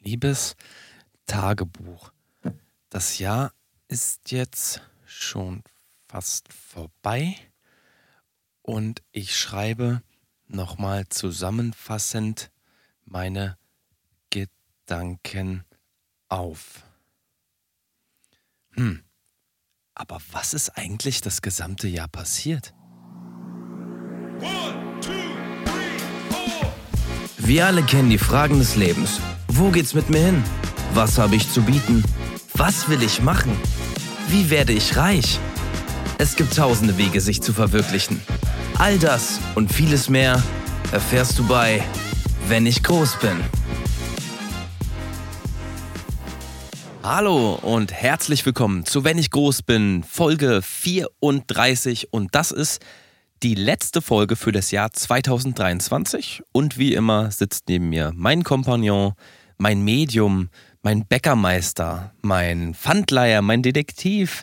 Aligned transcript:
Liebes 0.00 0.56
Tagebuch, 1.26 2.12
das 2.88 3.18
Jahr 3.18 3.52
ist 3.88 4.30
jetzt 4.30 4.80
schon 5.04 5.62
fast 6.06 6.52
vorbei 6.52 7.36
und 8.62 9.02
ich 9.12 9.36
schreibe 9.36 10.02
nochmal 10.46 11.08
zusammenfassend 11.08 12.50
meine 13.04 13.58
Gedanken 14.30 15.64
auf. 16.28 16.84
Hm, 18.72 19.02
aber 19.94 20.20
was 20.30 20.54
ist 20.54 20.70
eigentlich 20.70 21.20
das 21.20 21.42
gesamte 21.42 21.88
Jahr 21.88 22.08
passiert? 22.08 22.72
Wir 27.38 27.66
alle 27.66 27.82
kennen 27.82 28.10
die 28.10 28.18
Fragen 28.18 28.58
des 28.58 28.76
Lebens. 28.76 29.20
Wo 29.58 29.70
geht's 29.70 29.92
mit 29.92 30.08
mir 30.08 30.20
hin? 30.20 30.44
Was 30.94 31.18
habe 31.18 31.34
ich 31.34 31.50
zu 31.50 31.62
bieten? 31.62 32.04
Was 32.54 32.88
will 32.88 33.02
ich 33.02 33.20
machen? 33.20 33.50
Wie 34.28 34.50
werde 34.50 34.72
ich 34.72 34.96
reich? 34.96 35.40
Es 36.18 36.36
gibt 36.36 36.54
tausende 36.54 36.96
Wege, 36.96 37.20
sich 37.20 37.42
zu 37.42 37.52
verwirklichen. 37.52 38.22
All 38.78 39.00
das 39.00 39.40
und 39.56 39.72
vieles 39.72 40.08
mehr 40.08 40.40
erfährst 40.92 41.40
du 41.40 41.48
bei 41.48 41.82
Wenn 42.46 42.66
ich 42.66 42.84
groß 42.84 43.16
bin. 43.16 43.36
Hallo 47.02 47.58
und 47.60 47.92
herzlich 47.92 48.46
willkommen 48.46 48.86
zu 48.86 49.02
Wenn 49.02 49.18
ich 49.18 49.32
groß 49.32 49.62
bin, 49.62 50.04
Folge 50.04 50.62
34 50.62 52.12
und 52.12 52.32
das 52.36 52.52
ist 52.52 52.80
die 53.42 53.56
letzte 53.56 54.02
Folge 54.02 54.36
für 54.36 54.52
das 54.52 54.70
Jahr 54.70 54.92
2023 54.92 56.44
und 56.52 56.78
wie 56.78 56.94
immer 56.94 57.32
sitzt 57.32 57.64
neben 57.68 57.88
mir 57.88 58.12
mein 58.14 58.44
Kompagnon, 58.44 59.14
mein 59.58 59.82
Medium, 59.82 60.48
mein 60.82 61.04
Bäckermeister, 61.06 62.12
mein 62.22 62.74
Pfandleier, 62.74 63.42
mein 63.42 63.62
Detektiv. 63.62 64.42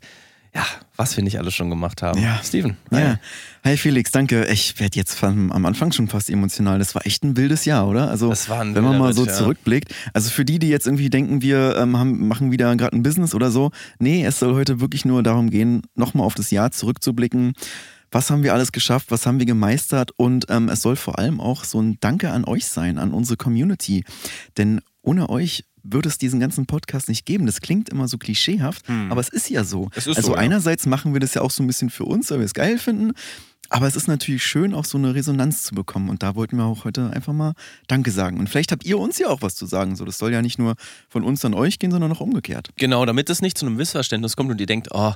Ja, 0.53 0.65
was 0.95 1.17
wir 1.17 1.23
nicht 1.23 1.37
alles 1.37 1.53
schon 1.53 1.69
gemacht 1.69 2.01
haben. 2.01 2.21
Ja. 2.21 2.39
Steven. 2.41 2.77
Hi. 2.91 3.01
Ja. 3.01 3.19
Hi 3.65 3.75
Felix, 3.75 4.11
danke. 4.11 4.45
Ich 4.45 4.79
werde 4.79 4.95
jetzt 4.95 5.21
am 5.21 5.65
Anfang 5.65 5.91
schon 5.91 6.07
fast 6.07 6.29
emotional. 6.29 6.79
Das 6.79 6.95
war 6.95 7.05
echt 7.05 7.25
ein 7.25 7.35
wildes 7.35 7.65
Jahr, 7.65 7.87
oder? 7.89 8.09
Also, 8.09 8.29
Das 8.29 8.47
war 8.47 8.61
ein 8.61 8.73
wenn 8.73 8.83
man 8.85 8.97
mal 8.97 9.13
so 9.13 9.23
Ritt, 9.23 9.31
ja. 9.31 9.37
zurückblickt. 9.37 9.93
Also 10.13 10.29
für 10.29 10.45
die, 10.45 10.59
die 10.59 10.69
jetzt 10.69 10.85
irgendwie 10.85 11.09
denken, 11.09 11.41
wir 11.41 11.75
ähm, 11.75 11.97
haben, 11.97 12.27
machen 12.27 12.51
wieder 12.51 12.73
gerade 12.77 12.95
ein 12.95 13.03
Business 13.03 13.35
oder 13.35 13.51
so. 13.51 13.71
Nee, 13.99 14.23
es 14.25 14.39
soll 14.39 14.53
heute 14.53 14.79
wirklich 14.79 15.03
nur 15.03 15.23
darum 15.23 15.49
gehen, 15.49 15.81
nochmal 15.95 16.25
auf 16.25 16.35
das 16.35 16.51
Jahr 16.51 16.71
zurückzublicken. 16.71 17.53
Was 18.11 18.29
haben 18.29 18.43
wir 18.43 18.53
alles 18.53 18.71
geschafft? 18.71 19.07
Was 19.09 19.25
haben 19.25 19.39
wir 19.39 19.45
gemeistert? 19.45 20.11
Und 20.15 20.45
ähm, 20.49 20.69
es 20.69 20.81
soll 20.81 20.95
vor 20.95 21.19
allem 21.19 21.41
auch 21.41 21.65
so 21.65 21.81
ein 21.81 21.97
Danke 21.99 22.31
an 22.31 22.45
euch 22.45 22.65
sein, 22.65 22.97
an 22.97 23.11
unsere 23.11 23.35
Community. 23.35 24.05
Denn 24.57 24.79
ohne 25.05 25.29
euch 25.29 25.63
würde 25.83 26.09
es 26.09 26.17
diesen 26.17 26.39
ganzen 26.39 26.65
Podcast 26.65 27.09
nicht 27.09 27.25
geben. 27.25 27.45
Das 27.45 27.61
klingt 27.61 27.89
immer 27.89 28.07
so 28.07 28.17
klischeehaft, 28.17 28.89
aber 29.09 29.21
es 29.21 29.29
ist 29.29 29.49
ja 29.49 29.63
so. 29.63 29.85
Hm. 29.85 29.91
Ist 29.95 30.07
also 30.07 30.21
so, 30.21 30.33
ja. 30.33 30.39
einerseits 30.39 30.85
machen 30.85 31.13
wir 31.13 31.19
das 31.19 31.35
ja 31.35 31.41
auch 31.41 31.51
so 31.51 31.63
ein 31.63 31.67
bisschen 31.67 31.89
für 31.89 32.05
uns, 32.05 32.31
weil 32.31 32.39
wir 32.39 32.45
es 32.45 32.53
geil 32.53 32.79
finden. 32.79 33.13
Aber 33.69 33.87
es 33.87 33.95
ist 33.95 34.07
natürlich 34.07 34.43
schön, 34.43 34.73
auch 34.73 34.85
so 34.85 34.97
eine 34.97 35.15
Resonanz 35.15 35.63
zu 35.63 35.73
bekommen. 35.73 36.09
Und 36.09 36.21
da 36.21 36.35
wollten 36.35 36.57
wir 36.57 36.65
auch 36.65 36.85
heute 36.85 37.09
einfach 37.11 37.33
mal 37.33 37.53
Danke 37.87 38.11
sagen. 38.11 38.37
Und 38.37 38.47
vielleicht 38.47 38.71
habt 38.71 38.85
ihr 38.85 38.99
uns 38.99 39.17
ja 39.17 39.27
auch 39.27 39.41
was 39.41 39.55
zu 39.55 39.65
sagen. 39.65 39.95
So, 39.95 40.05
das 40.05 40.17
soll 40.17 40.31
ja 40.31 40.41
nicht 40.41 40.59
nur 40.59 40.75
von 41.09 41.23
uns 41.23 41.43
an 41.45 41.53
euch 41.53 41.79
gehen, 41.79 41.91
sondern 41.91 42.11
auch 42.11 42.21
umgekehrt. 42.21 42.69
Genau, 42.77 43.05
damit 43.05 43.29
es 43.29 43.41
nicht 43.41 43.57
zu 43.57 43.65
einem 43.65 43.75
Missverständnis 43.75 44.35
kommt 44.35 44.51
und 44.51 44.61
ihr 44.61 44.67
denkt, 44.67 44.89
oh, 44.91 45.13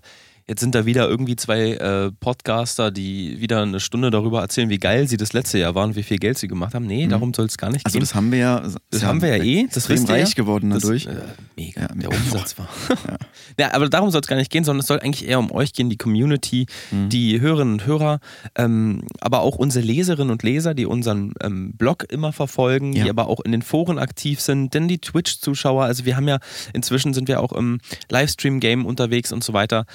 jetzt 0.50 0.60
sind 0.62 0.76
da 0.76 0.86
wieder 0.86 1.08
irgendwie 1.08 1.36
zwei 1.38 1.74
äh, 1.76 2.12
Podcaster, 2.20 2.92
die 2.92 3.40
wieder 3.40 3.62
eine 3.62 3.80
Stunde 3.80 4.10
darüber 4.10 4.42
erzählen, 4.42 4.70
wie 4.70 4.80
geil 4.80 5.08
sie 5.08 5.16
das 5.18 5.32
letzte 5.32 5.60
Jahr 5.60 5.76
waren, 5.76 5.96
wie 5.96 6.04
viel 6.04 6.18
Geld 6.18 6.38
sie 6.38 6.48
gemacht 6.48 6.74
haben. 6.74 6.86
Nee, 6.88 7.08
darum 7.08 7.34
soll 7.34 7.46
es 7.46 7.58
gar 7.58 7.70
nicht 7.70 7.86
Also 7.86 7.94
gehen. 7.98 8.02
das 8.02 8.16
haben 8.16 8.32
wir 8.32 8.40
ja. 8.40 8.64
Das 8.92 9.04
haben 9.04 9.22
wir 9.22 9.38
ja 9.38 9.44
eh, 9.44 9.68
das 9.68 9.78
extrem 9.90 9.96
wisst 9.96 10.10
ihr 10.10 10.16
ja. 10.18 10.24
reich 10.24 10.36
geworden 10.36 10.70
Das, 10.72 10.82
dadurch. 10.82 11.06
äh, 11.06 11.12
mega, 11.56 11.82
Ja, 11.82 11.88
der. 11.88 12.10
Umsatz 12.12 12.58
war. 12.58 12.68
ja. 13.60 13.74
aber 13.74 13.88
darum 13.90 14.10
soll 14.12 14.22
es 14.22 14.28
gar 14.28 14.36
nicht 14.36 14.52
gehen, 14.52 14.64
sondern 14.64 14.82
es 14.82 14.88
soll 14.88 15.00
eigentlich 15.00 15.28
eher 15.28 15.40
um 15.40 15.52
euch 15.52 15.72
gehen, 15.74 15.90
die 15.90 15.98
Community, 15.98 16.66
Mhm. 16.92 17.10
die 17.10 17.40
Hörerinnen 17.40 17.74
und 17.76 17.86
Hörer, 17.86 18.20
ähm, 18.56 19.04
aber 19.22 19.42
auch 19.42 19.56
unsere 19.56 19.86
Leserinnen 19.86 20.32
und 20.32 20.42
Leser, 20.44 20.74
die 20.74 20.86
unseren 20.88 21.34
ähm, 21.44 21.74
Blog 21.74 22.06
immer 22.10 22.34
verfolgen, 22.34 22.94
die 22.94 23.00
Ja. 23.02 23.10
aber 23.10 23.28
auch 23.28 23.40
in 23.42 23.52
den 23.52 23.62
Foren 23.62 24.00
aktiv 24.00 24.42
sind, 24.42 24.74
denn 24.74 24.88
die 24.88 24.98
Twitch-Zuschauer, 24.98 25.84
also 25.84 26.06
wir 26.06 26.16
haben 26.16 26.28
ja, 26.28 26.40
inzwischen 26.74 27.14
sind 27.14 27.28
wir 27.28 27.42
auch 27.42 27.52
im 27.54 27.80
Livestream-Game 28.10 28.86
unterwegs 28.86 29.32
und 29.32 29.44
so 29.44 29.54
weiter, 29.54 29.86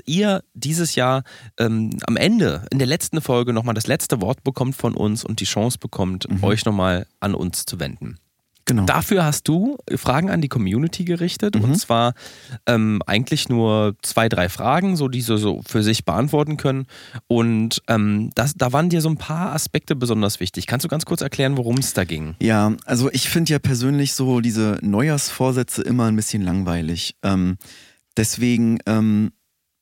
dass 0.00 0.14
ihr 0.14 0.42
dieses 0.54 0.94
Jahr 0.94 1.22
ähm, 1.58 1.90
am 2.06 2.16
Ende, 2.16 2.64
in 2.70 2.78
der 2.78 2.86
letzten 2.86 3.20
Folge 3.20 3.52
nochmal 3.52 3.74
das 3.74 3.86
letzte 3.86 4.20
Wort 4.20 4.42
bekommt 4.44 4.74
von 4.76 4.94
uns 4.94 5.24
und 5.24 5.40
die 5.40 5.44
Chance 5.44 5.78
bekommt, 5.78 6.26
euch 6.42 6.64
nochmal 6.64 7.06
an 7.20 7.34
uns 7.34 7.64
zu 7.66 7.78
wenden. 7.80 8.16
genau. 8.66 8.84
Dafür 8.84 9.24
hast 9.24 9.48
du 9.48 9.78
Fragen 9.96 10.30
an 10.30 10.40
die 10.40 10.48
Community 10.48 11.04
gerichtet 11.04 11.56
Mhm. 11.56 11.64
und 11.64 11.74
zwar 11.76 12.14
ähm, 12.66 13.02
eigentlich 13.06 13.48
nur 13.48 13.96
zwei, 14.02 14.28
drei 14.28 14.48
Fragen, 14.48 14.96
so 14.96 15.08
die 15.08 15.20
sie 15.22 15.38
so 15.38 15.60
für 15.66 15.82
sich 15.82 16.04
beantworten 16.04 16.56
können. 16.56 16.86
Und 17.26 17.82
ähm, 17.88 18.30
das, 18.36 18.54
da 18.54 18.72
waren 18.72 18.88
dir 18.88 19.00
so 19.00 19.08
ein 19.08 19.16
paar 19.16 19.52
Aspekte 19.52 19.96
besonders 19.96 20.38
wichtig. 20.40 20.66
Kannst 20.66 20.84
du 20.84 20.88
ganz 20.88 21.04
kurz 21.04 21.20
erklären, 21.20 21.56
worum 21.56 21.78
es 21.78 21.94
da 21.94 22.04
ging? 22.04 22.36
Ja, 22.40 22.72
also 22.86 23.10
ich 23.12 23.28
finde 23.28 23.52
ja 23.52 23.58
persönlich 23.58 24.14
so 24.14 24.40
diese 24.40 24.78
Neujahrsvorsätze 24.82 25.82
immer 25.82 26.06
ein 26.06 26.16
bisschen 26.16 26.42
langweilig. 26.42 27.16
Ähm, 27.24 27.56
deswegen 28.16 28.78
ähm, 28.86 29.32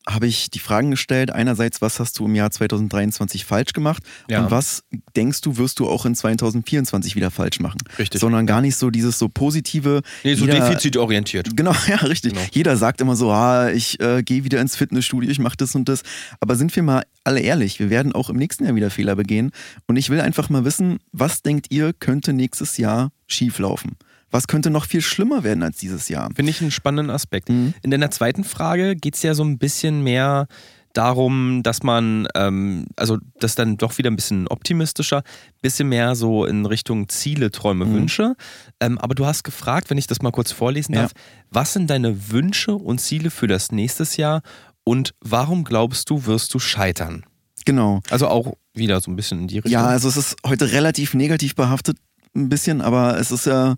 habe 0.08 0.26
ich 0.26 0.50
die 0.50 0.58
Fragen 0.58 0.90
gestellt. 0.90 1.30
Einerseits, 1.30 1.82
was 1.82 2.00
hast 2.00 2.18
du 2.18 2.26
im 2.26 2.34
Jahr 2.34 2.50
2023 2.50 3.44
falsch 3.44 3.72
gemacht? 3.72 4.02
Ja. 4.28 4.42
Und 4.42 4.50
was 4.50 4.82
denkst 5.16 5.42
du, 5.42 5.56
wirst 5.58 5.78
du 5.80 5.88
auch 5.88 6.06
in 6.06 6.14
2024 6.14 7.14
wieder 7.14 7.30
falsch 7.30 7.60
machen? 7.60 7.78
Richtig. 7.98 8.20
Sondern 8.20 8.46
gar 8.46 8.60
nicht 8.60 8.76
so 8.76 8.90
dieses 8.90 9.18
so 9.18 9.28
positive. 9.28 10.02
Nee, 10.24 10.34
so 10.34 10.46
jeder- 10.46 10.60
defizitorientiert. 10.60 11.56
Genau, 11.56 11.74
ja, 11.88 11.96
richtig. 11.96 12.32
Genau. 12.32 12.46
Jeder 12.52 12.76
sagt 12.76 13.00
immer 13.00 13.16
so, 13.16 13.30
ah, 13.30 13.70
ich 13.70 14.00
äh, 14.00 14.22
gehe 14.22 14.44
wieder 14.44 14.60
ins 14.60 14.76
Fitnessstudio, 14.76 15.30
ich 15.30 15.38
mache 15.38 15.56
das 15.56 15.74
und 15.74 15.88
das. 15.88 16.02
Aber 16.40 16.56
sind 16.56 16.74
wir 16.74 16.82
mal 16.82 17.04
alle 17.24 17.40
ehrlich, 17.40 17.78
wir 17.78 17.90
werden 17.90 18.12
auch 18.12 18.30
im 18.30 18.36
nächsten 18.36 18.64
Jahr 18.64 18.74
wieder 18.74 18.90
Fehler 18.90 19.14
begehen. 19.16 19.50
Und 19.86 19.96
ich 19.96 20.08
will 20.08 20.20
einfach 20.20 20.48
mal 20.48 20.64
wissen, 20.64 20.98
was 21.12 21.42
denkt 21.42 21.66
ihr, 21.70 21.92
könnte 21.92 22.32
nächstes 22.32 22.78
Jahr 22.78 23.10
schieflaufen? 23.26 23.96
Was 24.30 24.46
könnte 24.46 24.70
noch 24.70 24.84
viel 24.86 25.00
schlimmer 25.00 25.42
werden 25.44 25.62
als 25.62 25.78
dieses 25.78 26.08
Jahr? 26.08 26.28
Finde 26.34 26.50
ich 26.50 26.60
einen 26.60 26.70
spannenden 26.70 27.10
Aspekt. 27.14 27.48
Mhm. 27.48 27.74
In 27.82 27.90
deiner 27.90 28.10
zweiten 28.10 28.44
Frage 28.44 28.94
geht 28.96 29.14
es 29.14 29.22
ja 29.22 29.34
so 29.34 29.42
ein 29.44 29.58
bisschen 29.58 30.02
mehr 30.02 30.46
darum, 30.94 31.62
dass 31.62 31.82
man, 31.82 32.26
ähm, 32.34 32.86
also 32.96 33.18
das 33.40 33.54
dann 33.54 33.76
doch 33.76 33.98
wieder 33.98 34.10
ein 34.10 34.16
bisschen 34.16 34.48
optimistischer, 34.48 35.22
bisschen 35.62 35.88
mehr 35.88 36.14
so 36.14 36.44
in 36.44 36.66
Richtung 36.66 37.08
Ziele, 37.08 37.50
Träume, 37.50 37.84
Mhm. 37.84 37.94
Wünsche. 37.94 38.34
Ähm, 38.80 38.98
aber 38.98 39.14
du 39.14 39.24
hast 39.26 39.44
gefragt, 39.44 39.90
wenn 39.90 39.98
ich 39.98 40.06
das 40.06 40.22
mal 40.22 40.30
kurz 40.32 40.50
vorlesen 40.50 40.94
Ja. 40.94 41.02
darf, 41.02 41.12
was 41.50 41.72
sind 41.72 41.88
deine 41.88 42.30
Wünsche 42.32 42.74
und 42.74 43.00
Ziele 43.00 43.30
für 43.30 43.46
das 43.46 43.70
nächste 43.70 44.04
Jahr 44.20 44.42
und 44.84 45.14
warum 45.20 45.64
glaubst 45.64 46.10
du, 46.10 46.26
wirst 46.26 46.52
du 46.54 46.58
scheitern? 46.58 47.24
Genau. 47.64 48.00
Also 48.10 48.28
auch 48.28 48.54
wieder 48.74 49.00
so 49.00 49.10
ein 49.10 49.16
bisschen 49.16 49.40
in 49.40 49.48
die 49.48 49.56
Richtung. 49.56 49.72
Ja, 49.72 49.86
also 49.86 50.08
es 50.08 50.16
ist 50.16 50.36
heute 50.46 50.72
relativ 50.72 51.12
negativ 51.14 51.54
behaftet, 51.54 51.98
ein 52.34 52.48
bisschen, 52.48 52.80
aber 52.80 53.18
es 53.18 53.30
ist 53.30 53.46
ja, 53.46 53.76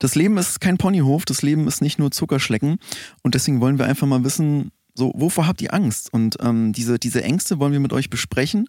das 0.00 0.16
Leben 0.16 0.36
ist 0.36 0.60
kein 0.60 0.78
Ponyhof, 0.78 1.24
das 1.24 1.42
Leben 1.42 1.68
ist 1.68 1.80
nicht 1.80 2.00
nur 2.00 2.10
Zuckerschlecken 2.10 2.78
und 3.22 3.34
deswegen 3.36 3.60
wollen 3.60 3.78
wir 3.78 3.86
einfach 3.86 4.08
mal 4.08 4.24
wissen, 4.24 4.72
so, 4.94 5.12
wovor 5.14 5.46
habt 5.46 5.62
ihr 5.62 5.72
Angst? 5.72 6.12
Und 6.12 6.36
ähm, 6.42 6.72
diese, 6.72 6.98
diese 6.98 7.22
Ängste 7.22 7.60
wollen 7.60 7.72
wir 7.72 7.80
mit 7.80 7.92
euch 7.92 8.10
besprechen 8.10 8.66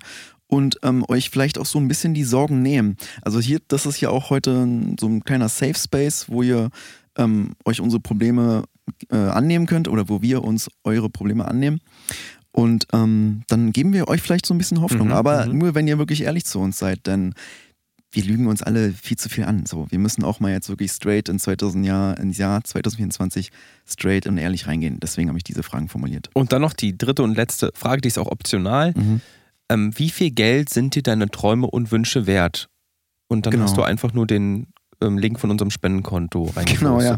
und 0.47 0.77
ähm, 0.83 1.03
euch 1.07 1.29
vielleicht 1.29 1.57
auch 1.57 1.65
so 1.65 1.79
ein 1.79 1.87
bisschen 1.87 2.13
die 2.13 2.23
Sorgen 2.23 2.61
nehmen. 2.61 2.95
Also 3.21 3.39
hier, 3.39 3.59
das 3.67 3.85
ist 3.85 3.99
ja 4.01 4.09
auch 4.09 4.29
heute 4.29 4.67
so 4.99 5.07
ein 5.07 5.23
kleiner 5.23 5.49
Safe 5.49 5.73
Space, 5.73 6.27
wo 6.29 6.43
ihr 6.43 6.69
ähm, 7.17 7.53
euch 7.65 7.81
unsere 7.81 8.01
Probleme 8.01 8.65
äh, 9.09 9.17
annehmen 9.17 9.65
könnt 9.65 9.87
oder 9.87 10.09
wo 10.09 10.21
wir 10.21 10.43
uns 10.43 10.69
eure 10.83 11.09
Probleme 11.09 11.47
annehmen. 11.47 11.79
Und 12.51 12.87
ähm, 12.93 13.43
dann 13.47 13.71
geben 13.71 13.93
wir 13.93 14.07
euch 14.07 14.21
vielleicht 14.21 14.45
so 14.45 14.53
ein 14.53 14.57
bisschen 14.57 14.81
Hoffnung, 14.81 15.07
Mhm, 15.07 15.13
aber 15.13 15.45
mhm. 15.45 15.57
nur 15.57 15.75
wenn 15.75 15.87
ihr 15.87 15.97
wirklich 15.97 16.23
ehrlich 16.23 16.45
zu 16.45 16.59
uns 16.59 16.77
seid, 16.77 17.07
denn 17.07 17.33
wir 18.13 18.23
lügen 18.23 18.47
uns 18.47 18.61
alle 18.61 18.91
viel 18.91 19.17
zu 19.17 19.29
viel 19.29 19.45
an. 19.45 19.65
So, 19.65 19.87
wir 19.89 19.99
müssen 19.99 20.23
auch 20.23 20.39
mal 20.39 20.51
jetzt 20.51 20.67
wirklich 20.69 20.91
straight 20.91 21.29
in 21.29 21.39
2000 21.39 21.85
Jahr, 21.85 22.17
ins 22.19 22.37
Jahr 22.37 22.63
2024 22.63 23.51
straight 23.89 24.27
und 24.27 24.37
ehrlich 24.37 24.67
reingehen. 24.67 24.99
Deswegen 24.99 25.29
habe 25.29 25.37
ich 25.39 25.43
diese 25.43 25.63
Fragen 25.63 25.87
formuliert. 25.87 26.29
Und 26.33 26.51
dann 26.51 26.61
noch 26.61 26.73
die 26.73 26.97
dritte 26.97 27.23
und 27.23 27.35
letzte 27.35 27.71
Frage, 27.73 28.01
die 28.01 28.07
ist 28.09 28.17
auch 28.17 28.27
optional. 28.27 28.93
Mhm. 28.95 29.21
Ähm, 29.69 29.91
wie 29.97 30.09
viel 30.09 30.31
Geld 30.31 30.69
sind 30.69 30.95
dir 30.95 31.03
deine 31.03 31.29
Träume 31.29 31.67
und 31.67 31.91
Wünsche 31.91 32.27
wert? 32.27 32.67
Und 33.27 33.45
dann 33.45 33.51
Genau. 33.51 33.63
hast 33.63 33.77
du 33.77 33.83
einfach 33.83 34.11
nur 34.13 34.27
den 34.27 34.67
ähm, 35.01 35.17
Link 35.17 35.39
von 35.39 35.49
unserem 35.49 35.71
Spendenkonto 35.71 36.43
reingepostet. 36.55 36.79
Genau, 36.79 36.99
ja. 37.01 37.17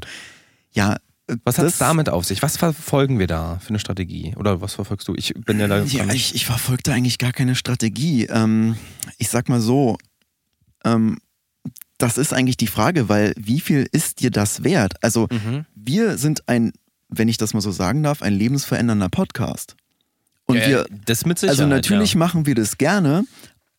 Ja, 0.76 0.96
äh, 1.28 1.38
Was 1.44 1.58
hat 1.58 1.66
es 1.66 1.80
damit 1.80 2.10
auf 2.10 2.26
sich? 2.26 2.44
Was 2.44 2.58
verfolgen 2.58 3.18
wir 3.18 3.26
da 3.28 3.58
für 3.60 3.70
eine 3.70 3.80
Strategie? 3.80 4.36
Oder 4.38 4.62
was 4.62 4.76
verfolgst 4.76 5.08
du? 5.08 5.16
Ich 5.16 5.34
bin 5.34 5.60
ja 5.60 5.68
da. 5.68 5.82
Ja, 5.84 6.06
ich, 6.14 6.36
ich 6.36 6.46
verfolge 6.46 6.84
da 6.84 6.94
eigentlich 6.94 7.18
gar 7.18 7.32
keine 7.32 7.56
Strategie. 7.56 8.26
Ähm, 8.26 8.78
ich 9.18 9.30
sag 9.30 9.50
mal 9.50 9.60
so, 9.60 9.98
ähm, 10.84 11.18
das 11.98 12.18
ist 12.18 12.34
eigentlich 12.34 12.58
die 12.58 12.68
Frage, 12.68 13.08
weil 13.10 13.34
wie 13.38 13.60
viel 13.62 13.88
ist 13.92 14.20
dir 14.22 14.32
das 14.32 14.64
wert? 14.64 14.96
Also 15.02 15.28
Mhm. 15.32 15.66
wir 15.76 16.18
sind 16.18 16.48
ein, 16.50 16.74
wenn 17.08 17.30
ich 17.30 17.38
das 17.38 17.54
mal 17.54 17.62
so 17.62 17.72
sagen 17.72 18.04
darf, 18.04 18.22
ein 18.22 18.34
lebensverändernder 18.34 19.10
Podcast. 19.10 19.76
Und 20.46 20.58
Äh, 20.58 20.68
wir, 20.68 20.86
das 21.06 21.26
mit 21.26 21.40
Sicherheit. 21.40 21.60
also 21.60 21.68
natürlich 21.70 22.14
ja. 22.14 22.20
machen 22.20 22.46
wir 22.46 22.56
das 22.56 22.78
gerne, 22.78 23.24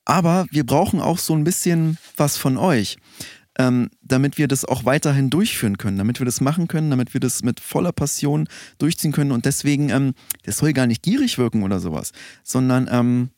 aber 0.06 0.46
wir 0.50 0.64
brauchen 0.64 1.00
auch 1.00 1.18
so 1.18 1.34
ein 1.34 1.44
bisschen 1.44 1.98
was 2.16 2.36
von 2.36 2.56
euch. 2.56 2.96
ähm, 3.56 3.88
damit 4.02 4.36
wir 4.36 4.48
das 4.48 4.64
auch 4.64 4.84
weiterhin 4.84 5.30
durchführen 5.30 5.78
können, 5.78 5.96
damit 5.96 6.18
wir 6.20 6.24
das 6.26 6.40
machen 6.40 6.66
können, 6.66 6.90
damit 6.90 7.14
wir 7.14 7.20
das 7.20 7.44
mit 7.44 7.60
voller 7.60 7.92
Passion 7.92 8.48
durchziehen 8.78 9.12
können. 9.12 9.30
Und 9.30 9.44
deswegen, 9.44 9.90
ähm, 9.90 10.14
das 10.42 10.56
soll 10.56 10.72
gar 10.72 10.88
nicht 10.88 11.04
gierig 11.04 11.38
wirken 11.38 11.62
oder 11.62 11.78
sowas, 11.78 12.10
sondern 12.42 12.88
ähm, 12.90 13.28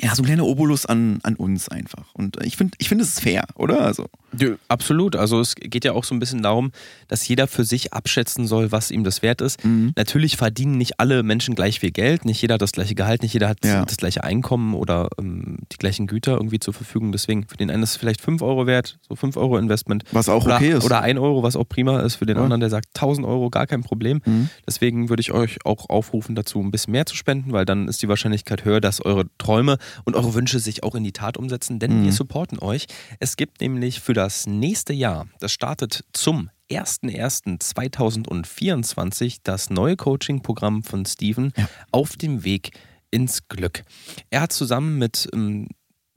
ja, 0.00 0.12
so 0.14 0.22
ein 0.22 0.26
kleiner 0.26 0.44
Obolus 0.44 0.86
an, 0.86 1.20
an 1.22 1.36
uns 1.36 1.68
einfach. 1.68 2.12
Und 2.14 2.42
ich 2.44 2.56
finde, 2.56 2.74
ich 2.78 2.88
find, 2.88 3.00
es 3.00 3.10
ist 3.10 3.20
fair, 3.20 3.44
oder? 3.54 3.82
Also. 3.82 4.06
Ja, 4.36 4.48
absolut. 4.66 5.14
Also 5.14 5.38
es 5.38 5.54
geht 5.54 5.84
ja 5.84 5.92
auch 5.92 6.02
so 6.02 6.16
ein 6.16 6.18
bisschen 6.18 6.42
darum, 6.42 6.72
dass 7.06 7.26
jeder 7.28 7.46
für 7.46 7.64
sich 7.64 7.92
abschätzen 7.92 8.48
soll, 8.48 8.72
was 8.72 8.90
ihm 8.90 9.04
das 9.04 9.22
wert 9.22 9.40
ist. 9.40 9.64
Mhm. 9.64 9.92
Natürlich 9.94 10.36
verdienen 10.36 10.78
nicht 10.78 10.98
alle 10.98 11.22
Menschen 11.22 11.54
gleich 11.54 11.78
viel 11.78 11.92
Geld, 11.92 12.24
nicht 12.24 12.42
jeder 12.42 12.54
hat 12.54 12.62
das 12.62 12.72
gleiche 12.72 12.96
Gehalt, 12.96 13.22
nicht 13.22 13.34
jeder 13.34 13.48
hat 13.48 13.64
ja. 13.64 13.84
das 13.84 13.96
gleiche 13.96 14.24
Einkommen 14.24 14.74
oder 14.74 15.10
ähm, 15.16 15.58
die 15.70 15.76
gleichen 15.76 16.08
Güter 16.08 16.32
irgendwie 16.32 16.58
zur 16.58 16.74
Verfügung. 16.74 17.12
Deswegen 17.12 17.46
für 17.46 17.56
den 17.56 17.70
einen 17.70 17.84
ist 17.84 17.90
es 17.90 17.96
vielleicht 17.96 18.20
5 18.20 18.42
Euro 18.42 18.66
wert, 18.66 18.98
so 19.08 19.14
5 19.14 19.36
Euro 19.36 19.58
Investment. 19.58 20.02
Was 20.10 20.28
auch 20.28 20.44
oder, 20.44 20.56
okay 20.56 20.72
ist. 20.72 20.84
Oder 20.84 21.02
1 21.02 21.20
Euro, 21.20 21.44
was 21.44 21.54
auch 21.54 21.68
prima 21.68 22.00
ist. 22.00 22.16
Für 22.16 22.26
den 22.26 22.36
ja. 22.36 22.42
anderen, 22.42 22.60
der 22.60 22.70
sagt 22.70 22.88
1000 22.96 23.24
Euro, 23.24 23.48
gar 23.48 23.68
kein 23.68 23.84
Problem. 23.84 24.20
Mhm. 24.24 24.48
Deswegen 24.66 25.08
würde 25.08 25.20
ich 25.20 25.30
euch 25.30 25.64
auch 25.64 25.88
aufrufen, 25.88 26.34
dazu 26.34 26.58
ein 26.58 26.72
bisschen 26.72 26.90
mehr 26.90 27.06
zu 27.06 27.14
spenden, 27.14 27.52
weil 27.52 27.64
dann 27.64 27.86
ist 27.86 28.02
die 28.02 28.08
Wahrscheinlichkeit 28.08 28.64
höher, 28.64 28.80
dass 28.80 29.00
eure 29.00 29.26
Träume 29.38 29.78
und 30.04 30.16
eure 30.16 30.34
Wünsche 30.34 30.58
sich 30.58 30.82
auch 30.82 30.94
in 30.94 31.04
die 31.04 31.12
Tat 31.12 31.36
umsetzen, 31.36 31.78
denn 31.78 32.00
mhm. 32.00 32.04
wir 32.04 32.12
supporten 32.12 32.58
euch. 32.58 32.86
Es 33.20 33.36
gibt 33.36 33.60
nämlich 33.60 34.00
für 34.00 34.14
das 34.14 34.46
nächste 34.46 34.92
Jahr, 34.92 35.26
das 35.40 35.52
startet 35.52 36.04
zum 36.12 36.50
01.01.2024, 36.70 39.38
das 39.42 39.70
neue 39.70 39.96
Coaching-Programm 39.96 40.82
von 40.82 41.06
Steven 41.06 41.52
ja. 41.56 41.68
auf 41.90 42.16
dem 42.16 42.44
Weg 42.44 42.72
ins 43.10 43.48
Glück. 43.48 43.82
Er 44.30 44.40
hat 44.40 44.52
zusammen 44.52 44.98
mit 44.98 45.28
ähm, 45.32 45.68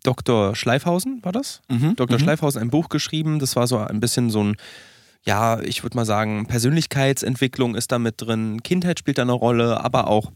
Dr. 0.04 0.56
Schleifhausen, 0.56 1.24
war 1.24 1.32
das? 1.32 1.62
Mhm. 1.70 1.96
Dr. 1.96 2.18
Mhm. 2.18 2.24
Schleifhausen 2.24 2.62
ein 2.62 2.70
Buch 2.70 2.90
geschrieben. 2.90 3.40
Das 3.40 3.56
war 3.56 3.68
so 3.68 3.78
ein 3.78 4.00
bisschen 4.00 4.30
so 4.30 4.44
ein 4.44 4.56
ja, 5.24 5.60
ich 5.60 5.84
würde 5.84 5.98
mal 5.98 6.06
sagen, 6.06 6.46
Persönlichkeitsentwicklung 6.46 7.76
ist 7.76 7.92
da 7.92 8.00
mit 8.00 8.22
drin, 8.22 8.64
Kindheit 8.64 8.98
spielt 8.98 9.18
da 9.18 9.24
eine 9.24 9.34
Rolle, 9.34 9.84
aber 9.84 10.08
auch 10.08 10.32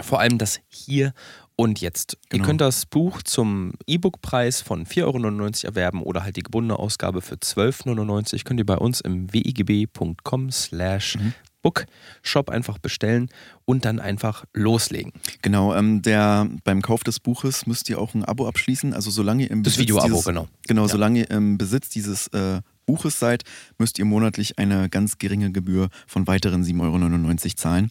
vor 0.00 0.20
allem 0.20 0.38
das 0.38 0.60
Hier 0.68 1.12
und 1.56 1.80
jetzt. 1.80 2.18
Genau. 2.28 2.42
Ihr 2.42 2.46
könnt 2.46 2.60
das 2.60 2.86
Buch 2.86 3.22
zum 3.22 3.72
E-Book-Preis 3.86 4.60
von 4.60 4.86
4,99 4.86 5.04
Euro 5.04 5.68
erwerben 5.68 6.02
oder 6.02 6.22
halt 6.24 6.36
die 6.36 6.42
gebundene 6.42 6.78
Ausgabe 6.78 7.20
für 7.22 7.36
12,99 7.36 7.88
Euro. 7.88 8.44
Könnt 8.44 8.60
ihr 8.60 8.66
bei 8.66 8.78
uns 8.78 9.00
im 9.00 9.32
wigb.com 9.32 10.50
slash 10.50 11.16
mhm. 11.16 11.34
Bookshop 11.62 12.50
einfach 12.50 12.78
bestellen 12.78 13.28
und 13.64 13.84
dann 13.84 14.00
einfach 14.00 14.44
loslegen. 14.52 15.12
Genau, 15.40 15.74
ähm, 15.74 16.02
der, 16.02 16.48
beim 16.64 16.82
Kauf 16.82 17.04
des 17.04 17.20
Buches 17.20 17.66
müsst 17.66 17.88
ihr 17.88 17.98
auch 17.98 18.14
ein 18.14 18.24
Abo 18.24 18.46
abschließen. 18.46 18.92
Also 18.92 19.10
solange 19.10 19.44
ihr 19.44 19.50
im 19.50 19.62
Besitz 19.62 19.76
das 19.76 19.82
Video-Abo, 19.82 20.20
genau. 20.22 20.48
Genau, 20.66 20.82
ja. 20.82 20.88
solange 20.88 21.20
ihr 21.20 21.30
im 21.30 21.58
Besitz 21.58 21.88
dieses 21.88 22.26
äh, 22.28 22.60
Buches 22.86 23.18
seid, 23.18 23.44
müsst 23.78 23.98
ihr 23.98 24.04
monatlich 24.04 24.58
eine 24.58 24.88
ganz 24.88 25.18
geringe 25.18 25.52
Gebühr 25.52 25.88
von 26.06 26.26
weiteren 26.26 26.62
7,99 26.62 27.44
Euro 27.44 27.54
zahlen. 27.54 27.90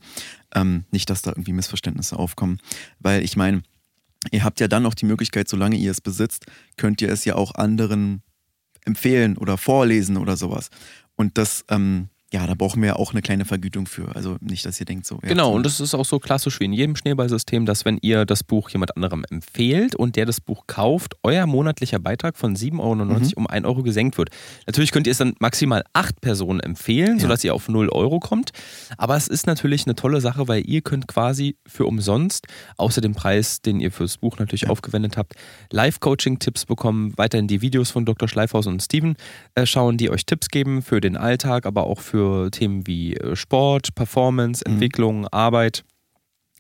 Ähm, 0.53 0.85
nicht, 0.91 1.09
dass 1.09 1.21
da 1.21 1.31
irgendwie 1.31 1.53
Missverständnisse 1.53 2.17
aufkommen, 2.17 2.59
weil 2.99 3.23
ich 3.23 3.35
meine, 3.35 3.63
ihr 4.31 4.43
habt 4.43 4.59
ja 4.59 4.67
dann 4.67 4.83
noch 4.83 4.93
die 4.93 5.05
Möglichkeit, 5.05 5.47
solange 5.47 5.77
ihr 5.77 5.91
es 5.91 6.01
besitzt, 6.01 6.45
könnt 6.77 7.01
ihr 7.01 7.09
es 7.09 7.25
ja 7.25 7.35
auch 7.35 7.55
anderen 7.55 8.21
empfehlen 8.85 9.38
oder 9.38 9.57
vorlesen 9.57 10.17
oder 10.17 10.38
sowas. 10.38 10.69
Und 11.15 11.38
das 11.38 11.65
ähm, 11.69 12.09
ja, 12.33 12.48
da 12.48 12.54
brauchen 12.54 12.81
wir 12.81 12.88
ja 12.88 12.95
auch 12.95 13.12
eine 13.12 13.22
kleine 13.22 13.44
Vergütung 13.44 13.88
für. 13.88 14.16
Also 14.16 14.38
nicht, 14.39 14.66
dass 14.66 14.80
ihr 14.80 14.86
denkt 14.86 15.06
so. 15.06 15.18
Genau, 15.18 15.51
und 15.54 15.66
das 15.66 15.81
ist 15.81 15.94
auch 15.94 16.06
so 16.06 16.18
klassisch 16.18 16.62
wie 16.62 16.66
in 16.66 16.72
jedem 16.72 16.95
Schneeballsystem, 16.95 17.66
dass 17.66 17.83
wenn 17.83 17.98
ihr 18.01 18.25
das 18.25 18.45
Buch 18.45 18.69
jemand 18.69 18.95
anderem 18.95 19.25
empfehlt 19.30 19.95
und 19.95 20.16
der 20.16 20.25
das 20.25 20.39
Buch 20.39 20.63
kauft, 20.66 21.16
euer 21.24 21.45
monatlicher 21.45 22.00
Beitrag 22.00 22.38
von 22.38 22.56
7,99 22.56 22.80
Euro 22.80 23.04
mhm. 23.04 23.31
um 23.36 23.48
1 23.48 23.66
Euro 23.66 23.83
gesenkt 23.83 24.18
wird. 24.18 24.30
Natürlich 24.66 24.94
könnt 24.94 25.07
ihr 25.07 25.12
es 25.12 25.18
dann 25.18 25.33
maximal 25.39 25.83
acht 25.92 26.22
Personen 26.22 26.62
empfehlen, 26.62 27.18
ja. 27.18 27.24
sodass 27.24 27.44
ihr 27.44 27.54
auf 27.54 27.68
0 27.68 27.89
Euro 27.89 28.22
kommt. 28.22 28.51
Aber 28.98 29.18
es 29.18 29.27
ist 29.27 29.45
natürlich 29.45 29.86
eine 29.86 29.95
tolle 29.95 30.22
Sache, 30.22 30.48
weil 30.48 30.63
ihr 30.66 30.81
könnt 30.81 31.10
quasi 31.10 31.57
für 31.68 31.86
umsonst, 31.86 32.48
außer 32.77 33.01
dem 33.01 33.13
Preis, 33.13 33.62
den 33.62 33.81
ihr 33.81 33.92
fürs 33.92 34.19
Buch 34.19 34.39
natürlich 34.39 34.62
ja. 34.62 34.69
aufgewendet 34.69 35.18
habt, 35.18 35.34
Live-Coaching-Tipps 35.72 36.66
bekommen, 36.66 37.12
weiterhin 37.18 37.48
die 37.48 37.62
Videos 37.62 37.92
von 37.92 38.06
Dr. 38.06 38.30
Schleifhaus 38.30 38.68
und 38.68 38.81
Steven 38.81 39.18
äh, 39.56 39.66
schauen, 39.66 39.98
die 39.98 40.10
euch 40.10 40.25
Tipps 40.25 40.48
geben 40.48 40.81
für 40.81 41.01
den 41.01 41.18
Alltag, 41.18 41.66
aber 41.66 41.84
auch 41.84 42.00
für 42.00 42.20
für 42.21 42.51
Themen 42.51 42.85
wie 42.85 43.15
äh, 43.15 43.35
Sport, 43.35 43.95
Performance, 43.95 44.63
mhm. 44.65 44.73
Entwicklung, 44.73 45.27
Arbeit. 45.27 45.83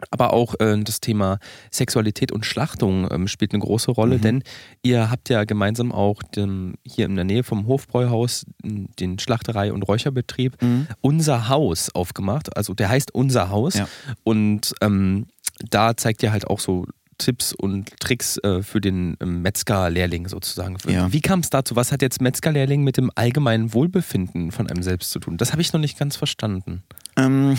Aber 0.09 0.33
auch 0.33 0.55
äh, 0.59 0.79
das 0.83 0.99
Thema 0.99 1.37
Sexualität 1.69 2.31
und 2.31 2.43
Schlachtung 2.43 3.07
ähm, 3.11 3.27
spielt 3.27 3.53
eine 3.53 3.61
große 3.61 3.91
Rolle, 3.91 4.17
mhm. 4.17 4.21
denn 4.21 4.43
ihr 4.81 5.11
habt 5.11 5.29
ja 5.29 5.43
gemeinsam 5.43 5.91
auch 5.91 6.23
dem, 6.23 6.73
hier 6.83 7.05
in 7.05 7.15
der 7.15 7.25
Nähe 7.25 7.43
vom 7.43 7.67
Hofbräuhaus 7.67 8.47
den 8.63 9.19
Schlachterei- 9.19 9.71
und 9.71 9.83
Räucherbetrieb 9.83 10.59
mhm. 10.59 10.87
Unser 11.01 11.49
Haus 11.49 11.93
aufgemacht. 11.93 12.57
Also 12.57 12.73
der 12.73 12.89
heißt 12.89 13.13
Unser 13.13 13.49
Haus. 13.49 13.75
Ja. 13.75 13.87
Und 14.23 14.73
ähm, 14.81 15.27
da 15.69 15.95
zeigt 15.95 16.23
ihr 16.23 16.31
halt 16.31 16.47
auch 16.47 16.59
so 16.59 16.87
Tipps 17.21 17.53
und 17.53 17.99
Tricks 17.99 18.37
äh, 18.39 18.63
für 18.63 18.81
den 18.81 19.15
ähm, 19.21 19.41
Metzgerlehrling 19.41 20.27
sozusagen. 20.27 20.77
Ja. 20.87 21.11
Wie 21.13 21.21
kam 21.21 21.41
es 21.41 21.49
dazu? 21.49 21.75
Was 21.75 21.91
hat 21.91 22.01
jetzt 22.01 22.21
Metzgerlehrling 22.21 22.83
mit 22.83 22.97
dem 22.97 23.11
allgemeinen 23.15 23.73
Wohlbefinden 23.73 24.51
von 24.51 24.67
einem 24.67 24.83
selbst 24.83 25.11
zu 25.11 25.19
tun? 25.19 25.37
Das 25.37 25.51
habe 25.51 25.61
ich 25.61 25.71
noch 25.71 25.79
nicht 25.79 25.97
ganz 25.97 26.15
verstanden. 26.15 26.83
Ähm, 27.15 27.57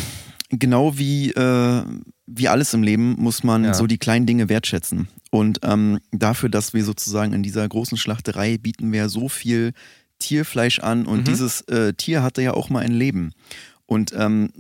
genau 0.51 0.99
wie, 0.99 1.31
äh, 1.31 1.83
wie 2.27 2.49
alles 2.49 2.75
im 2.75 2.83
Leben 2.83 3.15
muss 3.19 3.45
man 3.45 3.65
ja. 3.65 3.75
so 3.75 3.87
die 3.87 3.99
kleinen 3.99 4.27
Dinge 4.27 4.49
wertschätzen. 4.49 5.09
Und 5.31 5.61
ähm, 5.63 6.01
dafür, 6.11 6.49
dass 6.49 6.75
wir 6.75 6.85
sozusagen 6.85 7.33
in 7.33 7.43
dieser 7.43 7.67
großen 7.69 7.97
Schlachterei 7.97 8.59
bieten 8.59 8.93
wir 8.93 9.09
so 9.09 9.29
viel 9.29 9.73
Tierfleisch 10.19 10.81
an 10.81 11.07
und 11.07 11.21
mhm. 11.21 11.25
dieses 11.25 11.63
äh, 11.63 11.95
Tier 11.95 12.23
hatte 12.23 12.43
ja 12.43 12.55
auch 12.55 12.69
mal 12.69 12.81
ein 12.81 12.93
Leben. 12.93 13.33
Und 13.87 14.13
ähm, 14.17 14.51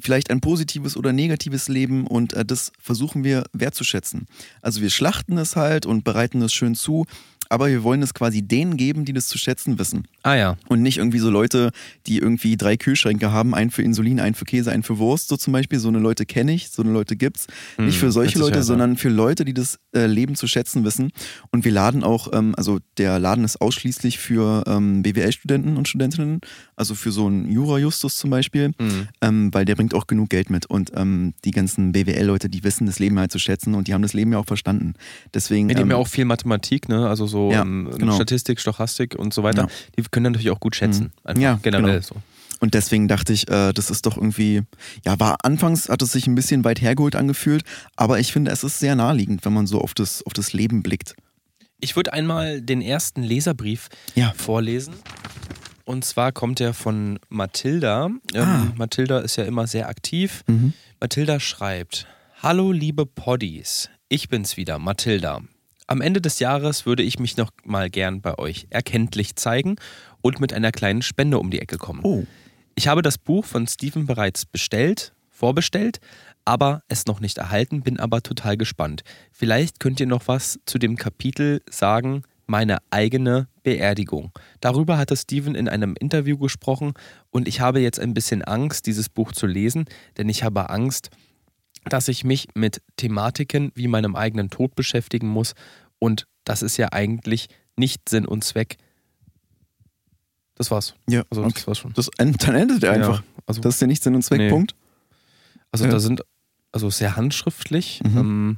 vielleicht 0.00 0.30
ein 0.30 0.40
positives 0.40 0.96
oder 0.96 1.12
negatives 1.12 1.68
Leben 1.68 2.06
und 2.06 2.32
äh, 2.32 2.44
das 2.44 2.72
versuchen 2.78 3.24
wir 3.24 3.44
wertzuschätzen. 3.52 4.26
Also 4.62 4.80
wir 4.80 4.90
schlachten 4.90 5.38
es 5.38 5.56
halt 5.56 5.86
und 5.86 6.04
bereiten 6.04 6.42
es 6.42 6.52
schön 6.52 6.74
zu, 6.74 7.06
aber 7.54 7.68
wir 7.68 7.84
wollen 7.84 8.02
es 8.02 8.14
quasi 8.14 8.42
denen 8.42 8.76
geben, 8.76 9.04
die 9.04 9.12
das 9.12 9.28
zu 9.28 9.38
schätzen 9.38 9.78
wissen. 9.78 10.08
Ah 10.24 10.34
ja. 10.34 10.56
Und 10.68 10.82
nicht 10.82 10.98
irgendwie 10.98 11.20
so 11.20 11.30
Leute, 11.30 11.70
die 12.06 12.18
irgendwie 12.18 12.56
drei 12.56 12.76
Kühlschränke 12.76 13.30
haben, 13.30 13.54
einen 13.54 13.70
für 13.70 13.82
Insulin, 13.82 14.18
einen 14.18 14.34
für 14.34 14.44
Käse, 14.44 14.72
einen 14.72 14.82
für 14.82 14.98
Wurst, 14.98 15.28
so 15.28 15.36
zum 15.36 15.52
Beispiel. 15.52 15.78
So 15.78 15.88
eine 15.88 16.00
Leute 16.00 16.26
kenne 16.26 16.52
ich, 16.52 16.70
so 16.70 16.82
eine 16.82 16.90
Leute 16.90 17.14
gibt's. 17.14 17.46
Mhm, 17.78 17.86
nicht 17.86 17.98
für 17.98 18.10
solche 18.10 18.38
Leute, 18.38 18.62
sondern 18.62 18.96
für 18.96 19.08
Leute, 19.08 19.44
die 19.44 19.54
das 19.54 19.78
äh, 19.94 20.06
Leben 20.06 20.34
zu 20.34 20.48
schätzen 20.48 20.84
wissen. 20.84 21.12
Und 21.52 21.64
wir 21.64 21.70
laden 21.70 22.02
auch, 22.02 22.28
ähm, 22.32 22.54
also 22.56 22.80
der 22.98 23.18
Laden 23.20 23.44
ist 23.44 23.60
ausschließlich 23.60 24.18
für 24.18 24.64
ähm, 24.66 25.02
BWL-Studenten 25.02 25.76
und 25.76 25.86
Studentinnen, 25.86 26.40
also 26.74 26.94
für 26.94 27.12
so 27.12 27.26
einen 27.26 27.50
Jura-Justus 27.50 28.16
zum 28.16 28.30
Beispiel, 28.30 28.72
mhm. 28.80 29.08
ähm, 29.20 29.54
weil 29.54 29.64
der 29.64 29.76
bringt 29.76 29.94
auch 29.94 30.08
genug 30.08 30.30
Geld 30.30 30.50
mit. 30.50 30.66
Und 30.66 30.90
ähm, 30.96 31.34
die 31.44 31.52
ganzen 31.52 31.92
BWL-Leute, 31.92 32.48
die 32.48 32.64
wissen 32.64 32.86
das 32.86 32.98
Leben 32.98 33.18
halt 33.18 33.30
zu 33.30 33.38
schätzen 33.38 33.74
und 33.74 33.86
die 33.86 33.94
haben 33.94 34.02
das 34.02 34.12
Leben 34.12 34.32
ja 34.32 34.38
auch 34.38 34.46
verstanden. 34.46 34.94
Deswegen. 35.32 35.68
Die 35.68 35.76
haben 35.76 35.90
ja 35.90 35.96
ähm, 35.96 36.02
auch 36.02 36.08
viel 36.08 36.24
Mathematik, 36.24 36.88
ne? 36.88 37.08
Also 37.08 37.26
so 37.26 37.43
ja, 37.52 37.62
ähm, 37.62 37.90
genau. 37.96 38.14
Statistik, 38.14 38.60
Stochastik 38.60 39.14
und 39.16 39.34
so 39.34 39.42
weiter. 39.42 39.62
Ja. 39.62 39.68
Die 39.96 40.02
können 40.10 40.24
natürlich 40.24 40.50
auch 40.50 40.60
gut 40.60 40.76
schätzen. 40.76 41.12
Mhm. 41.26 41.40
Ja, 41.40 41.58
generell 41.62 42.00
genau. 42.00 42.14
so. 42.14 42.16
Und 42.60 42.74
deswegen 42.74 43.08
dachte 43.08 43.32
ich, 43.32 43.48
äh, 43.50 43.72
das 43.72 43.90
ist 43.90 44.06
doch 44.06 44.16
irgendwie, 44.16 44.62
ja, 45.04 45.18
war 45.20 45.36
anfangs 45.42 45.88
hat 45.88 46.02
es 46.02 46.12
sich 46.12 46.26
ein 46.26 46.34
bisschen 46.34 46.64
weit 46.64 46.80
hergeholt 46.80 47.16
angefühlt, 47.16 47.64
aber 47.96 48.20
ich 48.20 48.32
finde, 48.32 48.50
es 48.50 48.64
ist 48.64 48.78
sehr 48.78 48.96
naheliegend, 48.96 49.44
wenn 49.44 49.52
man 49.52 49.66
so 49.66 49.80
auf 49.80 49.92
das, 49.94 50.22
auf 50.24 50.32
das 50.32 50.52
Leben 50.52 50.82
blickt. 50.82 51.14
Ich 51.80 51.96
würde 51.96 52.12
einmal 52.12 52.62
den 52.62 52.80
ersten 52.80 53.22
Leserbrief 53.22 53.88
ja. 54.14 54.32
vorlesen. 54.36 54.94
Und 55.84 56.04
zwar 56.04 56.32
kommt 56.32 56.60
er 56.60 56.72
von 56.72 57.18
Mathilda. 57.28 58.06
Ähm, 58.32 58.42
ah. 58.42 58.72
Mathilda 58.76 59.18
ist 59.18 59.36
ja 59.36 59.44
immer 59.44 59.66
sehr 59.66 59.88
aktiv. 59.88 60.42
Mhm. 60.46 60.72
Mathilda 61.00 61.40
schreibt: 61.40 62.06
Hallo, 62.42 62.72
liebe 62.72 63.04
Poddies. 63.04 63.90
Ich 64.08 64.30
bin's 64.30 64.56
wieder, 64.56 64.78
Mathilda. 64.78 65.42
Am 65.86 66.00
Ende 66.00 66.20
des 66.20 66.38
Jahres 66.38 66.86
würde 66.86 67.02
ich 67.02 67.18
mich 67.18 67.36
noch 67.36 67.50
mal 67.64 67.90
gern 67.90 68.22
bei 68.22 68.38
euch 68.38 68.66
erkenntlich 68.70 69.36
zeigen 69.36 69.76
und 70.22 70.40
mit 70.40 70.52
einer 70.52 70.72
kleinen 70.72 71.02
Spende 71.02 71.38
um 71.38 71.50
die 71.50 71.60
Ecke 71.60 71.76
kommen. 71.76 72.00
Oh. 72.02 72.24
Ich 72.74 72.88
habe 72.88 73.02
das 73.02 73.18
Buch 73.18 73.44
von 73.44 73.66
Stephen 73.66 74.06
bereits 74.06 74.46
bestellt, 74.46 75.12
vorbestellt, 75.30 76.00
aber 76.44 76.82
es 76.88 77.06
noch 77.06 77.20
nicht 77.20 77.38
erhalten, 77.38 77.82
bin 77.82 78.00
aber 78.00 78.22
total 78.22 78.56
gespannt. 78.56 79.02
Vielleicht 79.30 79.78
könnt 79.78 80.00
ihr 80.00 80.06
noch 80.06 80.26
was 80.26 80.58
zu 80.64 80.78
dem 80.78 80.96
Kapitel 80.96 81.60
sagen, 81.68 82.22
meine 82.46 82.78
eigene 82.90 83.48
Beerdigung. 83.62 84.32
Darüber 84.60 84.98
hatte 84.98 85.16
Steven 85.16 85.54
in 85.54 85.68
einem 85.68 85.94
Interview 85.98 86.38
gesprochen 86.38 86.94
und 87.30 87.46
ich 87.46 87.60
habe 87.60 87.80
jetzt 87.80 88.00
ein 88.00 88.14
bisschen 88.14 88.42
Angst, 88.42 88.86
dieses 88.86 89.08
Buch 89.08 89.32
zu 89.32 89.46
lesen, 89.46 89.84
denn 90.16 90.28
ich 90.28 90.42
habe 90.42 90.70
Angst, 90.70 91.10
dass 91.88 92.08
ich 92.08 92.24
mich 92.24 92.48
mit 92.54 92.82
Thematiken 92.96 93.72
wie 93.74 93.88
meinem 93.88 94.16
eigenen 94.16 94.50
Tod 94.50 94.74
beschäftigen 94.74 95.28
muss 95.28 95.54
und 95.98 96.26
das 96.44 96.62
ist 96.62 96.76
ja 96.76 96.92
eigentlich 96.92 97.48
nicht 97.76 98.08
Sinn 98.08 98.26
und 98.26 98.44
Zweck. 98.44 98.76
Das 100.54 100.70
war's. 100.70 100.94
Ja, 101.08 101.24
also, 101.30 101.42
okay. 101.42 101.52
das 101.54 101.66
war's 101.66 101.78
schon. 101.78 101.92
Das, 101.94 102.10
dann 102.16 102.54
endet 102.54 102.82
er 102.82 102.92
einfach. 102.92 103.20
Ja, 103.20 103.24
also, 103.46 103.60
das 103.60 103.74
ist 103.74 103.80
ja 103.80 103.86
nicht 103.86 104.02
Sinn 104.02 104.14
und 104.14 104.22
Zweck, 104.22 104.38
nee. 104.38 104.50
Punkt. 104.50 104.74
Also 105.72 105.86
ja. 105.86 105.90
da 105.90 105.98
sind, 105.98 106.22
also 106.70 106.90
sehr 106.90 107.16
handschriftlich. 107.16 108.00
Mhm. 108.04 108.18
Ähm, 108.18 108.56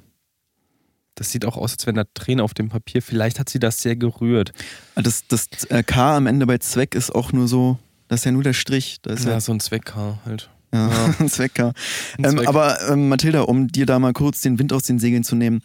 das 1.14 1.30
sieht 1.30 1.46
auch 1.46 1.56
aus, 1.56 1.72
als 1.72 1.86
wenn 1.86 1.94
da 1.94 2.04
Tränen 2.12 2.42
auf 2.42 2.52
dem 2.52 2.68
Papier. 2.68 3.00
Vielleicht 3.00 3.40
hat 3.40 3.48
sie 3.48 3.58
das 3.58 3.80
sehr 3.80 3.96
gerührt. 3.96 4.52
Das, 4.94 5.26
das 5.26 5.48
äh, 5.70 5.82
K 5.82 6.16
am 6.16 6.26
Ende 6.26 6.46
bei 6.46 6.58
Zweck 6.58 6.94
ist 6.94 7.14
auch 7.14 7.32
nur 7.32 7.48
so, 7.48 7.78
das 8.08 8.20
ist 8.20 8.24
ja 8.26 8.32
nur 8.32 8.42
der 8.42 8.52
Strich. 8.52 8.98
Das 9.00 9.20
ist 9.20 9.24
Ja, 9.24 9.32
ja, 9.32 9.40
so 9.40 9.52
ein 9.52 9.60
Zweck-K 9.60 10.18
halt. 10.26 10.50
Ja, 10.76 11.14
ein 11.18 11.28
Zweck 11.28 11.54
K. 11.54 11.72
Ein 12.18 12.24
Ähm, 12.24 12.36
Zweck. 12.38 12.48
aber 12.48 12.78
ähm, 12.90 13.08
Mathilda, 13.08 13.42
um 13.42 13.68
dir 13.68 13.86
da 13.86 13.98
mal 13.98 14.12
kurz 14.12 14.40
den 14.42 14.58
Wind 14.58 14.72
aus 14.72 14.82
den 14.84 14.98
Segeln 14.98 15.24
zu 15.24 15.36
nehmen. 15.36 15.60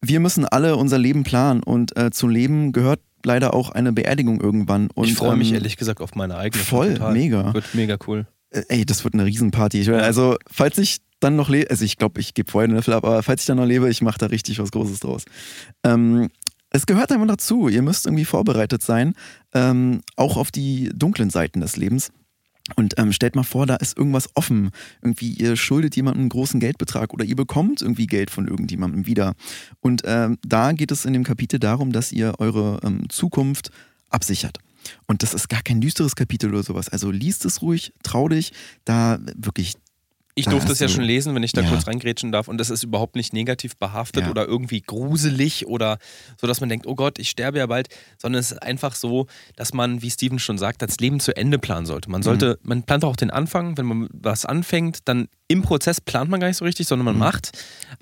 Wir 0.00 0.18
müssen 0.20 0.44
alle 0.44 0.76
unser 0.76 0.98
Leben 0.98 1.22
planen 1.22 1.62
und 1.62 1.96
äh, 1.96 2.10
zum 2.10 2.30
Leben 2.30 2.72
gehört 2.72 3.00
leider 3.24 3.54
auch 3.54 3.70
eine 3.70 3.92
Beerdigung 3.92 4.40
irgendwann. 4.40 4.88
Und, 4.94 5.06
ich 5.06 5.14
freue 5.14 5.36
mich 5.36 5.50
ähm, 5.50 5.54
ehrlich 5.54 5.76
gesagt 5.76 6.00
auf 6.00 6.14
meine 6.16 6.36
eigene. 6.36 6.62
voll, 6.62 6.94
total. 6.94 7.12
mega. 7.12 7.54
Wird 7.54 7.74
mega 7.74 7.96
cool. 8.08 8.26
Äh, 8.50 8.62
Ey, 8.68 8.84
das 8.84 9.04
wird 9.04 9.14
eine 9.14 9.24
Riesenparty. 9.26 9.86
Will- 9.86 9.94
also, 10.00 10.36
falls 10.50 10.76
ich 10.78 10.98
dann 11.20 11.36
noch 11.36 11.48
lebe, 11.48 11.70
also 11.70 11.84
ich 11.84 11.98
glaube, 11.98 12.20
ich 12.20 12.34
gebe 12.34 12.50
vorher 12.50 12.66
den 12.66 12.74
Löffel 12.74 12.94
ab, 12.94 13.04
aber 13.04 13.22
falls 13.22 13.42
ich 13.42 13.46
dann 13.46 13.58
noch 13.58 13.64
lebe, 13.64 13.88
ich 13.88 14.02
mache 14.02 14.18
da 14.18 14.26
richtig 14.26 14.58
was 14.58 14.72
Großes 14.72 14.98
draus. 14.98 15.24
Ähm, 15.84 16.30
es 16.70 16.84
gehört 16.86 17.12
einfach 17.12 17.28
dazu. 17.28 17.68
Ihr 17.68 17.82
müsst 17.82 18.06
irgendwie 18.06 18.24
vorbereitet 18.24 18.82
sein, 18.82 19.14
ähm, 19.54 20.00
auch 20.16 20.36
auf 20.36 20.50
die 20.50 20.90
dunklen 20.92 21.30
Seiten 21.30 21.60
des 21.60 21.76
Lebens. 21.76 22.10
Und 22.76 22.94
ähm, 22.96 23.12
stellt 23.12 23.34
mal 23.34 23.42
vor, 23.42 23.66
da 23.66 23.76
ist 23.76 23.96
irgendwas 23.96 24.28
offen. 24.34 24.70
Irgendwie, 25.02 25.32
ihr 25.32 25.56
schuldet 25.56 25.96
jemandem 25.96 26.22
einen 26.22 26.28
großen 26.28 26.60
Geldbetrag 26.60 27.12
oder 27.12 27.24
ihr 27.24 27.36
bekommt 27.36 27.82
irgendwie 27.82 28.06
Geld 28.06 28.30
von 28.30 28.46
irgendjemandem 28.46 29.06
wieder. 29.06 29.34
Und 29.80 30.02
ähm, 30.04 30.38
da 30.46 30.72
geht 30.72 30.92
es 30.92 31.04
in 31.04 31.12
dem 31.12 31.24
Kapitel 31.24 31.58
darum, 31.58 31.92
dass 31.92 32.12
ihr 32.12 32.34
eure 32.38 32.80
ähm, 32.84 33.08
Zukunft 33.08 33.70
absichert. 34.10 34.58
Und 35.06 35.22
das 35.22 35.34
ist 35.34 35.48
gar 35.48 35.62
kein 35.62 35.80
düsteres 35.80 36.16
Kapitel 36.16 36.50
oder 36.50 36.62
sowas. 36.62 36.88
Also 36.88 37.10
liest 37.10 37.44
es 37.44 37.62
ruhig, 37.62 37.92
trau 38.02 38.28
dich, 38.28 38.52
da 38.84 39.18
wirklich. 39.36 39.76
Ich 40.34 40.46
Da 40.46 40.52
durfte 40.52 40.72
es 40.72 40.78
ja 40.78 40.86
du- 40.86 40.94
schon 40.94 41.04
lesen, 41.04 41.34
wenn 41.34 41.42
ich 41.42 41.52
da 41.52 41.60
Ja. 41.60 41.68
kurz 41.68 41.86
reingrätschen 41.86 42.32
darf. 42.32 42.48
Und 42.48 42.56
das 42.56 42.70
ist 42.70 42.82
überhaupt 42.82 43.16
nicht 43.16 43.34
negativ 43.34 43.76
behaftet 43.76 44.24
Ja. 44.24 44.30
oder 44.30 44.46
irgendwie 44.46 44.80
gruselig 44.80 45.66
oder 45.66 45.98
so, 46.40 46.46
dass 46.46 46.60
man 46.60 46.70
denkt, 46.70 46.86
oh 46.86 46.94
Gott, 46.94 47.18
ich 47.18 47.28
sterbe 47.28 47.58
ja 47.58 47.66
bald. 47.66 47.88
Sondern 48.16 48.40
es 48.40 48.52
ist 48.52 48.62
einfach 48.62 48.94
so, 48.94 49.26
dass 49.56 49.74
man, 49.74 50.00
wie 50.00 50.10
Steven 50.10 50.38
schon 50.38 50.56
sagt, 50.56 50.80
das 50.80 50.96
Leben 51.00 51.20
zu 51.20 51.36
Ende 51.36 51.58
planen 51.58 51.84
sollte. 51.84 52.10
Man 52.10 52.22
sollte, 52.22 52.58
Mhm. 52.62 52.68
man 52.68 52.82
plant 52.84 53.04
auch 53.04 53.16
den 53.16 53.30
Anfang, 53.30 53.76
wenn 53.76 53.84
man 53.84 54.08
was 54.12 54.46
anfängt, 54.46 55.00
dann 55.06 55.28
im 55.48 55.60
Prozess 55.60 56.00
plant 56.00 56.30
man 56.30 56.40
gar 56.40 56.48
nicht 56.48 56.56
so 56.56 56.64
richtig, 56.64 56.86
sondern 56.86 57.04
man 57.04 57.14
Mhm. 57.16 57.20
macht. 57.20 57.50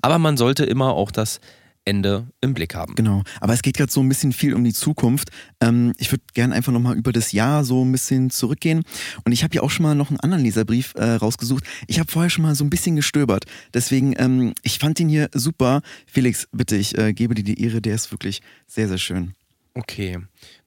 Aber 0.01 0.17
man 0.17 0.37
sollte 0.37 0.63
immer 0.63 0.93
auch 0.93 1.11
das 1.11 1.41
Ende 1.85 2.27
im 2.41 2.53
Blick 2.53 2.75
haben. 2.75 2.95
Genau. 2.95 3.23
Aber 3.39 3.53
es 3.53 3.61
geht 3.61 3.77
gerade 3.77 3.91
so 3.91 4.01
ein 4.01 4.09
bisschen 4.09 4.33
viel 4.33 4.53
um 4.53 4.63
die 4.63 4.73
Zukunft. 4.73 5.29
Ähm, 5.61 5.93
ich 5.97 6.11
würde 6.11 6.23
gerne 6.33 6.53
einfach 6.53 6.71
nochmal 6.71 6.95
über 6.95 7.11
das 7.11 7.31
Jahr 7.31 7.63
so 7.63 7.83
ein 7.83 7.91
bisschen 7.91 8.29
zurückgehen. 8.29 8.83
Und 9.23 9.31
ich 9.31 9.43
habe 9.43 9.55
ja 9.55 9.61
auch 9.61 9.71
schon 9.71 9.83
mal 9.83 9.95
noch 9.95 10.09
einen 10.09 10.19
anderen 10.19 10.43
Leserbrief 10.43 10.93
äh, 10.95 11.13
rausgesucht. 11.13 11.63
Ich 11.87 11.99
habe 11.99 12.11
vorher 12.11 12.29
schon 12.29 12.43
mal 12.43 12.55
so 12.55 12.63
ein 12.63 12.69
bisschen 12.69 12.95
gestöbert. 12.95 13.45
Deswegen, 13.73 14.13
ähm, 14.17 14.53
ich 14.61 14.79
fand 14.79 14.99
den 14.99 15.09
hier 15.09 15.29
super. 15.33 15.81
Felix, 16.05 16.47
bitte, 16.51 16.75
ich 16.75 16.97
äh, 16.97 17.13
gebe 17.13 17.33
dir 17.33 17.43
die 17.43 17.61
Ehre. 17.63 17.81
Der 17.81 17.95
ist 17.95 18.11
wirklich 18.11 18.41
sehr, 18.67 18.87
sehr 18.87 18.99
schön. 18.99 19.33
Okay. 19.73 20.19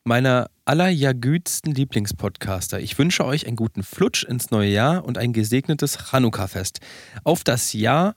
Meine 0.03 0.51
allerjagütsten 0.65 1.75
Lieblingspodcaster. 1.75 2.81
Ich 2.81 2.99
wünsche 2.99 3.25
euch 3.25 3.47
einen 3.47 3.57
guten 3.57 3.83
Flutsch 3.83 4.25
ins 4.25 4.51
neue 4.51 4.71
Jahr 4.71 5.05
und 5.05 5.19
ein 5.19 5.33
gesegnetes 5.33 6.11
Chanukka-Fest. 6.11 6.81
Auf 7.23 7.45
das 7.45 7.73
Jahr, 7.73 8.17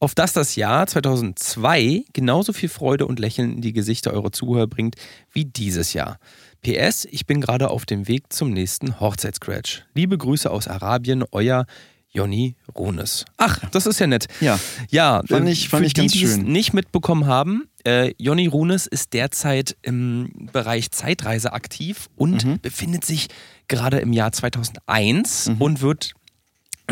auf 0.00 0.14
das 0.14 0.32
das 0.32 0.54
Jahr 0.56 0.86
2002 0.86 2.04
genauso 2.12 2.52
viel 2.52 2.68
Freude 2.68 3.06
und 3.06 3.18
Lächeln 3.18 3.54
in 3.54 3.60
die 3.60 3.72
Gesichter 3.72 4.12
eurer 4.12 4.32
Zuhörer 4.32 4.66
bringt 4.66 4.96
wie 5.32 5.44
dieses 5.44 5.92
Jahr. 5.92 6.18
PS, 6.62 7.04
ich 7.10 7.26
bin 7.26 7.40
gerade 7.40 7.70
auf 7.70 7.86
dem 7.86 8.08
Weg 8.08 8.32
zum 8.32 8.50
nächsten 8.50 9.00
Hochzeitscratch. 9.00 9.84
Liebe 9.94 10.18
Grüße 10.18 10.50
aus 10.50 10.68
Arabien, 10.68 11.24
euer 11.32 11.66
Jonny 12.10 12.56
Runes. 12.76 13.26
Ach, 13.36 13.58
das 13.70 13.86
ist 13.86 14.00
ja 14.00 14.06
nett. 14.06 14.26
Ja. 14.40 14.58
Ja, 14.90 15.22
Fand 15.28 15.46
äh, 15.46 15.50
ich- 15.52 15.68
fand 15.68 15.82
für 15.82 15.86
ich 15.86 15.92
die, 15.94 16.00
ganz 16.00 16.12
die 16.12 16.24
es 16.24 16.34
schön. 16.34 16.44
nicht 16.50 16.72
mitbekommen 16.72 17.26
haben, 17.26 17.68
äh, 17.84 18.12
Jonny 18.18 18.46
Runes 18.46 18.86
ist 18.86 19.12
derzeit 19.12 19.76
im 19.82 20.48
Bereich 20.52 20.90
Zeitreise 20.90 21.52
aktiv 21.52 22.08
und 22.16 22.44
Mhm. 22.44 22.60
befindet 22.60 23.04
sich 23.04 23.28
gerade 23.68 23.98
im 23.98 24.12
Jahr 24.12 24.32
2001 24.32 25.48
Mhm. 25.50 25.56
und 25.62 25.80
wird 25.82 26.12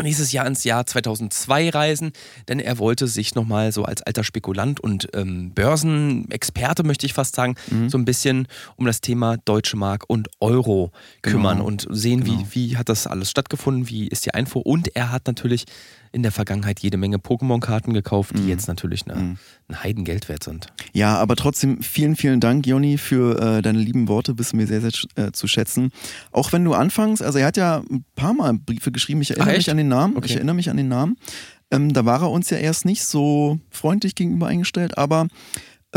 nächstes 0.01 0.31
Jahr 0.31 0.45
ins 0.45 0.63
Jahr 0.63 0.85
2002 0.85 1.69
reisen, 1.69 2.11
denn 2.47 2.59
er 2.59 2.77
wollte 2.77 3.07
sich 3.07 3.35
nochmal 3.35 3.71
so 3.71 3.83
als 3.83 4.01
alter 4.03 4.23
Spekulant 4.23 4.79
und 4.79 5.09
ähm, 5.13 5.51
Börsenexperte, 5.53 6.83
möchte 6.83 7.05
ich 7.05 7.13
fast 7.13 7.35
sagen, 7.35 7.55
Mhm. 7.71 7.89
so 7.89 7.97
ein 7.97 8.05
bisschen 8.05 8.47
um 8.75 8.85
das 8.85 9.01
Thema 9.01 9.37
Deutsche 9.37 9.75
Mark 9.77 10.03
und 10.07 10.29
Euro 10.39 10.91
kümmern 11.21 11.57
Genau. 11.57 11.67
und 11.67 11.87
sehen, 11.89 12.23
Genau. 12.23 12.39
wie, 12.51 12.69
wie 12.71 12.77
hat 12.77 12.89
das 12.89 13.07
alles 13.07 13.29
stattgefunden, 13.31 13.89
wie 13.89 14.07
ist 14.07 14.25
die 14.25 14.33
Einfuhr 14.33 14.65
und 14.65 14.95
er 14.95 15.11
hat 15.11 15.27
natürlich 15.27 15.65
in 16.17 16.23
der 16.23 16.31
Vergangenheit 16.31 16.79
jede 16.79 16.97
Menge 16.97 17.17
Pokémon-Karten 17.17 17.93
gekauft, 17.93 18.31
die 18.35 18.41
Mhm. 18.41 18.49
jetzt 18.49 18.67
natürlich 18.67 19.07
eine, 19.07 19.21
Mhm. 19.21 19.37
ein 19.69 19.83
Heidengeld 19.83 20.27
wert 20.27 20.43
sind. 20.43 20.67
Ja, 20.91 21.15
aber 21.17 21.35
trotzdem 21.35 21.81
vielen, 21.81 22.15
vielen 22.15 22.39
Dank, 22.39 22.65
Jonny, 22.65 22.97
für 22.97 23.39
äh, 23.39 23.61
deine 23.61 23.77
lieben 23.79 24.07
Worte, 24.07 24.37
wissen 24.39 24.57
wir 24.59 24.65
sehr, 24.67 24.81
sehr 24.81 24.91
äh, 25.15 25.31
zu 25.31 25.47
schätzen. 25.47 25.91
Auch 26.31 26.51
wenn 26.51 26.65
du 26.65 26.73
anfangs, 26.73 27.21
also 27.21 27.37
er 27.37 27.45
hat 27.45 27.55
ja 27.57 27.83
ein 27.89 28.03
paar 28.15 28.33
Mal 28.33 28.55
Briefe 28.55 28.91
geschrieben, 28.91 29.21
ich 29.21 29.29
erinnere 29.31 29.51
Ach, 29.51 29.57
mich 29.57 29.69
an 29.69 29.77
den 29.77 29.87
Namen, 29.87 30.17
Okay. 30.17 30.25
ich 30.25 30.35
erinnere 30.35 30.55
mich 30.55 30.69
an 30.71 30.77
den 30.77 30.87
Namen. 30.87 31.15
Ähm, 31.69 31.93
da 31.93 32.03
war 32.05 32.21
er 32.21 32.31
uns 32.31 32.49
ja 32.49 32.57
erst 32.57 32.85
nicht 32.85 33.03
so 33.03 33.59
freundlich 33.69 34.15
gegenüber 34.15 34.47
eingestellt, 34.47 34.97
aber 34.97 35.27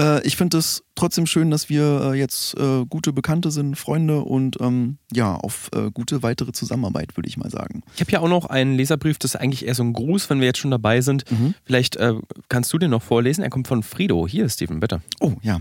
äh, 0.01 0.27
ich 0.27 0.37
finde 0.37 0.59
es 0.59 0.83
trotzdem 0.95 1.27
schön, 1.27 1.51
dass 1.51 1.69
wir 1.69 2.13
äh, 2.13 2.19
jetzt 2.19 2.57
äh, 2.59 2.85
gute 2.89 3.13
Bekannte 3.13 3.51
sind, 3.51 3.77
Freunde 3.77 4.21
und 4.21 4.61
ähm, 4.61 4.99
ja, 5.13 5.35
auf 5.35 5.71
äh, 5.75 5.91
gute 5.93 6.23
weitere 6.23 6.53
Zusammenarbeit, 6.53 7.17
würde 7.17 7.29
ich 7.29 7.37
mal 7.37 7.51
sagen. 7.51 7.83
Ich 7.95 8.01
habe 8.01 8.11
ja 8.11 8.21
auch 8.21 8.29
noch 8.29 8.47
einen 8.47 8.77
Leserbrief, 8.77 9.19
das 9.19 9.35
ist 9.35 9.41
eigentlich 9.41 9.67
eher 9.67 9.75
so 9.75 9.83
ein 9.83 9.93
Gruß, 9.93 10.31
wenn 10.31 10.41
wir 10.41 10.47
jetzt 10.47 10.59
schon 10.59 10.71
dabei 10.71 11.01
sind. 11.03 11.31
Mhm. 11.31 11.55
Vielleicht 11.65 11.97
äh, 11.97 12.15
kannst 12.49 12.73
du 12.73 12.79
den 12.79 12.91
noch 12.91 13.03
vorlesen. 13.03 13.45
Er 13.45 13.51
kommt 13.51 13.69
von 13.69 13.83
Frido. 13.83 14.27
Hier, 14.27 14.49
Steven, 14.49 14.81
bitte. 14.81 15.03
Oh, 15.21 15.35
ja. 15.43 15.61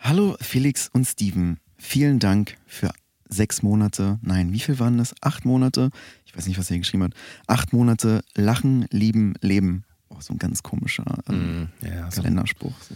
Hallo 0.00 0.36
Felix 0.40 0.90
und 0.92 1.06
Steven. 1.06 1.58
Vielen 1.78 2.18
Dank 2.18 2.56
für 2.66 2.90
sechs 3.28 3.62
Monate, 3.62 4.18
nein, 4.22 4.52
wie 4.52 4.60
viel 4.60 4.78
waren 4.78 4.98
das? 4.98 5.14
Acht 5.20 5.44
Monate? 5.44 5.90
Ich 6.24 6.36
weiß 6.36 6.46
nicht, 6.46 6.58
was 6.58 6.66
er 6.66 6.74
hier 6.74 6.80
geschrieben 6.80 7.04
hat. 7.04 7.14
Acht 7.46 7.72
Monate 7.72 8.22
Lachen, 8.34 8.86
Lieben, 8.90 9.34
Leben. 9.40 9.84
Oh, 10.08 10.16
so 10.20 10.34
ein 10.34 10.38
ganz 10.38 10.62
komischer 10.62 11.04
ähm, 11.28 11.68
Ja, 11.80 12.10
so 12.10 12.22
Kalenderspruch. 12.22 12.74
So. 12.88 12.94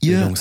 Ihr, 0.00 0.32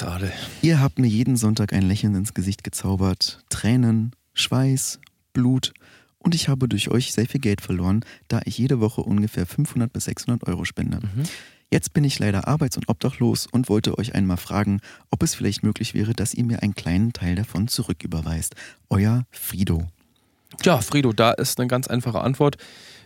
ihr 0.62 0.80
habt 0.80 1.00
mir 1.00 1.08
jeden 1.08 1.36
Sonntag 1.36 1.74
ein 1.74 1.84
Lächeln 1.84 2.16
ins 2.16 2.34
Gesicht 2.34 2.64
gezaubert. 2.64 3.44
Tränen, 3.50 4.16
Schweiß, 4.34 5.00
Blut. 5.34 5.74
Und 6.18 6.34
ich 6.34 6.48
habe 6.48 6.68
durch 6.68 6.90
euch 6.90 7.14
sehr 7.14 7.26
viel 7.26 7.42
Geld 7.42 7.62
verloren, 7.62 8.06
da 8.28 8.42
ich 8.46 8.58
jede 8.58 8.80
Woche 8.80 9.02
ungefähr 9.02 9.46
500 9.46 9.92
bis 9.92 10.06
600 10.06 10.48
Euro 10.48 10.66
spende. 10.66 11.00
Mhm. 11.00 11.24
Jetzt 11.72 11.94
bin 11.94 12.04
ich 12.04 12.18
leider 12.20 12.48
arbeits- 12.48 12.78
und 12.78 12.90
obdachlos 12.90 13.46
und 13.46 13.70
wollte 13.70 13.98
euch 13.98 14.16
einmal 14.16 14.38
fragen, 14.38 14.82
ob 15.12 15.22
es 15.22 15.36
vielleicht 15.36 15.64
möglich 15.64 15.94
wäre, 15.94 16.14
dass 16.14 16.34
ihr 16.34 16.44
mir 16.44 16.64
einen 16.64 16.74
kleinen 16.74 17.14
Teil 17.14 17.36
davon 17.36 17.68
zurücküberweist. 17.68 18.56
Euer 18.90 19.26
Frido. 19.30 19.88
Ja, 20.64 20.82
Frido, 20.82 21.14
da 21.14 21.32
ist 21.32 21.60
eine 21.60 21.68
ganz 21.68 21.88
einfache 21.88 22.22
Antwort. 22.22 22.58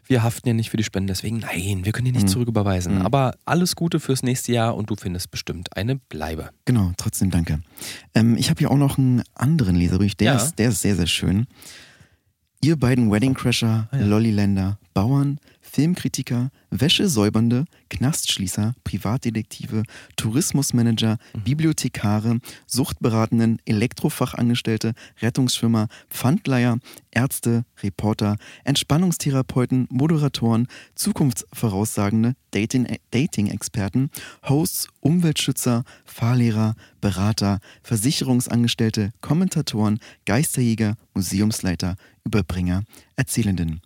Wir 0.06 0.22
haften 0.24 0.48
ja 0.50 0.54
nicht 0.54 0.70
für 0.70 0.78
die 0.78 0.84
Spenden, 0.84 1.08
deswegen 1.08 1.40
nein, 1.40 1.86
wir 1.86 1.92
können 1.94 2.06
dir 2.06 2.12
nicht 2.14 2.24
Mhm. 2.24 2.28
zurücküberweisen. 2.32 2.96
Mhm. 3.00 3.02
Aber 3.04 3.36
alles 3.46 3.76
Gute 3.76 4.00
fürs 4.00 4.22
nächste 4.24 4.52
Jahr 4.52 4.76
und 4.76 4.90
du 4.90 4.96
findest 4.96 5.32
bestimmt 5.32 5.76
eine 5.78 5.96
Bleibe. 5.96 6.50
Genau, 6.66 6.92
trotzdem 6.98 7.32
danke. 7.32 7.62
Ähm, 8.14 8.36
ich 8.38 8.50
habe 8.50 8.60
hier 8.60 8.70
auch 8.72 8.78
noch 8.78 8.98
einen 8.98 9.24
anderen 9.34 9.76
Leserbrief, 9.76 10.16
der, 10.16 10.34
Ja. 10.34 10.36
ist, 10.38 10.56
der 10.60 10.70
ist 10.70 10.82
sehr, 10.82 10.96
sehr 10.96 11.08
schön. 11.08 11.48
Ihr 12.62 12.78
beiden 12.78 13.12
Wedding 13.12 13.34
Crasher, 13.34 13.88
Ah, 13.92 13.98
ja. 13.98 14.06
Lolliländer, 14.06 14.78
Bauern, 14.94 15.40
Filmkritiker, 15.64 16.52
Wäschesäubernde, 16.70 17.66
Knastschließer, 17.90 18.76
Privatdetektive, 18.84 19.84
Tourismusmanager, 20.18 21.18
Mhm. 21.34 21.42
Bibliothekare, 21.44 22.40
Suchtberatenden, 22.68 23.60
Elektrofachangestellte, 23.66 24.94
Rettungsschwimmer, 25.22 25.88
Pfandleiher, 26.10 26.78
Ärzte, 27.12 27.66
Reporter, 27.82 28.36
Entspannungstherapeuten, 28.66 29.88
Moderatoren, 29.90 30.68
Zukunftsvoraussagende, 30.96 32.36
Dating- 32.52 32.98
Dating-Experten, 33.12 34.10
Hosts, 34.48 34.88
Umweltschützer, 35.00 35.84
Fahrlehrer, 36.06 36.76
Berater, 37.02 37.60
Versicherungsangestellte, 37.84 39.12
Kommentatoren, 39.22 40.00
Geisterjäger, 40.26 40.96
Museumsleiter, 41.14 41.96
Überbringer, 42.26 42.84
Erzählenden. 43.16 43.82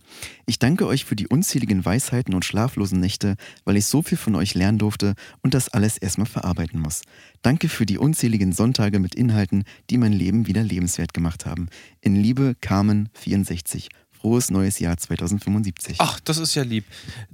Ich 0.45 0.59
danke 0.59 0.85
euch 0.87 1.03
für 1.05 1.15
die 1.15 1.27
unzähligen 1.27 1.66
Weisheiten 1.85 2.33
und 2.33 2.45
schlaflosen 2.45 2.99
Nächte, 2.99 3.35
weil 3.65 3.77
ich 3.77 3.85
so 3.85 4.01
viel 4.01 4.17
von 4.17 4.35
euch 4.35 4.55
lernen 4.55 4.77
durfte 4.77 5.15
und 5.41 5.53
das 5.53 5.69
alles 5.69 5.97
erstmal 5.97 6.27
verarbeiten 6.27 6.79
muss. 6.79 7.01
Danke 7.41 7.69
für 7.69 7.85
die 7.85 7.97
unzähligen 7.97 8.51
Sonntage 8.51 8.99
mit 8.99 9.15
Inhalten, 9.15 9.63
die 9.89 9.97
mein 9.97 10.13
Leben 10.13 10.47
wieder 10.47 10.63
lebenswert 10.63 11.13
gemacht 11.13 11.45
haben. 11.45 11.67
In 12.01 12.15
Liebe, 12.15 12.55
Carmen 12.61 13.09
64. 13.13 13.89
frohes 14.27 14.51
neues 14.51 14.77
Jahr 14.79 14.97
2075. 14.97 15.95
Ach, 15.99 16.19
das 16.19 16.37
ist 16.37 16.53
ja 16.53 16.63
lieb. 16.63 16.83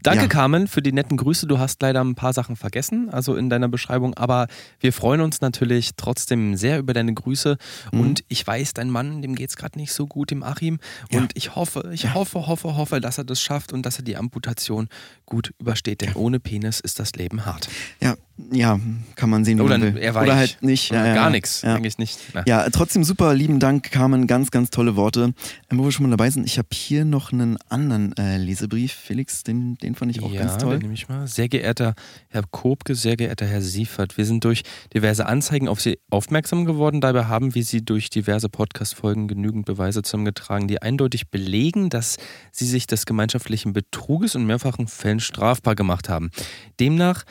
Danke, 0.03 0.23
Ja. 0.23 0.27
Carmen, 0.27 0.67
für 0.67 0.83
die 0.83 0.91
netten 0.91 1.17
Grüße. 1.17 1.47
Du 1.47 1.57
hast 1.57 1.81
leider 1.81 2.03
ein 2.03 2.13
paar 2.13 2.33
Sachen 2.33 2.55
vergessen, 2.55 3.09
also 3.09 3.35
in 3.35 3.50
deiner 3.50 3.67
Beschreibung, 3.67 4.13
aber 4.13 4.47
wir 4.79 4.93
freuen 4.93 5.21
uns 5.21 5.41
natürlich 5.41 5.91
trotzdem 5.97 6.55
sehr 6.55 6.77
über 6.77 6.93
deine 6.93 7.13
Grüße. 7.15 7.57
Mhm. 7.91 8.00
Und 8.00 8.23
ich 8.27 8.45
weiß, 8.45 8.73
dein 8.75 8.91
Mann, 8.91 9.23
dem 9.23 9.33
geht 9.35 9.50
es 9.50 9.55
gerade 9.57 9.79
nicht 9.79 9.91
so 9.91 10.05
gut, 10.05 10.29
dem 10.29 10.43
Achim. 10.43 10.77
Ja. 11.09 11.19
Und 11.21 11.31
ich 11.35 11.55
hoffe, 11.55 11.89
ich 11.91 12.13
hoffe, 12.13 12.45
hoffe, 12.45 12.75
hoffe, 12.75 13.01
dass 13.01 13.17
er 13.17 13.23
das 13.23 13.41
schafft 13.41 13.73
und 13.73 13.83
dass 13.88 13.97
er 13.97 14.03
die 14.03 14.15
Amputation 14.15 14.88
gut 15.25 15.51
übersteht. 15.59 16.01
Denn 16.01 16.13
ohne 16.13 16.39
Penis 16.39 16.79
ist 16.79 17.00
das 17.00 17.13
Leben 17.13 17.43
hart. 17.45 17.69
Ja, 18.01 18.15
ja, 18.51 18.79
kann 19.15 19.29
man 19.31 19.45
sehen, 19.45 19.62
Oder 19.62 19.77
man 19.79 19.97
er 19.97 20.13
weich. 20.15 20.23
Oder 20.23 20.35
halt 20.35 20.57
nicht. 20.62 20.91
Oder 20.91 21.01
Ja, 21.01 21.07
ja, 21.07 21.13
gar 21.15 21.23
ja. 21.25 21.29
nichts, 21.31 21.62
Ja. 21.63 21.75
eigentlich 21.75 21.97
nicht. 21.97 22.19
Na. 22.33 22.43
Ja, 22.47 22.69
trotzdem 22.69 23.03
super 23.03 23.33
lieben 23.33 23.59
Dank, 23.59 23.91
Carmen. 23.91 24.27
Ganz, 24.27 24.51
ganz 24.51 24.69
tolle 24.69 24.95
Worte. 24.95 25.33
Ähm, 25.71 25.77
wo 25.79 25.83
wir 25.85 25.91
schon 25.91 26.03
mal 26.05 26.09
dabei 26.09 26.29
sind, 26.29 26.45
ich 26.45 26.57
habe 26.57 26.67
hier 26.84 27.06
noch 27.06 27.32
einen 27.32 27.58
anderen 27.70 28.16
äh, 28.18 28.38
Lesebrief. 28.38 28.94
Felix, 28.94 29.44
den, 29.44 29.75
den 29.75 29.96
fand 29.96 30.12
ich 30.12 30.22
auch 30.22 30.32
ja, 30.32 30.42
ganz 30.42 30.58
toll. 30.58 30.74
den 30.74 30.82
nehme 30.82 30.94
ich 30.94 31.08
mal. 31.08 31.28
Sehr 31.28 31.50
geehrter 31.50 31.96
Herr 32.30 32.44
Kobke, 32.44 32.96
sehr 32.96 33.16
geehrter 33.16 33.46
Herr 33.46 33.62
Siefert, 33.62 34.18
wir 34.18 34.25
sind 34.25 34.44
durch 34.44 34.63
diverse 34.94 35.25
Anzeigen 35.25 35.68
auf 35.68 35.82
Sie 35.82 36.00
aufmerksam 36.10 36.66
geworden. 36.66 37.02
Dabei 37.02 37.25
haben 37.25 37.56
wir 37.56 37.63
Sie 37.63 37.84
durch 37.84 38.10
diverse 38.10 38.50
Podcast-Folgen 38.50 39.28
genügend 39.28 39.66
Beweise 39.66 40.02
zusammengetragen, 40.02 40.68
die 40.68 40.82
eindeutig 40.82 41.30
belegen, 41.30 41.90
dass 41.90 42.18
Sie 42.52 42.66
sich 42.66 42.86
des 42.86 43.06
gemeinschaftlichen 43.06 43.74
Betruges 43.74 44.36
in 44.36 44.46
mehrfachen 44.46 44.88
Fällen 44.88 45.20
strafbar 45.20 45.75
gemacht 45.75 46.10
haben. 46.10 46.32
Demnach 46.80 47.24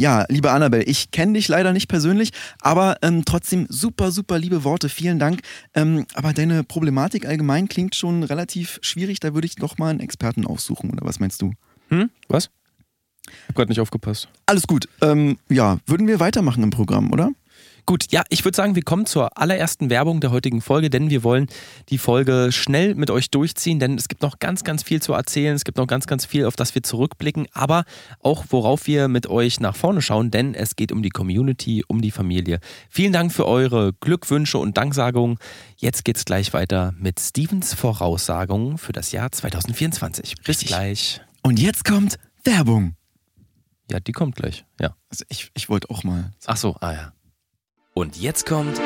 Ja, 0.00 0.24
liebe 0.30 0.50
Annabelle, 0.50 0.84
ich 0.84 1.10
kenne 1.10 1.34
dich 1.34 1.48
leider 1.48 1.74
nicht 1.74 1.86
persönlich, 1.86 2.30
aber 2.62 2.96
ähm, 3.02 3.26
trotzdem 3.26 3.66
super, 3.68 4.12
super 4.12 4.38
liebe 4.38 4.64
Worte. 4.64 4.88
Vielen 4.88 5.18
Dank. 5.18 5.42
Ähm, 5.74 6.06
aber 6.14 6.32
deine 6.32 6.64
Problematik 6.64 7.26
allgemein 7.26 7.68
klingt 7.68 7.94
schon 7.94 8.22
relativ 8.22 8.78
schwierig. 8.80 9.20
Da 9.20 9.34
würde 9.34 9.44
ich 9.44 9.56
doch 9.56 9.76
mal 9.76 9.90
einen 9.90 10.00
Experten 10.00 10.46
aufsuchen, 10.46 10.90
oder 10.90 11.04
was 11.04 11.20
meinst 11.20 11.42
du? 11.42 11.52
Hm? 11.90 12.08
Was? 12.28 12.48
Ich 13.26 13.48
hab 13.48 13.56
gerade 13.56 13.68
nicht 13.68 13.80
aufgepasst. 13.80 14.30
Alles 14.46 14.66
gut. 14.66 14.88
Ähm, 15.02 15.36
ja, 15.50 15.76
würden 15.84 16.06
wir 16.06 16.18
weitermachen 16.18 16.62
im 16.62 16.70
Programm, 16.70 17.12
oder? 17.12 17.32
Gut, 17.86 18.06
ja, 18.10 18.22
ich 18.28 18.44
würde 18.44 18.56
sagen, 18.56 18.74
wir 18.74 18.82
kommen 18.82 19.06
zur 19.06 19.38
allerersten 19.38 19.90
Werbung 19.90 20.20
der 20.20 20.30
heutigen 20.30 20.60
Folge, 20.60 20.90
denn 20.90 21.10
wir 21.10 21.22
wollen 21.22 21.48
die 21.88 21.98
Folge 21.98 22.48
schnell 22.50 22.94
mit 22.94 23.10
euch 23.10 23.30
durchziehen, 23.30 23.78
denn 23.78 23.96
es 23.96 24.08
gibt 24.08 24.22
noch 24.22 24.38
ganz, 24.38 24.64
ganz 24.64 24.82
viel 24.82 25.02
zu 25.02 25.12
erzählen, 25.12 25.54
es 25.54 25.64
gibt 25.64 25.78
noch 25.78 25.86
ganz, 25.86 26.06
ganz 26.06 26.24
viel, 26.26 26.46
auf 26.46 26.56
das 26.56 26.74
wir 26.74 26.82
zurückblicken, 26.82 27.46
aber 27.52 27.84
auch 28.20 28.44
worauf 28.50 28.86
wir 28.86 29.08
mit 29.08 29.26
euch 29.26 29.60
nach 29.60 29.76
vorne 29.76 30.02
schauen, 30.02 30.30
denn 30.30 30.54
es 30.54 30.76
geht 30.76 30.92
um 30.92 31.02
die 31.02 31.10
Community, 31.10 31.84
um 31.86 32.00
die 32.00 32.10
Familie. 32.10 32.60
Vielen 32.88 33.12
Dank 33.12 33.32
für 33.32 33.46
eure 33.46 33.92
Glückwünsche 34.00 34.58
und 34.58 34.76
Danksagungen. 34.76 35.38
Jetzt 35.76 36.04
geht's 36.04 36.24
gleich 36.24 36.52
weiter 36.52 36.94
mit 36.98 37.20
Stevens 37.20 37.74
Voraussagungen 37.74 38.78
für 38.78 38.92
das 38.92 39.12
Jahr 39.12 39.32
2024. 39.32 40.36
Bis 40.36 40.48
Richtig. 40.48 40.68
gleich. 40.68 41.20
Und 41.42 41.58
jetzt 41.58 41.84
kommt 41.84 42.18
Werbung. 42.44 42.94
Ja, 43.90 43.98
die 43.98 44.12
kommt 44.12 44.36
gleich. 44.36 44.64
Ja. 44.80 44.94
Also 45.10 45.24
ich, 45.28 45.50
ich 45.54 45.68
wollte 45.68 45.90
auch 45.90 46.04
mal. 46.04 46.32
Ach 46.46 46.56
so, 46.56 46.76
ah 46.80 46.92
ja. 46.92 47.12
Und 47.94 48.16
jetzt 48.16 48.46
kommt 48.46 48.78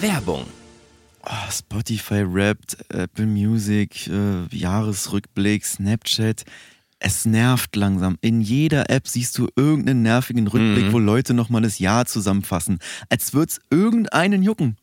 Werbung. 0.00 0.44
Oh, 1.26 1.50
Spotify 1.50 2.22
rappt, 2.26 2.76
Apple 2.90 3.26
Music, 3.26 4.06
äh, 4.08 4.44
Jahresrückblick, 4.54 5.64
Snapchat. 5.64 6.44
Es 6.98 7.24
nervt 7.24 7.76
langsam. 7.76 8.16
In 8.20 8.40
jeder 8.40 8.88
App 8.90 9.08
siehst 9.08 9.36
du 9.38 9.48
irgendeinen 9.56 10.02
nervigen 10.02 10.46
Rückblick, 10.46 10.86
Mhm. 10.86 10.92
wo 10.92 10.98
Leute 10.98 11.34
nochmal 11.34 11.62
das 11.62 11.78
Jahr 11.78 12.06
zusammenfassen. 12.06 12.78
Als 13.08 13.34
würde 13.34 13.50
es 13.52 13.60
irgendeinen 13.70 14.42
jucken. 14.42 14.76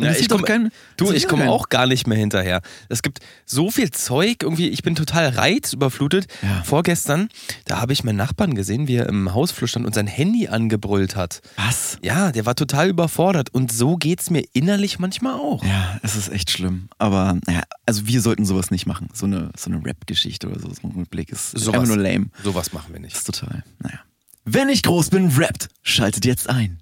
Ja, 0.00 0.12
ich 0.12 0.28
komm- 0.28 0.42
komme 0.42 1.42
kein- 1.42 1.48
auch 1.48 1.68
gar 1.68 1.86
nicht 1.86 2.06
mehr 2.06 2.16
hinterher. 2.18 2.60
Es 2.88 3.02
gibt 3.02 3.18
so 3.46 3.70
viel 3.70 3.90
Zeug, 3.90 4.42
irgendwie, 4.42 4.68
ich 4.68 4.82
bin 4.82 4.94
total 4.94 5.28
reizüberflutet. 5.28 6.26
Ja. 6.42 6.62
Vorgestern, 6.62 7.28
da 7.64 7.80
habe 7.80 7.92
ich 7.92 8.04
meinen 8.04 8.16
Nachbarn 8.16 8.54
gesehen, 8.54 8.88
wie 8.88 8.94
er 8.96 9.08
im 9.08 9.34
Hausflur 9.34 9.68
stand 9.68 9.86
und 9.86 9.94
sein 9.94 10.06
Handy 10.06 10.48
angebrüllt 10.48 11.16
hat. 11.16 11.40
Was? 11.56 11.98
Ja, 12.02 12.32
der 12.32 12.46
war 12.46 12.54
total 12.54 12.88
überfordert 12.88 13.52
und 13.52 13.72
so 13.72 13.96
geht's 13.96 14.30
mir 14.30 14.44
innerlich 14.52 14.98
manchmal 14.98 15.34
auch. 15.34 15.64
Ja, 15.64 15.98
es 16.02 16.16
ist 16.16 16.28
echt 16.30 16.50
schlimm. 16.50 16.88
Aber 16.98 17.38
naja, 17.46 17.62
also 17.86 18.06
wir 18.06 18.20
sollten 18.20 18.44
sowas 18.44 18.70
nicht 18.70 18.86
machen. 18.86 19.08
So 19.12 19.26
eine, 19.26 19.50
so 19.56 19.70
eine 19.70 19.84
Rap-Geschichte 19.84 20.48
oder 20.48 20.60
so, 20.60 20.68
so 20.68 20.86
ein 20.86 20.92
Rückblick 20.92 21.30
ist, 21.30 21.54
ist 21.54 21.64
Sowas. 21.64 21.80
einfach 21.80 21.94
nur 21.96 22.02
lame. 22.04 22.26
Sowas 22.44 22.72
machen 22.72 22.92
wir 22.92 23.00
nicht. 23.00 23.12
Das 23.16 23.22
ist 23.22 23.26
total, 23.40 23.64
naja. 23.80 23.98
Wenn 24.44 24.68
ich 24.68 24.82
groß 24.82 25.10
bin, 25.10 25.28
rappt, 25.36 25.68
schaltet 25.82 26.24
jetzt 26.24 26.48
ein. 26.48 26.78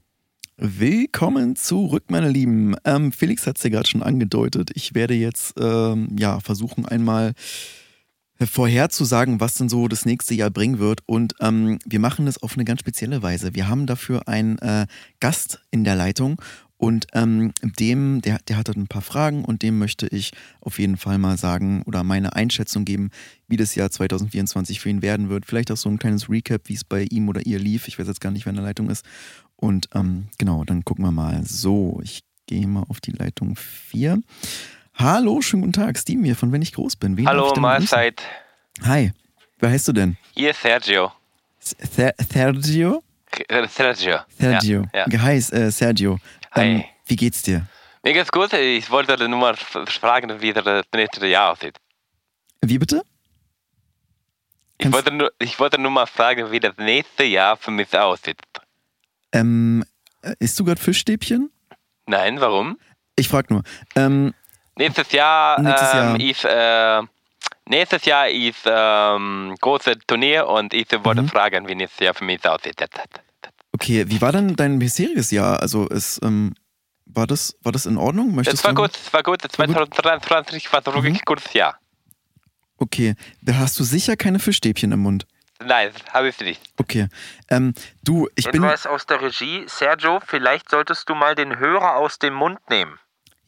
Willkommen 0.59 1.55
zurück, 1.55 2.05
meine 2.09 2.31
Lieben. 2.31 2.77
Ähm, 2.87 3.13
Felix 3.13 3.47
hat 3.47 3.59
es 3.59 3.63
ja 3.63 3.69
gerade 3.69 3.87
schon 3.87 4.03
angedeutet. 4.03 4.71
Ich 4.73 4.95
werde 4.95 5.13
jetzt 5.13 5.53
ähm, 5.61 6.17
ja 6.19 6.41
versuchen, 6.41 6.87
einmal 6.87 7.35
vorherzusagen, 8.43 9.39
was 9.39 9.53
denn 9.55 9.69
so 9.69 9.87
das 9.87 10.07
nächste 10.07 10.33
Jahr 10.33 10.49
bringen 10.49 10.79
wird. 10.79 11.01
Und 11.05 11.35
ähm, 11.41 11.79
wir 11.85 12.01
machen 12.01 12.25
das 12.25 12.43
auf 12.43 12.55
eine 12.55 12.65
ganz 12.65 12.81
spezielle 12.81 13.23
Weise. 13.23 13.55
Wir 13.55 13.69
haben 13.69 13.85
dafür 13.85 14.29
einen 14.29 14.57
äh, 14.61 14.87
Gast 15.21 15.61
in 15.71 15.85
der 15.85 15.95
Leitung 15.95 16.41
und 16.79 17.07
ähm, 17.15 17.53
dem, 17.63 18.21
der, 18.21 18.39
der 18.49 18.59
hat 18.59 18.69
ein 18.69 18.87
paar 18.87 19.03
Fragen 19.03 19.45
und 19.45 19.63
dem 19.63 19.79
möchte 19.79 20.07
ich 20.09 20.33
auf 20.61 20.79
jeden 20.79 20.99
Fall 20.99 21.17
mal 21.17 21.39
sagen 21.39 21.83
oder 21.87 22.05
meine 22.05 22.37
Einschätzung 22.37 22.85
geben, 22.85 23.11
wie 23.49 23.57
das 23.57 23.75
Jahr 23.75 23.91
2024 23.91 24.81
für 24.81 24.91
ihn 24.91 25.01
werden 25.01 25.31
wird. 25.31 25.47
Vielleicht 25.47 25.71
auch 25.71 25.77
so 25.77 25.89
ein 25.89 25.99
kleines 25.99 26.29
Recap, 26.29 26.63
wie 26.67 26.75
es 26.75 26.85
bei 26.85 27.05
ihm 27.05 27.29
oder 27.29 27.47
ihr 27.47 27.59
lief. 27.59 27.89
Ich 27.89 27.99
weiß 27.99 28.07
jetzt 28.07 28.21
gar 28.21 28.31
nicht, 28.31 28.45
wer 28.45 28.51
in 28.51 28.57
der 28.57 28.65
Leitung 28.65 28.91
ist. 28.91 29.05
Und 29.57 29.89
ähm, 29.95 30.29
genau, 30.39 30.65
dann 30.65 30.85
gucken 30.85 31.05
wir 31.05 31.13
mal. 31.13 31.43
So, 31.45 32.01
ich 32.03 32.21
gehe 32.47 32.67
mal 32.67 32.85
auf 32.89 33.01
die 33.01 33.13
Leitung 33.13 33.57
4. 33.57 34.21
Hallo, 34.95 35.41
schönen 35.43 35.63
guten 35.63 35.73
Tag. 35.73 35.99
Steven 35.99 36.25
hier 36.25 36.37
von 36.37 36.53
Wenn 36.53 36.63
ich 36.63 36.73
groß 36.73 36.97
bin. 36.97 37.17
Wen 37.17 37.27
Hallo? 37.27 37.53
Mahlzeit. 37.59 38.23
Hi, 38.83 39.13
wer 39.59 39.71
heißt 39.71 39.89
du 39.89 39.93
denn? 39.93 40.17
Hier 40.35 40.51
ist 40.51 40.63
Sergio. 40.63 41.13
Ser 41.59 42.15
Sergio? 42.31 43.03
Äh, 43.49 43.67
Sergio. 43.69 44.19
Sergio. 44.39 44.85
Ja, 44.95 45.07
ja. 45.09 45.23
Hi, 45.23 45.37
äh, 45.37 45.71
Sergio. 45.71 46.19
Ähm, 46.55 46.79
Hi. 46.79 46.85
wie 47.07 47.17
geht's 47.17 47.43
dir? 47.43 47.67
Mir 48.03 48.13
geht's 48.13 48.31
gut. 48.31 48.53
Ich 48.53 48.91
wollte 48.91 49.29
nur 49.29 49.39
mal 49.39 49.57
fragen, 49.57 50.41
wie 50.41 50.53
das 50.53 50.85
nächste 50.95 51.27
Jahr 51.27 51.53
aussieht. 51.53 51.77
Wie 52.61 52.79
bitte? 52.79 53.03
Ich 54.79 54.93
wollte, 54.93 55.11
nur, 55.11 55.33
ich 55.39 55.59
wollte 55.59 55.81
nur 55.81 55.91
mal 55.91 56.07
fragen, 56.07 56.51
wie 56.51 56.61
das 56.61 56.77
nächste 56.77 57.25
Jahr 57.25 57.57
für 57.57 57.71
mich 57.71 57.97
aussieht. 57.99 58.39
Ähm, 59.37 59.85
äh, 60.23 60.35
isst 60.39 60.59
du 60.59 60.65
gerade 60.65 60.81
Fischstäbchen? 60.81 61.51
Nein, 62.07 62.41
warum? 62.41 62.79
Ich 63.17 63.29
frag 63.29 63.51
nur. 63.51 63.63
Ähm, 63.95 64.35
Nächstes 64.79 65.11
Jahr, 65.13 65.61
Nächstes 65.63 65.89
ähm, 65.95 65.97
Jahr. 65.97 66.21
ist 66.21 66.45
äh, 66.45 67.03
nächstes 67.69 68.05
Jahr 68.05 68.29
ist 68.29 68.63
ähm, 68.67 69.55
großes 69.61 69.97
Turnier 70.07 70.47
und 70.47 70.75
ich 70.75 70.87
wollte 71.03 71.23
Mhm. 71.23 71.29
fragen, 71.29 71.69
wie 71.69 71.75
nächstes 71.75 72.01
Jahr 72.05 72.15
für 72.15 72.25
mich 72.25 72.47
aussieht. 72.47 72.77
Okay, 73.73 74.05
wie 74.09 74.21
war 74.21 74.33
dann 74.33 74.55
dein 74.57 74.79
bisheriges 74.79 75.31
Jahr? 75.31 75.61
Also 75.61 75.87
ist, 75.89 76.21
ähm, 76.23 76.55
war, 77.07 77.27
das, 77.27 77.57
war 77.63 77.73
das 77.73 77.87
in 77.87 77.97
Ordnung? 77.97 78.35
Möchtest 78.35 78.59
Es 78.59 78.65
war 78.65 78.75
gut, 78.75 78.91
es 78.95 79.13
war 79.13 79.23
gut. 79.23 79.43
War 79.59 79.67
gut? 79.67 79.95
2023 79.95 80.73
war 80.73 80.83
so 80.85 80.93
wirklich 80.93 81.15
Mhm. 81.15 81.19
ein 81.21 81.25
gutes 81.25 81.53
Jahr. 81.55 81.79
Okay, 82.79 83.15
da 83.41 83.55
hast 83.57 83.79
du 83.81 83.85
sicher 83.85 84.17
keine 84.17 84.39
Fischstäbchen 84.39 84.93
im 84.93 85.01
Mund. 85.01 85.27
Nein, 85.65 85.91
habe 86.13 86.29
ich 86.29 86.39
nicht. 86.41 86.61
Okay. 86.77 87.09
Ähm, 87.49 87.75
du, 88.05 88.29
ich 88.35 88.45
bin. 88.51 88.63
Hinweis 88.63 88.87
aus 88.87 89.07
der 89.07 89.21
Regie. 89.23 89.65
Sergio, 89.67 90.21
vielleicht 90.27 90.69
solltest 90.71 91.09
du 91.09 91.15
mal 91.15 91.35
den 91.35 91.59
Hörer 91.59 91.97
aus 91.97 92.19
dem 92.19 92.35
Mund 92.35 92.59
nehmen. 92.69 92.99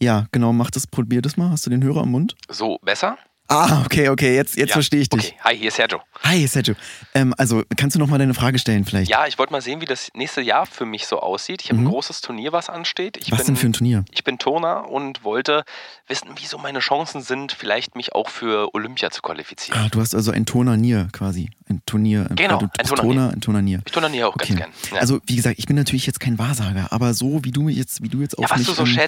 Ja, 0.00 0.26
genau, 0.32 0.52
mach 0.52 0.70
das, 0.70 0.86
probier 0.86 1.22
das 1.22 1.36
mal. 1.36 1.50
Hast 1.50 1.66
du 1.66 1.70
den 1.70 1.82
Hörer 1.82 2.04
im 2.04 2.10
Mund? 2.12 2.34
So, 2.48 2.78
besser? 2.82 3.18
Ah, 3.50 3.80
okay, 3.86 4.10
okay, 4.10 4.36
jetzt, 4.36 4.56
jetzt 4.58 4.68
Ja, 4.68 4.72
verstehe 4.74 5.00
ich 5.00 5.08
dich. 5.08 5.28
Okay, 5.32 5.38
hi, 5.42 5.56
hier 5.56 5.68
ist 5.68 5.76
Sergio. 5.76 6.02
Hi, 6.22 6.46
Sergio. 6.46 6.74
Ähm, 7.14 7.34
also, 7.38 7.62
kannst 7.78 7.96
du 7.96 7.98
noch 7.98 8.06
mal 8.06 8.18
deine 8.18 8.34
Frage 8.34 8.58
stellen 8.58 8.84
vielleicht? 8.84 9.10
Ja, 9.10 9.26
ich 9.26 9.38
wollte 9.38 9.52
mal 9.52 9.62
sehen, 9.62 9.80
wie 9.80 9.86
das 9.86 10.10
nächste 10.14 10.42
Jahr 10.42 10.66
für 10.66 10.84
mich 10.84 11.06
so 11.06 11.18
aussieht. 11.20 11.62
Ich 11.62 11.70
habe 11.70 11.80
Mhm. 11.80 11.86
ein 11.86 11.90
großes 11.90 12.20
Turnier, 12.20 12.52
was 12.52 12.68
ansteht. 12.68 13.16
Ich 13.16 13.32
Was 13.32 13.38
bin, 13.38 13.46
denn 13.46 13.56
für 13.56 13.66
ein 13.68 13.72
Turnier? 13.72 14.04
Ich 14.10 14.22
bin 14.22 14.38
Turner 14.38 14.90
und 14.90 15.24
wollte 15.24 15.64
wissen, 16.08 16.28
wie 16.36 16.44
so 16.44 16.58
meine 16.58 16.80
Chancen 16.80 17.22
sind, 17.22 17.52
vielleicht 17.52 17.96
mich 17.96 18.14
auch 18.14 18.28
für 18.28 18.74
Olympia 18.74 19.10
zu 19.10 19.22
qualifizieren. 19.22 19.80
Ah, 19.80 19.88
du 19.90 19.98
hast 20.00 20.14
also 20.14 20.30
ein 20.30 20.44
Turnanier 20.44 21.08
quasi. 21.12 21.48
Ein 21.68 21.82
Turnier. 21.86 22.28
Genau, 22.34 22.58
du 22.58 22.66
ein 22.66 22.70
bist 22.78 22.88
Turnanier. 22.88 23.14
Turner, 23.14 23.32
ein 23.32 23.40
Turnanier. 23.40 23.80
Ich 23.84 23.92
turniere 23.92 24.28
auch 24.28 24.34
Okay. 24.34 24.54
ganz 24.54 24.58
gern. 24.58 24.70
Ja. 24.94 25.00
Also, 25.00 25.20
wie 25.26 25.36
gesagt, 25.36 25.58
ich 25.58 25.66
bin 25.66 25.76
natürlich 25.76 26.06
jetzt 26.06 26.20
kein 26.20 26.38
Wahrsager, 26.38 26.92
aber 26.92 27.12
so 27.14 27.44
wie 27.44 27.50
du 27.50 27.68
jetzt, 27.68 28.02
wie 28.02 28.08
du 28.08 28.20
jetzt 28.20 28.38
auf 28.38 28.48
ja, 28.50 28.56
mich 28.56 28.66
du 28.66 28.72
so 28.72 28.84
ähm, 28.84 28.98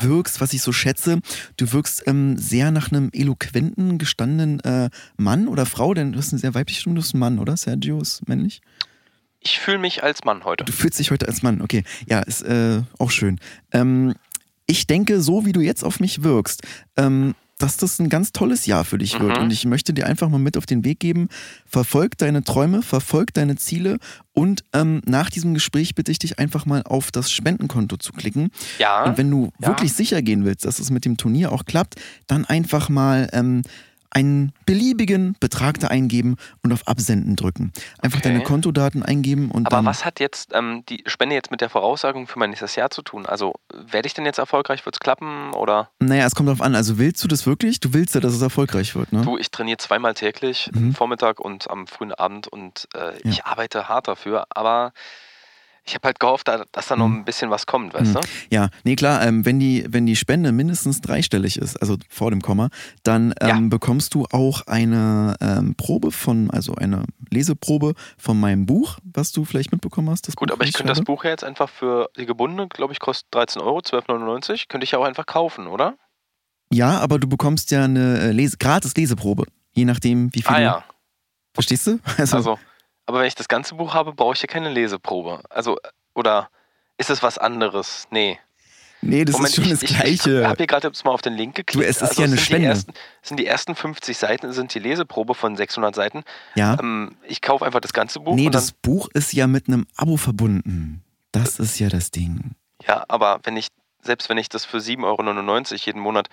wirkst, 0.00 0.40
was 0.40 0.52
ich 0.52 0.60
so 0.62 0.72
schätze, 0.72 1.20
du 1.56 1.72
wirkst 1.72 2.02
ähm, 2.06 2.36
sehr 2.36 2.70
nach 2.70 2.90
einem 2.92 3.10
eloquenten, 3.12 3.98
gestandenen 3.98 4.60
äh, 4.60 4.90
Mann 5.16 5.48
oder 5.48 5.64
Frau, 5.66 5.94
denn 5.94 6.12
du 6.12 6.18
hast 6.18 6.32
eine 6.32 6.38
sehr 6.40 6.54
weibliche 6.54 6.80
Stimme, 6.82 6.96
du 6.96 7.00
bist 7.00 7.14
ein 7.14 7.18
Mann, 7.18 7.38
oder? 7.38 7.56
Sergio 7.56 8.00
ist 8.00 8.28
männlich? 8.28 8.60
Ich 9.40 9.58
fühle 9.58 9.78
mich 9.78 10.02
als 10.02 10.24
Mann 10.24 10.44
heute. 10.44 10.64
Du 10.64 10.72
fühlst 10.72 10.98
dich 10.98 11.10
heute 11.10 11.26
als 11.26 11.42
Mann, 11.42 11.62
okay. 11.62 11.84
Ja, 12.06 12.20
ist 12.20 12.42
äh, 12.42 12.82
auch 12.98 13.10
schön. 13.10 13.40
Ähm, 13.72 14.14
ich 14.66 14.86
denke, 14.86 15.20
so 15.22 15.46
wie 15.46 15.52
du 15.52 15.60
jetzt 15.60 15.82
auf 15.82 15.98
mich 16.00 16.22
wirkst, 16.22 16.62
ähm, 16.96 17.34
dass 17.60 17.76
das 17.76 17.98
ein 17.98 18.08
ganz 18.08 18.32
tolles 18.32 18.66
Jahr 18.66 18.84
für 18.84 18.98
dich 18.98 19.20
wird. 19.20 19.36
Mhm. 19.36 19.44
Und 19.44 19.52
ich 19.52 19.64
möchte 19.66 19.92
dir 19.92 20.06
einfach 20.06 20.28
mal 20.28 20.38
mit 20.38 20.56
auf 20.56 20.66
den 20.66 20.84
Weg 20.84 20.98
geben, 20.98 21.28
verfolg 21.66 22.16
deine 22.18 22.42
Träume, 22.42 22.82
verfolg 22.82 23.32
deine 23.34 23.56
Ziele 23.56 23.98
und 24.32 24.64
ähm, 24.72 25.02
nach 25.06 25.30
diesem 25.30 25.54
Gespräch 25.54 25.94
bitte 25.94 26.10
ich 26.10 26.18
dich 26.18 26.38
einfach 26.38 26.64
mal 26.66 26.82
auf 26.84 27.10
das 27.12 27.30
Spendenkonto 27.30 27.96
zu 27.98 28.12
klicken. 28.12 28.50
Ja, 28.78 29.04
Und 29.04 29.18
wenn 29.18 29.30
du 29.30 29.52
Ja. 29.60 29.68
wirklich 29.68 29.92
sicher 29.92 30.22
gehen 30.22 30.44
willst, 30.44 30.64
dass 30.64 30.78
es 30.78 30.90
mit 30.90 31.04
dem 31.04 31.16
Turnier 31.16 31.52
auch 31.52 31.64
klappt, 31.64 31.96
dann 32.26 32.44
einfach 32.44 32.88
mal 32.88 33.28
ähm, 33.32 33.62
einen 34.10 34.52
beliebigen 34.66 35.36
Betrag 35.40 35.78
da 35.80 35.88
eingeben 35.88 36.36
und 36.62 36.72
auf 36.72 36.86
Absenden 36.88 37.36
drücken. 37.36 37.72
Einfach 38.02 38.18
Okay. 38.20 38.28
deine 38.28 38.42
Kontodaten 38.42 39.02
eingeben 39.02 39.50
und 39.50 39.66
aber 39.66 39.76
dann. 39.76 39.86
was 39.86 40.04
hat 40.04 40.20
jetzt 40.20 40.50
ähm, 40.54 40.84
die 40.88 41.02
Spende 41.06 41.34
jetzt 41.34 41.50
mit 41.50 41.60
der 41.60 41.70
Voraussagung 41.70 42.26
für 42.26 42.38
mein 42.38 42.50
nächstes 42.50 42.76
Jahr 42.76 42.90
zu 42.90 43.02
tun? 43.02 43.26
Also 43.26 43.54
werde 43.72 44.06
ich 44.06 44.14
denn 44.14 44.24
jetzt 44.24 44.38
erfolgreich? 44.38 44.84
Wird 44.84 44.96
es 44.96 45.00
klappen? 45.00 45.52
Oder 45.54 45.90
Naja, 46.00 46.26
es 46.26 46.34
kommt 46.34 46.48
darauf 46.48 46.60
an. 46.60 46.74
Also 46.74 46.98
willst 46.98 47.22
du 47.22 47.28
das 47.28 47.46
wirklich? 47.46 47.80
Du 47.80 47.92
willst 47.94 48.14
ja, 48.14 48.20
dass 48.20 48.32
es 48.34 48.42
erfolgreich 48.42 48.94
wird, 48.96 49.12
ne? 49.12 49.22
du, 49.22 49.38
ich 49.38 49.50
trainiere 49.50 49.78
zweimal 49.78 50.14
täglich, 50.14 50.70
Mhm. 50.72 50.78
am 50.88 50.94
Vormittag 50.94 51.40
und 51.40 51.70
am 51.70 51.86
frühen 51.86 52.12
Abend 52.12 52.48
und 52.48 52.88
äh, 52.94 53.12
ich 53.24 53.44
arbeite 53.44 53.88
hart 53.88 54.08
dafür, 54.08 54.46
aber 54.50 54.92
ich 55.84 55.94
habe 55.94 56.06
halt 56.08 56.20
gehofft, 56.20 56.46
da- 56.48 56.64
dass 56.72 56.88
da 56.88 56.96
noch 56.96 57.08
Mhm. 57.08 57.16
ein 57.20 57.24
bisschen 57.24 57.50
was 57.50 57.66
kommt, 57.66 57.94
weißt 57.94 58.14
du? 58.16 58.20
Ja, 58.50 58.68
nee, 58.84 58.96
klar, 58.96 59.22
ähm, 59.26 59.44
wenn, 59.44 59.58
die, 59.58 59.84
wenn 59.88 60.06
die 60.06 60.16
Spende 60.16 60.52
mindestens 60.52 61.00
dreistellig 61.00 61.56
ist, 61.56 61.76
also 61.76 61.96
vor 62.08 62.30
dem 62.30 62.40
Komma, 62.42 62.68
dann 63.02 63.34
ähm, 63.40 63.48
Ja. 63.48 63.60
bekommst 63.68 64.14
du 64.14 64.26
auch 64.30 64.62
eine 64.66 65.36
ähm, 65.40 65.74
Probe 65.76 66.12
von, 66.12 66.50
also 66.50 66.74
eine 66.74 67.04
Leseprobe 67.30 67.94
von 68.18 68.38
meinem 68.38 68.66
Buch, 68.66 68.98
was 69.04 69.32
du 69.32 69.44
vielleicht 69.44 69.72
mitbekommen 69.72 70.10
hast. 70.10 70.26
Gut, 70.36 70.48
Buch, 70.48 70.54
aber 70.56 70.64
ich 70.64 70.72
könnte 70.74 70.92
das. 70.92 71.00
Buch 71.02 71.24
ja 71.24 71.30
jetzt 71.30 71.44
einfach 71.44 71.68
für 71.68 72.10
die 72.16 72.26
gebundene, 72.26 72.68
glaube 72.68 72.92
ich, 72.92 73.00
kostet 73.00 73.26
13 73.34 73.62
Euro, 73.62 73.78
12,99. 73.78 74.68
Könnte 74.68 74.84
ich 74.84 74.90
ja 74.92 74.98
auch 74.98 75.04
einfach 75.04 75.26
kaufen, 75.26 75.66
oder? 75.66 75.94
Ja, 76.72 76.98
aber 77.00 77.18
du 77.18 77.26
bekommst 77.28 77.70
ja 77.72 77.84
eine 77.84 78.20
äh, 78.20 78.30
Lese 78.32 78.56
gratis 78.58 78.94
Leseprobe, 78.96 79.44
je 79.72 79.84
nachdem, 79.84 80.32
wie 80.34 80.42
viel 80.42 80.54
Ah 80.56 80.60
ja, 80.60 80.84
Verstehst 81.54 81.86
du? 81.88 81.98
Also, 82.18 82.36
also, 82.36 82.58
aber 83.10 83.20
wenn 83.20 83.26
ich 83.26 83.34
das 83.34 83.48
ganze 83.48 83.74
Buch 83.74 83.92
habe, 83.92 84.12
brauche 84.12 84.34
ich 84.34 84.42
ja 84.42 84.46
keine 84.46 84.70
Leseprobe. 84.70 85.42
Also, 85.50 85.76
oder 86.14 86.48
ist 86.96 87.10
es 87.10 87.24
was 87.24 87.38
anderes? 87.38 88.06
Nee. 88.10 88.38
nee, 89.00 89.24
das 89.24 89.32
Moment, 89.34 89.48
ist 89.48 89.54
schon 89.56 89.64
ich, 89.64 89.70
das 89.70 89.82
Ich, 89.82 89.90
ich 89.90 89.96
Gleiche. 89.96 90.46
habe 90.46 90.58
hier 90.58 90.68
gerade 90.68 90.86
jetzt 90.86 91.04
mal 91.04 91.10
auf 91.10 91.20
den 91.22 91.32
Link 91.34 91.56
geklickt. 91.56 91.84
Du, 91.84 91.88
es 91.88 91.96
ist 91.96 92.02
also 92.10 92.22
ja 92.22 92.26
eine 92.28 92.36
sind 92.36 92.44
Spende. 92.44 92.60
Die 92.60 92.66
ersten, 92.68 92.92
sind 93.22 93.40
die 93.40 93.46
ersten 93.46 93.74
50 93.74 94.16
Seiten, 94.16 94.52
sind 94.52 94.72
die 94.74 94.78
Leseprobe 94.78 95.34
von 95.34 95.56
600 95.56 95.92
Seiten. 95.92 96.22
ja. 96.54 96.78
Ähm, 96.78 97.16
ich 97.26 97.42
kaufe 97.42 97.66
einfach 97.66 97.80
das 97.80 97.92
ganze 97.92 98.20
Buch 98.20 98.36
nee, 98.36 98.48
das 98.48 98.70
Buch 98.70 99.08
ist 99.12 99.32
ja 99.32 99.48
mit 99.48 99.66
einem 99.66 99.88
Abo 99.96 100.16
verbunden. 100.16 101.02
Das 101.32 101.58
ist 101.58 101.80
ja 101.80 101.88
das 101.88 102.12
Ding. 102.12 102.52
ja, 102.86 103.04
aber 103.08 103.40
wenn 103.42 103.56
ich, 103.56 103.68
selbst 104.02 104.28
wenn 104.28 104.38
ich 104.38 104.48
das 104.48 104.64
für 104.64 104.78
7,99 104.78 105.02
Euro 105.04 105.80
jeden 105.84 106.00
Monat 106.00 106.28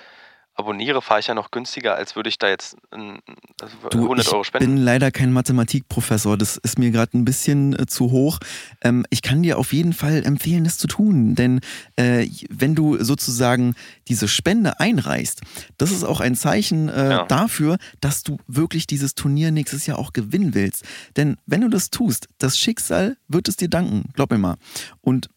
abonniere, 0.58 1.02
fahre 1.02 1.20
ich 1.20 1.28
ja 1.28 1.34
noch 1.36 1.52
günstiger, 1.52 1.96
als 1.96 2.15
würde 2.15 2.30
ich 2.30 2.38
da 2.39 2.50
jetzt 2.50 2.76
also 2.91 3.76
Du, 3.91 4.04
100 4.04 4.26
ich 4.26 4.34
Euro 4.34 4.43
spenden. 4.43 4.76
bin 4.76 4.84
leider 4.84 5.12
kein 5.12 5.32
Mathematikprofessor. 5.32 6.38
Das 6.38 6.58
ist 6.58 6.80
mir 6.80 6.91
gerade 6.91 7.17
ein 7.17 7.26
bisschen 7.26 7.78
äh, 7.78 7.86
zu 7.86 8.12
hoch. 8.12 8.39
Ähm, 8.82 9.06
ich 9.10 9.22
kann 9.22 9.43
dir 9.43 9.58
auf 9.60 9.72
jeden 9.72 9.93
Fall 9.93 10.24
empfehlen, 10.26 10.63
das 10.63 10.78
zu 10.78 10.88
tun. 10.88 11.36
Denn 11.36 11.62
äh, 11.96 12.28
wenn 12.50 12.76
du 12.76 13.02
sozusagen 13.04 13.76
diese 14.08 14.28
Spende 14.28 14.80
einreichst, 14.80 15.41
das 15.78 15.91
ist 15.91 16.04
auch 16.04 16.20
ein 16.20 16.36
Zeichen 16.36 16.89
äh, 16.89 17.10
Ja. 17.12 17.26
dafür, 17.26 17.78
dass 18.02 18.24
du 18.24 18.38
wirklich 18.48 18.88
dieses 18.88 19.15
Turnier 19.15 19.52
nächstes 19.52 19.86
Jahr 19.86 20.00
auch 20.00 20.12
gewinnen 20.12 20.54
willst. 20.56 20.84
Denn 21.15 21.38
wenn 21.46 21.62
du 21.62 21.70
das 21.70 21.89
tust, 21.91 22.28
das 22.39 22.58
Schicksal 22.58 23.17
wird 23.28 23.48
es 23.48 23.56
dir 23.58 23.70
danken. 23.70 24.10
Glaub 24.13 24.32
mir 24.32 24.38
mal. 24.39 24.56
Und 25.02 25.30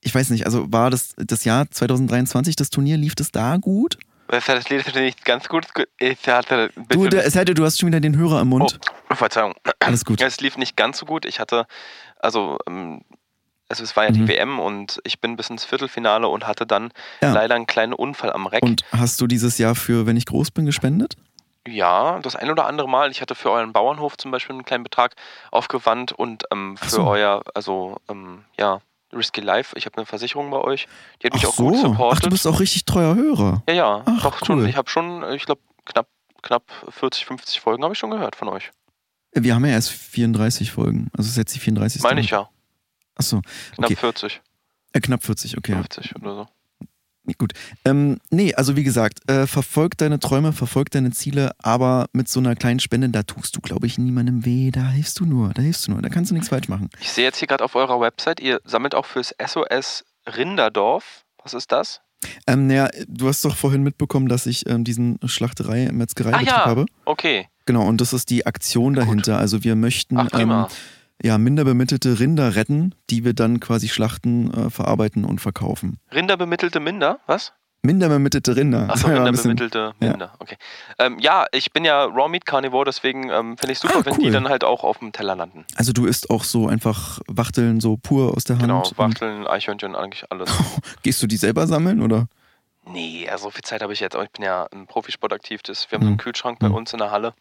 ich 0.00 0.14
weiß 0.14 0.30
nicht, 0.30 0.44
also 0.46 0.70
war 0.72 0.90
das 0.90 1.14
das 1.16 1.44
Jahr 1.44 1.70
2023, 1.70 2.56
das 2.56 2.70
Turnier, 2.70 2.96
lief 2.98 3.14
das 3.14 3.30
da 3.30 3.56
gut? 3.56 3.98
Das 4.34 4.48
hat 4.48 4.56
das 4.56 4.68
Lied 4.68 4.94
nicht 4.96 5.24
ganz 5.24 5.48
gut. 5.48 5.66
Ich 5.98 6.26
hatte 6.28 6.70
Du, 6.88 7.06
der, 7.08 7.24
es 7.24 7.34
hätte, 7.36 7.54
du 7.54 7.64
hast 7.64 7.78
schon 7.78 7.86
wieder 7.88 8.00
den 8.00 8.16
Hörer 8.16 8.40
im 8.40 8.48
Mund. 8.48 8.80
oh, 9.10 9.14
Verzeihung. 9.14 9.54
Alles 9.78 10.04
gut. 10.04 10.20
Es 10.20 10.40
lief 10.40 10.56
nicht 10.56 10.76
ganz 10.76 10.98
so 10.98 11.06
gut. 11.06 11.24
Ich 11.24 11.38
hatte, 11.38 11.66
also, 12.18 12.58
ähm, 12.66 13.02
also 13.68 13.84
es 13.84 13.94
war 13.96 14.04
ja 14.04 14.10
Mhm. 14.10 14.14
die 14.14 14.28
WM 14.28 14.58
und 14.58 15.00
ich 15.04 15.20
bin 15.20 15.36
bis 15.36 15.50
ins 15.50 15.64
Viertelfinale 15.64 16.26
und 16.28 16.46
hatte 16.46 16.66
dann 16.66 16.90
Ja. 17.22 17.32
leider 17.32 17.54
einen 17.54 17.66
kleinen 17.66 17.92
Unfall 17.92 18.32
am 18.32 18.46
Reck. 18.46 18.62
Und 18.64 18.84
hast 18.92 19.20
du 19.20 19.26
dieses 19.26 19.58
Jahr 19.58 19.74
für 19.76 20.04
Wenn 20.06 20.16
ich 20.16 20.26
groß 20.26 20.50
bin 20.50 20.66
gespendet? 20.66 21.14
ja, 21.66 22.18
das 22.20 22.34
ein 22.36 22.50
oder 22.50 22.66
andere 22.66 22.88
Mal. 22.88 23.10
Ich 23.10 23.20
hatte 23.22 23.34
für 23.34 23.50
euren 23.50 23.72
Bauernhof 23.72 24.16
zum 24.18 24.30
Beispiel 24.32 24.54
einen 24.54 24.64
kleinen 24.64 24.82
Betrag 24.84 25.14
aufgewandt 25.50 26.12
und 26.12 26.42
ähm, 26.52 26.76
für 26.76 26.90
so. 26.90 27.04
euer, 27.06 27.42
also 27.54 27.96
ähm, 28.10 28.44
ja, 28.58 28.80
Risky 29.14 29.40
Life. 29.40 29.74
Ich 29.76 29.86
habe 29.86 29.96
eine 29.96 30.06
Versicherung 30.06 30.50
bei 30.50 30.58
euch. 30.58 30.86
Die 31.22 31.26
hat 31.26 31.34
mich 31.34 31.44
Ach 31.44 31.50
auch 31.50 31.56
gut 31.56 31.76
so. 31.76 31.82
supportet. 31.88 32.18
Ach, 32.18 32.20
du 32.24 32.30
bist 32.30 32.46
auch 32.46 32.60
richtig 32.60 32.84
treuer 32.84 33.14
Hörer. 33.14 33.62
ja, 33.68 33.74
ja, 33.74 34.02
Ach, 34.06 34.22
doch 34.22 34.40
cool. 34.42 34.46
schon. 34.46 34.66
Ich 34.68 34.76
habe 34.76 34.88
schon, 34.90 35.24
ich 35.32 35.44
glaube, 35.46 35.60
knapp, 35.84 36.08
knapp 36.42 36.64
40, 36.88 37.24
50 37.26 37.60
Folgen 37.60 37.82
habe 37.84 37.92
ich 37.94 37.98
schon 37.98 38.10
gehört 38.10 38.36
von 38.36 38.48
euch. 38.48 38.70
Wir 39.32 39.54
haben 39.54 39.64
ja 39.64 39.72
erst 39.72 39.90
34 39.90 40.70
Folgen. 40.70 41.08
Also 41.16 41.28
ist 41.28 41.36
jetzt 41.36 41.54
die 41.54 41.58
34. 41.60 42.02
Meine 42.02 42.20
ich 42.20 42.30
ja. 42.30 42.48
Achso, 43.16 43.40
Knapp 43.74 43.90
Okay. 43.90 43.96
40, 43.96 44.40
äh, 44.92 45.00
knapp 45.00 45.22
40, 45.24 45.58
okay. 45.58 45.72
50 45.74 46.16
oder 46.16 46.34
so. 46.34 46.46
Gut. 47.38 47.52
Ähm, 47.84 48.18
nee, 48.30 48.54
also 48.54 48.76
wie 48.76 48.84
gesagt, 48.84 49.20
äh, 49.30 49.46
verfolg 49.46 49.96
deine 49.96 50.18
Träume, 50.18 50.52
verfolg 50.52 50.90
deine 50.90 51.10
Ziele, 51.10 51.52
aber 51.62 52.06
mit 52.12 52.28
so 52.28 52.38
einer 52.40 52.54
kleinen 52.54 52.80
Spende, 52.80 53.08
da 53.08 53.22
tust 53.22 53.56
du, 53.56 53.60
glaube 53.60 53.86
ich, 53.86 53.96
niemandem 53.98 54.44
weh. 54.44 54.70
Da 54.70 54.88
hilfst 54.90 55.18
du 55.20 55.24
nur, 55.24 55.54
da 55.54 55.62
hilfst 55.62 55.86
du 55.86 55.92
nur. 55.92 56.02
Da 56.02 56.10
kannst 56.10 56.30
du 56.30 56.34
nichts 56.34 56.50
falsch 56.50 56.68
machen. 56.68 56.90
Ich 57.00 57.10
sehe 57.10 57.24
jetzt 57.24 57.38
hier 57.38 57.48
gerade 57.48 57.64
auf 57.64 57.74
eurer 57.76 57.98
Website, 58.00 58.40
ihr 58.40 58.60
sammelt 58.64 58.94
auch 58.94 59.06
fürs 59.06 59.34
SOS 59.44 60.04
Rinderdorf. 60.26 61.24
Was 61.42 61.54
ist 61.54 61.72
das? 61.72 62.00
Ähm, 62.46 62.66
naja, 62.66 62.88
du 63.06 63.28
hast 63.28 63.44
doch 63.44 63.56
vorhin 63.56 63.82
mitbekommen, 63.82 64.28
dass 64.28 64.46
ich 64.46 64.68
ähm, 64.68 64.84
diesen 64.84 65.18
Schlachterei, 65.24 65.90
Metzgereibetrieb 65.92 66.48
Ah, 66.52 66.56
ja. 66.60 66.64
habe. 66.66 66.86
Okay, 67.04 67.48
Genau, 67.66 67.86
und 67.86 68.02
das 68.02 68.12
ist 68.12 68.28
die 68.28 68.44
Aktion 68.44 68.92
dahinter. 68.92 69.38
Also 69.38 69.64
wir 69.64 69.74
möchten 69.74 70.18
ach 70.18 70.28
prima. 70.30 70.64
ähm, 70.64 70.76
ja, 71.22 71.38
minder 71.38 71.64
bemittelte 71.64 72.18
Rinder 72.18 72.56
retten, 72.56 72.94
die 73.10 73.24
wir 73.24 73.34
dann 73.34 73.60
quasi 73.60 73.88
schlachten, 73.88 74.52
äh, 74.52 74.70
verarbeiten 74.70 75.24
und 75.24 75.40
verkaufen. 75.40 75.98
Rinderbemittelte 76.12 76.80
Minder, 76.80 77.20
was? 77.26 77.52
Minder 77.82 78.08
bemittelte 78.08 78.56
Rinder. 78.56 78.88
Achso, 78.90 79.06
ein 79.08 79.12
bisschen- 79.30 79.50
Rinderbemittelte 79.50 79.92
ja. 80.00 80.10
Minder, 80.10 80.32
okay. 80.38 80.56
Ähm, 80.98 81.18
ja, 81.18 81.44
ich 81.52 81.70
bin 81.72 81.84
ja 81.84 82.04
Raw 82.04 82.28
Meat 82.28 82.46
Carnivore, 82.46 82.86
deswegen 82.86 83.28
ähm, 83.30 83.56
finde 83.58 83.72
ich 83.72 83.78
super, 83.78 83.98
Ah, 83.98 84.04
wenn 84.04 84.14
cool. 84.14 84.24
die 84.24 84.30
dann 84.30 84.48
halt 84.48 84.64
auch 84.64 84.84
auf 84.84 84.98
dem 84.98 85.12
Teller 85.12 85.36
landen. 85.36 85.64
Also 85.76 85.92
du 85.92 86.06
isst 86.06 86.30
auch 86.30 86.44
so 86.44 86.66
einfach 86.66 87.20
Wachteln 87.26 87.80
so 87.80 87.96
pur 87.98 88.34
aus 88.36 88.44
der 88.44 88.56
Hand. 88.56 88.62
Genau, 88.62 88.82
Wachteln, 88.96 89.46
Eichhörnchen, 89.46 89.94
eigentlich 89.94 90.24
alles. 90.30 90.50
Gehst 91.02 91.22
du 91.22 91.26
die 91.26 91.36
selber 91.36 91.66
sammeln 91.66 92.00
oder? 92.02 92.26
nee, 92.86 93.26
also 93.30 93.44
so 93.44 93.50
viel 93.50 93.62
Zeit 93.62 93.82
habe 93.82 93.94
ich 93.94 94.00
jetzt 94.00 94.14
auch. 94.14 94.22
Ich 94.24 94.30
bin 94.30 94.44
ja 94.44 94.66
im 94.70 94.86
Profisport 94.86 95.32
aktiv. 95.32 95.62
Das, 95.62 95.90
wir 95.90 95.96
haben 95.96 96.02
so 96.02 96.06
Mhm. 96.06 96.12
einen 96.12 96.18
Kühlschrank 96.18 96.58
bei 96.58 96.68
Mhm. 96.68 96.74
uns 96.74 96.92
in 96.92 96.98
der 96.98 97.10
Halle. 97.10 97.32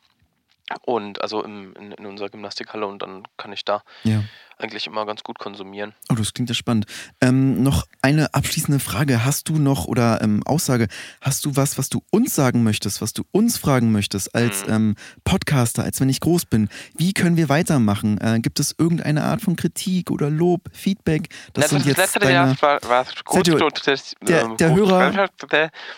Und 0.81 1.21
also 1.21 1.43
im, 1.43 1.73
in, 1.75 1.91
in 1.91 2.05
unserer 2.05 2.29
Gymnastikhalle 2.29 2.87
und 2.87 3.01
dann 3.01 3.23
kann 3.37 3.51
ich 3.53 3.65
da 3.65 3.83
Ja. 4.03 4.23
Eigentlich 4.63 4.87
immer 4.87 5.05
ganz 5.05 5.23
gut 5.23 5.39
konsumieren. 5.39 5.93
Oh, 6.09 6.15
das 6.15 6.33
klingt 6.33 6.49
ja 6.49 6.55
spannend. 6.55 6.85
Ähm, 7.21 7.61
noch 7.63 7.85
eine 8.01 8.33
abschließende 8.33 8.79
Frage. 8.79 9.25
Hast 9.25 9.49
du 9.49 9.57
noch 9.57 9.85
oder 9.85 10.21
ähm, 10.21 10.41
Aussage, 10.43 10.87
hast 11.21 11.45
du 11.45 11.55
was, 11.55 11.77
was 11.77 11.89
du 11.89 12.01
uns 12.11 12.33
sagen 12.35 12.63
möchtest, 12.63 13.01
was 13.01 13.13
du 13.13 13.23
uns 13.31 13.57
fragen 13.57 13.91
möchtest 13.91 14.33
als 14.33 14.65
Mhm. 14.67 14.73
ähm, 14.73 14.95
Podcaster, 15.23 15.83
als 15.83 15.99
wenn 15.99 16.09
ich 16.09 16.19
groß 16.21 16.45
bin? 16.45 16.69
Wie 16.97 17.13
können 17.13 17.37
wir 17.37 17.49
weitermachen? 17.49 18.17
Äh, 18.19 18.39
gibt 18.39 18.59
es 18.59 18.73
irgendeine 18.77 19.23
Art 19.23 19.41
von 19.41 19.55
Kritik 19.55 20.09
oder 20.11 20.29
Lob, 20.29 20.61
Feedback? 20.73 21.29
Das 21.53 21.69
sind 21.69 21.85
jetzt 21.85 21.97
letzte 21.97 22.19
deine, 22.19 22.33
Jahr 22.33 22.61
war, 22.61 22.79
war 22.83 23.05
gut 23.25 23.45
Sergio, 23.45 23.69
das, 23.69 24.15
der- 24.21 24.43
ähm, 24.43 24.57
der 24.57 24.69
gut- 24.69 24.79
Hörer- 24.79 25.29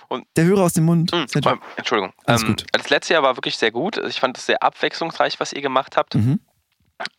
und 0.09 0.25
der 0.35 0.45
Hörer 0.45 0.63
aus 0.63 0.73
dem 0.73 0.85
Mund. 0.85 1.11
Ähm, 1.13 1.25
Entschuldigung. 1.77 2.13
Alles 2.25 2.41
Ähm, 2.41 2.47
gut. 2.49 2.65
Das 2.71 2.89
letzte 2.89 3.13
Jahr 3.13 3.23
war 3.23 3.37
wirklich 3.37 3.57
sehr 3.57 3.71
gut. 3.71 3.97
Ich 4.07 4.19
fand 4.19 4.37
es 4.37 4.45
sehr 4.45 4.61
abwechslungsreich, 4.63 5.39
was 5.39 5.53
ihr 5.53 5.61
gemacht 5.61 5.97
habt. 5.97 6.15
Mhm. 6.15 6.39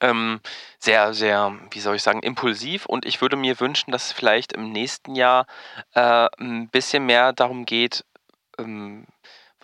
Ähm, 0.00 0.40
sehr, 0.78 1.12
sehr, 1.14 1.54
wie 1.70 1.80
soll 1.80 1.96
ich 1.96 2.02
sagen, 2.02 2.20
impulsiv. 2.20 2.86
Und 2.86 3.04
ich 3.04 3.20
würde 3.20 3.36
mir 3.36 3.60
wünschen, 3.60 3.92
dass 3.92 4.06
es 4.06 4.12
vielleicht 4.12 4.52
im 4.52 4.72
nächsten 4.72 5.14
Jahr 5.14 5.46
äh, 5.94 6.28
ein 6.38 6.68
bisschen 6.68 7.04
mehr 7.06 7.32
darum 7.32 7.66
geht, 7.66 8.04
ähm, 8.58 9.06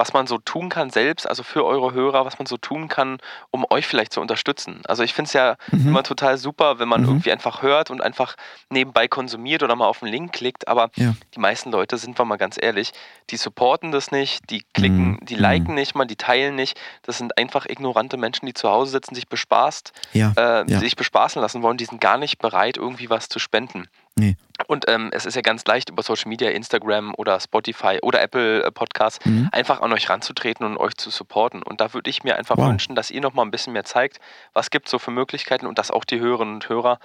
was 0.02 0.12
man 0.12 0.26
so 0.26 0.38
tun 0.38 0.68
kann 0.68 0.90
selbst, 0.90 1.28
also 1.28 1.44
für 1.44 1.64
eure 1.64 1.92
Hörer, 1.92 2.24
was 2.26 2.36
man 2.40 2.46
so 2.46 2.56
tun 2.56 2.88
kann, 2.88 3.18
um 3.52 3.64
euch 3.70 3.86
vielleicht 3.86 4.12
zu 4.12 4.20
unterstützen. 4.20 4.82
Also 4.88 5.04
ich 5.04 5.14
finde 5.14 5.28
es 5.28 5.32
ja 5.32 5.54
Mhm. 5.70 5.86
immer 5.90 6.02
total 6.02 6.38
super, 6.38 6.80
wenn 6.80 6.88
man 6.88 7.02
Mhm. 7.02 7.08
irgendwie 7.08 7.30
einfach 7.30 7.62
hört 7.62 7.88
und 7.88 8.02
einfach 8.02 8.34
nebenbei 8.68 9.06
konsumiert 9.06 9.62
oder 9.62 9.76
mal 9.76 9.86
auf 9.86 10.00
den 10.00 10.08
Link 10.08 10.32
klickt, 10.32 10.66
aber 10.66 10.90
Ja. 10.96 11.14
die 11.36 11.38
meisten 11.38 11.70
Leute, 11.70 11.98
sind 11.98 12.18
wir 12.18 12.24
mal 12.24 12.36
ganz 12.36 12.58
ehrlich, 12.60 12.90
die 13.30 13.36
supporten 13.36 13.92
das 13.92 14.10
nicht, 14.10 14.50
die 14.50 14.64
klicken, 14.74 15.12
Mhm. 15.12 15.18
die 15.26 15.36
liken 15.36 15.74
nicht 15.76 15.94
mal, 15.94 16.04
die 16.04 16.16
teilen 16.16 16.56
nicht. 16.56 16.76
Das 17.02 17.18
sind 17.18 17.38
einfach 17.38 17.66
ignorante 17.66 18.16
Menschen, 18.16 18.46
die 18.46 18.54
zu 18.54 18.68
Hause 18.70 18.90
sitzen, 18.90 19.14
sich 19.14 19.28
bespaßt, 19.28 19.92
Ja. 20.14 20.32
äh, 20.36 20.64
Ja. 20.68 20.80
sich 20.80 20.96
bespaßen 20.96 21.40
lassen 21.40 21.62
wollen, 21.62 21.76
die 21.76 21.84
sind 21.84 22.00
gar 22.00 22.18
nicht 22.18 22.38
bereit, 22.38 22.76
irgendwie 22.76 23.08
was 23.08 23.28
zu 23.28 23.38
spenden. 23.38 23.86
Nee. 24.18 24.36
Und 24.68 24.84
ähm, 24.88 25.10
es 25.12 25.24
ist 25.26 25.34
ja 25.34 25.40
ganz 25.42 25.64
leicht 25.64 25.88
über 25.90 26.02
Social 26.02 26.28
Media, 26.28 26.50
Instagram 26.50 27.14
oder 27.16 27.40
Spotify 27.40 27.98
oder 28.02 28.20
Apple 28.22 28.62
äh, 28.62 28.70
Podcasts 28.70 29.24
Mhm. 29.24 29.48
einfach 29.50 29.80
an 29.80 29.92
euch 29.92 30.08
ranzutreten 30.08 30.64
und 30.66 30.76
euch 30.76 30.94
zu 30.96 31.10
supporten. 31.10 31.62
Und 31.62 31.80
da 31.80 31.94
würde 31.94 32.08
ich 32.10 32.22
mir 32.22 32.36
einfach 32.36 32.56
Wow. 32.58 32.68
wünschen, 32.68 32.94
dass 32.94 33.10
ihr 33.10 33.20
noch 33.20 33.32
mal 33.34 33.42
ein 33.42 33.50
bisschen 33.50 33.72
mehr 33.72 33.84
zeigt, 33.84 34.20
was 34.52 34.70
gibt 34.70 34.86
es 34.86 34.90
so 34.92 34.98
für 34.98 35.10
Möglichkeiten 35.10 35.66
und 35.66 35.78
dass 35.78 35.90
auch 35.90 36.04
die 36.04 36.20
Hörerinnen 36.20 36.54
und 36.54 36.68
Hörer 36.68 37.00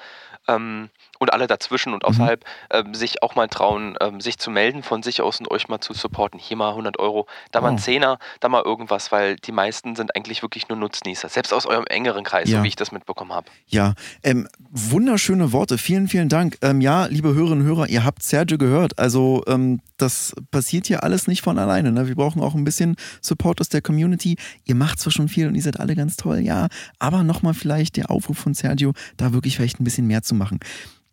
ähm, 0.48 0.90
und 1.20 1.34
alle 1.34 1.48
dazwischen 1.48 1.90
Mhm. 1.90 1.96
und 1.96 2.06
außerhalb 2.06 2.46
ähm, 2.72 2.94
sich 2.94 3.24
auch 3.24 3.36
mal 3.36 3.48
trauen, 3.48 3.98
ähm, 4.02 4.22
sich 4.22 4.38
zu 4.38 4.52
melden 4.52 4.84
von 4.84 5.02
sich 5.02 5.22
aus 5.22 5.40
und 5.40 5.50
euch 5.50 5.68
mal 5.68 5.80
zu 5.80 5.94
supporten. 5.94 6.40
Hier 6.40 6.58
mal 6.58 6.74
100 6.76 7.00
Euro, 7.00 7.26
da 7.52 7.62
mal 7.62 7.70
ein 7.70 7.76
Wow. 7.78 7.84
Zehner, 7.84 8.20
da 8.42 8.50
mal 8.50 8.62
irgendwas, 8.64 9.12
weil 9.12 9.36
die 9.38 9.52
meisten 9.54 9.96
sind 9.96 10.16
eigentlich 10.16 10.42
wirklich 10.44 10.70
nur 10.70 10.78
Nutznießer, 10.78 11.30
selbst 11.30 11.54
aus 11.54 11.66
eurem 11.66 11.86
engeren 11.88 12.24
Kreis, 12.24 12.50
Ja. 12.50 12.60
so 12.60 12.64
wie 12.64 12.68
ich 12.68 12.76
das 12.76 12.92
mitbekommen 12.92 13.34
habe. 13.34 13.48
Ja, 13.68 13.94
ähm, 14.24 14.48
wunderschöne 14.70 15.52
Worte. 15.54 15.78
Vielen, 15.78 16.08
vielen 16.08 16.30
Dank. 16.30 16.58
Ähm, 16.62 16.82
ja, 16.98 17.06
liebe 17.08 17.34
Hörerinnen 17.34 17.62
und 17.62 17.66
Hörer, 17.66 17.90
ihr 17.90 18.04
habt 18.04 18.24
Sergio 18.24 18.58
gehört. 18.58 18.98
Also 19.00 19.44
ähm, 19.48 19.82
das 19.98 20.34
passiert 20.52 20.88
hier 20.88 21.04
alles 21.04 21.28
nicht 21.28 21.42
von 21.42 21.58
alleine. 21.60 21.92
Ne? 21.92 22.08
Wir 22.08 22.16
brauchen 22.16 22.42
auch 22.42 22.56
ein 22.56 22.64
bisschen 22.64 22.96
Support 23.22 23.62
aus 23.62 23.70
der 23.70 23.82
Community. 23.82 24.38
Ihr 24.66 24.76
macht 24.76 25.00
zwar 25.00 25.12
schon 25.12 25.28
viel 25.28 25.48
und 25.48 25.56
ihr 25.56 25.62
seid 25.62 25.80
alle 25.80 25.96
ganz 25.96 26.18
toll, 26.18 26.40
ja, 26.40 26.68
aber 27.00 27.24
nochmal 27.24 27.54
vielleicht 27.54 27.98
der 27.98 28.10
Aufruf 28.10 28.38
von 28.38 28.54
Sergio, 28.54 28.94
da 29.18 29.34
wirklich 29.34 29.56
vielleicht 29.56 29.80
ein 29.80 29.84
bisschen 29.84 30.08
mehr 30.08 30.24
zu 30.24 30.36
machen. 30.36 30.60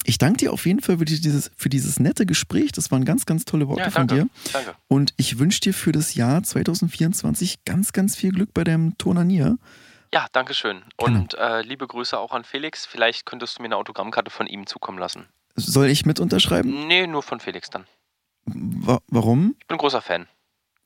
Ich 0.07 0.18
danke 0.18 0.38
dir 0.38 0.53
auf 0.53 0.66
jeden 0.66 0.81
Fall 0.81 0.99
für 0.99 1.07
dieses, 1.07 1.51
für 1.57 1.70
dieses 1.70 1.99
nette 1.99 2.27
Gespräch. 2.27 2.73
Das 2.73 2.90
waren 2.90 3.07
ganz, 3.07 3.25
ganz 3.25 3.47
tolle 3.47 3.68
Worte 3.68 3.85
Ja, 3.85 3.90
von 3.90 4.07
dir. 4.07 4.29
Danke. 4.53 4.75
Und 4.87 5.14
ich 5.16 5.38
wünsche 5.38 5.61
dir 5.61 5.73
für 5.73 5.92
das 5.92 6.14
Jahr 6.14 6.42
2024 6.42 7.64
ganz, 7.64 7.92
ganz 7.92 8.14
viel 8.14 8.31
Glück 8.31 8.53
bei 8.53 8.64
deinem 8.64 8.99
Turnanier. 8.99 9.57
Ja, 10.12 10.27
danke 10.33 10.53
schön. 10.53 10.83
Gerne. 10.99 11.20
Und 11.20 11.35
äh, 11.35 11.62
liebe 11.62 11.87
Grüße 11.87 12.18
auch 12.18 12.33
an 12.33 12.44
Felix. 12.44 12.85
Vielleicht 12.85 13.25
könntest 13.25 13.59
du 13.59 13.62
mir 13.62 13.68
eine 13.68 13.77
Autogrammkarte 13.77 14.31
von 14.31 14.47
ihm 14.47 14.66
zukommen 14.66 14.99
lassen. 14.99 15.27
Soll 15.56 15.86
ich 15.88 16.04
mit 16.06 16.20
unterschreiben? 16.20 16.86
Nee, 16.86 17.06
nur 17.06 17.22
von 17.22 17.40
Felix 17.40 17.70
dann. 17.70 17.86
Wa 18.46 18.98
warum? 19.08 19.56
Ich 19.60 19.66
bin 19.66 19.78
großer 19.78 20.02
Fan. 20.02 20.26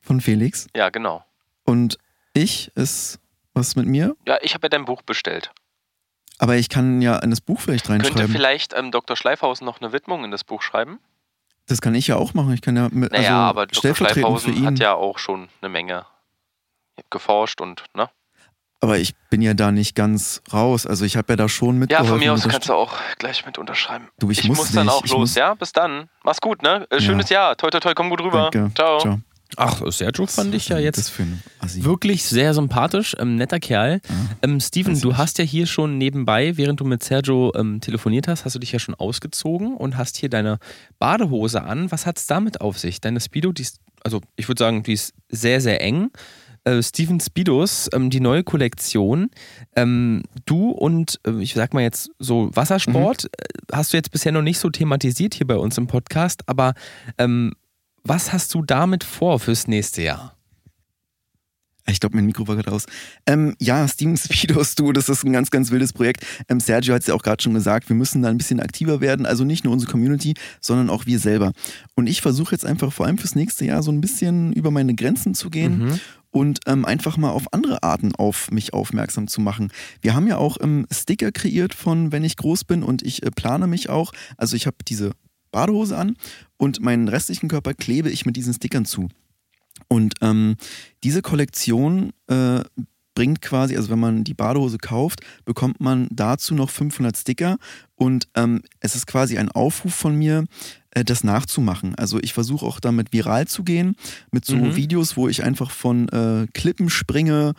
Von 0.01 0.21
Felix. 0.21 0.67
Ja, 0.77 0.91
genau. 0.91 1.25
Und 1.65 1.99
ich 2.35 2.71
ist 2.77 3.19
was 3.55 3.75
mit 3.77 3.87
mir, 3.87 4.17
Ja, 4.27 4.39
ich 4.43 4.55
habe 4.55 4.67
ja 4.67 4.69
dein 4.69 4.85
Buch 4.85 5.03
bestellt. 5.03 5.51
aber 6.39 6.57
ich 6.57 6.69
kann 6.69 7.03
ja 7.03 7.19
in 7.19 7.31
das 7.31 7.41
Buch 7.41 7.59
vielleicht 7.61 7.87
Könnte 7.87 8.07
reinschreiben. 8.11 8.33
vielleicht 8.33 8.73
ähm, 8.75 8.93
Dr. 8.93 9.17
Schleifhausen 9.17 9.65
noch 9.65 9.81
eine 9.81 9.93
Widmung 9.93 10.25
in 10.25 10.31
das 10.31 10.45
Buch 10.45 10.63
schreiben? 10.63 11.01
Das 11.67 11.81
kann 11.81 11.95
ich 11.95 12.07
ja 12.07 12.17
auch 12.17 12.33
machen. 12.35 12.53
Ich 12.55 12.61
kann 12.63 12.77
ja 12.77 12.89
mit, 12.91 13.11
Naja, 13.13 13.29
also 13.49 13.51
aber 13.51 13.67
Dr. 13.67 13.95
Schleifhausen 13.97 14.65
hat 14.65 14.79
ja 14.79 14.95
auch 14.95 15.19
schon 15.19 15.49
eine 15.61 15.69
Menge 15.69 16.07
geforscht 17.11 17.61
und, 17.61 17.85
ne? 17.95 18.09
Aber 18.81 18.99
ich 18.99 19.15
bin 19.31 19.43
ja 19.43 19.55
da 19.55 19.73
nicht 19.73 19.95
ganz 19.95 20.43
raus. 20.53 20.87
Also 20.87 21.05
ich 21.05 21.17
habe 21.17 21.33
ja 21.33 21.37
da 21.37 21.49
schon 21.49 21.75
Ja, 21.77 21.81
mitgeholfen. 21.81 22.09
von 22.11 22.19
mir 22.21 22.33
aus 22.33 22.45
mit 22.45 22.53
kannst 22.53 22.69
du 22.69 22.75
auch 22.75 22.95
gleich 23.19 23.45
mit 23.47 23.59
unterschreiben. 23.59 24.09
Du, 24.19 24.31
ich 24.31 24.39
ich 24.41 24.49
muss 24.49 24.59
muss 24.59 24.73
dann 24.73 24.89
auch 24.89 25.05
Ich 25.05 25.11
los, 25.11 25.19
muss- 25.21 25.35
ja? 25.35 25.55
Bis 25.55 25.73
dann. 25.73 26.09
Mach's 26.25 26.41
gut, 26.41 26.63
ne? 26.63 26.87
Äh, 26.91 27.01
Schönes 27.01 27.29
Jahr. 27.29 27.57
Toi, 27.57 27.71
toi, 27.71 27.81
toi, 27.81 27.95
komm 27.95 28.11
gut 28.11 28.21
rüber. 28.23 28.51
Danke. 28.53 28.75
Ciao. 28.75 28.99
Ciao. 29.01 29.21
Ach, 29.57 29.81
Sergio 29.91 30.27
fand 30.27 30.55
ich 30.55 30.69
ja 30.69 30.79
jetzt. 30.79 31.11
Wirklich 31.77 32.23
sehr 32.23 32.53
sympathisch, 32.53 33.17
ähm, 33.19 33.37
netter 33.37 33.59
Kerl. 33.59 34.01
Ja. 34.07 34.15
Ähm, 34.43 34.61
Steven, 34.61 35.01
du 35.01 35.17
hast 35.17 35.39
ja 35.39 35.45
hier 35.45 35.67
schon 35.67 35.97
nebenbei, 35.97 36.59
während 36.59 36.81
du 36.81 36.85
mit 36.85 37.03
Sergio 37.03 37.53
ähm, 37.57 37.81
telefoniert 37.81 38.29
hast, 38.29 38.45
hast 38.45 38.55
du 38.55 38.59
dich 38.59 38.73
ja 38.73 38.79
schon 38.79 38.95
ausgezogen 38.95 39.75
und 39.75 39.97
hast 39.97 40.19
hier 40.19 40.29
deine 40.29 40.59
Badehose 40.99 41.63
an. 41.63 41.91
Was 41.91 42.05
hat 42.05 42.19
es 42.19 42.27
damit 42.27 42.61
auf 42.61 42.79
sich? 42.79 43.01
Deine 43.01 43.21
Speedo, 43.21 43.53
die 43.53 43.63
ist, 43.63 43.81
also 44.05 44.21
ich 44.37 44.49
würde 44.49 44.63
sagen, 44.63 44.83
die 44.83 44.93
ist 44.93 45.15
sehr, 45.31 45.63
sehr 45.63 45.81
eng. 45.81 46.11
Äh, 46.69 46.83
Steven 46.83 47.19
Speedos, 47.21 47.89
ähm, 47.93 48.11
die 48.11 48.21
neue 48.21 48.45
Kollektion. 48.45 49.31
Ähm, 49.75 50.23
du 50.45 50.71
und 50.71 51.19
äh, 51.27 51.41
ich 51.41 51.55
sag 51.55 51.73
mal 51.73 51.83
jetzt 51.83 52.11
so 52.19 52.51
Wassersport 52.55 53.25
Mhm. 53.25 53.29
äh, 53.39 53.77
hast 53.77 53.93
du 53.93 53.97
jetzt 53.97 54.11
bisher 54.11 54.33
noch 54.33 54.43
nicht 54.43 54.59
so 54.59 54.69
thematisiert 54.71 55.35
hier 55.35 55.47
bei 55.47 55.57
uns 55.57 55.79
im 55.79 55.87
Podcast, 55.87 56.43
aber 56.47 56.75
ähm, 57.17 57.53
was 58.05 58.33
hast 58.33 58.53
du 58.55 58.63
damit 58.63 59.05
vor 59.05 59.39
fürs 59.41 59.67
nächste 59.67 60.03
Jahr? 60.03 60.35
Ich 61.91 62.01
glaube, 62.01 62.17
mein 62.17 62.27
Mikro 62.27 62.47
war 62.47 62.55
gerade 62.57 62.71
aus. 62.71 62.85
Ähm, 63.25 63.57
ja, 63.61 63.89
Steven 63.89 64.15
Speedos, 64.19 64.75
du, 64.75 64.93
das 64.93 65.09
ist 65.09 65.25
ein 65.25 65.33
ganz, 65.33 65.51
ganz 65.51 65.71
wildes 65.71 65.95
Projekt. 65.95 66.23
Ähm, 66.51 66.61
Sergio 66.61 66.93
hat 66.95 67.01
es 67.01 67.07
ja 67.07 67.15
auch 67.15 67.23
gerade 67.23 67.43
schon 67.43 67.55
gesagt, 67.55 67.89
wir 67.89 67.97
müssen 67.97 68.21
da 68.21 68.29
ein 68.29 68.37
bisschen 68.37 68.61
aktiver 68.61 69.01
werden. 69.01 69.25
Also 69.25 69.45
nicht 69.45 69.65
nur 69.65 69.73
unsere 69.73 69.91
Community, 69.91 70.35
sondern 70.61 70.91
auch 70.91 71.07
wir 71.07 71.19
selber. 71.19 71.53
Und 71.95 72.07
ich 72.07 72.21
versuche 72.21 72.53
jetzt 72.55 72.67
einfach 72.67 72.93
vor 72.93 73.07
allem 73.07 73.17
fürs 73.17 73.35
nächste 73.35 73.65
Jahr 73.65 73.83
so 73.83 73.91
ein 73.91 74.03
bisschen 74.03 74.53
über 74.53 74.71
meine 74.71 74.95
Grenzen 74.95 75.33
zu 75.35 75.49
gehen 75.49 75.79
Mhm. 75.87 76.01
Und 76.31 76.61
ähm, 76.67 76.85
einfach 76.85 77.17
mal 77.17 77.31
auf 77.31 77.53
andere 77.53 77.83
Arten 77.83 78.15
auf 78.15 78.51
mich 78.51 78.75
aufmerksam 78.75 79.29
zu 79.29 79.41
machen. 79.41 79.73
Wir 80.01 80.15
haben 80.15 80.27
ja 80.27 80.37
auch 80.37 80.59
ähm, 80.61 80.87
Sticker 80.93 81.33
kreiert 81.33 81.75
von 81.75 82.13
Wenn 82.13 82.25
ich 82.25 82.37
groß 82.37 82.65
bin 82.65 82.83
und 82.83 83.03
ich 83.03 83.23
äh, 83.23 83.31
plane 83.31 83.67
mich 83.67 83.89
auch. 83.89 84.13
Also 84.37 84.57
ich 84.57 84.67
habe 84.67 84.77
diese 84.87 85.13
Badehose 85.51 85.97
an 85.97 86.17
und 86.57 86.81
meinen 86.81 87.09
restlichen 87.09 87.49
Körper 87.49 87.75
klebe 87.75 88.11
ich 88.11 88.27
mit 88.27 88.37
diesen 88.37 88.55
Stickern 88.55 88.85
zu. 88.85 89.09
Und 89.89 90.15
ähm, 90.21 90.57
diese 91.03 91.23
Kollektion 91.23 92.13
äh, 92.27 92.61
bringt 93.15 93.41
quasi, 93.41 93.77
also 93.77 93.91
wenn 93.91 93.99
man 93.99 94.23
die 94.23 94.35
Badehose 94.35 94.79
kauft, 94.79 95.23
bekommt 95.45 95.81
man 95.81 96.07
dazu 96.13 96.55
noch 96.55 96.71
500 96.71 97.17
Sticker 97.17 97.59
und 97.97 98.29
ähm, 98.37 98.63
es 98.79 98.95
ist 98.95 99.09
quasi 99.09 99.39
ein 99.39 99.51
Aufruf 99.51 99.93
von 99.93 100.15
mir, 100.15 100.45
das 101.05 101.23
nachzumachen. 101.25 101.95
Also 101.95 102.19
ich 102.21 102.33
versuche 102.33 102.65
auch 102.67 102.81
damit 102.81 103.13
viral 103.13 103.47
zu 103.47 103.63
gehen, 103.65 103.95
mit 104.33 104.45
so 104.45 104.57
Mhm. 104.57 104.77
Videos, 104.77 105.17
wo 105.17 105.29
ich 105.29 105.45
einfach 105.45 105.71
von 105.71 106.09
äh, 106.09 106.47
Klippen 106.55 106.91
springe 106.91 107.55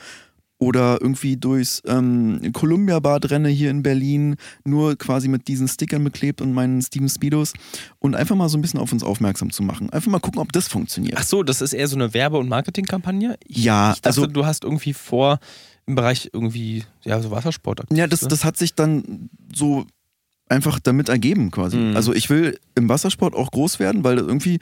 oder 0.61 0.97
irgendwie 0.99 1.37
durchs 1.37 1.81
ähm, 1.85 2.51
Columbia-Bad 2.51 3.31
renne 3.31 3.47
hier 3.47 3.69
in 3.71 3.81
Berlin, 3.81 4.35
nur 4.65 4.97
quasi 4.97 5.29
mit 5.29 5.47
diesen 5.47 5.69
Stickern 5.69 6.03
beklebt 6.03 6.41
und 6.41 6.51
meinen 6.53 6.81
Steven 6.81 7.07
Speedos 7.07 7.53
und 7.99 8.13
einfach 8.15 8.35
mal 8.35 8.49
so 8.49 8.57
ein 8.57 8.61
bisschen 8.61 8.79
auf 8.81 8.91
uns 8.91 9.01
aufmerksam 9.03 9.51
zu 9.51 9.63
machen. 9.63 9.89
Einfach 9.91 10.11
mal 10.11 10.19
gucken, 10.19 10.41
ob 10.41 10.51
das 10.51 10.67
funktioniert. 10.67 11.15
Ach 11.17 11.23
so, 11.23 11.43
das 11.43 11.61
ist 11.61 11.71
eher 11.71 11.87
so 11.87 11.95
eine 11.95 12.13
Werbe- 12.13 12.37
und 12.39 12.49
Marketingkampagne? 12.49 13.37
Ja, 13.47 13.93
ich 13.93 14.01
dachte, 14.01 14.07
also- 14.07 14.27
du 14.27 14.45
hast 14.45 14.65
irgendwie 14.65 14.93
vor, 14.93 15.39
im 15.85 15.95
Bereich 15.95 16.29
irgendwie, 16.33 16.83
ja, 17.03 17.21
so 17.21 17.31
Wassersport. 17.31 17.83
Ja, 17.93 18.05
das, 18.07 18.19
das 18.19 18.43
hat 18.43 18.57
sich 18.57 18.75
dann 18.75 19.29
so 19.55 19.85
einfach 20.49 20.79
damit 20.79 21.09
ergeben 21.09 21.51
quasi. 21.51 21.77
Mhm. 21.77 21.95
Also 21.95 22.13
ich 22.13 22.29
will 22.29 22.59
im 22.75 22.89
Wassersport 22.89 23.35
auch 23.35 23.51
groß 23.51 23.79
werden, 23.79 24.03
weil 24.03 24.17
das 24.17 24.27
irgendwie, 24.27 24.59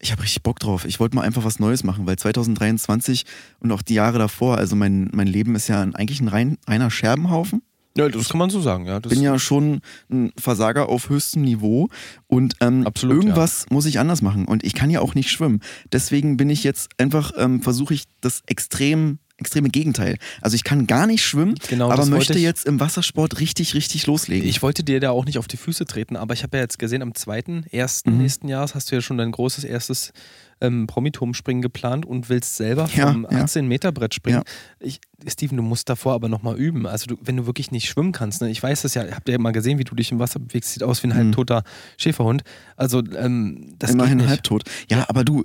ich 0.00 0.10
habe 0.10 0.22
richtig 0.22 0.42
Bock 0.42 0.58
drauf. 0.58 0.84
Ich 0.84 0.98
wollte 1.00 1.16
mal 1.16 1.22
einfach 1.22 1.44
was 1.44 1.58
Neues 1.58 1.84
machen, 1.84 2.06
weil 2.06 2.16
2023 2.16 3.24
und 3.60 3.70
auch 3.70 3.82
die 3.82 3.94
Jahre 3.94 4.18
davor, 4.18 4.58
also 4.58 4.74
mein, 4.74 5.10
mein 5.12 5.26
Leben 5.26 5.54
ist 5.54 5.68
ja 5.68 5.80
eigentlich 5.80 6.20
ein 6.20 6.28
rein, 6.28 6.58
reiner 6.66 6.90
Scherbenhaufen. 6.90 7.62
Ja, 7.96 8.08
das 8.08 8.28
kann 8.28 8.38
man 8.38 8.48
so 8.48 8.60
sagen, 8.60 8.86
ja. 8.86 9.00
Das 9.00 9.10
bin 9.10 9.22
ja 9.22 9.40
schon 9.40 9.80
ein 10.08 10.30
Versager 10.38 10.88
auf 10.88 11.08
höchstem 11.08 11.42
Niveau 11.42 11.88
und 12.28 12.54
ähm, 12.60 12.86
Absolut, 12.86 13.16
irgendwas 13.16 13.66
muss 13.70 13.86
ich 13.86 13.98
anders 13.98 14.22
machen 14.22 14.44
und 14.44 14.62
ich 14.62 14.74
kann 14.74 14.88
ja 14.88 15.00
auch 15.00 15.16
nicht 15.16 15.32
schwimmen. 15.32 15.60
Deswegen 15.90 16.36
bin 16.36 16.48
ich 16.48 16.62
jetzt 16.62 16.90
einfach, 16.98 17.32
ähm, 17.36 17.60
versuche 17.60 17.94
ich 17.94 18.04
das 18.20 18.42
extrem 18.46 19.18
extreme 19.38 19.68
Gegenteil. 19.70 20.16
Also 20.42 20.54
ich 20.56 20.64
kann 20.64 20.86
gar 20.86 21.06
nicht 21.06 21.24
schwimmen, 21.24 21.54
Genau, 21.68 21.86
aber 21.86 21.96
das 21.96 22.08
möchte 22.10 22.34
ich- 22.34 22.42
jetzt 22.42 22.66
im 22.66 22.80
Wassersport 22.80 23.40
richtig, 23.40 23.74
richtig 23.74 24.06
loslegen. 24.06 24.48
Ich 24.48 24.62
wollte 24.62 24.84
dir 24.84 25.00
da 25.00 25.10
auch 25.10 25.24
nicht 25.24 25.38
auf 25.38 25.48
die 25.48 25.56
Füße 25.56 25.84
treten, 25.86 26.16
aber 26.16 26.34
ich 26.34 26.42
habe 26.42 26.56
ja 26.56 26.62
jetzt 26.64 26.78
gesehen, 26.78 27.02
am 27.02 27.12
2.1. 27.14 28.10
Mhm. 28.10 28.18
nächsten 28.18 28.48
Jahres 28.48 28.74
hast 28.74 28.90
du 28.90 28.96
ja 28.96 29.00
schon 29.00 29.16
dein 29.18 29.30
großes 29.32 29.64
erstes 29.64 30.12
ähm, 30.60 30.88
Promiturmspringen 30.88 31.62
geplant 31.62 32.04
und 32.04 32.28
willst 32.28 32.56
selber 32.56 32.88
Ja, 32.96 33.12
vom 33.12 33.28
ja. 33.30 33.44
18-Meter-Brett 33.44 34.12
springen. 34.12 34.42
Ja. 34.44 34.86
Ich, 34.86 34.98
Steven, 35.28 35.56
du 35.56 35.62
musst 35.62 35.88
davor 35.88 36.14
aber 36.14 36.28
nochmal 36.28 36.56
üben. 36.56 36.84
Also 36.84 37.06
du, 37.06 37.16
wenn 37.22 37.36
du 37.36 37.46
wirklich 37.46 37.70
nicht 37.70 37.88
schwimmen 37.88 38.10
kannst, 38.10 38.40
ne? 38.42 38.50
ich 38.50 38.60
weiß 38.60 38.82
es 38.82 38.94
ja, 38.94 39.04
habt 39.12 39.28
ihr 39.28 39.34
ja 39.34 39.38
mal 39.38 39.52
gesehen, 39.52 39.78
wie 39.78 39.84
du 39.84 39.94
dich 39.94 40.10
im 40.10 40.18
Wasser 40.18 40.40
bewegst, 40.40 40.72
sieht 40.72 40.82
aus 40.82 41.00
wie 41.04 41.06
ein 41.08 41.14
halbtoter 41.14 41.62
Schäferhund. 41.96 42.42
Also 42.76 43.04
ähm, 43.16 43.76
das 43.78 43.92
Mhm. 43.92 44.00
Immerhin 44.00 44.28
halbtot. 44.28 44.64
Ja, 44.90 45.04
aber 45.08 45.22
du, 45.24 45.44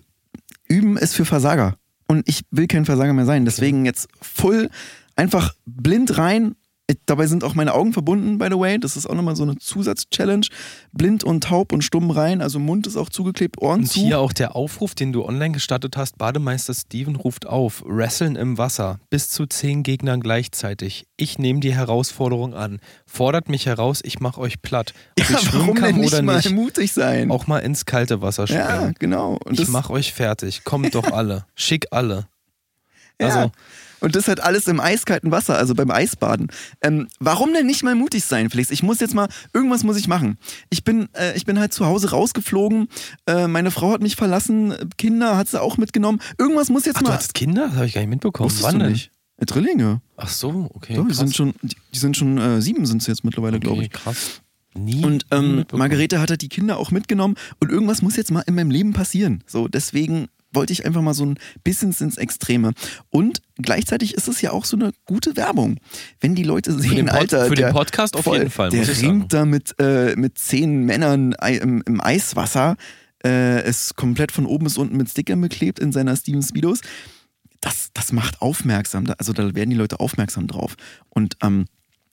üben 0.67 0.97
ist 0.97 1.13
für 1.13 1.25
Versager. 1.25 1.77
Und 2.13 2.29
ich 2.29 2.45
will 2.51 2.67
kein 2.67 2.85
Versager 2.85 3.11
mehr 3.11 3.25
sein. 3.25 3.43
Deswegen 3.43 3.85
jetzt 3.85 4.07
voll 4.21 4.69
einfach 5.15 5.55
blind 5.65 6.19
rein. 6.19 6.55
Dabei 7.05 7.27
sind 7.27 7.45
auch 7.45 7.55
meine 7.55 7.73
Augen 7.73 7.93
verbunden, 7.93 8.37
by 8.39 8.47
the 8.51 8.59
way. 8.59 8.77
Das 8.77 8.97
ist 8.97 9.05
auch 9.09 9.15
nochmal 9.15 9.37
so 9.37 9.43
eine 9.43 9.57
Zusatz-Challenge. 9.57 10.45
Blind 10.91 11.23
und 11.23 11.45
taub 11.45 11.71
und 11.71 11.81
stumm 11.81 12.11
rein. 12.11 12.41
Also 12.41 12.59
Mund 12.59 12.87
ist 12.87 12.97
auch 12.97 13.07
zugeklebt, 13.07 13.57
Ohren 13.61 13.81
Und 13.81 13.85
zu. 13.87 14.01
hier 14.01 14.19
auch 14.19 14.33
der 14.33 14.57
Aufruf, 14.57 14.93
den 14.93 15.13
du 15.13 15.23
online 15.23 15.53
gestartet 15.53 15.95
hast. 15.95 16.17
Bademeister 16.17 16.73
Steven 16.73 17.15
ruft 17.15 17.47
auf. 17.47 17.83
Wresteln 17.87 18.35
im 18.35 18.57
Wasser. 18.57 18.99
Bis 19.09 19.29
zu 19.29 19.45
zehn 19.45 19.83
Gegnern 19.83 20.19
gleichzeitig. 20.19 21.07
Ich 21.15 21.39
nehme 21.39 21.61
die 21.61 21.73
Herausforderung 21.73 22.53
an. 22.53 22.81
Fordert 23.05 23.47
mich 23.47 23.65
heraus, 23.65 24.01
ich 24.03 24.19
mache 24.19 24.41
euch 24.41 24.61
platt. 24.61 24.93
Ob 25.19 25.29
ja, 25.29 25.37
ich 25.39 25.45
schwimmen 25.45 25.73
kann 25.75 25.95
nicht 25.95 26.13
oder 26.13 26.21
mal 26.21 26.35
nicht. 26.37 26.51
mutig 26.51 26.91
sein? 26.91 27.31
Auch 27.31 27.47
mal 27.47 27.59
ins 27.59 27.85
kalte 27.85 28.21
Wasser 28.21 28.45
springen. 28.45 28.61
ja, 28.65 28.91
genau. 28.99 29.39
Und 29.45 29.53
ich 29.53 29.59
das, 29.61 29.69
mach 29.69 29.89
euch 29.89 30.11
fertig. 30.11 30.65
Kommt 30.65 30.93
doch 30.95 31.05
alle. 31.13 31.45
Schick 31.55 31.87
alle. 31.91 32.27
ja. 33.21 33.51
Und 34.03 34.17
das 34.17 34.27
halt 34.27 34.41
alles 34.41 34.67
im 34.67 34.81
eiskalten 34.81 35.31
Wasser, 35.31 35.57
also 35.57 35.75
beim 35.75 35.89
Eisbaden. 35.89 36.47
Ähm, 36.81 37.07
warum 37.21 37.53
denn 37.53 37.65
nicht 37.65 37.83
mal 37.83 37.95
mutig 37.95 38.25
sein, 38.25 38.49
Felix? 38.49 38.69
Ich 38.69 38.83
muss 38.83 38.99
jetzt 38.99 39.15
mal, 39.15 39.29
irgendwas 39.53 39.85
muss 39.85 39.95
ich 39.95 40.09
machen. 40.09 40.37
Ich 40.69 40.83
bin, 40.83 41.07
äh, 41.13 41.37
ich 41.37 41.45
bin 41.45 41.57
halt 41.57 41.71
zu 41.71 41.85
Hause 41.85 42.09
rausgeflogen, 42.09 42.89
äh, 43.27 43.47
meine 43.47 43.71
Frau 43.71 43.93
hat 43.93 44.01
mich 44.01 44.17
verlassen, 44.17 44.75
Kinder 44.97 45.37
hat 45.37 45.47
sie 45.47 45.61
auch 45.61 45.77
mitgenommen. 45.77 46.19
Irgendwas 46.37 46.69
muss 46.69 46.83
jetzt 46.85 46.97
ach, 46.97 47.03
du 47.03 47.07
mal. 47.07 47.13
hattest 47.13 47.33
Kinder? 47.33 47.67
Das 47.67 47.75
habe 47.75 47.85
ich 47.85 47.93
gar 47.93 48.01
nicht 48.01 48.09
mitbekommen. 48.09 48.49
Wusstest 48.49 48.65
Wann 48.67 48.79
du 48.79 48.83
denn? 48.83 48.91
nicht? 48.91 49.11
Äh, 49.37 49.45
Drillinge. 49.45 50.01
Ach 50.17 50.27
so, 50.27 50.69
okay. 50.73 50.95
So, 50.95 51.03
die 51.05 51.13
sind 51.13 51.33
schon, 51.33 51.53
die, 51.61 51.77
die 51.93 51.99
sind 51.99 52.17
schon 52.17 52.37
äh, 52.37 52.61
sieben 52.61 52.85
sind 52.85 53.01
sie 53.01 53.09
jetzt 53.09 53.23
mittlerweile, 53.23 53.61
glaube 53.61 53.77
okay, 53.77 53.85
ich. 53.85 53.91
krass. 53.93 54.41
Nie. 54.75 55.05
Und 55.05 55.27
ähm. 55.31 55.63
Margarete 55.71 56.19
hat 56.19 56.29
halt 56.29 56.41
die 56.41 56.49
Kinder 56.49 56.77
auch 56.77 56.91
mitgenommen 56.91 57.35
und 57.61 57.71
irgendwas 57.71 58.01
muss 58.01 58.17
jetzt 58.17 58.31
mal 58.31 58.41
in 58.47 58.55
meinem 58.55 58.69
Leben 58.69 58.91
passieren. 58.91 59.45
So, 59.47 59.69
deswegen 59.69 60.27
wollte 60.53 60.73
ich 60.73 60.85
einfach 60.85 61.01
mal 61.01 61.13
so 61.13 61.25
ein 61.25 61.37
bisschen 61.63 61.93
ins 61.99 62.17
Extreme. 62.17 62.73
Und 63.09 63.41
gleichzeitig 63.57 64.13
ist 64.13 64.27
es 64.27 64.41
ja 64.41 64.51
auch 64.51 64.65
so 64.65 64.77
eine 64.77 64.91
gute 65.05 65.35
Werbung. 65.35 65.77
Wenn 66.19 66.35
die 66.35 66.43
Leute 66.43 66.77
sehen, 66.79 66.95
den 66.95 67.05
Pod- 67.07 67.15
Alter, 67.15 67.45
für 67.45 67.55
den 67.55 67.65
der, 67.65 67.71
Podcast 67.73 68.15
auf 68.15 68.23
voll, 68.23 68.37
jeden 68.37 68.49
Fall, 68.49 68.69
Der 68.69 68.87
ringt 69.01 69.33
da 69.33 69.45
mit, 69.45 69.75
äh, 69.79 70.15
mit 70.15 70.37
zehn 70.37 70.83
Männern 70.85 71.35
ei- 71.39 71.57
im, 71.57 71.83
im 71.85 72.01
Eiswasser, 72.01 72.75
äh, 73.25 73.67
ist 73.67 73.95
komplett 73.95 74.31
von 74.31 74.45
oben 74.45 74.65
bis 74.65 74.77
unten 74.77 74.97
mit 74.97 75.09
Stickern 75.09 75.39
beklebt 75.41 75.79
in 75.79 75.91
seiner 75.91 76.15
Steven 76.15 76.41
Speedos. 76.41 76.81
Das, 77.61 77.91
das 77.93 78.11
macht 78.11 78.41
aufmerksam, 78.41 79.05
also 79.17 79.31
da 79.31 79.55
werden 79.55 79.69
die 79.69 79.75
Leute 79.77 79.99
aufmerksam 80.01 80.47
drauf. 80.47 80.75
Und 81.09 81.37
ähm, 81.41 81.65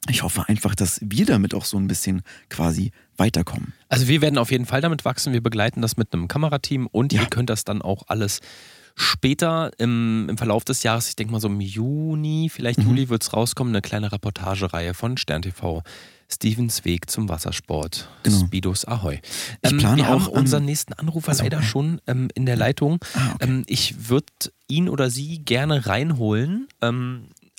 ich 0.08 0.22
hoffe 0.22 0.48
einfach, 0.48 0.74
dass 0.74 1.00
wir 1.02 1.26
damit 1.26 1.54
auch 1.54 1.64
so 1.64 1.76
ein 1.76 1.86
bisschen 1.86 2.22
quasi 2.48 2.90
weiterkommen. 3.16 3.74
Also 3.88 4.08
wir 4.08 4.20
werden 4.22 4.38
auf 4.38 4.50
jeden 4.50 4.64
Fall 4.66 4.80
damit 4.80 5.04
wachsen. 5.04 5.32
Wir 5.32 5.42
begleiten 5.42 5.82
das 5.82 5.96
mit 5.96 6.12
einem 6.12 6.26
Kamerateam 6.28 6.86
und 6.86 7.12
Ja. 7.12 7.22
ihr 7.22 7.26
könnt 7.28 7.50
das 7.50 7.64
dann 7.64 7.82
auch 7.82 8.04
alles 8.08 8.40
später 8.96 9.70
im, 9.78 10.26
im 10.28 10.36
Verlauf 10.38 10.64
des 10.64 10.82
Jahres, 10.82 11.08
ich 11.08 11.16
denke 11.16 11.32
mal 11.32 11.40
so 11.40 11.48
im 11.48 11.60
Juni, 11.60 12.50
vielleicht 12.52 12.78
Mhm. 12.80 12.86
Juli 12.86 13.08
wird 13.08 13.22
es 13.22 13.32
rauskommen, 13.32 13.72
eine 13.74 13.82
kleine 13.82 14.10
Reportagereihe 14.12 14.94
von 14.94 15.16
Stern 15.16 15.42
TV. 15.42 15.82
Stevens 16.32 16.84
Weg 16.84 17.10
zum 17.10 17.28
Wassersport. 17.28 18.08
Genau. 18.22 18.38
Speedos 18.46 18.84
Ahoi. 18.86 19.20
Ich 19.62 19.70
Ähm, 19.72 19.78
plane 19.78 19.96
wir 19.96 20.06
haben 20.06 20.22
auch, 20.22 20.28
ähm, 20.28 20.34
unseren 20.38 20.64
nächsten 20.64 20.92
Anrufer 20.92 21.32
Achso, 21.32 21.42
leider 21.42 21.58
ja. 21.58 21.62
schon 21.64 22.00
ähm, 22.06 22.28
in 22.34 22.46
der 22.46 22.56
Leitung. 22.56 22.98
Ah, 23.14 23.32
okay. 23.34 23.46
ähm, 23.48 23.64
ich 23.66 24.08
würde 24.08 24.26
ihn 24.68 24.88
oder 24.88 25.10
sie 25.10 25.40
gerne 25.44 25.86
reinholen. 25.86 26.68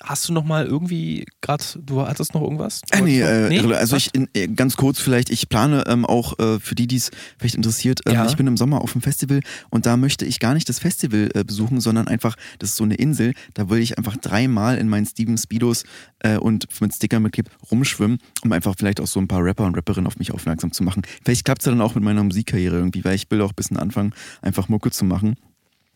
Hast 0.04 0.28
du 0.28 0.32
noch 0.32 0.44
mal 0.44 0.66
irgendwie 0.66 1.24
gerade, 1.40 1.64
du 1.84 2.02
hattest 2.06 2.34
noch 2.34 2.42
irgendwas? 2.42 2.80
Äh, 2.90 3.00
nee, 3.02 3.20
noch- 3.62 3.70
äh, 3.70 3.74
also 3.74 3.94
Was? 3.96 4.06
ich 4.06 4.14
in, 4.14 4.28
äh, 4.34 4.48
ganz 4.48 4.76
kurz 4.76 4.98
vielleicht, 5.00 5.30
ich 5.30 5.48
plane 5.48 5.84
ähm, 5.86 6.04
auch 6.04 6.38
äh, 6.38 6.58
für 6.58 6.74
die, 6.74 6.86
die 6.86 6.96
es 6.96 7.10
vielleicht 7.38 7.54
interessiert, 7.54 8.00
ähm, 8.06 8.14
Ja. 8.14 8.26
ich 8.26 8.36
bin 8.36 8.46
im 8.46 8.56
Sommer 8.56 8.80
auf 8.80 8.92
dem 8.92 9.00
Festival 9.02 9.40
und 9.70 9.86
da 9.86 9.96
möchte 9.96 10.24
ich 10.24 10.40
gar 10.40 10.54
nicht 10.54 10.68
das 10.68 10.78
Festival 10.80 11.30
äh, 11.34 11.44
besuchen, 11.44 11.80
sondern 11.80 12.08
einfach, 12.08 12.36
das 12.58 12.70
ist 12.70 12.76
so 12.76 12.84
eine 12.84 12.94
Insel, 12.96 13.34
da 13.54 13.70
will 13.70 13.78
ich 13.80 13.96
einfach 13.98 14.16
dreimal 14.16 14.76
in 14.78 14.88
meinen 14.88 15.06
Steven 15.06 15.38
Speedos 15.38 15.84
äh, 16.20 16.36
und 16.36 16.66
mit 16.80 16.94
Stickern 16.94 17.22
mit 17.22 17.32
Clip 17.32 17.48
rumschwimmen, 17.70 18.18
um 18.42 18.52
einfach 18.52 18.74
vielleicht 18.76 19.00
auch 19.00 19.06
so 19.06 19.20
ein 19.20 19.28
paar 19.28 19.44
Rapper 19.44 19.64
und 19.64 19.76
Rapperinnen 19.76 20.06
auf 20.06 20.18
mich 20.18 20.32
aufmerksam 20.32 20.72
zu 20.72 20.82
machen. 20.82 21.02
Vielleicht 21.24 21.44
klappt 21.44 21.62
es 21.62 21.66
ja 21.66 21.72
dann 21.72 21.80
auch 21.80 21.94
mit 21.94 22.02
meiner 22.02 22.24
Musikkarriere 22.24 22.76
irgendwie, 22.76 23.04
weil 23.04 23.14
ich 23.14 23.30
will 23.30 23.40
auch 23.42 23.50
ein 23.50 23.56
bisschen 23.56 23.76
anfangen, 23.76 24.12
einfach 24.42 24.68
Mucke 24.68 24.90
zu 24.90 25.04
machen. 25.04 25.36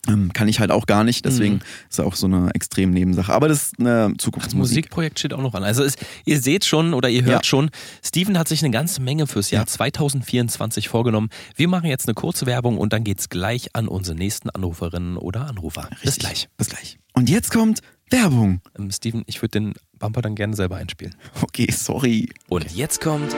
Ähm, 0.09 0.33
kann 0.33 0.49
ich 0.49 0.61
halt 0.61 0.71
auch 0.71 0.87
gar 0.87 1.05
nicht, 1.05 1.25
deswegen 1.25 1.61
ist 1.91 2.01
auch 2.01 2.15
so 2.15 2.27
eine 2.27 2.51
extrem 2.55 2.91
Nebensache. 2.91 3.33
Aber 3.33 3.49
das 3.49 3.65
ist 3.69 3.81
eine 3.81 4.11
Das 4.15 4.25
Zukunftsmusik. 4.25 4.77
Musikprojekt 4.77 5.19
steht 5.19 5.33
auch 5.33 5.43
noch 5.43 5.55
an. 5.55 5.65
Also 5.65 5.83
es, 5.83 5.97
ihr 6.25 6.41
seht 6.41 6.65
schon 6.65 6.95
oder 6.95 7.09
ihr 7.09 7.23
hört 7.25 7.45
Ja. 7.45 7.49
schon, 7.49 7.71
Steven 8.05 8.39
hat 8.39 8.49
sich 8.49 8.63
eine 8.63 8.71
ganze 8.71 9.01
Menge 9.03 9.27
fürs 9.27 9.51
Jahr 9.51 9.63
Ja. 9.63 9.67
2024 9.67 10.89
vorgenommen. 10.89 11.29
Wir 11.57 11.69
machen 11.69 11.87
jetzt 11.87 12.07
eine 12.09 12.15
kurze 12.15 12.47
Werbung 12.47 12.79
und 12.79 12.93
dann 12.93 13.05
geht's 13.05 13.29
gleich 13.29 13.75
an 13.75 13.89
unsere 13.89 14.17
nächsten 14.17 14.51
Anruferinnen 14.51 15.17
oder 15.17 15.47
Anrufer. 15.47 15.89
Bis 15.91 16.03
Richtig. 16.05 16.19
gleich. 16.21 16.49
Bis 16.57 16.69
gleich. 16.69 16.99
Und 17.13 17.29
jetzt 17.31 17.51
kommt 17.51 17.81
Werbung. 18.11 18.61
Ähm, 18.79 18.91
Steven, 18.91 19.23
ich 19.27 19.43
würde 19.43 19.53
den 19.59 19.75
Bumper 19.99 20.23
dann 20.23 20.35
gerne 20.35 20.55
selber 20.55 20.77
einspielen. 20.77 21.15
Okay, 21.43 21.69
sorry. 21.73 22.29
Und 22.49 22.71
jetzt 22.73 23.01
kommt 23.01 23.35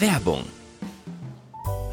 Werbung. 0.00 0.44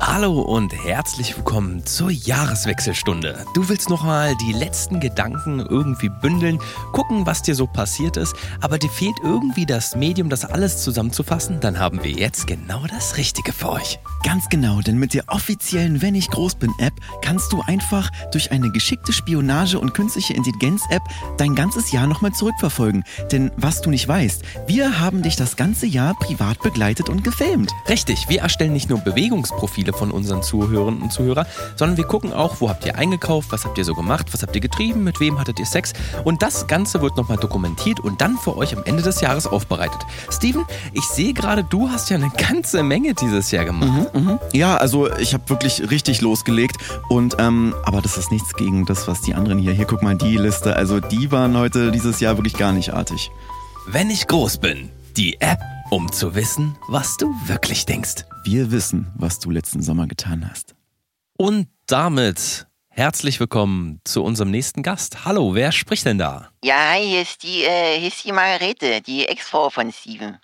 Hallo 0.04 0.42
und 0.42 0.74
herzlich 0.74 1.38
willkommen 1.38 1.86
zur 1.86 2.10
Jahreswechselstunde. 2.10 3.46
Du 3.54 3.70
willst 3.70 3.88
nochmal 3.88 4.36
die 4.38 4.52
letzten 4.52 5.00
Gedanken 5.00 5.60
irgendwie 5.60 6.10
bündeln, 6.10 6.58
gucken, 6.92 7.28
was 7.28 7.44
dir 7.44 7.54
so 7.54 7.68
passiert 7.68 8.18
ist, 8.18 8.36
aber 8.62 8.80
dir 8.80 8.90
fehlt 8.90 9.18
irgendwie 9.24 9.68
das 9.68 9.96
Medium, 9.96 10.28
das 10.28 10.44
alles 10.44 10.82
zusammenzufassen? 10.82 11.60
Dann 11.60 11.78
haben 11.78 12.04
wir 12.04 12.12
jetzt 12.12 12.48
genau 12.48 12.84
das 12.88 13.18
Richtige 13.18 13.54
für 13.54 13.70
euch. 13.70 14.00
Ganz 14.24 14.50
genau, 14.50 14.82
denn 14.82 14.98
mit 14.98 15.14
der 15.14 15.26
offiziellen 15.28 16.02
Wenn 16.02 16.16
ich 16.16 16.30
groß 16.30 16.56
bin 16.56 16.74
App 16.80 16.94
kannst 17.22 17.54
du 17.54 17.62
einfach 17.62 18.10
durch 18.32 18.52
eine 18.52 18.72
geschickte 18.72 19.14
Spionage 19.14 19.80
und 19.80 19.94
künstliche 19.94 20.34
Intelligenz 20.34 20.82
App 20.90 21.04
dein 21.38 21.54
ganzes 21.54 21.92
Jahr 21.92 22.08
nochmal 22.08 22.34
zurückverfolgen. 22.34 23.04
Denn 23.32 23.52
was 23.56 23.82
du 23.82 23.92
nicht 23.92 24.08
weißt, 24.08 24.42
wir 24.66 25.00
haben 25.00 25.22
dich 25.22 25.36
das 25.36 25.56
ganze 25.58 25.86
Jahr 25.86 26.16
privat 26.16 26.60
begleitet 26.64 27.08
und 27.08 27.24
gefilmt. 27.24 27.72
Richtig, 27.88 28.30
wir 28.30 28.42
erstellen 28.42 28.74
nicht 28.74 28.90
nur 28.90 29.00
Bewegungsprofile 29.00 29.90
von 29.93 30.12
unseren 30.12 30.43
Zuhörerinnen 30.43 31.01
und 31.01 31.12
Zuhörern, 31.12 31.45
sondern 31.75 31.97
wir 31.97 32.06
gucken 32.06 32.34
auch, 32.34 32.60
wo 32.60 32.69
habt 32.69 32.86
ihr 32.86 32.95
eingekauft, 32.95 33.51
was 33.51 33.65
habt 33.65 33.77
ihr 33.77 33.86
so 33.86 33.93
gemacht, 33.95 34.27
was 34.32 34.41
habt 34.41 34.56
ihr 34.56 34.62
getrieben, 34.62 35.04
mit 35.04 35.19
wem 35.19 35.39
hattet 35.39 35.60
ihr 35.60 35.65
Sex 35.65 35.93
und 36.23 36.41
das 36.41 36.67
Ganze 36.67 37.01
wird 37.01 37.17
nochmal 37.17 37.38
dokumentiert 37.38 37.99
und 37.99 38.21
dann 38.21 38.38
für 38.38 38.58
euch 38.58 38.75
am 38.75 38.84
Ende 38.84 39.04
des 39.04 39.21
Jahres 39.21 39.47
aufbereitet. 39.47 40.01
Steven, 40.32 40.65
ich 40.93 41.04
sehe 41.06 41.34
gerade, 41.34 41.63
du 41.63 41.89
hast 41.89 42.10
ja 42.10 42.17
eine 42.17 42.30
ganze 42.30 42.84
Menge 42.84 43.13
dieses 43.13 43.51
Jahr 43.51 43.65
gemacht. 43.65 44.12
Ja, 44.54 44.77
also 44.77 45.12
ich 45.17 45.34
habe 45.34 45.49
wirklich 45.49 45.89
richtig 45.91 46.21
losgelegt 46.21 46.77
und 47.10 47.36
ähm, 47.39 47.73
aber 47.84 48.01
das 48.01 48.17
ist 48.17 48.32
nichts 48.32 48.54
gegen 48.54 48.86
das, 48.86 49.08
was 49.08 49.21
die 49.21 49.34
anderen 49.34 49.60
hier. 49.60 49.73
Hier 49.73 49.86
guck 49.86 50.04
mal 50.04 50.15
die 50.15 50.38
Liste. 50.38 50.75
Also 50.75 50.99
die 50.99 51.32
waren 51.32 51.58
heute 51.58 51.91
dieses 51.91 52.19
Jahr 52.19 52.38
wirklich 52.38 52.56
gar 52.56 52.71
nicht 52.71 52.93
artig. 52.93 53.32
Wenn 53.88 54.10
ich 54.10 54.27
groß 54.27 54.58
bin, 54.58 54.89
die 55.17 55.39
App, 55.41 55.60
um 55.89 56.12
zu 56.12 56.36
wissen, 56.36 56.78
was 56.88 57.17
du 57.17 57.28
wirklich 57.45 57.86
denkst. 57.86 58.26
Wir 58.43 58.71
wissen, 58.71 59.12
was 59.15 59.39
du 59.39 59.50
letzten 59.50 59.82
Sommer 59.82 60.08
getan 60.08 60.50
hast. 60.50 60.74
Und 61.38 61.67
damit 61.88 62.67
herzlich 62.89 63.39
willkommen 63.39 64.00
zu 64.04 64.24
unserem 64.24 64.52
nächsten 64.52 64.84
Gast. 64.84 65.26
Hallo, 65.26 65.54
wer 65.54 65.71
spricht 65.71 66.06
denn 66.06 66.17
da? 66.17 66.50
Ja, 66.63 66.91
hi, 66.93 67.06
hier 67.06 67.21
ist 67.21 67.43
die, 67.43 67.63
äh, 67.63 68.00
hier 68.00 68.08
ist 68.08 68.24
die 68.24 68.32
Margarete, 68.32 69.02
die 69.02 69.28
Ex-Frau 69.28 69.69
von 69.69 69.91
Steven. 69.91 70.38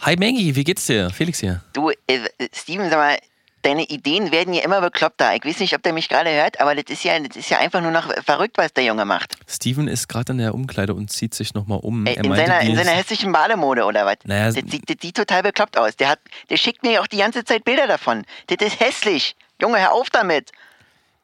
Hi 0.00 0.16
Maggie, 0.16 0.54
wie 0.54 0.64
geht's 0.64 0.86
dir? 0.86 1.10
Felix 1.10 1.38
hier. 1.40 1.62
Du, 1.72 1.90
äh, 1.90 1.94
äh, 2.06 2.48
Steven, 2.52 2.90
sag 2.90 2.98
mal, 2.98 3.18
deine 3.64 3.84
Ideen 3.84 4.30
werden 4.30 4.54
ja 4.54 4.62
immer 4.62 4.80
bekloppter. 4.80 5.34
Ich 5.34 5.44
weiß 5.44 5.58
nicht, 5.60 5.74
ob 5.74 5.82
der 5.82 5.92
mich 5.92 6.08
gerade 6.08 6.30
hört, 6.30 6.60
aber 6.60 6.74
das 6.74 6.84
ist 6.88 7.04
ja, 7.04 7.18
das 7.18 7.36
ist 7.36 7.50
ja 7.50 7.58
einfach 7.58 7.80
nur 7.80 7.90
noch 7.90 8.12
verrückt, 8.24 8.58
was 8.58 8.72
der 8.72 8.84
Junge 8.84 9.04
macht. 9.04 9.36
Steven 9.48 9.88
ist 9.88 10.08
gerade 10.08 10.32
in 10.32 10.38
der 10.38 10.54
Umkleide 10.54 10.94
und 10.94 11.10
zieht 11.10 11.34
sich 11.34 11.54
nochmal 11.54 11.80
um. 11.82 12.06
Äh, 12.06 12.14
in, 12.14 12.28
meinte, 12.28 12.46
seiner, 12.46 12.60
in 12.60 12.76
seiner 12.76 12.90
hässlichen 12.92 13.32
Bademode 13.32 13.84
oder 13.84 14.06
was? 14.06 14.16
Naja, 14.24 14.46
das, 14.46 14.54
sieht, 14.54 14.88
das 14.88 14.96
sieht 15.00 15.16
total 15.16 15.42
bekloppt 15.42 15.78
aus. 15.78 15.96
Der, 15.96 16.10
hat, 16.10 16.20
der 16.50 16.56
schickt 16.56 16.82
mir 16.82 17.00
auch 17.00 17.06
die 17.06 17.18
ganze 17.18 17.44
Zeit 17.44 17.64
Bilder 17.64 17.86
davon. 17.86 18.24
Das 18.46 18.58
ist 18.66 18.80
hässlich. 18.80 19.34
Junge, 19.60 19.78
hör 19.78 19.92
auf 19.92 20.10
damit. 20.10 20.50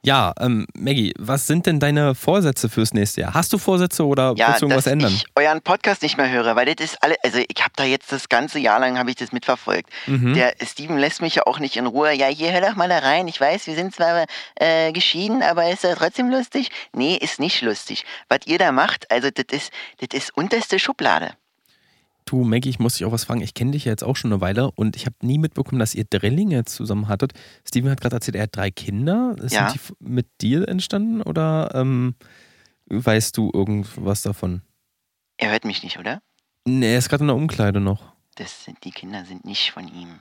Ja, 0.03 0.33
ähm, 0.41 0.67
Maggie, 0.75 1.13
was 1.19 1.47
sind 1.47 1.67
denn 1.67 1.79
deine 1.79 2.15
Vorsätze 2.15 2.71
fürs 2.71 2.95
nächste 2.95 3.21
Jahr? 3.21 3.35
Hast 3.35 3.53
du 3.53 3.59
Vorsätze 3.59 4.07
oder 4.07 4.33
Ja, 4.35 4.49
willst 4.49 4.63
du 4.63 4.67
irgendwas 4.67 4.85
dass 4.85 4.93
ändern? 4.95 5.13
ich 5.13 5.27
euren 5.37 5.61
Podcast 5.61 6.01
nicht 6.01 6.17
mehr 6.17 6.31
höre, 6.31 6.57
weil 6.57 6.75
das 6.75 6.93
ist 6.93 7.03
alle, 7.03 7.17
also 7.23 7.39
ich 7.39 7.61
habe 7.63 7.73
da 7.77 7.85
jetzt 7.85 8.11
das 8.11 8.31
ganze 8.31 8.59
Jahr 8.59 8.81
lang 8.81 8.99
habe 8.99 9.11
ich 9.11 9.17
das 9.17 9.31
mitverfolgt. 9.33 9.91
Mhm. 10.07 10.33
Der 10.33 10.55
Steven 10.65 10.97
lässt 10.97 11.21
mich 11.21 11.35
ja 11.35 11.43
auch 11.47 11.59
nicht 11.59 11.77
in 11.77 11.85
Ruhe. 11.87 12.15
Ja, 12.15 12.29
hier 12.29 12.51
hör 12.51 12.63
doch 12.63 12.77
mal 12.77 12.89
da 12.89 13.01
rein. 13.01 13.29
Ich 13.29 13.39
weiß, 13.39 13.67
wir 13.67 13.75
sind 13.75 13.95
zwar 13.95 14.25
äh, 14.55 14.91
geschieden, 14.93 15.43
aber 15.43 15.71
ist 15.71 15.85
ja 15.85 15.95
trotzdem 15.95 16.31
lustig? 16.31 16.71
Nee, 16.95 17.17
ist 17.17 17.39
nicht 17.39 17.61
lustig. 17.61 18.05
Was 18.31 18.41
ihr 18.47 18.57
da 18.59 18.73
macht, 18.73 19.11
also 19.11 19.29
das 19.31 19.47
ist, 19.51 19.71
das 20.01 20.19
ist 20.19 20.35
unterste 20.35 20.79
Schublade. 20.79 21.33
Du, 22.31 22.45
Maggie, 22.45 22.69
ich 22.71 22.79
muss 22.79 22.95
dich 22.95 23.05
auch 23.05 23.11
was 23.11 23.25
fragen. 23.25 23.41
Ich 23.41 23.55
kenne 23.55 23.73
dich 23.73 23.87
ja 23.87 23.91
jetzt 23.91 24.05
auch 24.05 24.15
schon 24.15 24.33
eine 24.33 24.41
Weile 24.41 24.71
und 24.71 24.95
ich 24.95 25.07
habe 25.07 25.17
nie 25.23 25.39
mitbekommen, 25.39 25.81
dass 25.81 25.97
ihr 25.97 26.05
Drillinge 26.05 26.65
zusammen 26.65 27.09
hattet. 27.09 27.33
Steven 27.67 27.91
hat 27.91 28.01
gerade 28.01 28.15
erzählt, 28.17 28.37
er 28.37 28.45
hat 28.45 28.55
drei 28.55 28.71
Kinder. 28.71 29.35
Sind 29.39 29.51
Ja. 29.53 29.73
die 29.73 29.81
mit 29.99 30.29
dir 30.41 30.69
entstanden 30.69 31.23
oder 31.23 31.73
ähm, 31.75 32.15
weißt 32.87 33.37
du 33.37 33.51
irgendwas 33.53 34.23
davon? 34.23 34.63
Er 35.39 35.51
hört 35.51 35.65
mich 35.65 35.83
nicht, 35.83 35.99
oder? 35.99 36.23
Nee, 36.65 36.93
er 36.93 36.99
ist 36.99 37.09
gerade 37.09 37.25
in 37.25 37.29
der 37.29 37.37
Umkleide 37.37 37.81
noch. 37.81 38.13
Das 38.37 38.65
sind, 38.65 38.85
die 38.85 38.93
Kinder 38.93 39.25
sind 39.25 39.45
nicht 39.45 39.73
von 39.73 39.89
ihm. 39.89 40.21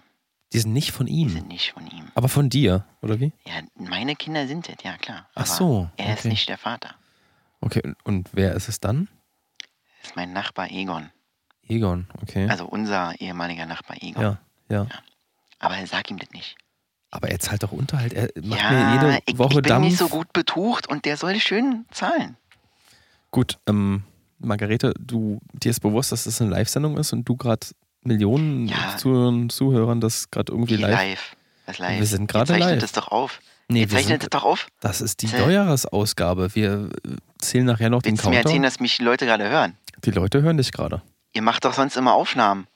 Die 0.52 0.60
sind 0.60 0.74
nicht 0.74 0.92
von 0.92 1.06
Die 1.06 1.14
ihm, 1.14 1.30
sind 1.30 1.48
nicht 1.48 1.74
von 1.74 1.86
ihm. 1.86 2.06
aber 2.16 2.28
von 2.28 2.50
dir, 2.50 2.86
oder 3.04 3.20
wie? 3.20 3.32
Ja, 3.46 3.62
meine 3.76 4.16
Kinder 4.16 4.48
sind 4.48 4.68
es, 4.68 4.84
ja 4.84 4.98
klar. 4.98 5.30
Ach 5.36 5.46
so, 5.46 5.90
Er 5.96 6.14
ist 6.14 6.22
okay. 6.22 6.30
nicht 6.30 6.50
der 6.50 6.58
Vater. 6.58 6.96
Okay, 7.62 7.82
und- 7.84 7.98
und 8.04 8.30
wer 8.34 8.56
ist 8.56 8.68
es 8.68 8.80
dann? 8.80 9.10
Das 10.02 10.10
ist 10.10 10.16
mein 10.16 10.34
Nachbar 10.34 10.72
Egon. 10.72 11.12
Egon, 11.70 12.08
okay. 12.22 12.48
Also 12.50 12.66
unser 12.66 13.14
ehemaliger 13.22 13.66
Nachbar 13.66 13.98
Egon. 14.02 14.22
ja, 14.22 14.38
ja. 14.70 14.88
Aber 15.60 15.76
sag 15.86 16.10
ihm 16.10 16.18
das 16.20 16.30
nicht. 16.32 16.56
Aber 17.12 17.30
er 17.30 17.40
zahlt 17.40 17.64
doch 17.64 17.72
Unterhalt. 17.72 18.14
Er 18.14 18.30
macht 18.44 18.62
ja, 18.62 18.72
mir 18.72 18.94
jede 18.94 19.20
ich, 19.26 19.38
Woche 19.38 19.50
ich 19.56 19.62
bin 19.62 19.70
Dampf. 19.70 19.86
nicht 19.86 19.98
so 19.98 20.10
gut 20.10 20.32
betucht 20.34 20.88
und 20.88 21.06
der 21.06 21.18
soll 21.18 21.40
schön 21.40 21.86
zahlen. 21.92 22.38
Gut, 23.32 23.58
ähm, 23.68 24.04
Margarete, 24.40 24.94
du, 25.00 25.40
dir 25.54 25.70
ist 25.72 25.80
bewusst, 25.82 26.12
dass 26.12 26.24
das 26.26 26.42
eine 26.42 26.52
Live-Sendung 26.52 26.98
ist 26.98 27.12
und 27.14 27.28
du 27.28 27.36
gerade 27.36 27.68
Millionen 28.04 28.68
Ja. 28.68 28.96
Zuhörern, 28.98 29.50
Zuhörern 29.50 30.00
das 30.02 30.32
gerade 30.32 30.52
irgendwie 30.54 30.78
Wie 30.78 30.82
live. 30.82 30.92
live. 30.94 31.36
Was 31.66 31.78
live? 31.80 32.00
Wir 32.00 32.06
sind 32.06 32.28
gerade 32.32 32.54
Ihr 32.54 32.60
zeichnet 32.60 32.72
live. 32.76 32.82
das 32.82 32.92
doch 32.94 33.08
auf. 33.10 33.40
Nee, 33.68 33.82
wir 33.82 33.90
zeichnet 33.90 34.22
sind, 34.22 34.34
das 34.34 34.42
doch 34.42 34.46
auf. 34.48 34.68
das 34.80 35.02
ist 35.02 35.22
die. 35.22 35.28
Neujahresausgabe. 35.28 36.56
Wir 36.56 36.90
äh, 37.06 37.16
zählen 37.40 37.66
nachher 37.66 37.90
noch 37.90 38.02
den 38.02 38.14
Willst 38.14 38.26
du 38.26 38.30
mir 38.30 38.38
erzählen, 38.38 38.54
Countdown. 38.54 38.64
dass 38.64 38.80
mich 38.80 38.98
die 38.98 39.04
Leute 39.04 39.26
gerade 39.26 39.48
hören? 39.50 39.78
Die 40.06 40.12
Leute 40.12 40.42
hören 40.42 40.58
dich 40.58 40.72
gerade. 40.72 41.02
Ihr 41.34 41.42
macht 41.42 41.66
doch 41.66 41.74
sonst 41.74 41.96
immer 41.98 42.14
Aufnahmen. 42.14 42.68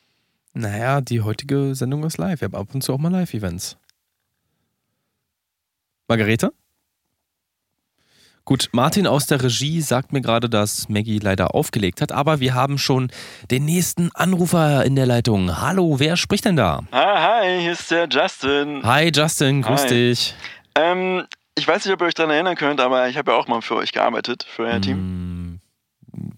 Naja, 0.54 1.02
die 1.02 1.22
heutige 1.22 1.74
Sendung 1.74 2.04
ist 2.04 2.18
live. 2.18 2.42
Wir 2.42 2.46
haben 2.48 2.56
ab 2.56 2.74
und 2.74 2.84
zu 2.84 2.94
auch 2.94 3.00
mal 3.00 3.12
Live-Events. 3.12 3.78
Margarete? 6.08 6.54
Gut, 8.46 8.70
Martin 8.74 9.08
aus 9.08 9.26
der 9.26 9.42
Regie 9.42 9.80
sagt 9.80 10.12
mir 10.12 10.20
gerade, 10.20 10.50
dass 10.50 10.90
Maggie 10.90 11.18
leider 11.18 11.56
aufgelegt 11.56 12.02
hat, 12.02 12.12
aber 12.12 12.42
wir 12.42 12.54
haben 12.54 12.78
schon 12.78 13.10
den 13.50 13.64
nächsten 13.64 14.12
Anrufer 14.14 14.84
in 14.84 14.98
der 14.98 15.06
Leitung. 15.06 15.62
Hallo, 15.62 15.98
wer 16.00 16.18
spricht 16.18 16.44
denn 16.44 16.58
da? 16.58 16.82
Ah, 16.92 17.40
hi, 17.40 17.62
hier 17.62 17.72
ist 17.72 17.90
der 17.90 18.08
Justin. 18.10 18.84
Hi 18.84 19.10
Justin, 19.16 19.62
grüß 19.62 19.84
Hi. 19.84 19.88
dich. 19.88 20.36
Ähm, 20.76 21.26
ich 21.56 21.66
weiß 21.66 21.86
nicht, 21.86 21.94
ob 21.94 22.02
ihr 22.02 22.08
euch 22.08 22.16
daran 22.16 22.32
erinnern 22.32 22.56
könnt, 22.56 22.82
aber 22.82 23.08
ich 23.08 23.18
habe 23.18 23.32
ja 23.32 23.38
auch 23.38 23.48
mal 23.48 23.62
für 23.62 23.76
euch 23.76 23.94
gearbeitet, 23.94 24.46
für 24.50 24.64
euer 24.64 24.82
Team. 24.82 24.98
Hm, 24.98 25.33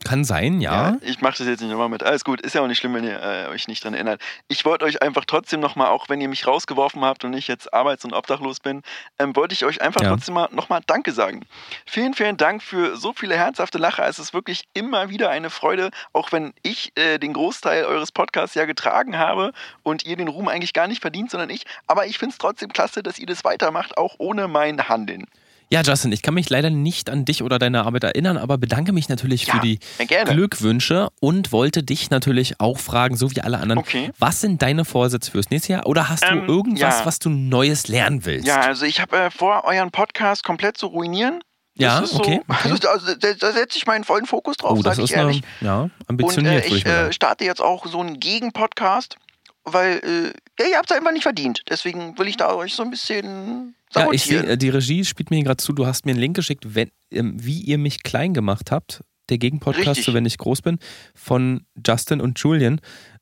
kann 0.05 0.23
sein, 0.23 0.61
ja. 0.61 0.95
ich 1.01 1.19
mache 1.19 1.39
das 1.39 1.47
jetzt 1.47 1.61
nicht 1.61 1.71
nochmal 1.71 1.89
mit. 1.89 2.03
Alles 2.03 2.23
gut, 2.23 2.39
ist 2.39 2.55
ja 2.55 2.61
auch 2.61 2.67
nicht 2.67 2.77
schlimm, 2.77 2.93
wenn 2.93 3.03
ihr 3.03 3.21
äh, 3.21 3.47
euch 3.47 3.67
nicht 3.67 3.83
daran 3.83 3.95
erinnert. 3.95 4.21
Ich 4.47 4.63
wollte 4.63 4.85
euch 4.85 5.01
einfach 5.01 5.25
trotzdem 5.25 5.59
nochmal, 5.59 5.87
auch 5.87 6.07
wenn 6.07 6.21
ihr 6.21 6.29
mich 6.29 6.45
rausgeworfen 6.47 7.03
habt 7.03 7.25
und 7.25 7.33
ich 7.33 7.47
jetzt 7.47 7.73
arbeits- 7.73 8.05
und 8.05 8.13
obdachlos 8.13 8.59
bin, 8.59 8.83
ähm, 9.19 9.35
wollte 9.35 9.53
ich 9.53 9.65
euch 9.65 9.81
einfach 9.81 10.01
Ja. 10.01 10.09
trotzdem 10.09 10.35
mal 10.35 10.47
nochmal 10.51 10.81
Danke 10.85 11.11
sagen. 11.11 11.41
Vielen, 11.85 12.13
vielen 12.13 12.37
Dank 12.37 12.61
für 12.61 12.95
so 12.95 13.13
viele 13.13 13.35
herzhafte 13.35 13.79
Lacher. 13.79 14.07
Es 14.07 14.19
ist 14.19 14.33
wirklich 14.33 14.63
immer 14.73 15.09
wieder 15.09 15.31
eine 15.31 15.49
Freude, 15.49 15.89
auch 16.13 16.31
wenn 16.31 16.53
ich 16.61 16.91
äh, 16.95 17.17
den 17.17 17.33
Großteil 17.33 17.85
eures 17.85 18.11
Podcasts 18.11 18.55
ja 18.55 18.65
getragen 18.65 19.17
habe 19.17 19.51
und 19.83 20.05
ihr 20.05 20.15
den 20.15 20.27
Ruhm 20.27 20.47
eigentlich 20.47 20.73
gar 20.73 20.87
nicht 20.87 21.01
verdient, 21.01 21.31
sondern 21.31 21.49
ich. 21.49 21.65
Aber 21.87 22.05
ich 22.05 22.19
finde 22.19 22.33
es 22.33 22.37
trotzdem 22.37 22.71
klasse, 22.71 23.01
dass 23.01 23.17
ihr 23.17 23.25
das 23.27 23.43
weitermacht, 23.43 23.97
auch 23.97 24.15
ohne 24.19 24.47
mein 24.47 24.87
Handeln. 24.87 25.25
Ja, 25.71 25.81
Justin, 25.81 26.11
ich 26.11 26.21
kann 26.21 26.33
mich 26.35 26.49
leider 26.49 26.69
nicht 26.69 27.09
an 27.09 27.25
dich 27.25 27.41
oder 27.41 27.57
deine 27.59 27.85
Arbeit 27.85 28.03
erinnern, 28.03 28.37
aber 28.37 28.57
bedanke 28.57 28.91
mich 28.91 29.09
natürlich 29.09 29.45
für 29.45 29.57
Ja, 29.57 29.61
die 29.63 29.79
ja, 29.99 30.05
gerne. 30.05 30.31
Glückwünsche 30.31 31.09
und 31.19 31.51
wollte 31.51 31.81
dich 31.83 32.09
natürlich 32.11 32.59
auch 32.59 32.77
fragen, 32.77 33.17
so 33.17 33.31
wie 33.31 33.41
alle 33.41 33.57
anderen, 33.57 33.79
Okay. 33.79 34.11
was 34.19 34.41
sind 34.41 34.61
deine 34.61 34.85
Vorsätze 34.85 35.31
fürs 35.31 35.49
nächste 35.49 35.73
Jahr? 35.73 35.87
Oder 35.87 36.07
hast 36.09 36.23
Ähm, 36.23 36.45
du 36.45 36.53
irgendwas, 36.53 36.99
ja. 36.99 37.05
was 37.05 37.19
du 37.19 37.29
Neues 37.29 37.87
lernen 37.87 38.25
willst? 38.25 38.47
Ja, 38.47 38.61
also 38.61 38.85
ich 38.85 38.99
habe 39.01 39.17
äh, 39.17 39.31
vor, 39.31 39.63
euren 39.65 39.91
Podcast 39.91 40.43
komplett 40.43 40.77
zu 40.77 40.87
ruinieren. 40.87 41.41
Ja, 41.77 41.99
das 41.99 42.11
ist 42.11 42.19
okay, 42.19 42.41
So, 42.47 42.53
okay. 42.53 42.79
Also, 42.87 43.13
da, 43.15 43.15
da, 43.19 43.33
da 43.33 43.51
setze 43.51 43.77
ich 43.77 43.85
meinen 43.85 44.03
vollen 44.05 44.25
Fokus 44.25 44.55
drauf, 44.57 44.77
oh, 44.79 44.81
das 44.81 44.95
sage 44.95 45.05
ich 45.05 45.11
ist 45.11 45.17
eine, 45.17 45.27
ehrlich. 45.29 45.41
ja, 45.61 45.81
Und 45.81 45.91
ambitioniert, 46.07 46.65
äh, 46.65 46.69
würde 46.69 46.77
ich 46.77 46.85
äh, 46.85 47.11
starte 47.11 47.43
jetzt 47.43 47.61
auch 47.61 47.85
so 47.85 47.99
einen 47.99 48.19
Gegenpodcast, 48.19 49.17
weil 49.65 49.97
äh, 50.03 50.33
ja, 50.63 50.69
ihr 50.71 50.77
habt 50.77 50.89
es 50.91 50.95
einfach 50.97 51.11
nicht 51.11 51.23
verdient. 51.23 51.61
Deswegen 51.69 52.17
will 52.17 52.27
ich 52.27 52.37
da 52.37 52.53
euch 52.53 52.73
so 52.73 52.83
ein 52.83 52.89
bisschen 52.91 53.75
Ja, 53.93 54.09
ich 54.11 54.23
sehe, 54.23 54.37
sabotieren. 54.37 54.47
äh, 54.47 54.57
die 54.57 54.69
Regie 54.69 55.05
spielt 55.05 55.29
mir 55.31 55.43
gerade 55.43 55.57
zu, 55.57 55.73
du 55.73 55.85
hast 55.85 56.05
mir 56.05 56.11
einen 56.11 56.19
Link 56.21 56.35
geschickt, 56.35 56.75
wenn, 56.75 56.89
ähm, 57.11 57.35
wie 57.43 57.59
ihr 57.61 57.77
mich 57.77 58.03
klein 58.03 58.33
gemacht 58.33 58.71
habt, 58.71 59.01
der 59.29 59.37
Gegenpodcast, 59.39 60.03
so 60.03 60.13
wenn 60.13 60.25
ich 60.25 60.37
groß 60.37 60.61
bin, 60.61 60.77
von 61.15 61.65
Justin 61.85 62.21
und 62.21 62.39
Julian. 62.39 62.79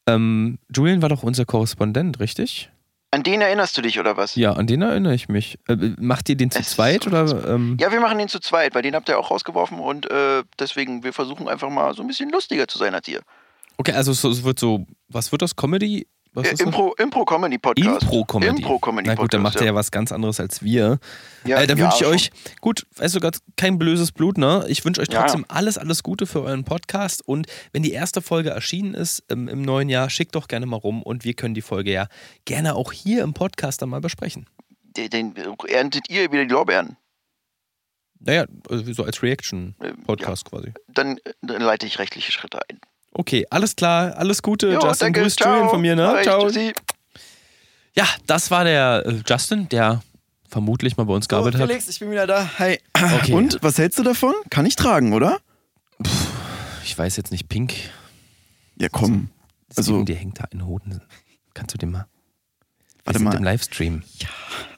Ähm, 0.07 0.59
Julian 0.75 1.01
war 1.01 1.09
doch 1.09 1.23
unser 1.23 1.45
Korrespondent, 1.45 2.19
richtig? 2.19 2.69
An 3.11 3.21
den 3.23 3.41
erinnerst 3.41 3.77
du 3.77 3.81
dich, 3.83 3.99
oder 3.99 4.17
was? 4.17 4.35
Ja, 4.35 4.53
an 4.53 4.65
den 4.67 4.81
erinnere 4.81 5.13
ich 5.13 5.29
mich. 5.29 5.57
Äh, 5.67 5.75
macht 5.99 6.27
ihr 6.29 6.35
den 6.35 6.49
zu 6.51 6.59
Es 6.59 6.71
zweit 6.71 7.03
so 7.03 7.09
oder? 7.11 7.47
Ähm, 7.47 7.77
Ja, 7.79 7.91
wir 7.91 7.99
machen 8.01 8.17
den 8.17 8.27
zu 8.27 8.39
zweit, 8.39 8.73
weil 8.75 8.81
den 8.81 8.95
habt 8.95 9.07
ihr 9.07 9.17
auch 9.19 9.29
rausgeworfen 9.31 9.79
und 9.79 10.09
äh, 10.11 10.43
deswegen, 10.59 11.03
wir 11.03 11.13
versuchen 11.13 11.47
einfach 11.47 11.69
mal 11.69 11.93
so 11.93 12.01
ein 12.01 12.07
bisschen 12.07 12.31
lustiger 12.31 12.67
zu 12.67 12.77
sein 12.79 12.93
als 12.95 13.07
ihr. 13.07 13.21
Okay, 13.77 13.91
also 13.93 14.13
so- 14.13 14.29
es 14.31 14.43
wird 14.43 14.59
so, 14.59 14.85
was 15.09 15.31
wird 15.31 15.41
das? 15.43 15.55
Comedy? 15.55 16.07
Was 16.35 16.47
Äh, 16.47 16.53
ist 16.53 16.61
das? 16.61 16.67
Impro- 16.67 16.99
Impro-Comedy-Podcast. 16.99 18.01
Impro-Comedy. 18.03 18.49
Impro-Comedy-Podcast. 18.61 19.05
Na 19.05 19.15
gut, 19.15 19.33
dann 19.33 19.41
macht 19.43 19.55
er 19.57 19.65
ja 19.67 19.75
was 19.75 19.91
ganz 19.91 20.11
anderes 20.11 20.39
als 20.39 20.63
wir. 20.63 20.99
Ja, 21.45 21.61
äh, 21.61 21.67
dann 21.67 21.77
ja, 21.77 21.85
wünsche 21.85 21.97
ich 22.03 22.05
euch, 22.05 22.31
gut, 22.59 22.87
weißt 22.95 23.15
du, 23.15 23.19
grad 23.19 23.37
kein 23.55 23.77
böses 23.77 24.11
Blut, 24.11 24.37
ne? 24.37 24.65
Ich 24.67 24.83
wünsche 24.83 24.99
euch 25.01 25.09
trotzdem 25.09 25.45
alles, 25.47 25.77
alles 25.77 26.01
Gute 26.01 26.25
für 26.25 26.41
euren 26.41 26.63
Podcast. 26.63 27.27
Und 27.27 27.45
wenn 27.71 27.83
die 27.83 27.91
erste 27.91 28.21
Folge 28.21 28.49
erschienen 28.49 28.93
ist 28.95 29.23
ähm, 29.29 29.47
im 29.47 29.61
neuen 29.61 29.89
Jahr, 29.89 30.09
schickt 30.09 30.33
doch 30.35 30.47
gerne 30.47 30.65
mal 30.65 30.77
rum 30.77 31.03
und 31.03 31.23
wir 31.23 31.33
können 31.35 31.53
die 31.53 31.61
Folge 31.61 31.91
ja 31.91 32.07
gerne 32.45 32.75
auch 32.75 32.91
hier 32.91 33.23
im 33.23 33.33
Podcast 33.33 33.81
dann 33.83 33.89
mal 33.89 34.01
besprechen. 34.01 34.49
Den, 34.97 35.09
den 35.09 35.35
erntet 35.67 36.09
ihr 36.09 36.31
wieder 36.31 36.45
die 36.45 36.51
Lorbeeren. 36.51 36.97
Naja, 38.25 38.45
also 38.69 38.91
so 38.93 39.03
als 39.03 39.21
Reaction-Podcast 39.21 40.45
quasi. 40.45 40.71
Dann, 40.87 41.19
dann 41.41 41.61
leite 41.61 41.85
ich 41.85 41.99
rechtliche 41.99 42.31
Schritte 42.31 42.59
ein. 42.69 42.79
Okay, 43.13 43.45
alles 43.49 43.75
klar, 43.75 44.15
alles 44.17 44.41
Gute. 44.41 44.67
Jo, 44.71 44.79
Justin, 44.81 45.05
danke, 45.07 45.21
grüß 45.21 45.35
ciao. 45.35 45.53
Julian 45.53 45.69
von 45.69 45.81
mir, 45.81 45.95
ne? 45.95 46.15
Ich, 46.17 46.23
Ciao. 46.23 46.45
tschüssi. 46.47 46.73
Ja, 47.95 48.07
das 48.25 48.49
war 48.49 48.63
der 48.63 49.03
äh, 49.05 49.21
Justin, 49.27 49.69
der 49.69 50.01
vermutlich 50.49 50.97
mal 50.97 51.03
bei 51.03 51.13
uns 51.13 51.27
gearbeitet 51.27 51.61
hat. 51.61 51.67
Felix, 51.69 51.87
ich 51.87 51.99
bin 51.99 52.09
wieder 52.11 52.25
da. 52.25 52.49
Hi. 52.59 52.79
Okay. 52.95 53.33
Und, 53.33 53.59
was 53.61 53.77
hältst 53.77 53.99
du 53.99 54.03
davon? 54.03 54.33
Kann 54.49 54.65
ich 54.65 54.75
tragen, 54.75 55.13
oder? 55.13 55.39
Ich 56.83 56.97
weiß 56.97 57.15
jetzt 57.17 57.31
nicht, 57.31 57.49
Pink. 57.49 57.73
Ja, 58.77 58.89
komm. 58.89 59.29
Also, 59.75 59.93
Also- 59.93 60.03
dir 60.05 60.15
hängt 60.15 60.39
da 60.39 60.45
ein 60.51 60.65
Hoden. 60.65 61.01
Kannst 61.53 61.73
du 61.75 61.77
den 61.77 61.91
mal? 61.91 62.07
Wir 63.03 63.05
Warte 63.05 63.19
sind 63.19 63.25
mal. 63.27 63.35
im 63.35 63.43
Livestream. 63.43 64.03
Ja, 64.17 64.29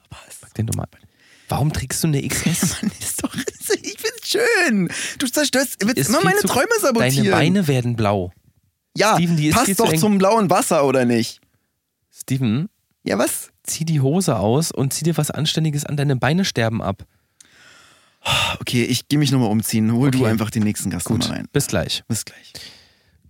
aber 0.09 0.19
es 0.27 0.39
Sag 0.41 0.53
den 0.55 0.67
doch 0.67 0.75
mal. 0.75 0.87
Warum 1.47 1.71
trägst 1.71 2.03
du 2.03 2.07
eine 2.07 2.21
XS? 2.27 2.81
Mann, 2.81 2.91
ist 2.99 3.23
doch, 3.23 3.33
schön. 4.35 4.89
Du 5.19 5.27
zerstörst, 5.27 5.77
willst 5.81 5.97
Ist 5.97 6.09
immer 6.09 6.21
meine 6.23 6.39
zu- 6.39 6.47
Träume 6.47 6.67
sabotieren. 6.79 7.15
Deine 7.25 7.31
Beine 7.31 7.67
werden 7.67 7.95
blau. 7.95 8.31
ja, 8.97 9.15
Steven, 9.15 9.37
die 9.37 9.47
ist 9.47 9.55
passt 9.55 9.79
doch 9.79 9.93
zum 9.93 10.17
blauen 10.17 10.49
Wasser, 10.49 10.85
oder 10.85 11.05
nicht? 11.05 11.41
Steven, 12.13 12.69
Ja, 13.03 13.17
was? 13.17 13.49
zieh 13.63 13.85
die 13.85 13.99
Hose 14.01 14.37
aus 14.37 14.71
und 14.71 14.93
zieh 14.93 15.03
dir 15.03 15.17
was 15.17 15.31
Anständiges 15.31 15.85
an. 15.85 15.97
Deine 15.97 16.15
Beine 16.15 16.45
sterben 16.45 16.81
ab. 16.81 17.03
Okay, 18.59 18.83
ich 18.85 19.07
gehe 19.07 19.19
mich 19.19 19.31
nochmal 19.31 19.51
umziehen. 19.51 19.91
Hol 19.91 20.09
du 20.11 20.19
Okay. 20.21 20.29
einfach 20.31 20.49
den 20.49 20.63
nächsten 20.63 20.89
Gast 20.89 21.05
Gut, 21.05 21.27
mal 21.27 21.35
rein. 21.37 21.47
bis 21.51 21.67
gleich. 21.67 22.03
Bis 22.07 22.25
gleich. 22.25 22.53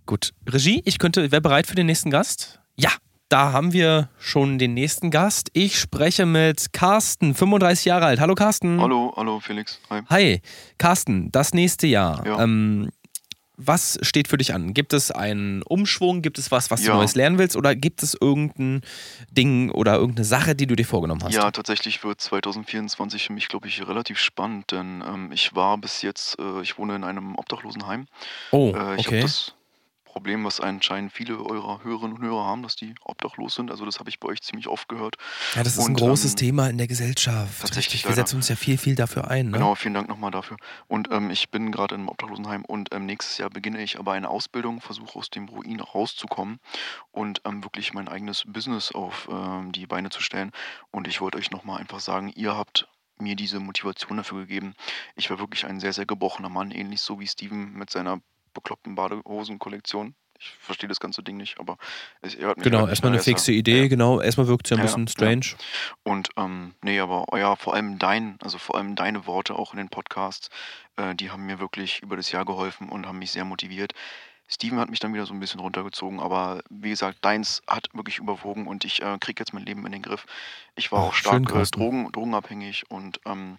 Gut. 0.06 0.32
Regie, 0.48 0.80
ich 0.84 0.98
könnte, 0.98 1.30
wer 1.32 1.40
bereit 1.40 1.66
für 1.66 1.74
den 1.74 1.86
nächsten 1.86 2.10
Gast? 2.10 2.60
Ja, 2.78 2.90
da 3.28 3.52
haben 3.52 3.72
wir 3.72 4.08
schon 4.18 4.58
den 4.58 4.74
nächsten 4.74 5.10
Gast. 5.10 5.50
Ich 5.52 5.78
spreche 5.78 6.26
mit 6.26 6.72
Carsten, 6.72 7.34
35 7.34 7.84
Jahre 7.86 8.06
alt. 8.06 8.20
Hallo 8.20 8.34
Carsten. 8.34 8.80
Hallo, 8.80 9.12
hallo 9.16 9.40
Felix. 9.40 9.80
Hi. 9.90 10.02
Hi, 10.08 10.42
Carsten, 10.78 11.30
das 11.32 11.52
nächste 11.52 11.86
Jahr. 11.86 12.24
Ja. 12.26 12.42
Ähm, 12.42 12.90
was 13.58 13.98
steht 14.02 14.28
für 14.28 14.36
dich 14.36 14.52
an? 14.52 14.74
Gibt 14.74 14.92
es 14.92 15.10
einen 15.10 15.62
Umschwung? 15.62 16.20
Gibt 16.20 16.38
es 16.38 16.50
was, 16.50 16.70
was 16.70 16.82
du 16.82 16.88
Ja. 16.88 16.94
Neues 16.96 17.14
lernen 17.14 17.38
willst? 17.38 17.56
Oder 17.56 17.74
gibt 17.74 18.02
es 18.02 18.14
irgendein 18.20 18.82
Ding 19.30 19.70
oder 19.70 19.94
irgendeine 19.94 20.26
Sache, 20.26 20.54
die 20.54 20.66
du 20.66 20.76
dir 20.76 20.84
vorgenommen 20.84 21.22
hast? 21.24 21.32
Ja, 21.34 21.50
tatsächlich 21.50 22.04
wird 22.04 22.20
2024 22.20 23.26
für 23.26 23.32
mich, 23.32 23.48
glaube 23.48 23.66
ich, 23.66 23.88
relativ 23.88 24.18
spannend, 24.18 24.72
denn 24.72 25.02
ähm, 25.06 25.32
ich 25.32 25.54
war 25.54 25.78
bis 25.78 26.02
jetzt, 26.02 26.38
äh, 26.38 26.60
ich 26.60 26.76
wohne 26.76 26.96
in 26.96 27.02
einem 27.04 27.34
Obdachlosenheim. 27.36 28.06
Oh, 28.50 28.74
Äh, 28.76 28.96
ich 29.00 29.08
okay. 29.08 29.16
habe 29.16 29.22
das 29.22 29.54
Problem, 30.16 30.44
was 30.44 30.60
anscheinend 30.60 31.12
viele 31.12 31.44
eurer 31.44 31.84
Hörerinnen 31.84 32.16
und 32.16 32.22
Hörer 32.22 32.42
haben, 32.42 32.62
dass 32.62 32.74
die 32.74 32.94
obdachlos 33.02 33.54
sind. 33.54 33.70
Also 33.70 33.84
das 33.84 33.98
habe 33.98 34.08
ich 34.08 34.18
bei 34.18 34.28
euch 34.28 34.40
ziemlich 34.40 34.66
oft 34.66 34.88
gehört. 34.88 35.16
Ja, 35.54 35.62
das 35.62 35.74
ist 35.74 35.80
ein 35.80 35.88
Und, 35.90 35.96
großes 35.98 36.32
ähm, 36.32 36.36
Thema 36.36 36.70
in 36.70 36.78
der 36.78 36.86
Gesellschaft. 36.86 37.60
tatsächlich 37.60 37.96
Richtig. 37.96 38.08
Wir 38.08 38.14
setzen 38.14 38.36
uns 38.36 38.48
ja 38.48 38.56
viel, 38.56 38.78
viel 38.78 38.94
dafür 38.94 39.28
ein. 39.30 39.48
Ne? 39.48 39.58
Genau, 39.58 39.74
vielen 39.74 39.92
Dank 39.92 40.08
nochmal 40.08 40.30
dafür. 40.30 40.56
Und 40.88 41.10
ähm, 41.12 41.28
ich 41.28 41.50
bin 41.50 41.70
gerade 41.70 41.96
im 41.96 42.08
Obdachlosenheim 42.08 42.64
und 42.64 42.94
ähm, 42.94 43.04
nächstes 43.04 43.36
Jahr 43.36 43.50
beginne 43.50 43.82
ich 43.82 43.98
aber 43.98 44.12
eine 44.12 44.30
Ausbildung, 44.30 44.80
versuche 44.80 45.18
aus 45.18 45.28
dem 45.28 45.50
Ruin 45.50 45.80
rauszukommen 45.80 46.60
und 47.10 47.42
ähm, 47.44 47.62
wirklich 47.62 47.92
mein 47.92 48.08
eigenes 48.08 48.44
Business 48.46 48.92
auf 48.92 49.28
ähm, 49.30 49.72
die 49.72 49.86
Beine 49.86 50.08
zu 50.08 50.22
stellen. 50.22 50.50
Und 50.92 51.08
ich 51.08 51.20
wollte 51.20 51.36
euch 51.36 51.50
nochmal 51.50 51.78
einfach 51.78 52.00
sagen, 52.00 52.32
ihr 52.34 52.56
habt 52.56 52.88
mir 53.18 53.36
diese 53.36 53.60
Motivation 53.60 54.16
dafür 54.16 54.40
gegeben. 54.46 54.76
Ich 55.14 55.28
war 55.28 55.38
wirklich 55.38 55.66
ein 55.66 55.78
sehr, 55.78 55.92
sehr 55.92 56.06
gebrochener 56.06 56.48
Mann, 56.48 56.70
ähnlich 56.70 57.02
so 57.02 57.20
wie 57.20 57.26
Steven 57.26 57.74
mit 57.74 57.90
seiner 57.90 58.22
bekloppten 58.56 58.94
Badehosen-Kollektion. 58.94 60.14
Ich 60.38 60.50
verstehe 60.60 60.88
das 60.88 61.00
ganze 61.00 61.22
Ding 61.22 61.38
nicht, 61.38 61.58
aber 61.58 61.78
es, 62.20 62.36
hört 62.36 62.58
mich 62.58 62.64
Genau, 62.64 62.82
mich 62.82 62.90
erstmal 62.90 63.10
eine 63.12 63.18
ja- 63.18 63.22
fixe 63.22 63.52
Idee, 63.52 63.82
ja. 63.82 63.88
genau. 63.88 64.20
Erstmal 64.20 64.46
wirkt 64.48 64.66
es 64.66 64.70
ja 64.70 64.76
ein 64.76 64.80
Ja, 64.80 64.84
bisschen 64.84 65.06
ja. 65.06 65.10
strange. 65.10 65.46
Und 66.02 66.28
ähm, 66.36 66.74
nee, 66.82 67.00
aber 67.00 67.24
oh 67.32 67.36
ja, 67.38 67.56
vor 67.56 67.72
allem 67.72 67.98
dein, 67.98 68.36
also 68.42 68.58
vor 68.58 68.76
allem 68.76 68.96
deine 68.96 69.26
Worte 69.26 69.54
auch 69.54 69.72
in 69.72 69.78
den 69.78 69.88
Podcasts, 69.88 70.50
äh, 70.96 71.14
die 71.14 71.30
haben 71.30 71.46
mir 71.46 71.58
wirklich 71.58 72.02
über 72.02 72.16
das 72.16 72.32
Jahr 72.32 72.44
geholfen 72.44 72.90
und 72.90 73.06
haben 73.06 73.18
mich 73.18 73.30
sehr 73.30 73.46
motiviert. 73.46 73.92
Steven 74.48 74.78
hat 74.78 74.90
mich 74.90 75.00
dann 75.00 75.12
wieder 75.14 75.26
so 75.26 75.32
ein 75.34 75.40
bisschen 75.40 75.58
runtergezogen, 75.58 76.20
aber 76.20 76.62
wie 76.70 76.90
gesagt, 76.90 77.24
deins 77.24 77.62
hat 77.66 77.88
wirklich 77.94 78.18
überwogen 78.18 78.66
und 78.68 78.84
ich 78.84 79.02
äh, 79.02 79.16
kriege 79.18 79.40
jetzt 79.40 79.52
mein 79.54 79.64
Leben 79.64 79.84
in 79.86 79.92
den 79.92 80.02
Griff. 80.02 80.26
Ich 80.76 80.92
war 80.92 81.00
Ach, 81.00 81.08
auch 81.08 81.14
schön, 81.14 81.22
stark 81.44 81.50
äh, 81.50 81.52
Carsten. 81.54 81.80
Drogen, 81.80 82.12
drogenabhängig 82.12 82.84
und 82.90 83.20
ähm, 83.26 83.56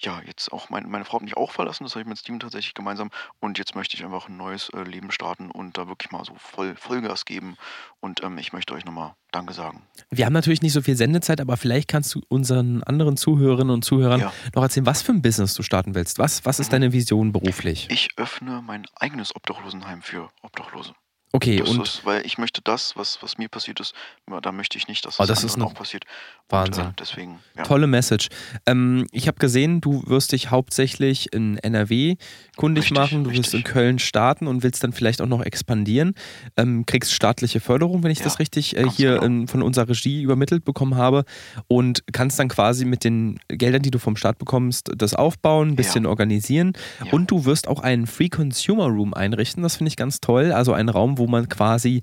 ja, 0.00 0.20
jetzt 0.24 0.52
auch 0.52 0.70
mein, 0.70 0.88
meine 0.88 1.04
Frau 1.04 1.14
hat 1.16 1.22
mich 1.22 1.36
auch 1.36 1.50
verlassen, 1.50 1.84
das 1.84 1.94
habe 1.94 2.02
ich 2.02 2.06
mit 2.08 2.18
Steven 2.18 2.38
tatsächlich 2.40 2.74
gemeinsam 2.74 3.10
und 3.40 3.58
jetzt 3.58 3.74
möchte 3.74 3.96
ich 3.96 4.04
einfach 4.04 4.28
ein 4.28 4.36
neues 4.36 4.68
äh, 4.70 4.82
Leben 4.82 5.10
starten 5.10 5.50
und 5.50 5.76
da 5.76 5.88
wirklich 5.88 6.12
mal 6.12 6.24
so 6.24 6.34
voll 6.36 6.76
Vollgas 6.76 7.24
geben 7.24 7.56
und 8.00 8.22
ähm, 8.22 8.38
ich 8.38 8.52
möchte 8.52 8.74
euch 8.74 8.84
nochmal 8.84 9.14
Danke 9.32 9.52
sagen. 9.52 9.82
Wir 10.10 10.24
haben 10.24 10.32
natürlich 10.32 10.62
nicht 10.62 10.72
so 10.72 10.80
viel 10.82 10.96
Sendezeit, 10.96 11.40
aber 11.40 11.56
vielleicht 11.58 11.88
kannst 11.88 12.14
du 12.14 12.22
unseren 12.28 12.82
anderen 12.84 13.16
Zuhörerinnen 13.16 13.74
und 13.74 13.84
Zuhörern 13.84 14.20
Ja. 14.20 14.32
noch 14.54 14.62
erzählen, 14.62 14.86
was 14.86 15.02
für 15.02 15.12
ein 15.12 15.20
Business 15.20 15.52
du 15.54 15.62
starten 15.62 15.94
willst. 15.94 16.18
Was, 16.18 16.44
was 16.46 16.60
ist 16.60 16.68
Mhm. 16.68 16.72
deine 16.72 16.92
Vision 16.92 17.32
beruflich? 17.32 17.88
Ich 17.90 18.08
öffne 18.16 18.62
mein 18.62 18.86
eigenes 18.94 19.34
Obdachlosenheim 19.36 20.00
für 20.02 20.30
Obdachlose. 20.42 20.94
Okay, 21.32 21.56
Das 21.56 21.68
und 21.68 21.82
ist, 21.82 22.04
weil 22.06 22.24
ich 22.24 22.38
möchte 22.38 22.62
das, 22.62 22.96
was, 22.96 23.18
was 23.22 23.36
mir 23.36 23.48
passiert 23.48 23.80
ist, 23.80 23.94
da 24.42 24.50
möchte 24.50 24.78
ich 24.78 24.88
nicht, 24.88 25.04
dass 25.04 25.20
Oh, 25.20 25.24
das, 25.26 25.42
das 25.42 25.44
ist 25.56 25.60
auch 25.60 25.74
passiert. 25.74 26.04
Wahnsinn. 26.48 26.84
Und, 26.86 26.90
äh, 26.92 26.94
deswegen, 26.98 27.38
ja. 27.54 27.64
Tolle 27.64 27.86
Message. 27.86 28.28
Ähm, 28.64 29.06
ich 29.12 29.28
habe 29.28 29.38
gesehen, 29.38 29.82
du 29.82 30.02
wirst 30.06 30.32
dich 30.32 30.50
hauptsächlich 30.50 31.30
in 31.34 31.58
NRW 31.58 32.16
kundig 32.56 32.84
Richtig, 32.84 32.96
machen. 32.96 33.24
Du 33.24 33.30
wirst 33.30 33.52
richtig. 33.52 33.60
in 33.60 33.64
Köln 33.64 33.98
starten 33.98 34.46
und 34.46 34.62
willst 34.62 34.82
dann 34.82 34.94
vielleicht 34.94 35.20
auch 35.20 35.26
noch 35.26 35.42
expandieren. 35.42 36.14
Ähm, 36.56 36.86
kriegst 36.86 37.12
staatliche 37.12 37.60
Förderung, 37.60 38.02
wenn 38.02 38.10
ich 38.10 38.20
Ja, 38.20 38.24
das 38.24 38.38
richtig 38.38 38.76
äh, 38.78 38.88
hier 38.88 39.14
genau. 39.14 39.24
ähm, 39.26 39.48
von 39.48 39.60
unserer 39.62 39.90
Regie 39.90 40.22
übermittelt 40.22 40.64
bekommen 40.64 40.94
habe. 40.96 41.24
Und 41.66 42.02
kannst 42.12 42.38
dann 42.38 42.48
quasi 42.48 42.86
mit 42.86 43.04
den 43.04 43.38
Geldern, 43.48 43.82
die 43.82 43.90
du 43.90 43.98
vom 43.98 44.16
Staat 44.16 44.38
bekommst, 44.38 44.90
das 44.96 45.12
aufbauen, 45.12 45.68
ein 45.70 45.76
bisschen 45.76 46.06
organisieren. 46.06 46.72
Und 47.10 47.30
du 47.30 47.44
wirst 47.44 47.68
auch 47.68 47.80
einen 47.80 48.06
Free 48.06 48.30
Consumer 48.30 48.86
Room 48.86 49.12
einrichten. 49.12 49.62
Das 49.62 49.76
finde 49.76 49.88
ich 49.88 49.96
ganz 49.96 50.20
toll. 50.20 50.52
Also 50.52 50.72
einen 50.72 50.88
Raum, 50.88 51.17
wo 51.18 51.26
man 51.26 51.48
quasi 51.48 52.02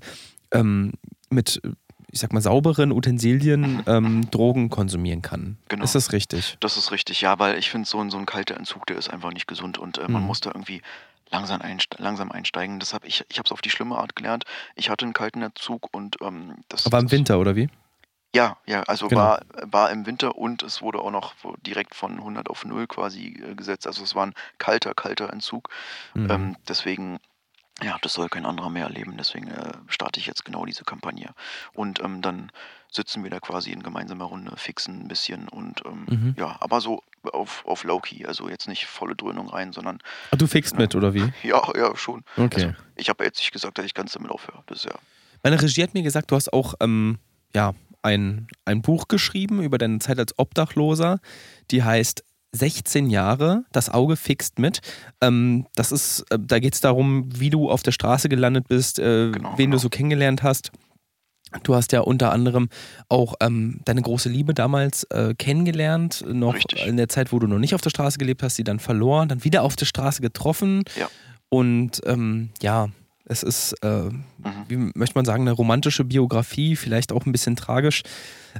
ähm, 0.52 0.92
mit, 1.30 1.60
ich 2.12 2.20
sag 2.20 2.32
mal, 2.32 2.40
sauberen 2.40 2.92
Utensilien 2.92 3.82
ähm, 3.86 4.30
Drogen 4.30 4.70
konsumieren 4.70 5.22
kann. 5.22 5.58
Genau. 5.68 5.84
Ist 5.84 5.94
das 5.94 6.12
richtig? 6.12 6.56
Das 6.60 6.76
ist 6.76 6.92
richtig, 6.92 7.20
ja, 7.20 7.38
weil 7.38 7.58
ich 7.58 7.70
finde, 7.70 7.88
so, 7.88 7.98
ein- 8.00 8.10
so 8.10 8.18
ein 8.18 8.26
kalter 8.26 8.56
Entzug, 8.56 8.86
der 8.86 8.96
ist 8.96 9.10
einfach 9.10 9.32
nicht 9.32 9.46
gesund 9.48 9.78
und 9.78 9.98
äh, 9.98 10.08
man 10.08 10.22
Mhm. 10.22 10.28
muss 10.28 10.40
da 10.40 10.50
irgendwie 10.50 10.82
langsam, 11.30 11.60
einste 11.60 12.00
langsam 12.00 12.30
einsteigen. 12.30 12.78
Das 12.78 12.94
hab 12.94 13.04
ich 13.04 13.24
ich 13.28 13.38
habe 13.38 13.46
es 13.46 13.52
auf 13.52 13.60
die 13.60 13.70
schlimme 13.70 13.96
Art 13.98 14.14
gelernt. 14.14 14.44
Ich 14.76 14.88
hatte 14.90 15.04
einen 15.04 15.12
kalten 15.14 15.42
Entzug 15.42 15.88
und 15.92 16.16
ähm, 16.22 16.54
das 16.68 16.86
Aber 16.86 16.98
im 17.00 17.06
das- 17.06 17.12
Winter, 17.12 17.40
oder 17.40 17.56
wie? 17.56 17.68
Ja, 18.34 18.58
ja, 18.66 18.82
also 18.82 19.08
Genau. 19.08 19.20
war, 19.22 19.40
war 19.62 19.90
im 19.90 20.04
Winter 20.04 20.36
und 20.36 20.62
es 20.62 20.82
wurde 20.82 20.98
auch 21.00 21.10
noch 21.10 21.34
direkt 21.66 21.94
von 21.94 22.18
100 22.18 22.50
auf 22.50 22.64
0 22.66 22.86
quasi 22.86 23.28
äh, 23.42 23.54
gesetzt. 23.54 23.86
Also 23.86 24.04
es 24.04 24.14
war 24.14 24.26
ein 24.26 24.34
kalter, 24.58 24.94
kalter 24.94 25.32
Entzug. 25.32 25.70
Mhm. 26.14 26.30
Ähm, 26.30 26.56
deswegen, 26.68 27.18
ja, 27.82 27.98
das 28.02 28.14
soll 28.14 28.28
kein 28.28 28.46
anderer 28.46 28.70
mehr 28.70 28.84
erleben. 28.84 29.16
Deswegen 29.18 29.48
äh, 29.48 29.72
starte 29.88 30.18
ich 30.20 30.26
jetzt 30.26 30.44
genau 30.44 30.64
diese 30.64 30.84
Kampagne. 30.84 31.30
Und 31.74 32.00
ähm, 32.00 32.22
dann 32.22 32.50
sitzen 32.90 33.22
wir 33.22 33.30
da 33.30 33.38
quasi 33.40 33.70
in 33.72 33.82
gemeinsamer 33.82 34.24
Runde, 34.24 34.52
fixen 34.56 35.00
ein 35.02 35.08
bisschen 35.08 35.48
und 35.48 35.82
ähm, 35.84 36.06
Mhm. 36.08 36.34
ja, 36.38 36.56
aber 36.60 36.80
so 36.80 37.02
auf, 37.32 37.64
auf 37.66 37.84
Low-Key, 37.84 38.24
also 38.26 38.48
jetzt 38.48 38.68
nicht 38.68 38.86
volle 38.86 39.14
Dröhnung 39.16 39.48
rein, 39.48 39.72
sondern 39.72 39.98
Ah, 40.30 40.36
du 40.36 40.46
fixt 40.46 40.78
mit, 40.78 40.94
oder 40.94 41.12
wie? 41.12 41.30
ja, 41.42 41.62
ja, 41.76 41.94
schon. 41.96 42.24
Okay. 42.36 42.66
Also, 42.66 42.74
ich 42.94 43.08
habe 43.08 43.24
jetzt 43.24 43.38
nicht 43.38 43.52
gesagt, 43.52 43.76
dass 43.78 43.84
ich 43.84 43.92
ganz 43.94 44.12
damit 44.12 44.30
aufhöre. 44.30 44.62
Das 44.66 44.84
ja, 44.84 44.92
Meine 45.42 45.60
Regie 45.60 45.82
hat 45.82 45.92
mir 45.94 46.02
gesagt, 46.02 46.30
du 46.30 46.36
hast 46.36 46.52
auch 46.52 46.74
ähm, 46.80 47.18
ja, 47.54 47.74
ein, 48.02 48.46
ein 48.64 48.80
Buch 48.82 49.08
geschrieben 49.08 49.60
über 49.62 49.76
deine 49.78 49.98
Zeit 49.98 50.18
als 50.18 50.38
Obdachloser. 50.38 51.18
Die 51.72 51.82
heißt 51.82 52.24
16 52.52 53.10
Jahre, 53.10 53.64
das 53.72 53.90
Auge 53.90 54.16
fixt 54.16 54.58
mit. 54.58 54.80
Ähm, 55.20 55.66
das 55.74 55.92
ist, 55.92 56.24
äh, 56.30 56.38
da 56.40 56.58
geht 56.58 56.74
es 56.74 56.80
darum, 56.80 57.28
wie 57.38 57.50
du 57.50 57.70
auf 57.70 57.82
der 57.82 57.92
Straße 57.92 58.28
gelandet 58.28 58.68
bist, 58.68 58.98
äh, 58.98 59.30
Genau, 59.30 59.50
wen 59.56 59.70
du 59.70 59.76
genau. 59.76 59.78
so 59.78 59.88
kennengelernt 59.88 60.42
hast. 60.42 60.70
Du 61.62 61.74
hast 61.74 61.92
ja 61.92 62.00
unter 62.00 62.32
anderem 62.32 62.68
auch 63.08 63.34
ähm, 63.40 63.80
deine 63.84 64.02
große 64.02 64.28
Liebe 64.28 64.52
damals 64.52 65.04
äh, 65.04 65.34
kennengelernt, 65.34 66.24
noch 66.26 66.54
Richtig. 66.54 66.84
in 66.86 66.96
der 66.96 67.08
Zeit, 67.08 67.32
wo 67.32 67.38
du 67.38 67.46
noch 67.46 67.58
nicht 67.58 67.74
auf 67.74 67.80
der 67.80 67.90
Straße 67.90 68.18
gelebt 68.18 68.42
hast, 68.42 68.56
sie 68.56 68.64
dann 68.64 68.80
verloren, 68.80 69.28
dann 69.28 69.44
wieder 69.44 69.62
auf 69.62 69.76
der 69.76 69.86
Straße 69.86 70.22
getroffen. 70.22 70.82
Ja. 70.98 71.08
Und 71.48 72.02
ähm, 72.04 72.50
ja, 72.60 72.88
es 73.28 73.42
ist, 73.42 73.74
äh, 73.82 74.04
Mhm. 74.04 74.24
wie 74.68 74.76
möchte 74.94 75.16
man 75.16 75.24
sagen, 75.24 75.42
eine 75.42 75.52
romantische 75.52 76.04
Biografie, 76.04 76.76
vielleicht 76.76 77.12
auch 77.12 77.26
ein 77.26 77.32
bisschen 77.32 77.56
tragisch. 77.56 78.02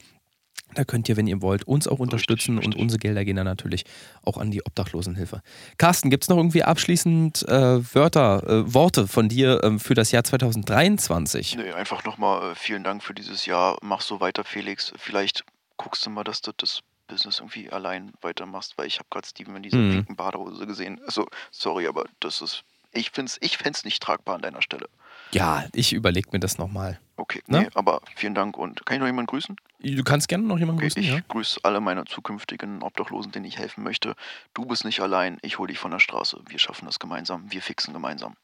Da 0.74 0.84
könnt 0.84 1.08
ihr, 1.08 1.16
wenn 1.16 1.26
ihr 1.26 1.40
wollt, 1.40 1.64
uns 1.64 1.88
auch 1.88 1.98
unterstützen 1.98 2.56
und 2.58 2.66
richtig. 2.66 2.82
unsere 2.82 2.98
Gelder 2.98 3.24
gehen 3.24 3.36
dann 3.36 3.46
natürlich 3.46 3.84
auch 4.22 4.36
an 4.36 4.50
die 4.50 4.62
Obdachlosenhilfe. 4.64 5.40
Carsten, 5.78 6.10
gibt 6.10 6.24
es 6.24 6.28
noch 6.28 6.36
irgendwie 6.36 6.62
abschließend 6.62 7.48
äh, 7.48 7.94
Wörter, 7.94 8.42
äh, 8.46 8.74
Worte 8.74 9.08
von 9.08 9.28
dir 9.30 9.60
ähm, 9.64 9.80
für 9.80 9.94
das 9.94 10.12
Jahr 10.12 10.24
2023? 10.24 11.56
nee, 11.56 11.72
einfach 11.72 12.04
nochmal 12.04 12.52
äh, 12.52 12.54
vielen 12.54 12.84
Dank 12.84 13.02
für 13.02 13.14
dieses 13.14 13.46
Jahr. 13.46 13.78
Mach 13.82 14.00
so 14.02 14.20
weiter, 14.20 14.44
Felix. 14.44 14.92
Vielleicht 14.96 15.44
guckst 15.78 16.04
du 16.04 16.10
mal, 16.10 16.24
dass 16.24 16.42
du 16.42 16.52
das 16.56 16.80
Business 17.06 17.38
irgendwie 17.38 17.70
allein 17.70 18.12
weitermachst, 18.20 18.74
weil 18.76 18.86
ich 18.86 18.98
habe 18.98 19.08
gerade 19.10 19.26
Steven 19.26 19.56
in 19.56 19.62
dieser 19.62 19.78
Mhm. 19.78 19.90
pinken 19.92 20.16
Badehose 20.16 20.66
gesehen. 20.66 21.00
Also, 21.06 21.26
sorry, 21.50 21.86
aber 21.86 22.04
das 22.20 22.42
ist, 22.42 22.62
ich 22.92 23.10
finde 23.10 23.30
es 23.30 23.38
ich 23.40 23.56
fänd's 23.56 23.84
nicht 23.84 24.02
tragbar 24.02 24.34
an 24.34 24.42
deiner 24.42 24.60
Stelle. 24.62 24.88
Ja, 25.32 25.64
ich 25.74 25.92
überlege 25.92 26.28
mir 26.32 26.40
das 26.40 26.58
nochmal. 26.58 26.98
Okay, 27.16 27.42
Ne? 27.48 27.62
nee, 27.62 27.68
aber 27.74 28.00
vielen 28.16 28.34
Dank 28.34 28.56
und 28.56 28.86
kann 28.86 28.94
ich 28.96 29.00
noch 29.00 29.06
jemanden 29.06 29.26
grüßen? 29.26 29.56
Du 29.80 30.02
kannst 30.04 30.28
gerne 30.28 30.44
noch 30.44 30.58
jemanden 30.58 30.78
Okay, 30.80 30.86
grüßen, 30.88 31.02
ich 31.02 31.08
ja? 31.10 31.20
grüße 31.28 31.60
alle 31.64 31.80
meine 31.80 32.04
zukünftigen 32.04 32.82
Obdachlosen, 32.82 33.32
denen 33.32 33.44
ich 33.44 33.58
helfen 33.58 33.82
möchte. 33.82 34.14
Du 34.54 34.64
bist 34.66 34.84
nicht 34.84 35.00
allein, 35.00 35.38
ich 35.42 35.58
hole 35.58 35.68
dich 35.68 35.78
von 35.78 35.90
der 35.90 35.98
Straße. 35.98 36.40
Wir 36.48 36.58
schaffen 36.58 36.86
das 36.86 36.98
gemeinsam, 36.98 37.50
wir 37.50 37.60
fixen 37.60 37.92
gemeinsam. 37.92 38.34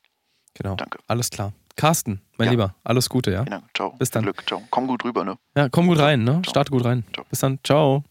Genau. 0.55 0.75
Danke. 0.77 0.99
Alles 1.07 1.31
klar. 1.31 1.53
Carsten, 1.77 2.21
mein 2.37 2.47
Ja. 2.47 2.51
Lieber, 2.53 2.75
alles 2.85 3.09
Gute, 3.09 3.31
ja? 3.33 3.45
Vielen 3.45 3.51
Dank, 3.61 3.65
ciao. 3.75 3.91
Bis 3.99 4.11
dann. 4.11 4.23
Glück, 4.25 4.43
ciao. 4.47 4.63
Komm 4.71 4.87
gut 4.87 5.05
rüber, 5.05 5.25
ne? 5.25 5.37
Ja, 5.57 5.69
komm 5.69 5.87
gut 5.89 5.99
rein, 5.99 6.23
ne? 6.25 6.41
Ciao. 6.43 6.51
Start 6.51 6.71
gut 6.71 6.85
rein. 6.85 7.05
Ciao. 7.13 7.25
Bis 7.31 7.39
dann. 7.41 7.59
Ciao. 7.65 8.05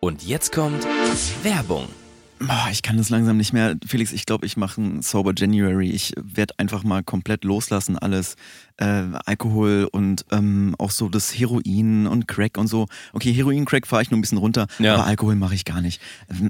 Und 0.00 0.22
jetzt 0.24 0.52
kommt 0.52 0.84
Werbung. 1.42 1.88
Ah, 2.46 2.68
Ich 2.70 2.82
kann 2.82 2.96
das 2.96 3.08
langsam 3.10 3.36
nicht 3.36 3.52
mehr. 3.52 3.76
Felix, 3.86 4.12
ich 4.12 4.24
glaube, 4.24 4.46
ich 4.46 4.56
mache 4.56 4.80
einen 4.80 5.02
Sober 5.02 5.32
January. 5.36 5.90
Ich 5.90 6.12
werde 6.16 6.54
einfach 6.58 6.84
mal 6.84 7.02
komplett 7.02 7.44
loslassen, 7.44 7.98
alles. 7.98 8.36
Äh, 8.80 9.04
Alkohol 9.26 9.88
und 9.90 10.24
ähm, 10.30 10.76
auch 10.78 10.92
so 10.92 11.08
das 11.08 11.36
Heroin 11.36 12.06
und 12.06 12.28
Crack 12.28 12.56
und 12.58 12.68
so. 12.68 12.86
Okay, 13.12 13.32
Heroin, 13.32 13.64
Crack 13.64 13.88
fahre 13.88 14.02
ich 14.02 14.10
nur 14.12 14.18
ein 14.18 14.20
bisschen 14.20 14.38
runter, 14.38 14.68
Ja. 14.78 14.94
aber 14.94 15.04
Alkohol 15.06 15.34
mache 15.34 15.54
ich 15.56 15.64
gar 15.64 15.80
nicht. 15.80 16.00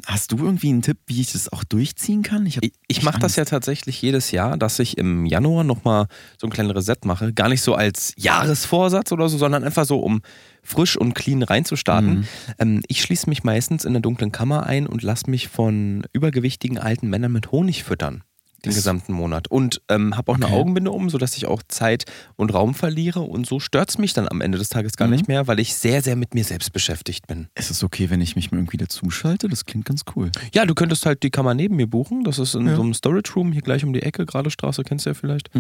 Hast 0.07 0.33
du 0.33 0.37
irgendwie 0.37 0.69
einen 0.69 0.83
Tipp, 0.83 0.99
wie 1.07 1.23
ich 1.23 1.33
das 1.33 1.51
auch 1.51 1.65
durchziehen 1.65 2.23
kann? 2.23 2.45
Ich, 2.45 2.59
ich 2.63 2.73
echt 2.89 3.03
mache 3.03 3.19
das 3.19 3.37
ja 3.37 3.47
tatsächlich 3.47 4.03
jedes 4.03 4.31
Jahr, 4.31 4.59
dass 4.59 4.79
ich 4.79 4.99
im 4.99 5.25
Januar 5.25 5.65
nochmal 5.65 6.07
so 6.37 6.47
ein 6.47 6.51
kleines 6.51 6.75
Reset 6.77 6.97
mache. 7.05 7.33
Gar 7.33 7.49
nicht 7.49 7.63
so 7.63 7.75
als 7.75 8.13
Jahresvorsatz 8.19 9.11
oder 9.13 9.29
so, 9.31 9.39
sondern 9.39 9.65
einfach 9.65 9.87
so, 9.87 9.99
um 10.01 10.21
frisch 10.63 10.99
und 10.99 11.15
clean 11.15 11.43
reinzustarten. 11.43 12.11
Mhm. 12.21 12.25
Ähm, 12.59 12.83
ich 12.89 13.01
schließe 13.01 13.29
mich 13.31 13.43
meistens 13.43 13.87
in 13.87 13.95
der 13.95 14.03
dunklen 14.03 14.33
Kammer 14.33 14.65
ein 14.67 14.87
und 14.87 15.03
lasse 15.03 15.31
mich 15.31 15.49
von 15.49 16.05
übergewichtigen 16.13 16.77
alten 16.79 17.09
Männern 17.09 17.33
mit 17.33 17.53
Honig 17.53 17.85
füttern. 17.85 18.23
Den 18.65 18.71
Das- 18.71 18.75
gesamten 18.77 19.13
Monat. 19.13 19.49
Und 19.49 19.81
ähm, 19.89 20.17
habe 20.17 20.33
auch 20.33 20.37
eine 20.37 20.47
Okay. 20.47 20.55
Augenbinde 20.55 20.91
um, 20.91 21.11
sodass 21.11 21.37
ich 21.37 21.47
auch 21.47 21.63
Zeit 21.69 22.05
und 22.37 22.53
Raum 22.53 22.75
verliere. 22.75 23.21
Und 23.21 23.47
so 23.47 23.61
stört 23.61 23.91
es 23.91 23.99
mich 23.99 24.15
dann 24.15 24.29
am 24.29 24.41
Ende 24.41 24.59
des 24.59 24.69
Tages 24.69 24.97
gar 24.97 25.07
Mhm. 25.07 25.13
nicht 25.15 25.29
mehr, 25.29 25.47
weil 25.47 25.61
ich 25.61 25.75
sehr, 25.77 26.03
sehr 26.03 26.17
mit 26.17 26.35
mir 26.35 26.43
selbst 26.45 26.73
beschäftigt 26.73 27.27
bin. 27.29 27.47
Ist 27.55 27.71
es 27.71 27.85
okay, 27.85 28.11
wenn 28.11 28.21
ich 28.21 28.35
mich 28.37 28.51
mal 28.51 28.59
irgendwie 28.59 28.77
dazuschalte? 28.77 29.49
Das 29.49 29.65
klingt 29.65 29.85
ganz 29.85 30.03
cool. 30.17 30.31
Ja, 30.53 30.67
du 30.67 30.75
könntest 30.75 31.07
halt 31.07 31.23
die 31.23 31.31
Kammer 31.31 31.55
neben 31.55 31.77
mir 31.77 31.87
buchen. 31.87 32.25
Das 32.25 32.39
ist 32.39 32.55
in 32.55 32.67
Ja. 32.67 32.75
so 32.77 32.83
einem 32.83 32.95
Storage 32.95 33.33
Room 33.37 33.53
hier 33.53 33.63
gleich 33.63 33.85
um 33.85 33.93
die 33.93 34.03
Ecke, 34.03 34.27
gerade 34.27 34.51
Straße, 34.51 34.83
kennst 34.83 35.07
du 35.07 35.11
ja 35.11 35.15
vielleicht. 35.15 35.51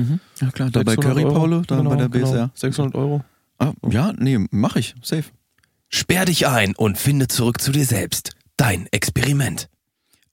Ja 0.40 0.50
klar, 0.50 0.70
da 0.70 0.82
bei 0.82 0.92
600 0.92 1.22
Curry. 1.22 1.32
Paule, 1.34 1.62
da 1.66 1.76
Genau, 1.76 1.90
bei 1.90 1.96
der 1.96 2.08
genau. 2.08 2.26
BSR. 2.30 2.50
600 2.54 2.94
Euro. 2.96 3.22
Ah, 3.58 3.72
ja, 3.90 4.12
nee, 4.16 4.38
mach 4.50 4.76
ich. 4.76 4.94
Safe. 5.02 5.24
Sperr 5.88 6.24
dich 6.26 6.46
ein 6.46 6.74
und 6.76 6.98
finde 6.98 7.28
zurück 7.28 7.60
zu 7.60 7.72
dir 7.72 7.84
selbst. 7.84 8.32
Dein 8.56 8.86
Experiment. 8.90 9.68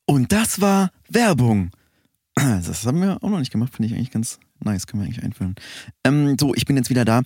Und 0.06 0.32
das 0.32 0.62
war 0.62 0.92
Werbung. 1.10 1.72
Das 2.36 2.86
haben 2.86 3.02
wir 3.02 3.24
auch 3.24 3.30
noch 3.30 3.40
nicht 3.40 3.52
gemacht, 3.52 3.74
finde 3.74 3.88
ich 3.88 3.96
eigentlich 3.96 4.12
ganz 4.12 4.40
nice, 4.60 4.88
können 4.88 5.02
wir 5.02 5.08
eigentlich 5.08 5.24
einführen. 5.24 5.56
Ähm, 6.04 6.36
so, 6.40 6.54
ich 6.54 6.66
bin 6.66 6.76
jetzt 6.76 6.90
wieder 6.90 7.06
da. 7.06 7.22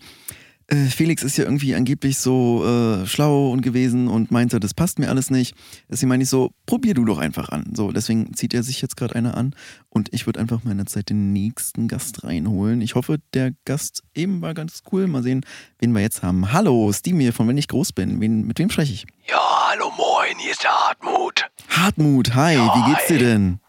Äh, 0.68 0.86
Felix 0.86 1.24
ist 1.24 1.38
ja 1.38 1.46
irgendwie 1.46 1.74
angeblich 1.74 2.20
so 2.20 2.64
äh, 2.64 3.08
schlau 3.08 3.52
und 3.52 3.62
gewesen 3.62 4.08
und 4.08 4.30
meinte, 4.30 4.60
das 4.60 4.76
passt 4.76 5.00
mir 5.00 5.10
alles 5.10 5.32
nicht. 5.32 5.56
Deswegen 5.90 6.10
meine 6.10 6.24
ich 6.24 6.30
so, 6.30 6.52
probier 6.68 6.94
du 6.94 7.06
doch 7.06 7.18
einfach 7.18 7.50
an. 7.50 7.74
So, 7.76 7.92
deswegen 7.92 8.34
zieht 8.36 8.54
er 8.54 8.62
sich 8.62 8.82
jetzt 8.82 8.96
gerade 8.96 9.16
einer 9.16 9.36
an 9.36 9.56
und 9.90 10.14
ich 10.14 10.28
würde 10.28 10.40
einfach 10.40 10.64
mal 10.64 10.72
in 10.72 10.78
der 10.78 10.86
Zeit 10.86 11.10
den 11.10 11.34
nächsten 11.34 11.88
Gast 11.88 12.24
reinholen. 12.24 12.82
Ich 12.82 12.94
hoffe, 12.94 13.18
der 13.34 13.54
Gast 13.66 14.04
eben 14.14 14.42
war 14.42 14.54
ganz 14.54 14.84
cool. 14.92 15.08
Mal 15.08 15.24
sehen, 15.24 15.44
wen 15.80 15.92
wir 15.94 16.02
jetzt 16.02 16.22
haben. 16.22 16.54
Hallo, 16.54 16.92
hier 17.04 17.34
von 17.34 17.48
Wenn 17.48 17.58
ich 17.58 17.68
groß 17.68 17.94
bin. 17.94 18.22
Wen, 18.22 18.46
mit 18.46 18.60
wem 18.60 18.70
spreche 18.70 18.94
ich? 18.94 19.08
Ja, 19.28 19.40
hallo 19.72 19.92
moin, 19.98 20.38
hier 20.38 20.52
ist 20.52 20.64
der 20.64 20.72
Hartmut. 20.72 21.50
Hartmut, 21.70 22.36
hi, 22.36 22.54
Ja, 22.54 22.76
wie 22.76 22.92
geht's 22.92 23.08
dir 23.08 23.18
denn? 23.18 23.60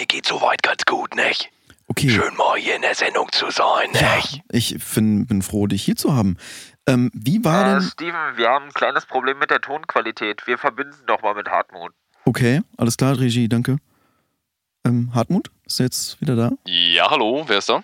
Mir 0.00 0.06
geht's 0.06 0.30
soweit 0.30 0.62
ganz 0.62 0.82
gut, 0.86 1.14
nicht? 1.14 1.50
Okay. 1.86 2.08
Schön 2.08 2.34
mal 2.34 2.56
hier 2.58 2.74
in 2.74 2.80
der 2.80 2.94
Sendung 2.94 3.30
zu 3.32 3.50
sein, 3.50 3.90
Ja, 3.92 4.16
nicht? 4.16 4.40
ich 4.50 4.74
bin, 4.94 5.26
bin 5.26 5.42
froh, 5.42 5.66
dich 5.66 5.82
hier 5.82 5.94
zu 5.94 6.14
haben. 6.14 6.38
Ähm, 6.86 7.10
wie 7.12 7.44
war 7.44 7.66
Äh, 7.66 7.80
denn. 7.80 7.82
Steven, 7.82 8.36
wir 8.38 8.48
haben 8.48 8.64
ein 8.68 8.72
kleines 8.72 9.04
Problem 9.04 9.38
mit 9.38 9.50
der 9.50 9.60
Tonqualität. 9.60 10.46
Wir 10.46 10.56
verbinden 10.56 10.96
doch 11.06 11.20
mal 11.20 11.34
mit 11.34 11.48
Hartmut. 11.50 11.92
Okay, 12.24 12.62
alles 12.78 12.96
klar, 12.96 13.18
Regie, 13.20 13.46
danke. 13.46 13.76
Ähm, 14.86 15.10
Hartmut, 15.14 15.50
ist 15.66 15.80
er 15.80 15.84
jetzt 15.86 16.18
wieder 16.22 16.34
da? 16.34 16.52
Ja, 16.64 17.10
hallo, 17.10 17.44
wer 17.46 17.58
ist 17.58 17.68
da? 17.68 17.82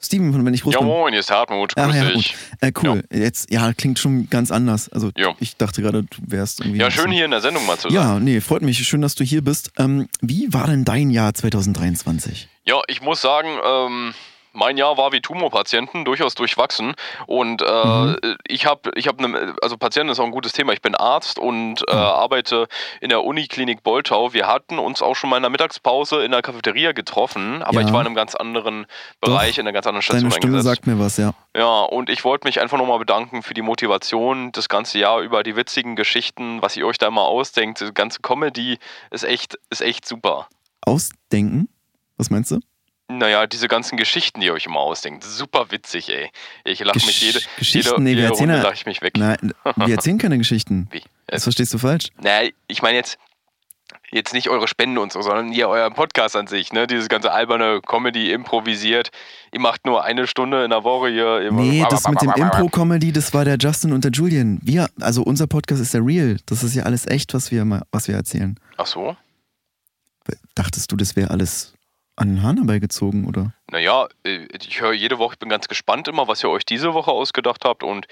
Steven 0.00 0.32
von 0.32 0.44
Wenn 0.44 0.54
ich 0.54 0.62
groß 0.62 0.74
Ja, 0.74 0.80
moin, 0.82 1.12
hier 1.12 1.20
ist 1.20 1.30
Hartmut. 1.30 1.74
Grüß 1.74 1.94
ja, 1.94 2.04
dich. 2.10 2.36
Äh, 2.60 2.72
cool. 2.82 3.02
Jetzt, 3.12 3.50
ja, 3.50 3.72
klingt 3.72 3.98
schon 3.98 4.28
ganz 4.28 4.50
anders. 4.50 4.88
Also, 4.90 5.10
Ja. 5.16 5.34
ich 5.40 5.56
dachte 5.56 5.82
gerade, 5.82 6.02
du 6.02 6.16
wärst 6.26 6.60
irgendwie. 6.60 6.78
Ja, 6.80 6.90
schön 6.90 7.10
hier 7.10 7.24
in 7.24 7.30
der 7.30 7.40
Sendung 7.40 7.64
mal 7.66 7.78
zu 7.78 7.88
sein. 7.88 7.94
Ja, 7.94 8.18
nee, 8.20 8.40
freut 8.40 8.62
mich. 8.62 8.78
Schön, 8.86 9.00
dass 9.00 9.14
du 9.14 9.24
hier 9.24 9.42
bist. 9.42 9.72
Ähm, 9.78 10.08
wie 10.20 10.52
war 10.52 10.66
denn 10.66 10.84
dein 10.84 11.10
Jahr 11.10 11.32
2023? 11.34 12.48
Ja, 12.64 12.80
ich 12.88 13.00
muss 13.00 13.20
sagen, 13.20 13.48
ähm, 13.66 14.14
mein 14.56 14.76
Jahr 14.76 14.96
war 14.98 15.12
wie 15.12 15.20
Tumorpatienten, 15.20 16.04
durchaus 16.04 16.34
durchwachsen. 16.34 16.94
Und 17.26 17.62
äh, 17.62 17.66
Mhm. 17.86 18.16
ich 18.48 18.66
habe, 18.66 18.90
ich 18.94 19.06
hab 19.06 19.20
ne, 19.20 19.54
also 19.62 19.76
Patienten 19.76 20.10
ist 20.10 20.18
auch 20.18 20.24
ein 20.24 20.30
gutes 20.32 20.52
Thema. 20.52 20.72
Ich 20.72 20.82
bin 20.82 20.94
Arzt 20.94 21.38
und 21.38 21.84
äh, 21.88 21.92
arbeite 21.92 22.66
in 23.00 23.10
der 23.10 23.22
Uniklinik 23.24 23.82
Boltau. 23.82 24.32
Wir 24.32 24.46
hatten 24.46 24.78
uns 24.78 25.02
auch 25.02 25.14
schon 25.14 25.30
mal 25.30 25.36
in 25.36 25.42
der 25.42 25.50
Mittagspause 25.50 26.24
in 26.24 26.30
der 26.32 26.42
Cafeteria 26.42 26.92
getroffen, 26.92 27.62
aber 27.62 27.80
Ja. 27.80 27.86
ich 27.86 27.92
war 27.92 28.00
in 28.00 28.06
einem 28.06 28.16
ganz 28.16 28.34
anderen 28.34 28.86
Bereich, 29.20 29.58
in 29.58 29.62
einer 29.66 29.72
ganz 29.72 29.86
anderen 29.86 30.02
Station 30.02 30.30
Deine 30.30 30.32
Stimme 30.40 30.56
eingesetzt. 30.56 30.76
sagt 30.76 30.86
mir 30.86 30.98
was, 30.98 31.16
ja. 31.18 31.32
Ja, 31.56 31.82
und 31.82 32.10
ich 32.10 32.24
wollte 32.24 32.46
mich 32.46 32.60
einfach 32.60 32.78
nochmal 32.78 32.98
bedanken 32.98 33.42
für 33.42 33.54
die 33.54 33.62
Motivation 33.62 34.52
das 34.52 34.68
ganze 34.68 34.98
Jahr 34.98 35.20
über 35.20 35.42
die 35.42 35.56
witzigen 35.56 35.96
Geschichten, 35.96 36.60
was 36.62 36.76
ihr 36.76 36.86
euch 36.86 36.98
da 36.98 37.06
immer 37.08 37.22
ausdenkt. 37.22 37.80
Die 37.80 37.92
ganze 37.94 38.20
Comedy 38.20 38.78
ist 39.10 39.24
echt, 39.24 39.58
ist 39.70 39.80
echt 39.82 40.06
super. 40.06 40.48
Ausdenken? 40.82 41.68
Was 42.16 42.30
meinst 42.30 42.50
du? 42.50 42.60
Naja, 43.08 43.46
diese 43.46 43.68
ganzen 43.68 43.96
Geschichten, 43.96 44.40
die 44.40 44.46
ihr 44.46 44.52
euch 44.52 44.66
immer 44.66 44.80
ausdenkt. 44.80 45.22
Super 45.22 45.70
witzig, 45.70 46.08
ey. 46.08 46.30
Ich 46.64 46.80
lache 46.80 46.96
mich 46.98 47.06
Gesch- 47.18 47.24
jede, 47.24 47.40
Geschichten? 47.58 47.88
jede, 47.90 48.02
Nee, 48.02 48.10
wir 48.10 48.16
jede 48.16 48.26
erzählen 48.28 48.50
Runde 48.50 48.62
lache 48.64 48.74
ich 48.74 48.86
mich 48.86 49.00
weg. 49.00 49.16
Nein, 49.16 49.52
wir 49.76 49.94
erzählen 49.94 50.18
keine 50.18 50.38
Geschichten. 50.38 50.88
Wie? 50.90 51.02
Das 51.28 51.44
verstehst 51.44 51.72
du 51.72 51.78
falsch. 51.78 52.08
naja, 52.20 52.50
ich 52.66 52.82
meine 52.82 52.96
jetzt, 52.96 53.16
jetzt 54.10 54.32
nicht 54.34 54.48
eure 54.48 54.66
Spenden 54.66 54.98
und 54.98 55.12
so, 55.12 55.22
sondern 55.22 55.52
ihr 55.52 55.68
euer 55.68 55.88
Podcast 55.90 56.34
an 56.34 56.48
sich, 56.48 56.72
ne? 56.72 56.88
Dieses 56.88 57.08
ganze 57.08 57.30
alberne 57.30 57.80
Comedy 57.80 58.32
improvisiert. 58.32 59.10
Ihr 59.52 59.60
macht 59.60 59.86
nur 59.86 60.02
eine 60.02 60.26
Stunde 60.26 60.64
in 60.64 60.70
der 60.70 60.82
Woche 60.82 61.08
hier. 61.08 61.42
Ihr 61.42 61.52
Nee, 61.52 61.84
das 61.88 62.08
mit 62.08 62.20
dem 62.20 62.30
Impro-Comedy, 62.36 63.12
das 63.12 63.32
war 63.32 63.44
der 63.44 63.56
Justin 63.56 63.92
und 63.92 64.02
der 64.04 64.10
Julian. 64.10 64.58
Wir, 64.62 64.88
also 65.00 65.22
unser 65.22 65.46
Podcast 65.46 65.80
ist 65.80 65.94
ja 65.94 66.00
real. 66.02 66.38
Das 66.46 66.64
ist 66.64 66.74
ja 66.74 66.82
alles 66.82 67.06
echt, 67.06 67.34
was 67.34 67.52
wir, 67.52 67.64
mal- 67.64 67.82
was 67.92 68.08
wir 68.08 68.16
erzählen. 68.16 68.58
Ach 68.76 68.86
so? 68.86 69.16
Dachtest 70.56 70.90
du, 70.90 70.96
das 70.96 71.14
wäre 71.14 71.30
alles 71.30 71.72
an 72.16 72.28
den 72.28 72.42
Hahn 72.42 72.56
herbeigezogen, 72.56 73.26
oder? 73.26 73.52
Naja, 73.70 74.08
äh, 74.24 74.46
ich 74.52 74.80
höre 74.80 74.92
jede 74.92 75.18
Woche, 75.18 75.34
ich 75.34 75.38
bin 75.38 75.48
ganz 75.48 75.68
gespannt 75.68 76.08
immer, 76.08 76.28
was 76.28 76.42
ihr 76.42 76.50
euch 76.50 76.64
diese 76.64 76.94
Woche 76.94 77.10
ausgedacht 77.10 77.64
habt 77.64 77.82
und 77.82 78.06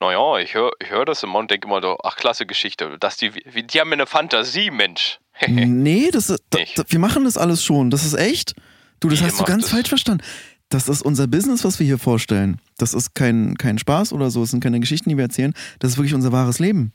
naja, 0.00 0.38
ich 0.38 0.54
höre 0.54 0.72
ich 0.80 0.90
hör 0.90 1.04
das 1.04 1.22
immer 1.22 1.38
und 1.38 1.50
denke 1.50 1.68
immer 1.68 1.80
so, 1.80 1.96
ach, 2.02 2.16
klasse 2.16 2.44
Geschichte. 2.44 2.96
Dass 2.98 3.16
die, 3.16 3.30
die 3.30 3.80
haben 3.80 3.92
eine 3.92 4.06
Fantasie, 4.06 4.70
Mensch. 4.70 5.20
nee, 5.46 6.10
das 6.10 6.28
ist, 6.28 6.42
da, 6.50 6.58
da, 6.74 6.82
wir 6.88 6.98
machen 6.98 7.24
das 7.24 7.38
alles 7.38 7.62
schon. 7.62 7.90
Das 7.90 8.04
ist 8.04 8.14
echt. 8.14 8.54
Du, 8.98 9.08
das 9.08 9.20
Wie, 9.20 9.24
hast 9.24 9.38
du 9.38 9.44
ganz 9.44 9.64
das? 9.64 9.72
falsch 9.72 9.88
verstanden. 9.88 10.24
Das 10.68 10.88
ist 10.88 11.02
unser 11.02 11.26
Business, 11.26 11.64
was 11.64 11.78
wir 11.78 11.86
hier 11.86 11.98
vorstellen. 11.98 12.60
Das 12.78 12.94
ist 12.94 13.14
kein, 13.14 13.56
kein 13.58 13.78
Spaß 13.78 14.12
oder 14.12 14.30
so. 14.30 14.42
Es 14.42 14.50
sind 14.50 14.62
keine 14.62 14.80
Geschichten, 14.80 15.10
die 15.10 15.16
wir 15.16 15.24
erzählen. 15.24 15.52
Das 15.78 15.92
ist 15.92 15.98
wirklich 15.98 16.14
unser 16.14 16.32
wahres 16.32 16.58
Leben. 16.58 16.92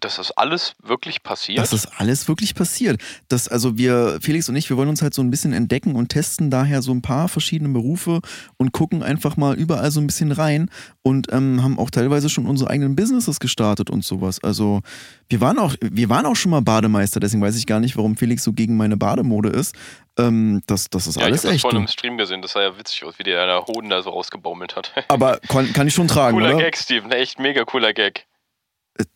Dass 0.00 0.16
das 0.16 0.30
alles 0.32 0.74
wirklich 0.82 1.22
passiert. 1.22 1.58
Das 1.58 1.72
ist 1.72 1.86
alles 1.98 2.28
wirklich 2.28 2.54
passiert. 2.54 3.00
Das, 3.28 3.48
also 3.48 3.78
wir, 3.78 4.18
Felix 4.20 4.48
und 4.48 4.54
ich, 4.54 4.68
wir 4.70 4.76
wollen 4.76 4.88
uns 4.90 5.02
halt 5.02 5.12
so 5.12 5.22
ein 5.22 5.30
bisschen 5.30 5.52
entdecken 5.52 5.96
und 5.96 6.08
testen 6.10 6.50
daher 6.50 6.82
so 6.82 6.92
ein 6.92 7.02
paar 7.02 7.28
verschiedene 7.28 7.70
Berufe 7.70 8.20
und 8.58 8.72
gucken 8.72 9.02
einfach 9.02 9.36
mal 9.36 9.56
überall 9.56 9.90
so 9.90 10.00
ein 10.00 10.06
bisschen 10.06 10.30
rein 10.30 10.70
und 11.02 11.32
ähm, 11.32 11.62
haben 11.62 11.78
auch 11.78 11.90
teilweise 11.90 12.28
schon 12.28 12.46
unsere 12.46 12.70
eigenen 12.70 12.94
Businesses 12.94 13.40
gestartet 13.40 13.90
und 13.90 14.04
sowas. 14.04 14.42
Also 14.44 14.82
wir 15.28 15.40
waren 15.40 15.58
auch, 15.58 15.74
wir 15.80 16.08
waren 16.08 16.26
auch 16.26 16.36
schon 16.36 16.50
mal 16.50 16.62
Bademeister, 16.62 17.18
deswegen 17.18 17.42
weiß 17.42 17.56
ich 17.56 17.66
gar 17.66 17.80
nicht, 17.80 17.96
warum 17.96 18.16
Felix 18.16 18.44
so 18.44 18.52
gegen 18.52 18.76
meine 18.76 18.96
Bademode 18.96 19.48
ist. 19.48 19.74
Ähm, 20.18 20.62
das, 20.66 20.90
das 20.90 21.06
ist 21.06 21.16
ja, 21.16 21.22
ich 21.22 21.26
alles 21.26 21.40
habe 21.40 21.48
das 21.48 21.54
echt. 21.54 21.62
vorhin 21.62 21.78
Du. 21.78 21.82
im 21.82 21.88
Stream 21.88 22.18
gesehen, 22.18 22.42
das 22.42 22.52
sah 22.52 22.62
ja 22.62 22.78
witzig 22.78 23.04
aus, 23.04 23.18
wie 23.18 23.24
der 23.24 23.64
Hoden 23.66 23.88
da 23.88 24.02
so 24.02 24.10
rausgebaumelt 24.10 24.76
hat. 24.76 24.92
Aber 25.08 25.38
kann, 25.48 25.72
kann 25.72 25.88
ich 25.88 25.94
schon 25.94 26.08
tragen, 26.08 26.36
cooler 26.36 26.54
oder? 26.54 26.64
Gag, 26.64 26.76
Steven, 26.76 27.10
echt 27.10 27.38
mega 27.40 27.64
cooler 27.64 27.92
Gag. 27.92 28.26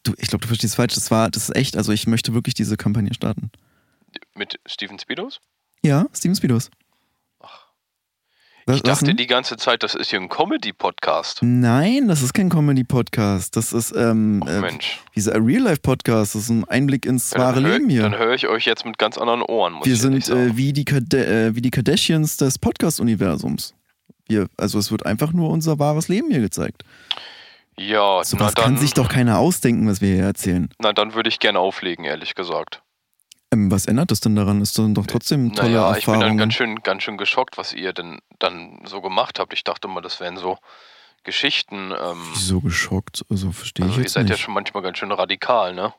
Du, 0.05 0.13
ich 0.19 0.29
glaube, 0.29 0.43
du 0.43 0.49
verstehst 0.49 0.77
falsch. 0.77 0.95
Das 0.95 1.11
war, 1.11 1.31
das 1.31 1.49
ist 1.49 1.57
echt. 1.57 1.77
Also 1.77 1.93
ich 1.93 2.07
möchte 2.07 2.35
wirklich 2.35 2.55
diese 2.55 2.77
Kampagne 2.77 3.13
starten. 3.15 3.51
Mit 4.35 4.61
Steven 4.67 4.99
Speedos? 4.99 5.41
Ja, 5.83 6.07
Steven 6.15 6.37
Speedos. 6.37 6.71
Was- 8.65 8.77
Ich 8.77 8.83
dachte 8.85 9.15
die 9.17 9.27
ganze 9.27 9.57
Zeit, 9.57 9.83
das 9.83 9.97
ist 9.97 10.11
hier 10.11 10.21
ein 10.21 10.29
Comedy-Podcast. 10.29 11.41
Nein, 11.43 12.07
das 12.07 12.23
ist 12.23 12.33
kein 12.33 12.49
Comedy-Podcast. 12.49 13.57
Das 13.57 13.73
ist 13.73 13.93
ähm, 13.97 14.41
Oh 14.47 14.49
äh, 14.49 14.61
Mensch. 14.61 15.01
dieser 15.17 15.35
Real-Life-Podcast. 15.45 16.37
Das 16.37 16.43
ist 16.43 16.49
ein 16.51 16.65
Einblick 16.69 17.05
ins 17.05 17.33
Ja, 17.33 17.41
wahre 17.41 17.61
hör- 17.61 17.71
Leben 17.79 17.89
hier. 17.91 18.03
Dann 18.03 18.17
höre 18.17 18.35
ich 18.35 18.47
euch 18.47 18.65
jetzt 18.65 18.85
mit 18.85 18.99
ganz 18.99 19.19
anderen 19.19 19.43
Ohren, 19.43 19.75
Wir 19.83 19.97
sind 19.97 20.29
äh, 20.29 20.57
wie, 20.57 20.73
die 20.73 20.85
äh, 20.87 21.57
wie 21.57 21.61
die 21.61 21.71
Kardashians 21.73 22.37
des 22.37 22.61
Podcast-Universums. 22.61 23.75
Wir, 24.29 24.47
also 24.57 24.79
es 24.79 24.93
wird 24.93 25.07
einfach 25.07 25.33
nur 25.33 25.51
unser 25.51 25.81
wahres 25.81 26.07
Leben 26.07 26.31
hier 26.31 26.41
gezeigt. 26.41 26.85
Ja, 27.77 28.23
Sowas 28.25 28.55
dann, 28.55 28.65
kann 28.65 28.77
sich 28.77 28.95
doch 28.95 29.09
keiner 29.09 29.39
ausdenken, 29.39 29.89
was 29.89 30.01
wir 30.01 30.15
hier 30.15 30.25
erzählen. 30.25 30.69
na 30.79 30.93
dann 30.93 31.15
würde 31.15 31.29
ich 31.29 31.39
gerne 31.39 31.59
auflegen, 31.59 32.05
ehrlich 32.05 32.35
gesagt. 32.35 32.83
Ähm, 33.53 33.71
was 33.71 33.87
ändert 33.87 34.11
das 34.11 34.21
denn 34.21 34.35
daran? 34.37 34.61
Ist 34.63 34.79
dann 34.79 34.95
doch 34.95 35.07
trotzdem 35.07 35.53
tolle 35.55 35.71
Naja, 35.71 35.97
ich 35.97 36.05
bin 36.07 36.15
dann 36.15 36.21
Erfahrung. 36.23 36.39
ganz 36.39 36.55
schön, 36.55 36.77
ganz 36.83 37.03
schön 37.03 37.17
geschockt, 37.19 37.59
was 37.59 37.73
ihr 37.75 37.93
denn 37.93 38.21
dann 38.39 38.81
so 38.87 39.01
gemacht 39.01 39.39
habt. 39.39 39.53
Ich 39.53 39.65
dachte 39.65 39.89
mal, 39.89 40.01
das 40.01 40.21
wären 40.21 40.37
so 40.39 40.59
Geschichten. 41.25 41.93
Ähm, 41.93 42.19
Wieso 42.35 42.61
geschockt? 42.61 43.25
Also 43.31 43.53
verstehe 43.53 43.85
also 43.85 43.95
ich 43.95 43.99
ihr 43.99 44.03
jetzt 44.05 44.13
seid 44.15 44.29
ja 44.29 44.35
nicht. 44.35 44.43
schon 44.43 44.55
manchmal 44.55 44.83
ganz 44.83 44.99
schön 44.99 45.13
radikal, 45.13 45.75
ne? 45.75 45.93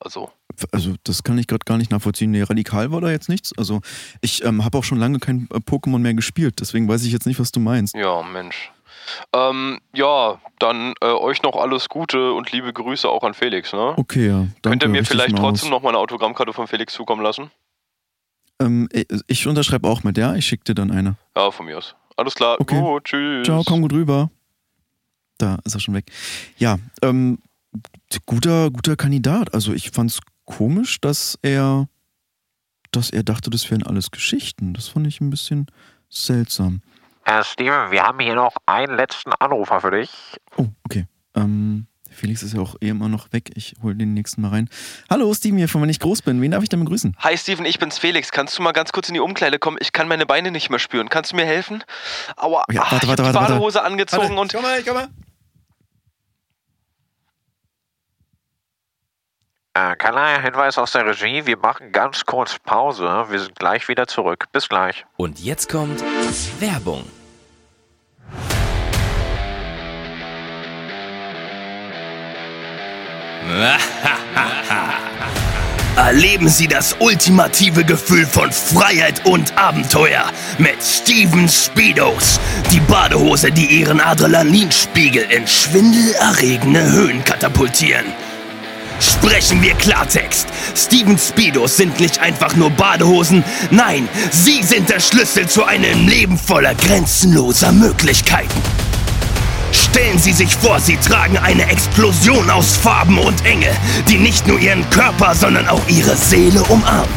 Also, 0.00 0.30
Also 0.72 0.94
das 1.04 1.22
kann 1.22 1.38
ich 1.38 1.46
gerade 1.46 1.64
gar 1.64 1.78
nicht 1.78 1.90
nachvollziehen. 1.90 2.30
Nee, 2.30 2.42
radikal 2.42 2.90
war 2.90 3.00
da 3.00 3.10
jetzt 3.10 3.28
nichts. 3.28 3.56
Also 3.56 3.80
ich 4.20 4.44
ähm, 4.44 4.64
habe 4.64 4.76
auch 4.78 4.84
schon 4.84 4.98
lange 4.98 5.18
kein 5.20 5.48
äh, 5.52 5.58
Pokémon 5.58 5.98
mehr 5.98 6.14
gespielt, 6.14 6.56
deswegen 6.60 6.88
weiß 6.88 7.04
ich 7.04 7.12
jetzt 7.12 7.26
nicht, 7.26 7.38
was 7.38 7.52
du 7.52 7.60
meinst. 7.60 7.94
ja, 7.94 8.22
Mensch. 8.22 8.70
Ähm, 9.32 9.80
ja, 9.94 10.40
dann 10.58 10.94
äh, 11.00 11.06
euch 11.06 11.42
noch 11.42 11.56
alles 11.56 11.88
Gute 11.88 12.32
und 12.32 12.52
liebe 12.52 12.72
Grüße 12.72 13.08
auch 13.08 13.22
an 13.22 13.34
Felix, 13.34 13.72
ne? 13.72 13.94
Okay, 13.96 14.28
ja. 14.28 14.34
Danke, 14.34 14.60
Könnt 14.62 14.82
ihr 14.84 14.88
mir 14.88 15.04
vielleicht 15.04 15.36
trotzdem 15.36 15.70
noch 15.70 15.82
mal 15.82 15.90
eine 15.90 15.98
Autogrammkarte 15.98 16.52
von 16.52 16.66
Felix 16.66 16.92
zukommen 16.94 17.22
lassen? 17.22 17.50
Ähm, 18.60 18.88
ich- 18.92 19.06
ich 19.26 19.46
unterschreibe 19.46 19.88
auch 19.88 20.04
mit, 20.04 20.16
ja? 20.16 20.34
Ich 20.34 20.46
schicke 20.46 20.64
dir 20.64 20.74
dann 20.74 20.90
eine. 20.90 21.16
Ja, 21.36 21.50
von 21.50 21.66
mir 21.66 21.78
aus. 21.78 21.94
Alles 22.16 22.34
klar, 22.34 22.60
Okay. 22.60 22.80
gut, 22.80 23.04
tschüss. 23.04 23.44
Ciao, 23.44 23.62
komm 23.64 23.82
gut 23.82 23.92
rüber. 23.92 24.30
Da 25.38 25.58
ist 25.64 25.74
er 25.74 25.80
schon 25.80 25.94
weg. 25.94 26.06
Ja, 26.58 26.78
ähm, 27.02 27.38
guter, 28.26 28.70
guter 28.70 28.94
Kandidat. 28.96 29.52
Also 29.52 29.72
ich 29.72 29.90
fand's 29.90 30.20
komisch, 30.44 31.00
dass 31.00 31.36
er, 31.42 31.88
dass 32.92 33.10
er 33.10 33.24
dachte, 33.24 33.50
das 33.50 33.68
wären 33.70 33.82
alles 33.82 34.12
Geschichten. 34.12 34.74
Das 34.74 34.86
fand 34.88 35.08
ich 35.08 35.20
ein 35.20 35.30
bisschen 35.30 35.66
seltsam. 36.08 36.82
Äh, 37.24 37.42
Steven, 37.44 37.90
wir 37.90 38.02
haben 38.02 38.18
hier 38.20 38.34
noch 38.34 38.54
einen 38.66 38.96
letzten 38.96 39.32
Anrufer 39.38 39.80
für 39.80 39.90
dich. 39.90 40.10
Oh, 40.56 40.66
okay. 40.84 41.06
Ähm, 41.34 41.86
Felix 42.10 42.42
ist 42.42 42.54
ja 42.54 42.60
auch 42.60 42.76
eh 42.80 42.88
immer 42.90 43.08
noch 43.08 43.32
weg. 43.32 43.50
Ich 43.54 43.74
hole 43.82 43.96
den 43.96 44.14
nächsten 44.14 44.40
mal 44.42 44.48
rein. 44.50 44.68
Hallo, 45.10 45.32
Steven 45.34 45.56
hier 45.58 45.68
von 45.68 45.82
Wenn 45.82 45.88
ich 45.88 45.98
groß 46.00 46.22
bin. 46.22 46.40
Wen 46.42 46.50
darf 46.52 46.62
ich 46.62 46.68
denn 46.68 46.80
begrüßen? 46.80 47.16
Hi 47.18 47.36
Steven, 47.36 47.64
ich 47.64 47.78
bin's 47.78 47.98
Felix. 47.98 48.30
Kannst 48.30 48.56
du 48.58 48.62
mal 48.62 48.72
ganz 48.72 48.92
kurz 48.92 49.08
in 49.08 49.14
die 49.14 49.20
Umkleide 49.20 49.58
kommen? 49.58 49.78
Ich 49.80 49.92
kann 49.92 50.06
meine 50.06 50.26
Beine 50.26 50.50
nicht 50.50 50.70
mehr 50.70 50.78
spüren. 50.78 51.08
Kannst 51.08 51.32
du 51.32 51.36
mir 51.36 51.44
helfen? 51.46 51.82
Aua, 52.36 52.64
Ja, 52.70 52.82
warte, 52.82 52.96
ich 52.96 53.02
hab 53.02 53.08
warte, 53.08 53.22
die 53.22 53.22
warte, 53.22 53.34
warte. 53.34 53.52
Badehose 53.54 53.82
angezogen 53.82 54.38
und 54.38 54.52
komm 54.52 54.62
mal, 54.62 54.82
komm 54.84 54.94
mal. 54.94 55.08
Äh, 59.76 59.96
kleiner 59.96 60.40
Hinweis 60.40 60.78
aus 60.78 60.92
der 60.92 61.04
Regie, 61.04 61.46
wir 61.46 61.56
machen 61.56 61.90
ganz 61.90 62.24
kurz 62.24 62.60
Pause. 62.60 63.24
Wir 63.28 63.40
sind 63.40 63.58
gleich 63.58 63.88
wieder 63.88 64.06
zurück. 64.06 64.44
Bis 64.52 64.68
gleich. 64.68 65.04
Und 65.16 65.40
jetzt 65.40 65.68
kommt 65.68 66.00
Werbung. 66.60 67.04
Erleben 75.96 76.48
Sie 76.48 76.68
das 76.68 76.94
ultimative 77.00 77.84
Gefühl 77.84 78.26
von 78.26 78.52
Freiheit 78.52 79.26
und 79.26 79.58
Abenteuer 79.58 80.30
mit 80.58 80.80
Steven 80.82 81.48
Speedos. 81.48 82.38
Die 82.70 82.80
Badehose, 82.80 83.50
die 83.50 83.80
Ihren 83.80 84.00
Adrenalinspiegel 84.00 85.24
in 85.30 85.48
schwindelerregende 85.48 86.92
Höhen 86.92 87.24
katapultieren. 87.24 88.06
Sprechen 89.00 89.62
wir 89.62 89.74
Klartext. 89.74 90.46
Steven 90.76 91.18
Speedos 91.18 91.76
sind 91.76 92.00
nicht 92.00 92.18
einfach 92.20 92.54
nur 92.56 92.70
Badehosen. 92.70 93.44
Nein, 93.70 94.08
sie 94.30 94.62
sind 94.62 94.88
der 94.88 95.00
Schlüssel 95.00 95.48
zu 95.48 95.64
einem 95.64 96.06
Leben 96.08 96.38
voller 96.38 96.74
grenzenloser 96.74 97.72
Möglichkeiten. 97.72 98.62
Stellen 99.72 100.18
Sie 100.18 100.32
sich 100.32 100.54
vor, 100.54 100.78
Sie 100.78 100.96
tragen 100.96 101.36
eine 101.36 101.68
Explosion 101.68 102.48
aus 102.48 102.76
Farben 102.76 103.18
und 103.18 103.44
Enge, 103.44 103.70
die 104.08 104.18
nicht 104.18 104.46
nur 104.46 104.58
Ihren 104.60 104.88
Körper, 104.90 105.34
sondern 105.34 105.68
auch 105.68 105.82
Ihre 105.88 106.16
Seele 106.16 106.62
umarmt. 106.64 107.08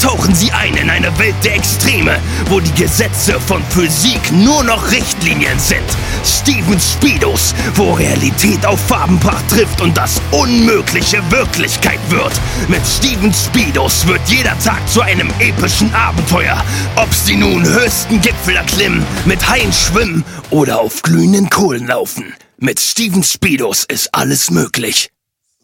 Tauchen 0.00 0.34
Sie 0.34 0.50
ein 0.52 0.74
in 0.76 0.90
eine 0.90 1.16
Welt 1.18 1.34
der 1.44 1.54
Extreme, 1.54 2.18
wo 2.48 2.60
die 2.60 2.72
Gesetze 2.74 3.40
von 3.40 3.62
Physik 3.70 4.20
nur 4.32 4.64
noch 4.64 4.90
Richtlinien 4.90 5.58
sind. 5.58 5.84
Steven 6.24 6.78
Speedos, 6.80 7.54
wo 7.74 7.92
Realität 7.92 8.64
auf 8.66 8.80
Farbenpracht 8.80 9.48
trifft 9.48 9.80
und 9.80 9.96
das 9.96 10.20
Unmögliche 10.30 11.22
Wirklichkeit 11.30 12.00
wird. 12.08 12.32
Mit 12.68 12.82
Steven 12.86 13.32
Speedos 13.32 14.06
wird 14.06 14.20
jeder 14.26 14.58
Tag 14.58 14.88
zu 14.88 15.02
einem 15.02 15.30
epischen 15.38 15.94
Abenteuer. 15.94 16.62
Ob 16.96 17.12
Sie 17.12 17.36
nun 17.36 17.64
höchsten 17.64 18.20
Gipfel 18.20 18.56
erklimmen, 18.56 19.04
mit 19.24 19.48
Haien 19.48 19.72
schwimmen 19.72 20.24
oder 20.50 20.80
auf 20.80 21.02
glühenden 21.02 21.48
Kohlen 21.48 21.86
laufen. 21.86 22.34
Mit 22.58 22.80
Steven 22.80 23.22
Speedos 23.22 23.84
ist 23.84 24.14
alles 24.14 24.50
möglich. 24.50 25.11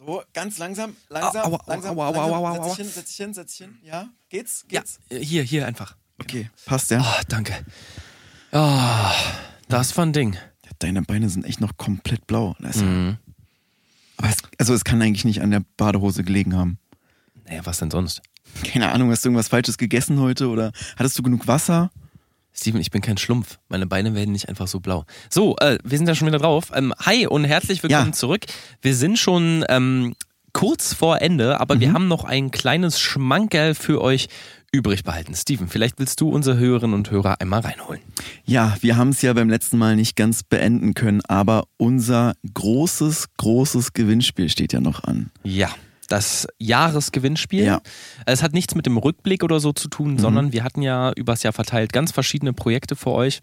So, 0.08 0.22
ganz 0.32 0.56
langsam, 0.56 0.96
langsam, 1.10 1.42
Aua, 1.44 1.58
aua, 1.58 1.64
langsam, 1.66 1.90
aua, 1.98 2.06
aua, 2.06 2.52
langsam. 2.52 2.64
aua. 2.64 2.74
Setz 2.74 2.76
dich 2.78 2.86
hin, 2.86 2.94
setz 2.94 3.08
dich 3.08 3.16
hin, 3.18 3.34
setz 3.34 3.50
dich 3.50 3.66
hin. 3.66 3.78
Ja, 3.82 4.08
geht's? 4.30 4.64
Ja, 4.70 4.80
Geht's? 4.80 5.00
hier, 5.10 5.42
hier 5.42 5.66
einfach. 5.66 5.96
Okay, 6.18 6.48
passt 6.64 6.90
ja. 6.90 7.02
Oh, 7.02 7.22
danke. 7.28 7.52
Ah, 8.50 9.12
das 9.68 9.94
war 9.98 10.06
ein 10.06 10.14
Ding. 10.14 10.38
Deine 10.78 11.02
Beine 11.02 11.28
sind 11.28 11.44
echt 11.44 11.60
noch 11.60 11.76
komplett 11.76 12.26
blau. 12.26 12.56
Mhm. 12.58 13.18
Aber 14.16 14.30
es, 14.30 14.38
also 14.56 14.72
es 14.72 14.84
kann 14.84 15.02
eigentlich 15.02 15.26
nicht 15.26 15.42
an 15.42 15.50
der 15.50 15.62
Badehose 15.76 16.24
gelegen 16.24 16.56
haben. 16.56 16.78
Naja, 17.46 17.66
was 17.66 17.76
denn 17.76 17.90
sonst? 17.90 18.22
Keine 18.64 18.90
Ahnung, 18.90 19.10
hast 19.10 19.26
du 19.26 19.28
irgendwas 19.28 19.48
Falsches 19.48 19.76
gegessen 19.76 20.20
heute 20.20 20.48
oder 20.48 20.72
hattest 20.96 21.18
du 21.18 21.22
genug 21.22 21.46
Wasser? 21.46 21.90
Steven, 22.58 22.80
ich 22.80 22.90
bin 22.90 23.02
kein 23.02 23.16
Schlumpf. 23.18 23.58
Meine 23.68 23.86
Beine 23.86 24.14
werden 24.14 24.32
nicht 24.32 24.48
einfach 24.48 24.66
so 24.66 24.80
blau. 24.80 25.04
So, 25.30 25.56
äh, 25.58 25.78
wir 25.84 25.96
sind 25.96 26.08
ja 26.08 26.14
schon 26.16 26.26
wieder 26.26 26.38
drauf. 26.38 26.72
Ähm, 26.74 26.92
hi 26.98 27.26
und 27.26 27.44
herzlich 27.44 27.82
willkommen 27.84 28.06
Ja. 28.08 28.12
zurück. 28.12 28.46
Wir 28.82 28.96
sind 28.96 29.16
schon 29.16 29.64
ähm, 29.68 30.16
kurz 30.52 30.92
vor 30.92 31.22
Ende, 31.22 31.60
aber 31.60 31.76
Mhm. 31.76 31.80
wir 31.80 31.92
haben 31.92 32.08
noch 32.08 32.24
ein 32.24 32.50
kleines 32.50 32.98
Schmankerl 32.98 33.74
für 33.76 34.00
euch 34.02 34.28
übrig 34.72 35.04
behalten. 35.04 35.34
Steven, 35.36 35.68
vielleicht 35.68 36.00
willst 36.00 36.20
du 36.20 36.30
unsere 36.30 36.58
Hörerinnen 36.58 36.94
und 36.94 37.10
Hörer 37.12 37.40
einmal 37.40 37.60
reinholen. 37.60 38.00
Ja, 38.44 38.76
wir 38.80 38.96
haben 38.96 39.10
es 39.10 39.22
ja 39.22 39.32
beim 39.34 39.48
letzten 39.48 39.78
Mal 39.78 39.94
nicht 39.94 40.16
ganz 40.16 40.42
beenden 40.42 40.94
können, 40.94 41.20
aber 41.28 41.64
unser 41.76 42.34
großes, 42.54 43.28
großes 43.36 43.92
Gewinnspiel 43.92 44.48
steht 44.48 44.72
ja 44.72 44.80
noch 44.80 45.04
an. 45.04 45.30
Ja. 45.44 45.70
Das 46.08 46.48
Jahresgewinnspiel. 46.58 47.64
Ja. 47.64 47.80
Es 48.26 48.42
hat 48.42 48.54
nichts 48.54 48.74
mit 48.74 48.86
dem 48.86 48.96
Rückblick 48.96 49.44
oder 49.44 49.60
so 49.60 49.72
zu 49.72 49.88
tun, 49.88 50.18
sondern 50.18 50.52
wir 50.52 50.64
hatten 50.64 50.82
ja 50.82 51.12
übers 51.12 51.42
Jahr 51.42 51.52
verteilt 51.52 51.92
ganz 51.92 52.12
verschiedene 52.12 52.52
Projekte 52.52 52.96
für 52.96 53.10
euch. 53.10 53.42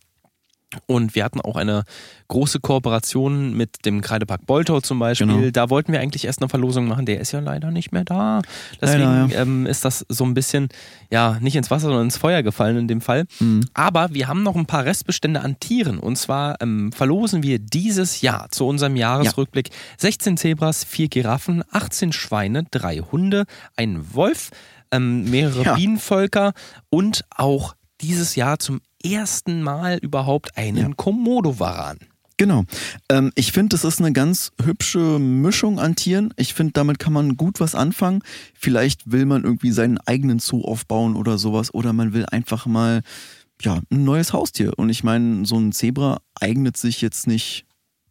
Und 0.88 1.16
wir 1.16 1.24
hatten 1.24 1.40
auch 1.42 1.56
eine 1.56 1.84
große 2.28 2.60
Kooperation 2.60 3.56
mit 3.56 3.86
dem 3.86 4.02
Kreidepark 4.02 4.46
Boltau 4.46 4.82
zum 4.82 5.00
Beispiel. 5.00 5.28
Genau. 5.28 5.50
Da 5.52 5.70
wollten 5.70 5.94
wir 5.94 6.00
eigentlich 6.02 6.26
erst 6.26 6.42
eine 6.42 6.50
Verlosung 6.50 6.88
machen. 6.88 7.06
Der 7.06 7.20
ist 7.20 7.32
ja 7.32 7.40
leider 7.40 7.72
nicht 7.72 7.92
mehr 7.92 8.04
da. 8.04 8.42
Deswegen 8.82 9.04
Leider, 9.04 9.34
ja. 9.34 9.42
ähm, 9.42 9.66
ist 9.68 9.86
das 9.86 10.06
so 10.10 10.26
ein 10.26 10.34
bisschen, 10.34 10.70
ja, 11.12 11.38
nicht 11.40 11.56
ins 11.56 11.72
Wasser, 11.72 11.88
sondern 11.88 12.06
ins 12.06 12.18
Feuer 12.18 12.44
gefallen 12.44 12.78
in 12.78 12.88
dem 12.88 13.00
Fall. 13.02 13.26
Mhm. 13.40 13.66
Aber 13.74 14.14
wir 14.14 14.28
haben 14.28 14.44
noch 14.44 14.56
ein 14.56 14.66
paar 14.66 14.86
Restbestände 14.86 15.42
an 15.42 15.60
Tieren. 15.60 16.00
Und 16.00 16.18
zwar 16.18 16.60
ähm, 16.62 16.92
verlosen 16.92 17.44
wir 17.44 17.60
dieses 17.60 18.22
Jahr 18.22 18.50
zu 18.50 18.66
unserem 18.68 18.96
Jahresrückblick 18.96 19.70
16 19.98 20.36
Zebras, 20.38 20.84
4 20.84 21.08
Giraffen, 21.10 21.64
18 21.72 22.12
Schweine, 22.12 22.64
3 22.70 22.98
Hunde, 23.12 23.46
ein 23.78 24.14
Wolf, 24.14 24.50
ähm, 24.92 25.30
mehrere 25.30 25.64
Ja. 25.64 25.76
Bienenvölker 25.76 26.54
und 26.90 27.24
auch 27.30 27.76
dieses 28.02 28.36
Jahr 28.36 28.60
zum 28.60 28.82
ersten 29.06 29.62
Mal 29.62 29.98
überhaupt 29.98 30.58
einen 30.58 30.78
Ja. 30.78 30.94
Komodo-Varan. 30.96 31.98
Genau. 32.38 32.66
Ähm, 33.10 33.32
ich 33.36 33.54
finde, 33.54 33.70
das 33.70 33.86
ist 33.86 34.02
eine 34.02 34.12
ganz 34.12 34.52
hübsche 34.62 35.20
Mischung 35.20 35.80
an 35.80 35.96
Tieren. 35.96 36.34
Ich 36.36 36.54
finde, 36.54 36.74
damit 36.74 37.00
kann 37.00 37.14
man 37.14 37.38
gut 37.38 37.62
was 37.62 37.76
anfangen. 37.76 38.22
Vielleicht 38.54 39.10
will 39.10 39.26
man 39.26 39.44
irgendwie 39.44 39.72
seinen 39.72 39.98
eigenen 40.00 40.40
Zoo 40.40 40.62
aufbauen 40.64 41.16
oder 41.16 41.38
sowas. 41.38 41.74
Oder 41.74 41.94
man 41.94 42.12
will 42.14 42.26
einfach 42.26 42.66
mal, 42.66 43.04
ja, 43.62 43.80
ein 43.90 44.04
neues 44.04 44.34
Haustier. 44.34 44.78
Und 44.78 44.90
ich 44.90 45.04
meine, 45.04 45.46
so 45.46 45.58
ein 45.58 45.72
Zebra 45.72 46.20
eignet 46.40 46.76
sich 46.76 47.00
jetzt 47.00 47.26
nicht, 47.26 47.66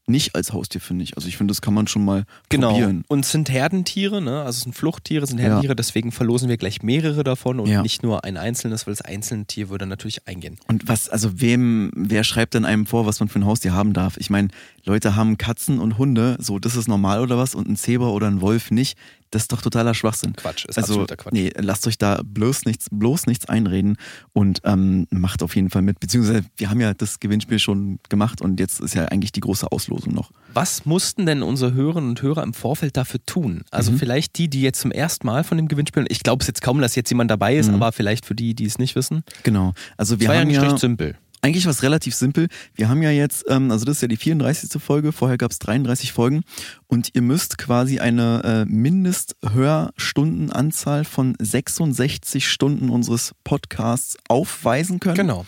nicht 0.06 0.34
als 0.34 0.52
Haustier, 0.52 0.80
finde 0.80 1.04
ich. 1.04 1.16
Also 1.16 1.28
ich 1.28 1.36
finde, 1.36 1.52
das 1.52 1.62
kann 1.62 1.72
man 1.74 1.86
schon 1.86 2.04
mal 2.04 2.24
Genau. 2.48 2.70
probieren. 2.72 3.04
Und 3.08 3.24
es 3.24 3.30
sind 3.32 3.48
Herdentiere, 3.50 4.20
ne? 4.20 4.40
also 4.42 4.58
es 4.58 4.60
sind 4.62 4.74
Fluchttiere, 4.74 5.24
es 5.24 5.30
sind 5.30 5.38
Herdentiere, 5.38 5.74
deswegen 5.74 6.12
verlosen 6.12 6.48
wir 6.48 6.56
gleich 6.56 6.82
mehrere 6.82 7.24
davon 7.24 7.58
und 7.60 7.68
Ja. 7.68 7.82
nicht 7.82 8.02
nur 8.02 8.24
ein 8.24 8.36
einzelnes, 8.36 8.86
weil 8.86 8.92
das 8.92 9.00
einzelne 9.00 9.46
Tier 9.46 9.70
würde 9.70 9.86
natürlich 9.86 10.26
eingehen. 10.28 10.58
Und 10.68 10.88
was, 10.88 11.08
also 11.08 11.40
wem, 11.40 11.90
wer 11.96 12.22
schreibt 12.24 12.54
denn 12.54 12.64
einem 12.64 12.86
vor, 12.86 13.06
was 13.06 13.20
man 13.20 13.28
für 13.28 13.38
ein 13.38 13.46
Haustier 13.46 13.72
haben 13.72 13.92
darf? 13.94 14.16
Ich 14.18 14.28
meine, 14.30 14.48
Leute 14.84 15.16
haben 15.16 15.38
Katzen 15.38 15.78
und 15.78 15.96
Hunde, 15.96 16.36
so, 16.38 16.58
das 16.58 16.76
ist 16.76 16.88
normal 16.88 17.20
oder 17.20 17.38
was? 17.38 17.54
Und 17.54 17.68
ein 17.68 17.76
Zebra 17.76 18.08
oder 18.08 18.26
ein 18.26 18.40
Wolf 18.42 18.70
nicht? 18.70 18.98
Das 19.34 19.42
ist 19.42 19.52
doch 19.52 19.60
totaler 19.62 19.94
Schwachsinn. 19.94 20.34
Quatsch, 20.36 20.64
ist 20.66 20.78
also, 20.78 20.92
absoluter 20.92 21.16
Quatsch. 21.16 21.32
nee, 21.32 21.50
lasst 21.58 21.86
euch 21.86 21.98
da 21.98 22.20
bloß 22.24 22.64
nichts, 22.66 22.86
bloß 22.90 23.26
nichts 23.26 23.46
einreden 23.48 23.96
und 24.32 24.60
ähm, 24.64 25.06
macht 25.10 25.42
auf 25.42 25.56
jeden 25.56 25.70
Fall 25.70 25.82
mit. 25.82 25.98
Beziehungsweise, 26.00 26.44
wir 26.56 26.70
haben 26.70 26.80
ja 26.80 26.94
das 26.94 27.18
Gewinnspiel 27.20 27.58
schon 27.58 27.98
gemacht 28.08 28.40
und 28.40 28.60
jetzt 28.60 28.80
ist 28.80 28.94
ja 28.94 29.06
eigentlich 29.06 29.32
die 29.32 29.40
große 29.40 29.70
Auslosung 29.72 30.14
noch. 30.14 30.30
Was 30.52 30.86
mussten 30.86 31.26
denn 31.26 31.42
unsere 31.42 31.74
Hörerinnen 31.74 32.10
und 32.10 32.22
Hörer 32.22 32.42
im 32.44 32.54
Vorfeld 32.54 32.96
dafür 32.96 33.20
tun? 33.26 33.62
Also 33.70 33.90
Mhm. 33.92 33.98
vielleicht 33.98 34.38
die, 34.38 34.48
die 34.48 34.62
jetzt 34.62 34.80
zum 34.80 34.92
ersten 34.92 35.26
Mal 35.26 35.42
von 35.44 35.56
dem 35.56 35.66
Gewinnspiel, 35.68 36.04
ich 36.08 36.22
glaube 36.22 36.42
es 36.42 36.46
jetzt 36.46 36.62
kaum, 36.62 36.80
dass 36.80 36.94
jetzt 36.94 37.10
jemand 37.10 37.30
dabei 37.30 37.56
ist, 37.56 37.68
Mhm. 37.68 37.74
aber 37.74 37.90
vielleicht 37.92 38.24
für 38.26 38.34
die, 38.36 38.54
die 38.54 38.64
es 38.66 38.78
nicht 38.78 38.94
wissen. 38.94 39.24
Genau. 39.42 39.74
Also 39.96 40.20
wir 40.20 40.24
Es 40.24 40.28
war 40.28 40.34
ja 40.36 40.40
haben 40.42 40.48
eigentlich 40.48 40.62
ja, 40.62 40.68
recht 40.68 40.78
simpel. 40.78 41.16
Eigentlich 41.44 41.66
was 41.66 41.82
relativ 41.82 42.14
simpel. 42.14 42.48
Wir 42.74 42.88
haben 42.88 43.02
ja 43.02 43.10
jetzt, 43.10 43.44
ähm, 43.48 43.70
also 43.70 43.84
das 43.84 43.96
ist 43.96 44.02
ja 44.02 44.08
die 44.08 44.16
34. 44.16 44.82
Folge, 44.82 45.12
vorher 45.12 45.36
gab 45.36 45.50
es 45.50 45.58
33 45.58 46.10
Folgen 46.10 46.42
und 46.86 47.10
ihr 47.12 47.20
müsst 47.20 47.58
quasi 47.58 48.00
eine 48.00 48.40
äh, 48.44 48.64
Mindesthörstundenanzahl 48.64 51.04
von 51.04 51.36
66 51.38 52.48
Stunden 52.48 52.88
unseres 52.88 53.34
Podcasts 53.44 54.16
aufweisen 54.26 55.00
können. 55.00 55.16
Genau. 55.16 55.44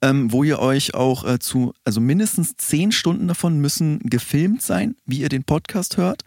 Ähm, 0.00 0.32
wo 0.32 0.44
ihr 0.44 0.60
euch 0.60 0.94
auch 0.94 1.24
äh, 1.24 1.40
zu, 1.40 1.74
also 1.84 2.00
mindestens 2.00 2.56
10 2.56 2.92
Stunden 2.92 3.26
davon 3.26 3.60
müssen 3.60 3.98
gefilmt 3.98 4.62
sein, 4.62 4.94
wie 5.06 5.18
ihr 5.18 5.28
den 5.28 5.42
Podcast 5.42 5.96
hört. 5.96 6.22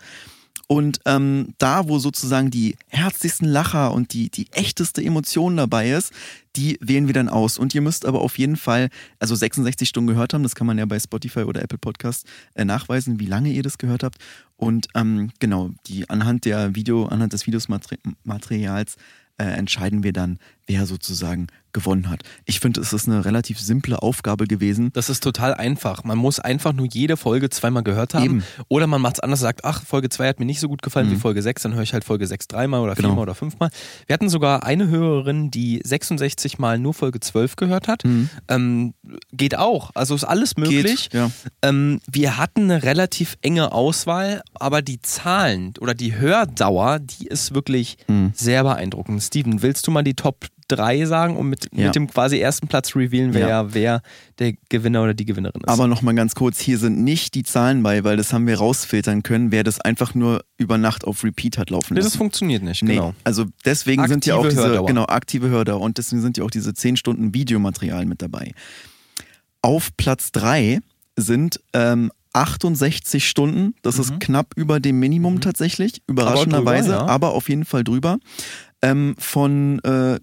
Und 0.68 1.00
ähm, 1.06 1.54
da, 1.60 1.88
wo 1.88 2.00
sozusagen 2.00 2.50
die 2.50 2.76
herzlichsten 2.88 3.46
Lacher 3.46 3.94
und 3.94 4.14
die, 4.14 4.30
die 4.30 4.48
echteste 4.52 5.04
Emotion 5.04 5.58
dabei 5.58 5.92
ist, 5.92 6.12
die 6.56 6.80
wählen 6.82 7.08
wir 7.08 7.14
dann 7.14 7.30
aus. 7.30 7.60
Und 7.60 7.76
ihr 7.76 7.82
müsst 7.82 8.06
aber 8.06 8.22
auf 8.22 8.40
jeden 8.40 8.56
Fall, 8.56 8.90
also 9.20 9.36
66 9.36 9.88
Stunden 9.88 10.08
gehört 10.08 10.34
haben, 10.34 10.44
das 10.44 10.56
kann 10.56 10.66
man 10.66 10.78
ja 10.78 10.86
bei 10.86 11.00
Spotify 11.00 11.42
oder 11.42 11.62
Apple 11.62 11.78
Podcast 11.78 12.26
äh, 12.56 12.66
nachweisen, 12.66 13.20
wie 13.20 13.28
lange 13.28 13.50
ihr 13.50 13.64
das 13.64 13.78
gehört 13.78 14.04
habt. 14.04 14.18
Und 14.58 14.88
ähm, 14.96 15.32
genau, 15.40 15.70
die 15.86 16.10
anhand 16.10 16.46
der 16.46 16.76
Video, 16.76 17.06
anhand 17.06 17.34
des 17.34 17.46
Videomaterials 17.46 18.96
äh, 19.38 19.44
entscheiden 19.44 20.04
wir 20.04 20.14
dann, 20.14 20.40
wer 20.68 20.86
sozusagen 20.86 21.48
gewonnen 21.74 22.10
hat. 22.10 22.22
Ich 22.46 22.62
finde, 22.62 22.80
es 22.80 22.94
ist 22.94 23.06
eine 23.08 23.26
relativ 23.26 23.60
simple 23.60 24.02
Aufgabe 24.02 24.48
gewesen. 24.48 24.92
Das 24.94 25.10
ist 25.10 25.22
total 25.22 25.54
einfach. 25.54 26.06
Man 26.06 26.18
muss 26.18 26.40
einfach 26.40 26.72
nur 26.72 26.88
jede 26.88 27.18
Folge 27.18 27.50
zweimal 27.50 27.84
gehört 27.84 28.14
haben. 28.14 28.24
Eben. 28.24 28.44
Oder 28.70 28.88
man 28.88 29.02
macht 29.02 29.16
es 29.16 29.20
anders, 29.20 29.42
sagt, 29.42 29.66
ach, 29.66 29.84
Folge 29.84 30.08
2 30.08 30.30
hat 30.30 30.40
mir 30.40 30.46
nicht 30.46 30.62
so 30.62 30.70
gut 30.70 30.82
gefallen 30.82 31.10
wie 31.12 31.16
Mhm. 31.16 31.20
Folge 31.20 31.42
6, 31.42 31.64
dann 31.64 31.74
höre 31.74 31.84
ich 31.84 31.92
halt 31.94 32.06
Folge 32.06 32.26
6 32.28 32.48
dreimal 32.48 32.80
oder 32.80 32.96
Genau. 32.96 33.10
viermal 33.10 33.24
oder 33.24 33.36
fünfmal. 33.36 33.70
Wir 34.08 34.14
hatten 34.14 34.30
sogar 34.30 34.64
eine 34.64 34.88
Hörerin, 34.88 35.52
die 35.52 35.82
66 35.84 36.60
Mal 36.60 36.80
nur 36.80 36.94
Folge 36.94 37.20
12 37.20 37.58
gehört 37.58 37.90
hat. 37.90 38.06
Mhm. 38.06 38.30
Ähm, 38.48 38.94
geht 39.34 39.58
auch. 39.58 39.92
Also 39.96 40.16
ist 40.16 40.24
alles 40.24 40.56
möglich. 40.56 41.10
Geht, 41.10 41.14
ja. 41.14 41.30
Ähm, 41.62 42.00
wir 42.10 42.38
hatten 42.38 42.64
eine 42.72 42.84
relativ 42.84 43.36
enge 43.42 43.74
Auswahl, 43.74 44.42
aber 44.54 44.82
die 44.82 45.02
Zahlen 45.02 45.74
oder 45.82 45.94
die 45.94 46.16
Hördauer, 46.16 47.00
die 47.00 47.28
ist 47.28 47.54
wirklich 47.54 47.98
Mhm. 48.08 48.32
sehr 48.34 48.64
beeindruckend. 48.64 49.22
Steven, 49.22 49.62
willst 49.62 49.86
du 49.88 49.92
mal 49.92 50.04
die 50.04 50.14
Top 50.14 50.46
3 50.68 51.06
sagen 51.06 51.36
und 51.38 51.50
mit, 51.50 51.68
Ja. 51.74 51.86
mit 51.88 51.96
dem 51.96 52.08
quasi 52.08 52.40
ersten 52.40 52.68
Platz 52.68 52.96
revealen, 52.96 53.34
wer, 53.34 53.48
Ja. 53.48 53.74
wer 53.74 54.02
der 54.40 54.54
Gewinner 54.70 55.04
oder 55.04 55.14
die 55.14 55.26
Gewinnerin 55.26 55.62
ist? 55.62 55.70
Aber 55.70 55.88
nochmal 55.88 56.16
ganz 56.16 56.36
kurz, 56.36 56.60
hier 56.60 56.78
sind 56.78 57.04
nicht 57.04 57.36
die 57.36 57.44
Zahlen 57.44 57.84
bei, 57.84 58.04
weil 58.04 58.18
das 58.18 58.34
haben 58.34 58.48
wir 58.48 58.58
rausfiltern 58.58 59.24
können, 59.24 59.52
wer 59.52 59.64
das 59.64 59.80
einfach 59.82 60.16
nur 60.16 60.44
über 60.58 60.78
Nacht 60.78 61.06
auf 61.06 61.24
Repeat 61.24 61.58
hat 61.58 61.70
laufen 61.70 61.96
lassen. 61.96 62.06
das 62.08 62.16
funktioniert 62.16 62.64
nicht, 62.64 62.84
Nee, 62.84 62.96
genau. 62.96 63.14
also 63.24 63.46
deswegen 63.66 64.08
sind 64.08 64.26
ja 64.26 64.36
auch 64.36 64.40
Aktive 64.46 64.56
diese, 64.62 64.68
Hördauer. 64.70 64.86
genau, 64.88 65.06
aktive 65.06 65.50
Hördauer 65.50 65.82
und 65.82 65.98
deswegen 65.98 66.22
sind 66.22 66.38
ja 66.38 66.44
auch 66.44 66.52
diese 66.52 66.74
10 66.74 66.98
Stunden 66.98 67.34
Videomaterial 67.34 68.06
mit 68.06 68.22
dabei. 68.22 68.52
Auf 69.62 69.90
Platz 69.98 70.32
3 70.32 70.80
sind 71.16 71.60
ähm, 71.74 72.12
68 72.34 73.28
Stunden, 73.28 73.76
das 73.82 73.98
ist 73.98 74.20
knapp 74.20 74.48
über 74.58 74.80
dem 74.82 75.00
Minimum 75.00 75.40
tatsächlich, 75.40 76.02
überraschenderweise, 76.08 77.00
aber, 77.00 77.28
ja. 77.28 77.34
auf 77.34 77.48
jeden 77.48 77.64
Fall 77.66 77.84
drüber. 77.86 78.18
Ähm, 78.82 79.16
von 79.18 79.80
äh, 79.86 80.20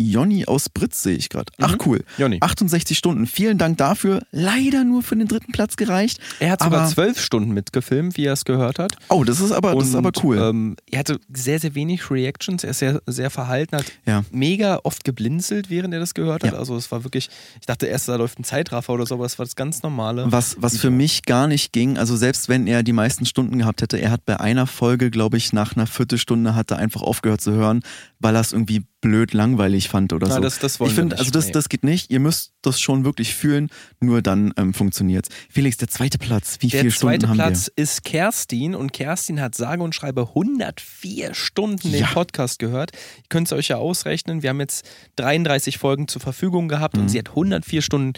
Jonny 0.00 0.46
aus 0.46 0.68
Britz 0.68 1.02
sehe 1.02 1.16
ich 1.16 1.28
gerade. 1.28 1.52
Ach 1.60 1.76
cool. 1.86 2.02
Jonny. 2.18 2.38
68 2.40 2.96
Stunden. 2.98 3.26
Vielen 3.26 3.58
Dank 3.58 3.78
dafür. 3.78 4.20
Leider 4.32 4.84
nur 4.84 5.02
für 5.02 5.16
den 5.16 5.28
dritten 5.28 5.52
Platz 5.52 5.76
gereicht. 5.76 6.18
Er 6.40 6.50
hat 6.52 6.62
sogar 6.62 6.88
zwölf 6.88 7.20
Stunden 7.20 7.52
mitgefilmt, 7.52 8.16
wie 8.16 8.24
er 8.24 8.32
es 8.32 8.44
gehört 8.44 8.78
hat. 8.78 8.96
Oh, 9.08 9.24
das 9.24 9.40
ist 9.40 9.52
aber, 9.52 9.74
das 9.74 9.88
ist 9.88 9.94
aber 9.94 10.10
cool. 10.22 10.38
Ähm, 10.38 10.76
er 10.90 10.98
hatte 11.00 11.18
sehr, 11.32 11.60
sehr 11.60 11.74
wenig 11.74 12.10
Reactions. 12.10 12.64
Er 12.64 12.70
ist 12.70 12.78
sehr, 12.78 13.00
sehr 13.06 13.30
verhalten, 13.30 13.76
hat 13.76 13.86
Ja. 14.06 14.24
mega 14.32 14.80
oft 14.82 15.04
geblinzelt, 15.04 15.70
während 15.70 15.94
er 15.94 16.00
das 16.00 16.14
gehört 16.14 16.42
hat. 16.44 16.52
Ja. 16.52 16.58
Also 16.58 16.76
es 16.76 16.90
war 16.90 17.04
wirklich, 17.04 17.30
ich 17.60 17.66
dachte 17.66 17.86
erst, 17.86 18.08
da 18.08 18.16
läuft 18.16 18.38
ein 18.40 18.44
Zeitraffer 18.44 18.92
oder 18.92 19.06
so, 19.06 19.14
aber 19.14 19.24
es 19.26 19.38
war 19.38 19.46
das 19.46 19.56
ganz 19.56 19.82
normale. 19.82 20.30
Was, 20.32 20.56
was 20.60 20.78
für 20.78 20.90
mich 20.90 21.22
gar 21.24 21.46
nicht 21.46 21.72
ging, 21.72 21.98
also 21.98 22.16
selbst 22.16 22.48
wenn 22.48 22.66
er 22.66 22.82
die 22.82 22.92
meisten 22.92 23.24
Stunden 23.26 23.58
gehabt 23.58 23.82
hätte, 23.82 23.98
er 23.98 24.10
hat 24.10 24.24
bei 24.26 24.40
einer 24.40 24.66
Folge, 24.66 25.10
glaube 25.10 25.36
ich, 25.36 25.52
nach 25.52 25.76
einer 25.76 25.86
Viertelstunde 25.86 26.54
hat 26.54 26.70
er 26.70 26.78
einfach 26.78 27.02
aufgehört 27.02 27.40
zu 27.40 27.52
hören, 27.52 27.82
weil 28.18 28.34
er 28.34 28.40
es 28.40 28.52
irgendwie 28.52 28.82
blöd 29.02 29.34
langweilig 29.34 29.90
fand 29.90 30.14
oder 30.14 30.28
Na, 30.28 30.36
so. 30.36 30.40
das- 30.40 30.58
das 30.60 30.80
wollen 30.80 30.90
ich 30.90 30.96
wir 30.96 31.02
finde, 31.02 31.18
also 31.18 31.30
das, 31.30 31.46
nee. 31.46 31.52
das 31.52 31.68
geht 31.68 31.84
nicht. 31.84 32.10
Ihr 32.10 32.20
müsst 32.20 32.54
das 32.62 32.80
schon 32.80 33.04
wirklich 33.04 33.34
fühlen, 33.34 33.68
nur 34.00 34.22
dann 34.22 34.54
ähm, 34.56 34.72
funktioniert's. 34.72 35.28
Felix, 35.50 35.76
der 35.76 35.88
zweite 35.88 36.16
Platz, 36.18 36.56
wie 36.60 36.68
Der 36.68 36.80
viele 36.80 36.92
zweite 36.94 37.26
Stunden 37.26 37.28
haben 37.28 37.50
Platz 37.52 37.70
ist 37.76 38.04
Kerstin 38.04 38.74
und 38.74 38.92
Kerstin 38.94 39.40
hat 39.40 39.54
sage 39.54 39.82
und 39.82 39.94
schreibe 39.94 40.28
104 40.28 41.34
Stunden 41.34 41.90
den 41.90 42.00
Ja. 42.00 42.06
Podcast 42.06 42.58
gehört. 42.58 42.92
Ihr 43.18 43.24
könnt 43.28 43.48
es 43.48 43.52
euch 43.52 43.68
ja 43.68 43.76
ausrechnen. 43.76 44.42
Wir 44.42 44.50
haben 44.50 44.60
jetzt 44.60 44.88
33 45.16 45.78
Folgen 45.78 46.08
zur 46.08 46.22
Verfügung 46.22 46.68
gehabt 46.68 46.94
Mhm. 46.96 47.02
und 47.02 47.08
sie 47.08 47.18
hat 47.18 47.30
104 47.30 47.82
Stunden 47.82 48.12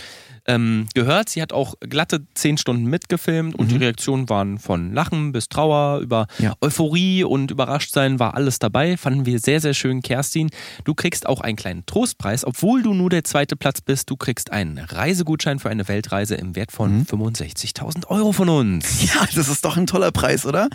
ähm, 0.46 0.86
gehört. 0.94 1.28
Sie 1.30 1.40
hat 1.42 1.52
auch 1.52 1.74
glatte 1.80 2.26
10 2.34 2.58
Stunden 2.58 2.84
mitgefilmt 2.84 3.54
und 3.54 3.70
die 3.70 3.76
Reaktionen 3.76 4.28
waren 4.28 4.58
von 4.58 4.92
Lachen 4.92 5.32
bis 5.32 5.48
Trauer, 5.48 6.00
über 6.00 6.26
Mhm. 6.38 6.44
Ja. 6.44 6.54
Euphorie 6.60 7.24
und 7.24 7.50
Überraschtsein 7.50 8.18
war 8.18 8.34
alles 8.34 8.58
dabei. 8.58 8.96
Fanden 8.96 9.26
wir 9.26 9.38
sehr, 9.38 9.60
sehr 9.60 9.74
schön, 9.74 10.02
Kerstin. 10.02 10.50
Du 10.84 10.94
kriegst 10.94 11.26
auch 11.26 11.40
einen 11.40 11.56
kleinen 11.56 11.86
Trostpreis, 11.86 12.44
obwohl 12.44 12.82
du 12.82 12.92
nur 12.94 13.10
der 13.10 13.24
zweite 13.24 13.56
Platz 13.56 13.80
bist. 13.80 14.10
Du 14.10 14.16
kriegst 14.16 14.52
einen 14.52 14.78
Reisegutschein 14.78 15.58
für 15.58 15.70
eine 15.70 15.88
Weltreise 15.88 16.34
im 16.34 16.54
Wert 16.56 16.72
von 16.72 16.98
Mhm. 16.98 17.06
65.000 17.06 18.06
Euro 18.08 18.32
von 18.32 18.48
uns. 18.48 19.02
Ja, 19.14 19.26
das 19.34 19.48
ist 19.48 19.64
doch 19.64 19.76
ein 19.76 19.86
toller 19.86 20.12
Preis, 20.12 20.44
oder? 20.46 20.68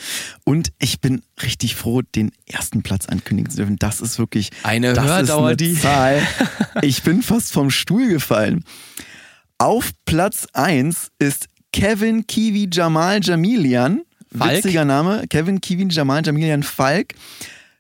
Und 0.46 0.72
ich 0.80 1.00
bin 1.02 1.22
richtig 1.44 1.76
froh, 1.76 2.02
den 2.02 2.32
ersten 2.46 2.84
Platz 2.84 3.06
ankündigen 3.08 3.50
zu 3.52 3.58
dürfen. 3.58 3.78
Das 3.80 4.02
ist 4.02 4.18
wirklich 4.20 4.50
Eine 4.64 4.94
das 4.94 5.06
Hördauer, 5.06 5.48
eine 5.48 5.58
die- 5.58 5.76
Zahl. 5.76 6.22
Ich 6.82 7.04
bin 7.04 7.22
fast 7.22 7.52
vom 7.54 7.70
Stuhl 7.72 8.08
gefallen. 8.08 8.64
Auf 9.62 9.92
Platz 10.06 10.48
1 10.54 11.12
ist 11.20 11.50
Kevin 11.74 12.26
Kiwi 12.26 12.70
Jamal 12.72 13.20
Jamilian. 13.22 14.04
Falk? 14.34 14.56
Witziger 14.56 14.86
Name. 14.86 15.26
Kevin 15.30 15.60
Kiwi 15.60 15.86
Jamal 15.90 16.26
Jamilian 16.26 16.64
Falk. 16.64 17.14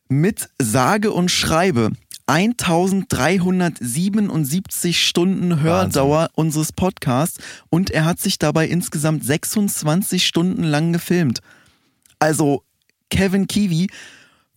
Mit 0.09 0.49
sage 0.61 1.13
und 1.13 1.31
schreibe 1.31 1.91
1377 2.27 5.07
Stunden 5.07 5.61
Hördauer 5.61 6.31
unseres 6.33 6.73
Podcasts 6.73 7.39
und 7.69 7.91
er 7.91 8.03
hat 8.03 8.19
sich 8.19 8.37
dabei 8.37 8.67
insgesamt 8.67 9.23
26 9.23 10.27
Stunden 10.27 10.63
lang 10.63 10.91
gefilmt. 10.91 11.39
Also 12.19 12.63
Kevin 13.09 13.47
Kiwi, 13.47 13.87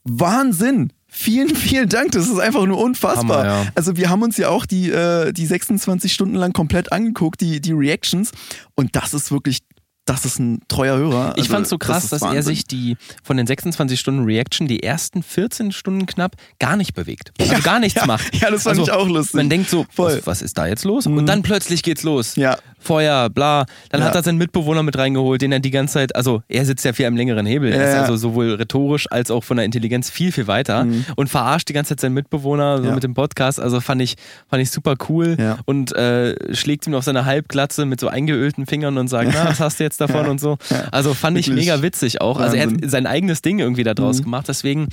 Wahnsinn! 0.02 0.92
Vielen, 1.14 1.54
vielen 1.54 1.90
Dank. 1.90 2.12
Das 2.12 2.26
ist 2.26 2.38
einfach 2.38 2.64
nur 2.64 2.78
unfassbar. 2.78 3.44
Hammer, 3.44 3.64
ja. 3.64 3.66
Also 3.74 3.98
wir 3.98 4.08
haben 4.08 4.22
uns 4.22 4.38
ja 4.38 4.48
auch 4.48 4.64
die, 4.64 4.90
äh, 4.90 5.32
die 5.32 5.44
26 5.44 6.10
Stunden 6.10 6.34
lang 6.34 6.54
komplett 6.54 6.90
angeguckt, 6.90 7.42
die, 7.42 7.60
die 7.60 7.72
Reactions. 7.72 8.32
Und 8.74 8.96
das 8.96 9.12
ist 9.12 9.30
wirklich, 9.30 9.58
das 10.04 10.24
ist 10.24 10.38
ein 10.40 10.60
treuer 10.68 10.96
Hörer. 10.96 11.32
Ich 11.36 11.42
Also, 11.44 11.52
fand's 11.54 11.68
so 11.70 11.78
krass, 11.78 12.04
ist 12.04 12.12
dass 12.12 12.22
er 12.22 12.28
Wahnsinn. 12.28 12.42
sich 12.42 12.64
die 12.66 12.96
von 13.22 13.36
den 13.36 13.46
26 13.46 13.98
Stunden 14.00 14.24
Reaction 14.24 14.66
die 14.66 14.82
ersten 14.82 15.22
14 15.22 15.70
Stunden 15.72 16.06
knapp 16.06 16.34
gar 16.58 16.76
nicht 16.76 16.94
bewegt. 16.94 17.32
Also 17.40 17.52
Ja, 17.52 17.60
gar 17.60 17.78
nichts 17.78 18.00
ja, 18.00 18.06
macht. 18.06 18.34
ja, 18.34 18.50
das 18.50 18.64
fand 18.64 18.78
also, 18.80 18.90
ich 18.90 18.96
auch 18.96 19.08
lustig. 19.08 19.34
Man 19.34 19.48
denkt 19.48 19.70
so, 19.70 19.86
Voll. 19.90 20.14
Mhm. 20.14 20.16
was, 20.18 20.26
was 20.26 20.42
ist 20.42 20.58
da 20.58 20.66
jetzt 20.66 20.84
los? 20.84 21.06
Und 21.06 21.26
dann 21.26 21.42
plötzlich 21.42 21.82
geht's 21.82 22.02
los. 22.02 22.34
Ja. 22.36 22.58
Feuer, 22.80 23.30
bla. 23.30 23.64
Dann 23.90 24.00
Ja. 24.00 24.08
hat 24.08 24.16
er 24.16 24.24
seinen 24.24 24.38
Mitbewohner 24.38 24.82
mit 24.82 24.98
reingeholt, 24.98 25.40
den 25.40 25.52
er 25.52 25.60
die 25.60 25.70
ganze 25.70 25.94
Zeit, 25.94 26.16
also 26.16 26.42
er 26.48 26.64
sitzt 26.66 26.84
ja 26.84 26.92
viel 26.92 27.06
am 27.06 27.16
längeren 27.16 27.46
Hebel. 27.46 27.70
Er 27.72 27.88
ist 27.90 27.94
also 27.94 28.16
sowohl 28.16 28.54
rhetorisch 28.54 29.06
als 29.08 29.30
auch 29.30 29.44
von 29.44 29.56
der 29.56 29.64
Intelligenz 29.66 30.10
viel, 30.10 30.32
viel 30.32 30.48
weiter 30.48 30.84
und 31.14 31.28
verarscht 31.30 31.68
die 31.68 31.74
ganze 31.74 31.90
Zeit 31.90 32.00
seinen 32.00 32.14
Mitbewohner 32.14 32.78
so 32.78 32.88
Mhm. 32.88 32.94
Mit 32.94 33.04
dem 33.04 33.14
Podcast. 33.14 33.60
Also 33.60 33.80
fand 33.80 34.02
ich, 34.02 34.16
fand 34.50 34.60
ich 34.62 34.72
super 34.72 34.96
cool 35.08 35.36
und 35.64 35.92
äh, 35.94 36.34
schlägt 36.56 36.88
ihm 36.88 36.94
auf 36.94 37.04
seine 37.04 37.24
Halbglatze 37.24 37.86
mit 37.86 38.00
so 38.00 38.08
eingeölten 38.08 38.66
Fingern 38.66 38.98
und 38.98 39.06
sagt, 39.06 39.30
na, 39.34 39.48
was 39.48 39.60
hast 39.60 39.78
du 39.78 39.84
jetzt 39.84 39.91
davon 39.96 40.24
Ja. 40.24 40.30
und 40.30 40.40
so. 40.40 40.58
Also 40.90 41.14
fand 41.14 41.38
ich 41.38 41.48
Wirklich. 41.48 41.66
mega 41.66 41.82
witzig 41.82 42.20
auch. 42.20 42.38
Also 42.40 42.56
er 42.56 42.64
hat. 42.66 42.70
Mhm. 42.72 42.88
sein 42.88 43.06
eigenes 43.06 43.42
Ding 43.42 43.58
irgendwie 43.58 43.84
da 43.84 43.94
draus 43.94 44.22
gemacht. 44.22 44.46
Deswegen 44.48 44.88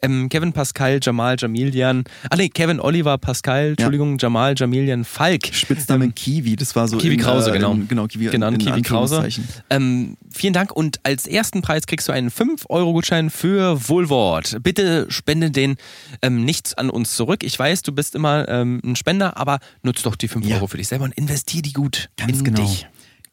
ähm, 0.00 0.28
Kevin 0.28 0.52
Pascal, 0.52 1.00
Jamal 1.02 1.34
Jamilian, 1.38 2.04
ah 2.30 2.36
nee, 2.36 2.48
Kevin 2.48 2.78
Oliver 2.80 3.18
Pascal, 3.18 3.70
Entschuldigung, 3.70 4.16
Jamal 4.18 4.54
Jamilian 4.56 5.04
Falk. 5.04 5.48
Spitzname 5.52 6.12
Kiwi, 6.12 6.54
das 6.54 6.76
war 6.76 6.86
so. 6.86 6.98
Kiwi 6.98 7.14
in, 7.14 7.20
Krause, 7.20 7.50
äh, 7.50 7.54
genau. 7.54 7.72
In, 7.72 7.88
genau, 7.88 8.06
Kiwi, 8.06 8.26
Genannt 8.26 8.58
Kiwi 8.64 8.82
Krause. 8.82 9.26
Ähm, 9.70 10.16
vielen 10.30 10.52
Dank 10.52 10.70
und 10.70 11.00
als 11.02 11.26
ersten 11.26 11.62
Preis 11.62 11.86
kriegst 11.86 12.06
du 12.06 12.12
einen 12.12 12.30
5-Euro-Gutschein 12.30 13.30
für 13.30 13.88
Wohlwort. 13.88 14.58
Bitte 14.62 15.06
spende 15.08 15.50
den 15.50 15.76
ähm, 16.22 16.44
nichts 16.44 16.74
an 16.74 16.90
uns 16.90 17.16
zurück. 17.16 17.42
Ich 17.42 17.58
weiß, 17.58 17.82
du 17.82 17.90
bist 17.92 18.14
immer 18.14 18.48
ähm, 18.48 18.80
ein 18.84 18.94
Spender, 18.94 19.36
aber 19.36 19.58
nutz 19.82 20.02
doch 20.02 20.14
die 20.14 20.28
5 20.28 20.46
Ja. 20.46 20.56
Euro 20.56 20.68
für 20.68 20.76
dich 20.76 20.86
selber 20.88 21.04
und 21.04 21.14
investier 21.14 21.62
die 21.62 21.72
gut 21.72 22.08
Ganz 22.16 22.38
in 22.38 22.44
genau. 22.44 22.62
dich. 22.62 22.86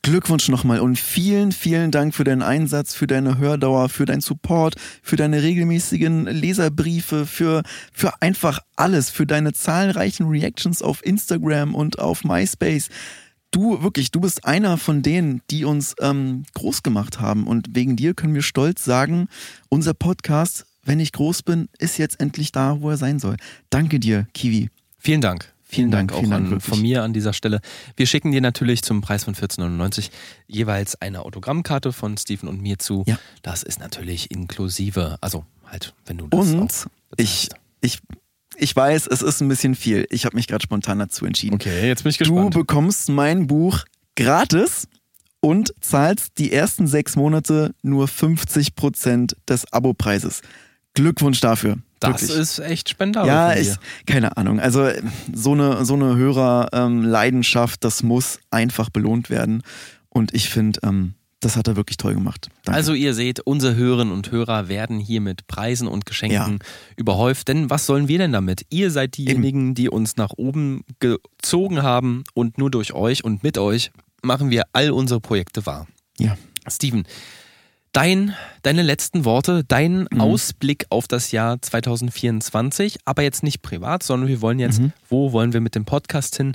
Glückwunsch 0.06 0.50
nochmal 0.50 0.82
und 0.82 1.00
vielen, 1.00 1.52
vielen 1.52 1.90
Dank 1.90 2.14
für 2.14 2.24
deinen 2.24 2.44
Einsatz, 2.44 2.94
für 2.94 3.08
deine 3.08 3.40
Hördauer, 3.40 3.90
für 3.90 4.06
deinen 4.06 4.22
Support, 4.22 4.76
für 5.02 5.16
deine 5.16 5.42
regelmäßigen 5.42 6.28
Leserbriefe, 6.28 7.26
für, 7.26 7.64
für 7.92 8.22
einfach 8.22 8.60
alles, 8.76 9.10
für 9.10 9.26
deine 9.26 9.54
zahlreichen 9.54 10.28
Reactions 10.28 10.84
auf 10.84 11.04
Instagram 11.04 11.74
und 11.74 11.98
auf 11.98 12.24
MySpace. 12.24 12.90
Du, 13.50 13.82
wirklich, 13.82 14.12
du 14.12 14.22
bist 14.22 14.46
einer 14.46 14.78
von 14.78 15.02
denen, 15.02 15.42
die 15.50 15.66
uns 15.66 15.96
ähm, 16.00 16.44
groß 16.54 16.84
gemacht 16.84 17.20
haben 17.20 17.48
und 17.48 17.70
wegen 17.74 17.96
dir 17.96 18.14
können 18.14 18.36
wir 18.36 18.44
stolz 18.44 18.86
sagen, 18.86 19.28
unser 19.70 19.96
Podcast, 19.96 20.68
wenn 20.84 21.00
ich 21.00 21.14
groß 21.14 21.42
bin, 21.42 21.68
ist 21.80 21.98
jetzt 21.98 22.20
endlich 22.20 22.52
da, 22.52 22.80
wo 22.80 22.92
er 22.92 22.98
sein 22.98 23.18
soll. 23.18 23.38
Danke 23.72 24.00
dir, 24.00 24.28
Kiwi. 24.36 24.70
Vielen 25.00 25.22
Dank. 25.22 25.55
Vielen 25.76 25.92
Dank, 25.92 26.10
Dank, 26.10 26.18
auch 26.18 26.20
vielen 26.22 26.32
Dank, 26.32 26.52
an, 26.54 26.62
von 26.62 26.82
mir 26.82 27.04
an 27.04 27.14
dieser 27.14 27.34
Stelle. 27.34 27.62
Wir 27.96 28.06
schicken 28.08 28.32
dir 28.32 28.42
natürlich 28.42 28.82
zum 28.82 29.02
Preis 29.02 29.24
von 29.24 29.36
14,99 29.36 30.10
jeweils 30.48 31.00
eine 31.02 31.22
Autogrammkarte 31.22 31.94
von 31.94 32.18
Steven 32.18 32.48
und 32.50 32.62
mir 32.62 32.80
zu. 32.80 33.04
Ja. 33.08 33.20
Das 33.42 33.64
ist 33.64 33.80
natürlich 33.80 34.32
inklusive, 34.32 35.18
also 35.22 35.46
halt, 35.66 35.94
wenn 36.06 36.18
du 36.18 36.28
das 36.28 36.54
Und 36.54 36.88
ich, 37.18 37.50
ich, 37.82 38.00
ich 38.58 38.76
weiß, 38.76 39.08
es 39.08 39.22
ist 39.22 39.42
ein 39.42 39.48
bisschen 39.48 39.76
viel. 39.76 40.08
Ich 40.10 40.26
habe 40.26 40.36
mich 40.36 40.48
gerade 40.48 40.64
spontan 40.64 41.00
dazu 41.00 41.26
entschieden. 41.26 41.56
Okay, 41.56 41.88
jetzt 41.88 42.04
bin 42.04 42.10
ich 42.10 42.18
Du 42.18 42.24
gespannt. 42.26 42.54
bekommst 42.54 43.10
mein 43.10 43.48
Buch 43.48 43.84
gratis 44.16 44.88
und 45.42 45.74
zahlst 45.82 46.38
die 46.40 46.52
ersten 46.52 46.88
sechs 46.88 47.16
Monate 47.16 47.76
nur 47.84 48.08
50% 48.08 49.36
des 49.48 49.72
Abopreises. 49.72 50.42
Glückwunsch 50.94 51.40
dafür. 51.42 51.78
Das 52.12 52.22
Wirklich. 52.24 52.40
ist 52.40 52.60
echt 52.60 52.90
spendabel 52.90 53.28
ja, 53.28 53.56
ich, 53.56 53.76
keine 54.06 54.38
Ahnung. 54.38 54.60
Also 54.60 54.90
so 55.34 55.54
eine, 55.54 55.86
so 55.86 55.94
eine 55.96 56.16
Hörerleidenschaft, 56.16 57.84
das 57.84 58.04
muss 58.04 58.40
einfach 58.52 58.90
belohnt 58.90 59.30
werden. 59.30 59.64
Und 60.10 60.34
ich 60.34 60.50
finde, 60.50 60.80
ähm, 60.84 61.16
das 61.42 61.58
hat 61.58 61.68
er 61.68 61.76
wirklich 61.76 61.98
toll 61.98 62.16
gemacht. 62.16 62.48
Danke. 62.64 62.76
Also 62.76 62.94
ihr 62.94 63.14
seht, 63.14 63.40
unsere 63.42 63.76
Hörerinnen 63.76 64.14
und 64.14 64.32
Hörer 64.32 64.68
werden 64.68 65.00
hier 65.00 65.22
mit 65.22 65.46
Preisen 65.48 65.88
und 65.88 66.06
Geschenken 66.06 66.60
überhäuft. 66.96 67.48
Denn 67.50 67.70
was 67.70 67.86
sollen 67.86 68.08
wir 68.08 68.18
denn 68.18 68.32
damit? 68.32 68.66
Ihr 68.70 68.90
seid 68.90 69.18
diejenigen, 69.18 69.76
die 69.76 69.90
uns 69.90 70.16
nach 70.16 70.32
oben 70.38 70.84
gezogen 71.00 71.84
haben 71.84 72.24
und 72.34 72.58
nur 72.58 72.72
durch 72.72 72.94
euch 72.94 73.24
und 73.24 73.44
mit 73.44 73.58
euch 73.58 73.92
machen 74.24 74.50
wir 74.50 74.64
all 74.74 74.90
unsere 74.92 75.22
Projekte 75.22 75.66
wahr. 75.66 75.88
ja. 76.18 76.38
Steven, 76.68 77.04
dein, 77.96 78.36
deine 78.62 78.82
letzten 78.82 79.24
Worte, 79.26 79.64
dein 79.66 80.08
Mhm. 80.12 80.20
Ausblick 80.22 80.86
auf 80.90 81.08
das 81.08 81.32
Jahr 81.32 81.62
2024, 81.62 82.98
aber 83.06 83.22
jetzt 83.24 83.42
nicht 83.44 83.62
privat, 83.62 84.04
sondern 84.04 84.28
wir 84.28 84.42
wollen 84.42 84.60
jetzt, 84.60 84.82
Mhm. 84.82 84.92
wo 85.10 85.32
wollen 85.32 85.54
wir 85.54 85.62
mit 85.62 85.76
dem 85.76 85.86
Podcast 85.86 86.36
hin? 86.36 86.54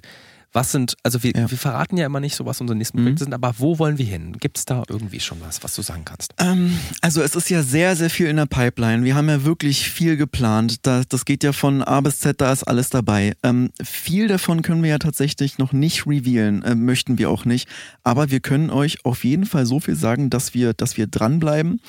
Was 0.53 0.73
sind, 0.73 0.97
also 1.05 1.23
wir, 1.23 1.33
Ja. 1.35 1.49
wir 1.51 1.59
verraten 1.59 1.97
ja 1.97 2.07
immer 2.07 2.19
nicht 2.19 2.35
so, 2.35 2.45
was 2.45 2.61
unsere 2.61 2.77
nächsten 2.77 2.99
Mhm. 2.99 3.03
Projekte 3.05 3.25
sind, 3.25 3.35
aber 3.35 3.55
wo 3.59 3.79
wollen 3.79 3.99
wir 3.99 4.05
hin? 4.07 4.37
Gibt 4.41 4.59
es 4.59 4.65
da 4.65 4.83
irgendwie 4.89 5.21
schon 5.21 5.41
was, 5.41 5.63
was 5.63 5.75
du 5.77 5.83
sagen 5.83 6.05
kannst? 6.05 6.35
Ähm, 6.39 6.77
also 7.01 7.23
es 7.23 7.37
ist 7.37 7.51
ja 7.51 7.63
sehr, 7.63 7.95
sehr 7.95 8.11
viel 8.11 8.27
in 8.27 8.37
der 8.37 8.47
Pipeline. 8.47 9.05
Wir 9.05 9.15
haben 9.15 9.29
ja 9.29 9.45
wirklich 9.45 9.89
viel 9.89 10.17
geplant. 10.17 10.79
Da, 10.87 11.03
das 11.09 11.25
geht 11.25 11.45
ja 11.45 11.53
von 11.53 11.83
A 11.83 12.01
bis 12.01 12.19
Z, 12.19 12.41
da 12.41 12.53
ist 12.53 12.65
alles 12.65 12.91
dabei. 12.91 13.35
Ähm, 13.45 13.71
viel 13.83 14.27
davon 14.27 14.63
können 14.63 14.83
wir 14.83 14.91
ja 14.91 14.99
tatsächlich 14.99 15.59
noch 15.59 15.73
nicht 15.73 16.07
revealen, 16.07 16.63
äh, 16.63 16.75
möchten 16.75 17.19
wir 17.19 17.31
auch 17.31 17.45
nicht. 17.45 17.69
Aber 18.03 18.31
wir 18.31 18.41
können 18.41 18.71
euch 18.71 19.05
auf 19.05 19.23
jeden 19.25 19.47
Fall 19.47 19.67
so 19.67 19.79
viel 19.79 19.95
sagen, 19.95 20.31
dass 20.31 20.53
wir, 20.53 20.75
dass 20.75 20.97
wir 20.97 21.07
dranbleiben, 21.07 21.81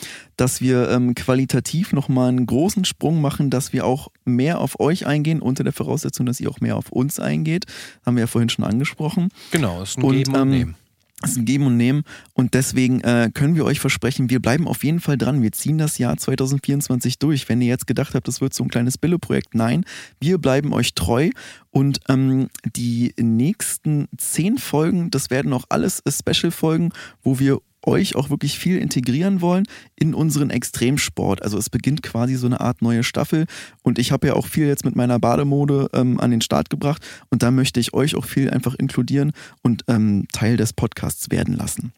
dass 0.42 0.60
wir 0.60 0.89
ähm, 0.89 1.14
qualitativ 1.14 1.94
nochmal 1.94 2.30
einen 2.30 2.48
großen 2.48 2.84
Sprung 2.84 3.22
machen, 3.22 3.52
dass 3.52 3.74
wir 3.74 3.86
auch 3.86 4.08
mehr 4.26 4.60
auf 4.60 4.80
euch 4.80 5.06
eingehen, 5.06 5.39
unter 5.39 5.64
der 5.64 5.72
Voraussetzung, 5.72 6.26
dass 6.26 6.39
ihr 6.39 6.50
auch 6.50 6.60
mehr 6.62 6.78
auf 6.78 6.92
uns 6.92 7.20
eingeht. 7.20 7.66
Haben 8.04 8.16
wir 8.16 8.22
ja 8.22 8.28
vorhin 8.28 8.50
schon 8.50 8.66
angesprochen. 8.66 9.30
Genau, 9.52 9.84
es 9.84 9.92
ist 9.92 10.00
ein 10.00 10.04
Und, 10.04 10.16
Geben 10.16 10.34
und 10.34 10.42
ähm, 10.42 10.50
Nehmen. 10.50 10.76
Es 11.22 11.34
ist 11.34 11.38
ein 11.38 11.46
Geben 11.46 11.68
und 11.68 11.78
Nehmen 11.78 12.02
und 12.34 12.56
deswegen 12.56 13.02
äh, 13.02 13.30
können 13.32 13.54
wir 13.54 13.66
euch 13.66 13.80
versprechen, 13.80 14.32
wir 14.32 14.39
bleiben 14.39 14.68
auf 14.68 14.84
jeden 14.84 15.00
Fall 15.00 15.20
dran. 15.20 15.44
Wir 15.44 15.52
ziehen 15.52 15.78
das 15.78 16.00
Jahr 16.00 16.18
2024 16.18 17.20
durch. 17.20 17.48
Wenn 17.48 17.62
ihr 17.62 17.68
jetzt 17.68 17.86
gedacht 17.86 18.16
habt, 18.16 18.28
das 18.28 18.42
wird 18.42 18.56
so 18.56 18.64
ein 18.64 18.70
kleines 18.72 18.98
Bille-Projekt, 18.98 19.54
nein, 19.54 19.86
wir 20.20 20.39
bleiben 20.39 20.74
euch 20.74 20.96
treu 20.96 21.30
und 21.70 22.00
ähm, 22.10 22.48
die 22.76 23.14
nächsten 23.20 24.08
zehn 24.18 24.58
Folgen, 24.58 25.12
das 25.12 25.30
werden 25.30 25.54
auch 25.54 25.66
alles 25.70 26.02
Special-Folgen, 26.08 26.92
wo 27.22 27.38
wir 27.38 27.60
euch 27.86 28.16
auch 28.16 28.30
wirklich 28.30 28.58
viel 28.58 28.78
integrieren 28.78 29.42
wollen 29.42 29.66
in 29.96 30.14
unseren 30.14 30.50
Extremsport. 30.50 31.42
Also 31.44 31.58
es 31.58 31.70
beginnt 31.70 32.04
quasi 32.04 32.36
so 32.36 32.48
eine 32.48 32.62
Art 32.62 32.82
neue 32.82 33.04
Staffel 33.04 33.46
und 33.84 34.00
ich 34.00 34.12
habe 34.12 34.28
ja 34.28 34.34
auch 34.34 34.48
viel 34.48 34.68
jetzt 34.68 34.86
mit 34.86 34.96
meiner 34.96 35.20
Bademode 35.20 35.90
ähm, 35.94 36.20
an 36.20 36.32
den 36.32 36.42
Start 36.42 36.70
gebracht 36.70 37.06
und 37.30 37.44
da 37.44 37.52
möchte 37.52 37.80
ich 37.80 37.94
euch 37.94 38.16
auch 38.16 38.26
viel 38.26 38.50
einfach 38.50 38.76
inkludieren 38.76 39.32
und 39.62 39.84
ähm, 39.88 40.28
Teil 40.32 40.58
des 40.58 40.74
Podcasts 40.74 41.32
werden 41.32 41.56
lassen. 41.56 41.94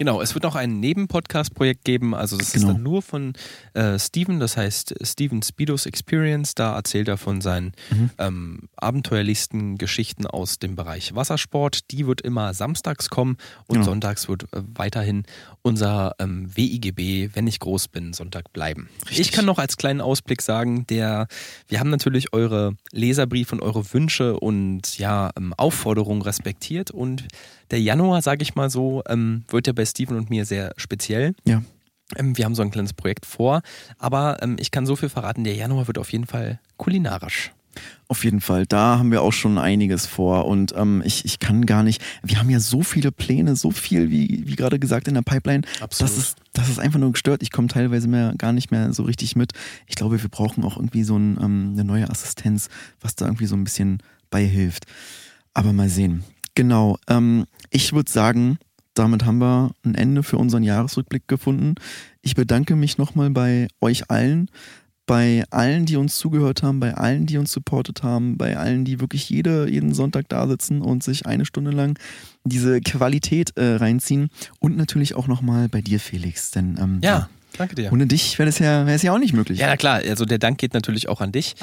Genau, 0.00 0.22
es 0.22 0.32
wird 0.32 0.44
noch 0.44 0.54
ein 0.54 0.80
Nebenpodcast-Projekt 0.80 1.84
geben. 1.84 2.14
Also 2.14 2.38
das 2.38 2.52
Genau. 2.52 2.68
ist 2.68 2.72
dann 2.74 2.82
nur 2.82 3.02
von 3.02 3.34
äh, 3.74 3.98
Steven, 3.98 4.40
das 4.40 4.56
heißt 4.56 4.94
Steven 5.02 5.42
Speedos 5.42 5.84
Experience. 5.84 6.54
Da 6.54 6.74
erzählt 6.74 7.06
er 7.06 7.18
von 7.18 7.42
seinen 7.42 7.72
Mhm. 7.90 8.10
ähm, 8.16 8.68
abenteuerlichsten 8.76 9.76
Geschichten 9.76 10.24
aus 10.26 10.58
dem 10.58 10.74
Bereich 10.74 11.14
Wassersport. 11.14 11.90
Die 11.90 12.06
wird 12.06 12.22
immer 12.22 12.54
samstags 12.54 13.10
kommen 13.10 13.36
und 13.66 13.74
Genau. 13.74 13.84
sonntags 13.90 14.26
wird 14.26 14.44
äh, 14.54 14.62
weiterhin 14.74 15.24
unser 15.60 16.14
ähm, 16.18 16.48
WIGB, 16.56 17.34
wenn 17.34 17.46
ich 17.46 17.58
groß 17.60 17.88
bin, 17.88 18.14
Sonntag 18.14 18.54
bleiben. 18.54 18.88
Richtig. 19.02 19.20
Ich 19.20 19.32
kann 19.32 19.44
noch 19.44 19.58
als 19.58 19.76
kleinen 19.76 20.00
Ausblick 20.00 20.40
sagen, 20.40 20.86
der, 20.86 21.28
wir 21.68 21.78
haben 21.78 21.90
natürlich 21.90 22.32
eure 22.32 22.72
Leserbriefe 22.90 23.54
und 23.54 23.60
eure 23.60 23.92
Wünsche 23.92 24.40
und 24.40 24.96
ja, 24.96 25.28
ähm, 25.36 25.52
Aufforderungen 25.58 26.22
respektiert 26.22 26.90
und 26.90 27.28
der 27.70 27.80
Januar, 27.80 28.22
sage 28.22 28.42
ich 28.42 28.54
mal 28.54 28.70
so, 28.70 29.02
ähm, 29.08 29.44
wird 29.48 29.66
ja 29.66 29.72
bei 29.72 29.84
Steven 29.84 30.16
und 30.16 30.30
mir 30.30 30.44
sehr 30.44 30.72
speziell. 30.76 31.34
Ja. 31.46 31.62
Ähm, 32.16 32.36
wir 32.36 32.44
haben 32.44 32.54
so 32.54 32.62
ein 32.62 32.70
kleines 32.70 32.92
Projekt 32.92 33.26
vor, 33.26 33.62
aber 33.98 34.42
ähm, 34.42 34.56
ich 34.58 34.70
kann 34.70 34.86
so 34.86 34.96
viel 34.96 35.08
verraten, 35.08 35.44
der 35.44 35.54
Januar 35.54 35.86
wird 35.86 35.98
auf 35.98 36.12
jeden 36.12 36.26
Fall 36.26 36.60
kulinarisch. 36.76 37.52
Auf 38.08 38.24
jeden 38.24 38.40
Fall, 38.40 38.66
da 38.66 38.98
haben 38.98 39.12
wir 39.12 39.22
auch 39.22 39.32
schon 39.32 39.56
einiges 39.56 40.04
vor 40.04 40.46
und 40.46 40.74
ähm, 40.76 41.02
ich, 41.04 41.24
ich 41.24 41.38
kann 41.38 41.66
gar 41.66 41.84
nicht, 41.84 42.02
wir 42.24 42.40
haben 42.40 42.50
ja 42.50 42.58
so 42.58 42.82
viele 42.82 43.12
Pläne, 43.12 43.54
so 43.54 43.70
viel, 43.70 44.10
wie, 44.10 44.42
wie 44.46 44.56
gerade 44.56 44.80
gesagt, 44.80 45.06
in 45.06 45.14
der 45.14 45.22
Pipeline. 45.22 45.62
Absolut. 45.78 46.10
Das 46.10 46.18
ist, 46.18 46.36
das 46.52 46.68
ist 46.68 46.80
einfach 46.80 46.98
nur 46.98 47.12
gestört. 47.12 47.42
Ich 47.42 47.52
komme 47.52 47.68
teilweise 47.68 48.08
mehr, 48.08 48.34
gar 48.36 48.52
nicht 48.52 48.72
mehr 48.72 48.92
so 48.92 49.04
richtig 49.04 49.36
mit. 49.36 49.52
Ich 49.86 49.94
glaube, 49.94 50.20
wir 50.20 50.28
brauchen 50.28 50.64
auch 50.64 50.76
irgendwie 50.76 51.04
so 51.04 51.16
ein, 51.16 51.38
ähm, 51.40 51.70
eine 51.74 51.84
neue 51.84 52.10
Assistenz, 52.10 52.68
was 53.00 53.14
da 53.14 53.26
irgendwie 53.26 53.46
so 53.46 53.54
ein 53.54 53.62
bisschen 53.62 54.02
beihilft. 54.30 54.86
Aber 55.54 55.72
mal 55.72 55.88
sehen. 55.88 56.24
Genau, 56.54 56.98
ähm, 57.08 57.46
ich 57.70 57.92
würde 57.92 58.10
sagen, 58.10 58.58
damit 58.94 59.24
haben 59.24 59.38
wir 59.38 59.70
ein 59.84 59.94
Ende 59.94 60.22
für 60.22 60.36
unseren 60.38 60.62
Jahresrückblick 60.62 61.28
gefunden. 61.28 61.74
Ich 62.22 62.34
bedanke 62.34 62.76
mich 62.76 62.98
nochmal 62.98 63.30
bei 63.30 63.68
euch 63.80 64.10
allen, 64.10 64.50
bei 65.06 65.44
allen, 65.50 65.86
die 65.86 65.96
uns 65.96 66.18
zugehört 66.18 66.62
haben, 66.62 66.78
bei 66.80 66.94
allen, 66.94 67.26
die 67.26 67.38
uns 67.38 67.50
supportet 67.52 68.02
haben, 68.02 68.36
bei 68.36 68.56
allen, 68.56 68.84
die 68.84 69.00
wirklich 69.00 69.28
jede, 69.28 69.68
jeden 69.68 69.94
Sonntag 69.94 70.28
da 70.28 70.46
sitzen 70.46 70.82
und 70.82 71.02
sich 71.02 71.26
eine 71.26 71.44
Stunde 71.44 71.70
lang 71.70 71.98
diese 72.44 72.80
Qualität 72.80 73.56
äh, 73.56 73.76
reinziehen. 73.76 74.28
Und 74.60 74.76
natürlich 74.76 75.14
auch 75.14 75.26
nochmal 75.26 75.68
bei 75.68 75.80
dir, 75.80 75.98
Felix. 75.98 76.50
Denn 76.50 76.76
ähm, 76.80 77.00
Ja, 77.02 77.28
danke 77.58 77.74
dir. 77.74 77.92
ohne 77.92 78.06
dich 78.06 78.38
wäre 78.38 78.46
das 78.46 78.58
ja, 78.60 78.86
wäre 78.86 78.94
es 78.96 79.02
ja 79.02 79.12
auch 79.12 79.18
nicht 79.18 79.32
möglich. 79.32 79.58
Ja, 79.58 79.66
na 79.66 79.76
klar, 79.76 80.00
also 80.08 80.24
der 80.24 80.38
Dank 80.38 80.58
geht 80.58 80.74
natürlich 80.74 81.08
auch 81.08 81.20
an 81.20 81.32
dich. 81.32 81.54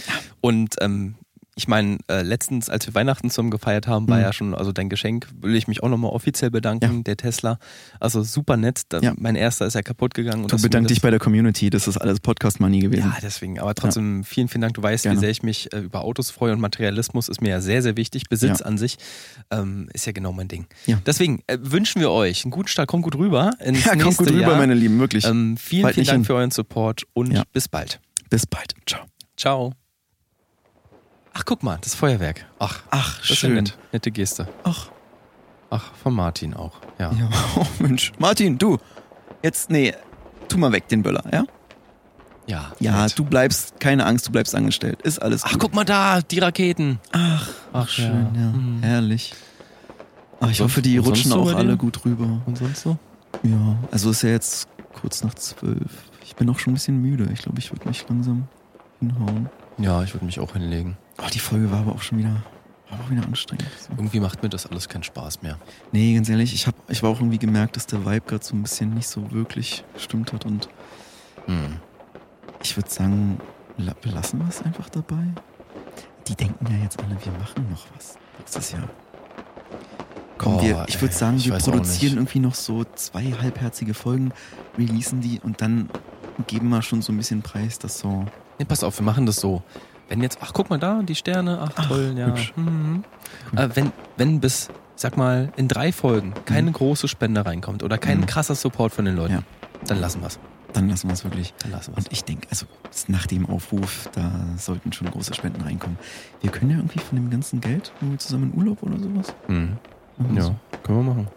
Und 0.41 0.75
ähm, 0.81 1.15
ich 1.57 1.67
meine, 1.67 1.97
äh, 2.07 2.21
letztens, 2.21 2.69
als 2.69 2.85
wir 2.87 2.93
Weihnachten 2.93 3.29
zusammen 3.31 3.49
gefeiert 3.51 3.87
haben, 3.87 4.07
war 4.07 4.17
Mhm. 4.17 4.23
ja 4.23 4.31
schon, 4.31 4.53
also 4.55 4.71
dein 4.71 4.89
Geschenk, 4.89 5.27
will 5.41 5.55
ich 5.55 5.67
mich 5.67 5.81
auch 5.83 5.89
nochmal 5.89 6.11
offiziell 6.11 6.51
bedanken, 6.51 6.97
Ja. 6.97 7.01
der 7.03 7.17
Tesla. 7.17 7.57
Also 7.99 8.21
super 8.23 8.55
nett. 8.57 8.83
Da, 8.89 8.99
Ja. 8.99 9.13
Mein 9.17 9.35
erster 9.35 9.65
ist 9.65 9.73
ja 9.73 9.81
kaputt 9.81 10.13
gegangen. 10.13 10.43
und 10.43 10.51
Du 10.53 10.61
bedank 10.61 10.87
dich 10.87 11.01
bei 11.01 11.09
der 11.09 11.19
Community, 11.19 11.69
das 11.71 11.87
ist 11.87 11.97
alles 11.97 12.19
Podcast-Money 12.19 12.79
gewesen. 12.79 13.11
Ja, 13.13 13.17
deswegen. 13.21 13.59
Aber 13.59 13.73
trotzdem 13.75 14.23
vielen, 14.23 14.47
vielen 14.47 14.61
Dank. 14.61 14.75
Du 14.75 14.83
weißt, 14.83 15.03
Gerne. 15.03 15.17
wie 15.17 15.19
sehr 15.19 15.29
ich 15.31 15.41
mich 15.43 15.73
äh, 15.73 15.79
über 15.79 16.01
Autos 16.03 16.29
freue 16.29 16.53
und 16.53 16.61
Materialismus 16.61 17.27
ist 17.27 17.41
mir 17.41 17.49
ja 17.49 17.59
sehr, 17.59 17.81
sehr 17.81 17.97
wichtig. 17.97 18.29
Besitz 18.29 18.59
Ja. 18.59 18.65
an 18.67 18.77
sich 18.77 18.97
ähm, 19.51 19.89
ist 19.93 20.05
ja 20.05 20.11
genau 20.11 20.31
mein 20.33 20.47
Ding. 20.47 20.67
Ja. 20.85 21.01
Deswegen 21.05 21.41
äh, 21.47 21.57
wünschen 21.59 21.99
wir 22.01 22.11
euch 22.11 22.45
einen 22.45 22.51
guten 22.51 22.67
Start. 22.67 22.87
Kommt 22.87 23.03
gut 23.03 23.15
rüber. 23.15 23.51
Ins 23.63 23.83
Ja, 23.85 23.95
kommt 23.95 24.17
gut 24.17 24.29
rüber, 24.29 24.41
Jahr. 24.41 24.57
meine 24.57 24.75
Lieben, 24.75 24.99
wirklich. 24.99 25.25
Ähm, 25.25 25.57
vielen, 25.57 25.81
Bald 25.83 25.95
vielen 25.95 26.05
Dank 26.07 26.17
hin. 26.19 26.25
für 26.25 26.35
euren 26.35 26.51
Support 26.51 27.03
und 27.13 27.33
Ja. 27.33 27.43
bis 27.51 27.67
bald. 27.67 27.99
Bis 28.29 28.45
bald. 28.45 28.73
Ciao. 28.85 29.05
Ciao. 29.35 29.86
Ach, 31.37 31.43
guck 31.45 31.61
mal, 31.61 31.77
das 31.81 31.93
Feuerwerk. 31.93 32.45
Ach, 32.57 32.79
Ach, 32.89 33.17
das 33.19 33.23
ist 33.29 33.29
ja 33.29 33.35
schön. 33.49 33.53
nett. 33.55 33.77
Nette 33.91 34.09
Geste. 34.11 34.47
Ach, 34.63 34.87
Ach, 35.69 35.91
von 36.01 36.13
Martin 36.15 36.53
auch. 36.55 36.73
Ja. 36.97 37.11
ja. 37.11 37.29
Oh, 37.55 37.65
Mensch. 37.79 38.11
Martin, 38.17 38.57
du. 38.57 38.77
Jetzt, 39.43 39.69
nee, 39.69 39.93
tu 40.49 40.57
mal 40.57 40.71
weg 40.71 40.87
den 40.87 41.03
Böller, 41.03 41.23
ja? 41.31 41.43
Ja, 42.47 42.71
Ja, 42.79 43.03
nett. 43.03 43.19
du 43.19 43.25
bleibst, 43.25 43.79
keine 43.79 44.05
Angst, 44.05 44.27
du 44.27 44.31
bleibst 44.31 44.55
angestellt. 44.55 45.01
Ist 45.03 45.21
alles 45.21 45.43
Ach, 45.43 45.51
gut. 45.51 45.59
guck 45.61 45.75
mal 45.75 45.83
da, 45.83 46.21
die 46.21 46.39
Raketen. 46.39 46.99
Ach, 47.11 47.49
Ach, 47.73 47.87
schön, 47.89 48.29
ja. 48.33 48.41
ja. 48.41 48.47
Mhm. 48.47 48.81
Herrlich. 48.81 49.33
Ach, 50.39 50.49
ich 50.49 50.57
sonst- 50.57 50.71
hoffe, 50.71 50.81
die 50.81 50.97
rutschen 50.97 51.31
so 51.31 51.41
auch 51.41 51.53
alle 51.53 51.77
gut 51.77 52.03
rüber. 52.05 52.41
Und 52.45 52.57
sonst 52.57 52.81
so? 52.81 52.97
Ja, 53.43 53.75
also 53.91 54.09
ist 54.09 54.23
ja 54.23 54.29
jetzt 54.29 54.67
kurz 54.93 55.23
nach 55.23 55.33
zwölf. 55.35 56.03
Ich 56.23 56.35
bin 56.35 56.49
auch 56.49 56.57
schon 56.57 56.71
ein 56.71 56.75
bisschen 56.75 57.01
müde. 57.01 57.27
Ich 57.33 57.41
glaube, 57.41 57.59
ich 57.59 57.71
würde 57.71 57.87
mich 57.87 58.05
langsam 58.09 58.47
hinhauen. 58.99 59.49
Ja, 59.77 60.01
ich 60.03 60.13
würde 60.13 60.25
mich 60.25 60.39
auch 60.39 60.53
hinlegen. 60.53 60.97
Oh, 61.19 61.27
die 61.33 61.39
Folge 61.39 61.71
war 61.71 61.79
aber 61.79 61.93
auch 61.93 62.01
schon 62.01 62.17
wieder, 62.19 62.43
war 62.89 62.99
auch 62.99 63.09
wieder 63.09 63.23
anstrengend. 63.23 63.65
So. 63.79 63.91
Irgendwie 63.93 64.19
macht 64.19 64.43
mir 64.43 64.49
das 64.49 64.65
alles 64.67 64.87
keinen 64.87 65.03
Spaß 65.03 65.41
mehr. 65.41 65.57
Nee, 65.91 66.13
ganz 66.15 66.29
ehrlich, 66.29 66.53
ich, 66.53 66.67
hab, 66.67 66.75
ich 66.89 67.01
war 67.03 67.09
auch 67.09 67.19
irgendwie 67.19 67.39
gemerkt, 67.39 67.75
dass 67.75 67.87
der 67.87 68.05
Vibe 68.05 68.21
gerade 68.21 68.43
so 68.45 68.55
ein 68.55 68.61
bisschen 68.63 68.93
nicht 68.93 69.07
so 69.07 69.31
wirklich 69.31 69.83
gestimmt 69.93 70.33
hat 70.33 70.45
und 70.45 70.69
Hm. 71.45 71.77
ich 72.61 72.75
würde 72.75 72.89
sagen, 72.89 73.39
la- 73.77 73.95
belassen 74.01 74.39
wir 74.39 74.47
es 74.49 74.61
einfach 74.61 74.89
dabei. 74.89 75.23
Die 76.27 76.35
denken 76.35 76.65
ja 76.69 76.83
jetzt 76.83 76.99
alle, 77.01 77.17
wir 77.23 77.31
machen 77.39 77.67
noch 77.71 77.85
was 77.95 78.17
nächstes 78.37 78.71
Jahr. 78.73 78.89
Komm, 80.37 80.57
Oh, 80.57 80.61
wir, 80.61 80.85
ich 80.87 81.01
würde 81.01 81.15
sagen, 81.15 81.43
wir 81.43 81.53
produzieren 81.57 82.17
irgendwie 82.17 82.39
noch 82.39 82.53
so 82.53 82.83
zwei 82.95 83.31
halbherzige 83.31 83.93
Folgen, 83.95 84.31
releasen 84.77 85.21
die 85.21 85.39
und 85.39 85.61
dann 85.61 85.89
geben 86.45 86.69
wir 86.69 86.81
schon 86.83 87.01
so 87.01 87.11
ein 87.11 87.17
bisschen 87.17 87.41
Preis, 87.41 87.79
dass 87.79 87.97
so. 87.99 88.25
Nee, 88.59 88.65
pass 88.65 88.83
auf, 88.83 88.99
wir 88.99 89.05
machen 89.05 89.25
das 89.25 89.37
so. 89.37 89.63
Wenn 90.09 90.21
jetzt, 90.21 90.37
ach 90.41 90.53
guck 90.53 90.69
mal 90.69 90.79
da, 90.79 91.01
die 91.03 91.15
Sterne, 91.15 91.59
ach, 91.61 91.71
Ach, 91.75 91.87
toll, 91.87 92.13
ja. 92.17 92.27
Mhm. 92.55 93.03
Cool. 93.51 93.59
Äh, 93.59 93.69
wenn, 93.75 93.91
wenn 94.15 94.39
bis, 94.39 94.69
sag 94.95 95.17
mal, 95.17 95.51
in 95.57 95.67
drei 95.67 95.91
Folgen 95.91 96.33
keine 96.45 96.71
große 96.71 97.07
Spende 97.07 97.45
reinkommt 97.45 97.83
oder 97.83 97.97
kein 97.97 98.21
Mhm. 98.21 98.25
krasser 98.25 98.55
Support 98.55 98.93
von 98.93 99.05
den 99.05 99.15
Leuten, 99.15 99.33
Ja. 99.33 99.39
dann 99.85 99.99
lassen 99.99 100.21
wir's. 100.21 100.39
Dann 100.73 100.89
lassen 100.89 101.07
wir 101.07 101.13
es 101.13 101.23
wirklich. 101.23 101.53
Dann 101.59 101.71
lassen 101.71 101.95
wir's. 101.95 102.05
Und 102.05 102.11
ich 102.13 102.23
denke, 102.23 102.47
also 102.49 102.65
nach 103.07 103.25
dem 103.27 103.49
Aufruf, 103.49 104.09
da 104.13 104.31
sollten 104.57 104.91
schon 104.93 105.09
große 105.09 105.33
Spenden 105.33 105.61
reinkommen. 105.61 105.97
Wir 106.41 106.51
können 106.51 106.71
ja 106.71 106.77
irgendwie 106.77 106.99
von 106.99 107.15
dem 107.15 107.29
ganzen 107.29 107.61
Geld 107.61 107.91
irgendwie 108.01 108.17
zusammen 108.17 108.51
in 108.53 108.59
Urlaub 108.59 108.83
oder 108.83 108.99
sowas. 108.99 109.33
Mhm. 109.47 109.77
Ja, 110.35 110.41
so. 110.41 110.55
können 110.83 110.99
wir 111.05 111.13
machen. 111.13 111.27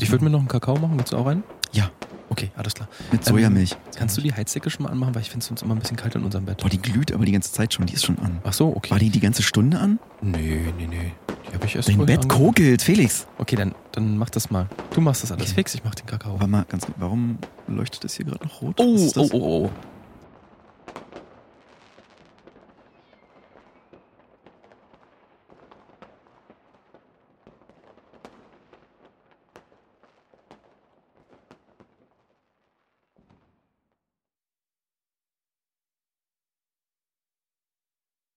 Ich 0.00 0.10
würde 0.10 0.24
mir 0.24 0.30
noch 0.30 0.38
einen 0.40 0.48
Kakao 0.48 0.76
machen, 0.78 0.96
willst 0.96 1.12
du 1.12 1.16
auch 1.16 1.26
einen? 1.26 1.42
Ja. 1.72 1.90
Okay, 2.32 2.50
alles 2.56 2.72
klar. 2.72 2.88
Mit 3.12 3.22
Sojamilch. 3.26 3.76
Kannst 3.94 4.16
du 4.16 4.22
die 4.22 4.32
Heizdecke 4.32 4.70
schon 4.70 4.84
mal 4.84 4.88
anmachen, 4.90 5.14
weil 5.14 5.20
ich 5.20 5.28
finde 5.28 5.44
es 5.44 5.50
uns 5.50 5.60
immer 5.60 5.74
ein 5.74 5.80
bisschen 5.80 5.98
kalt 5.98 6.14
in 6.14 6.24
unserem 6.24 6.46
Bett. 6.46 6.62
Boah, 6.62 6.70
die 6.70 6.80
glüht 6.80 7.12
aber 7.12 7.26
die 7.26 7.32
ganze 7.32 7.52
Zeit 7.52 7.74
schon, 7.74 7.84
die 7.84 7.92
ist 7.92 8.06
schon 8.06 8.18
an. 8.20 8.38
Ach 8.42 8.54
so, 8.54 8.74
okay. 8.74 8.90
War 8.90 8.98
die 8.98 9.10
die 9.10 9.20
ganze 9.20 9.42
Stunde 9.42 9.78
an? 9.78 9.98
Nee, 10.22 10.60
nee, 10.78 10.86
nee. 10.86 11.12
Hab 11.52 11.62
ich 11.66 11.76
erst 11.76 11.90
Dein 11.90 12.06
Bett 12.06 12.24
ange- 12.24 12.28
kokelt, 12.28 12.80
Felix. 12.80 13.26
Okay, 13.36 13.56
dann, 13.56 13.74
dann 13.92 14.16
mach 14.16 14.30
das 14.30 14.50
mal. 14.50 14.66
Du 14.94 15.02
machst 15.02 15.22
das 15.22 15.30
alles 15.32 15.48
Okay. 15.48 15.54
fix, 15.56 15.74
ich 15.74 15.84
mach 15.84 15.94
den 15.94 16.06
Kakao. 16.06 16.32
Warte 16.34 16.46
mal, 16.46 16.64
ganz, 16.70 16.86
warum 16.96 17.36
leuchtet 17.68 18.02
das 18.04 18.14
hier 18.14 18.24
gerade 18.24 18.42
noch 18.46 18.62
rot? 18.62 18.76
Oh, 18.78 18.96
oh, 19.16 19.28
oh, 19.32 19.38
oh. 19.66 19.70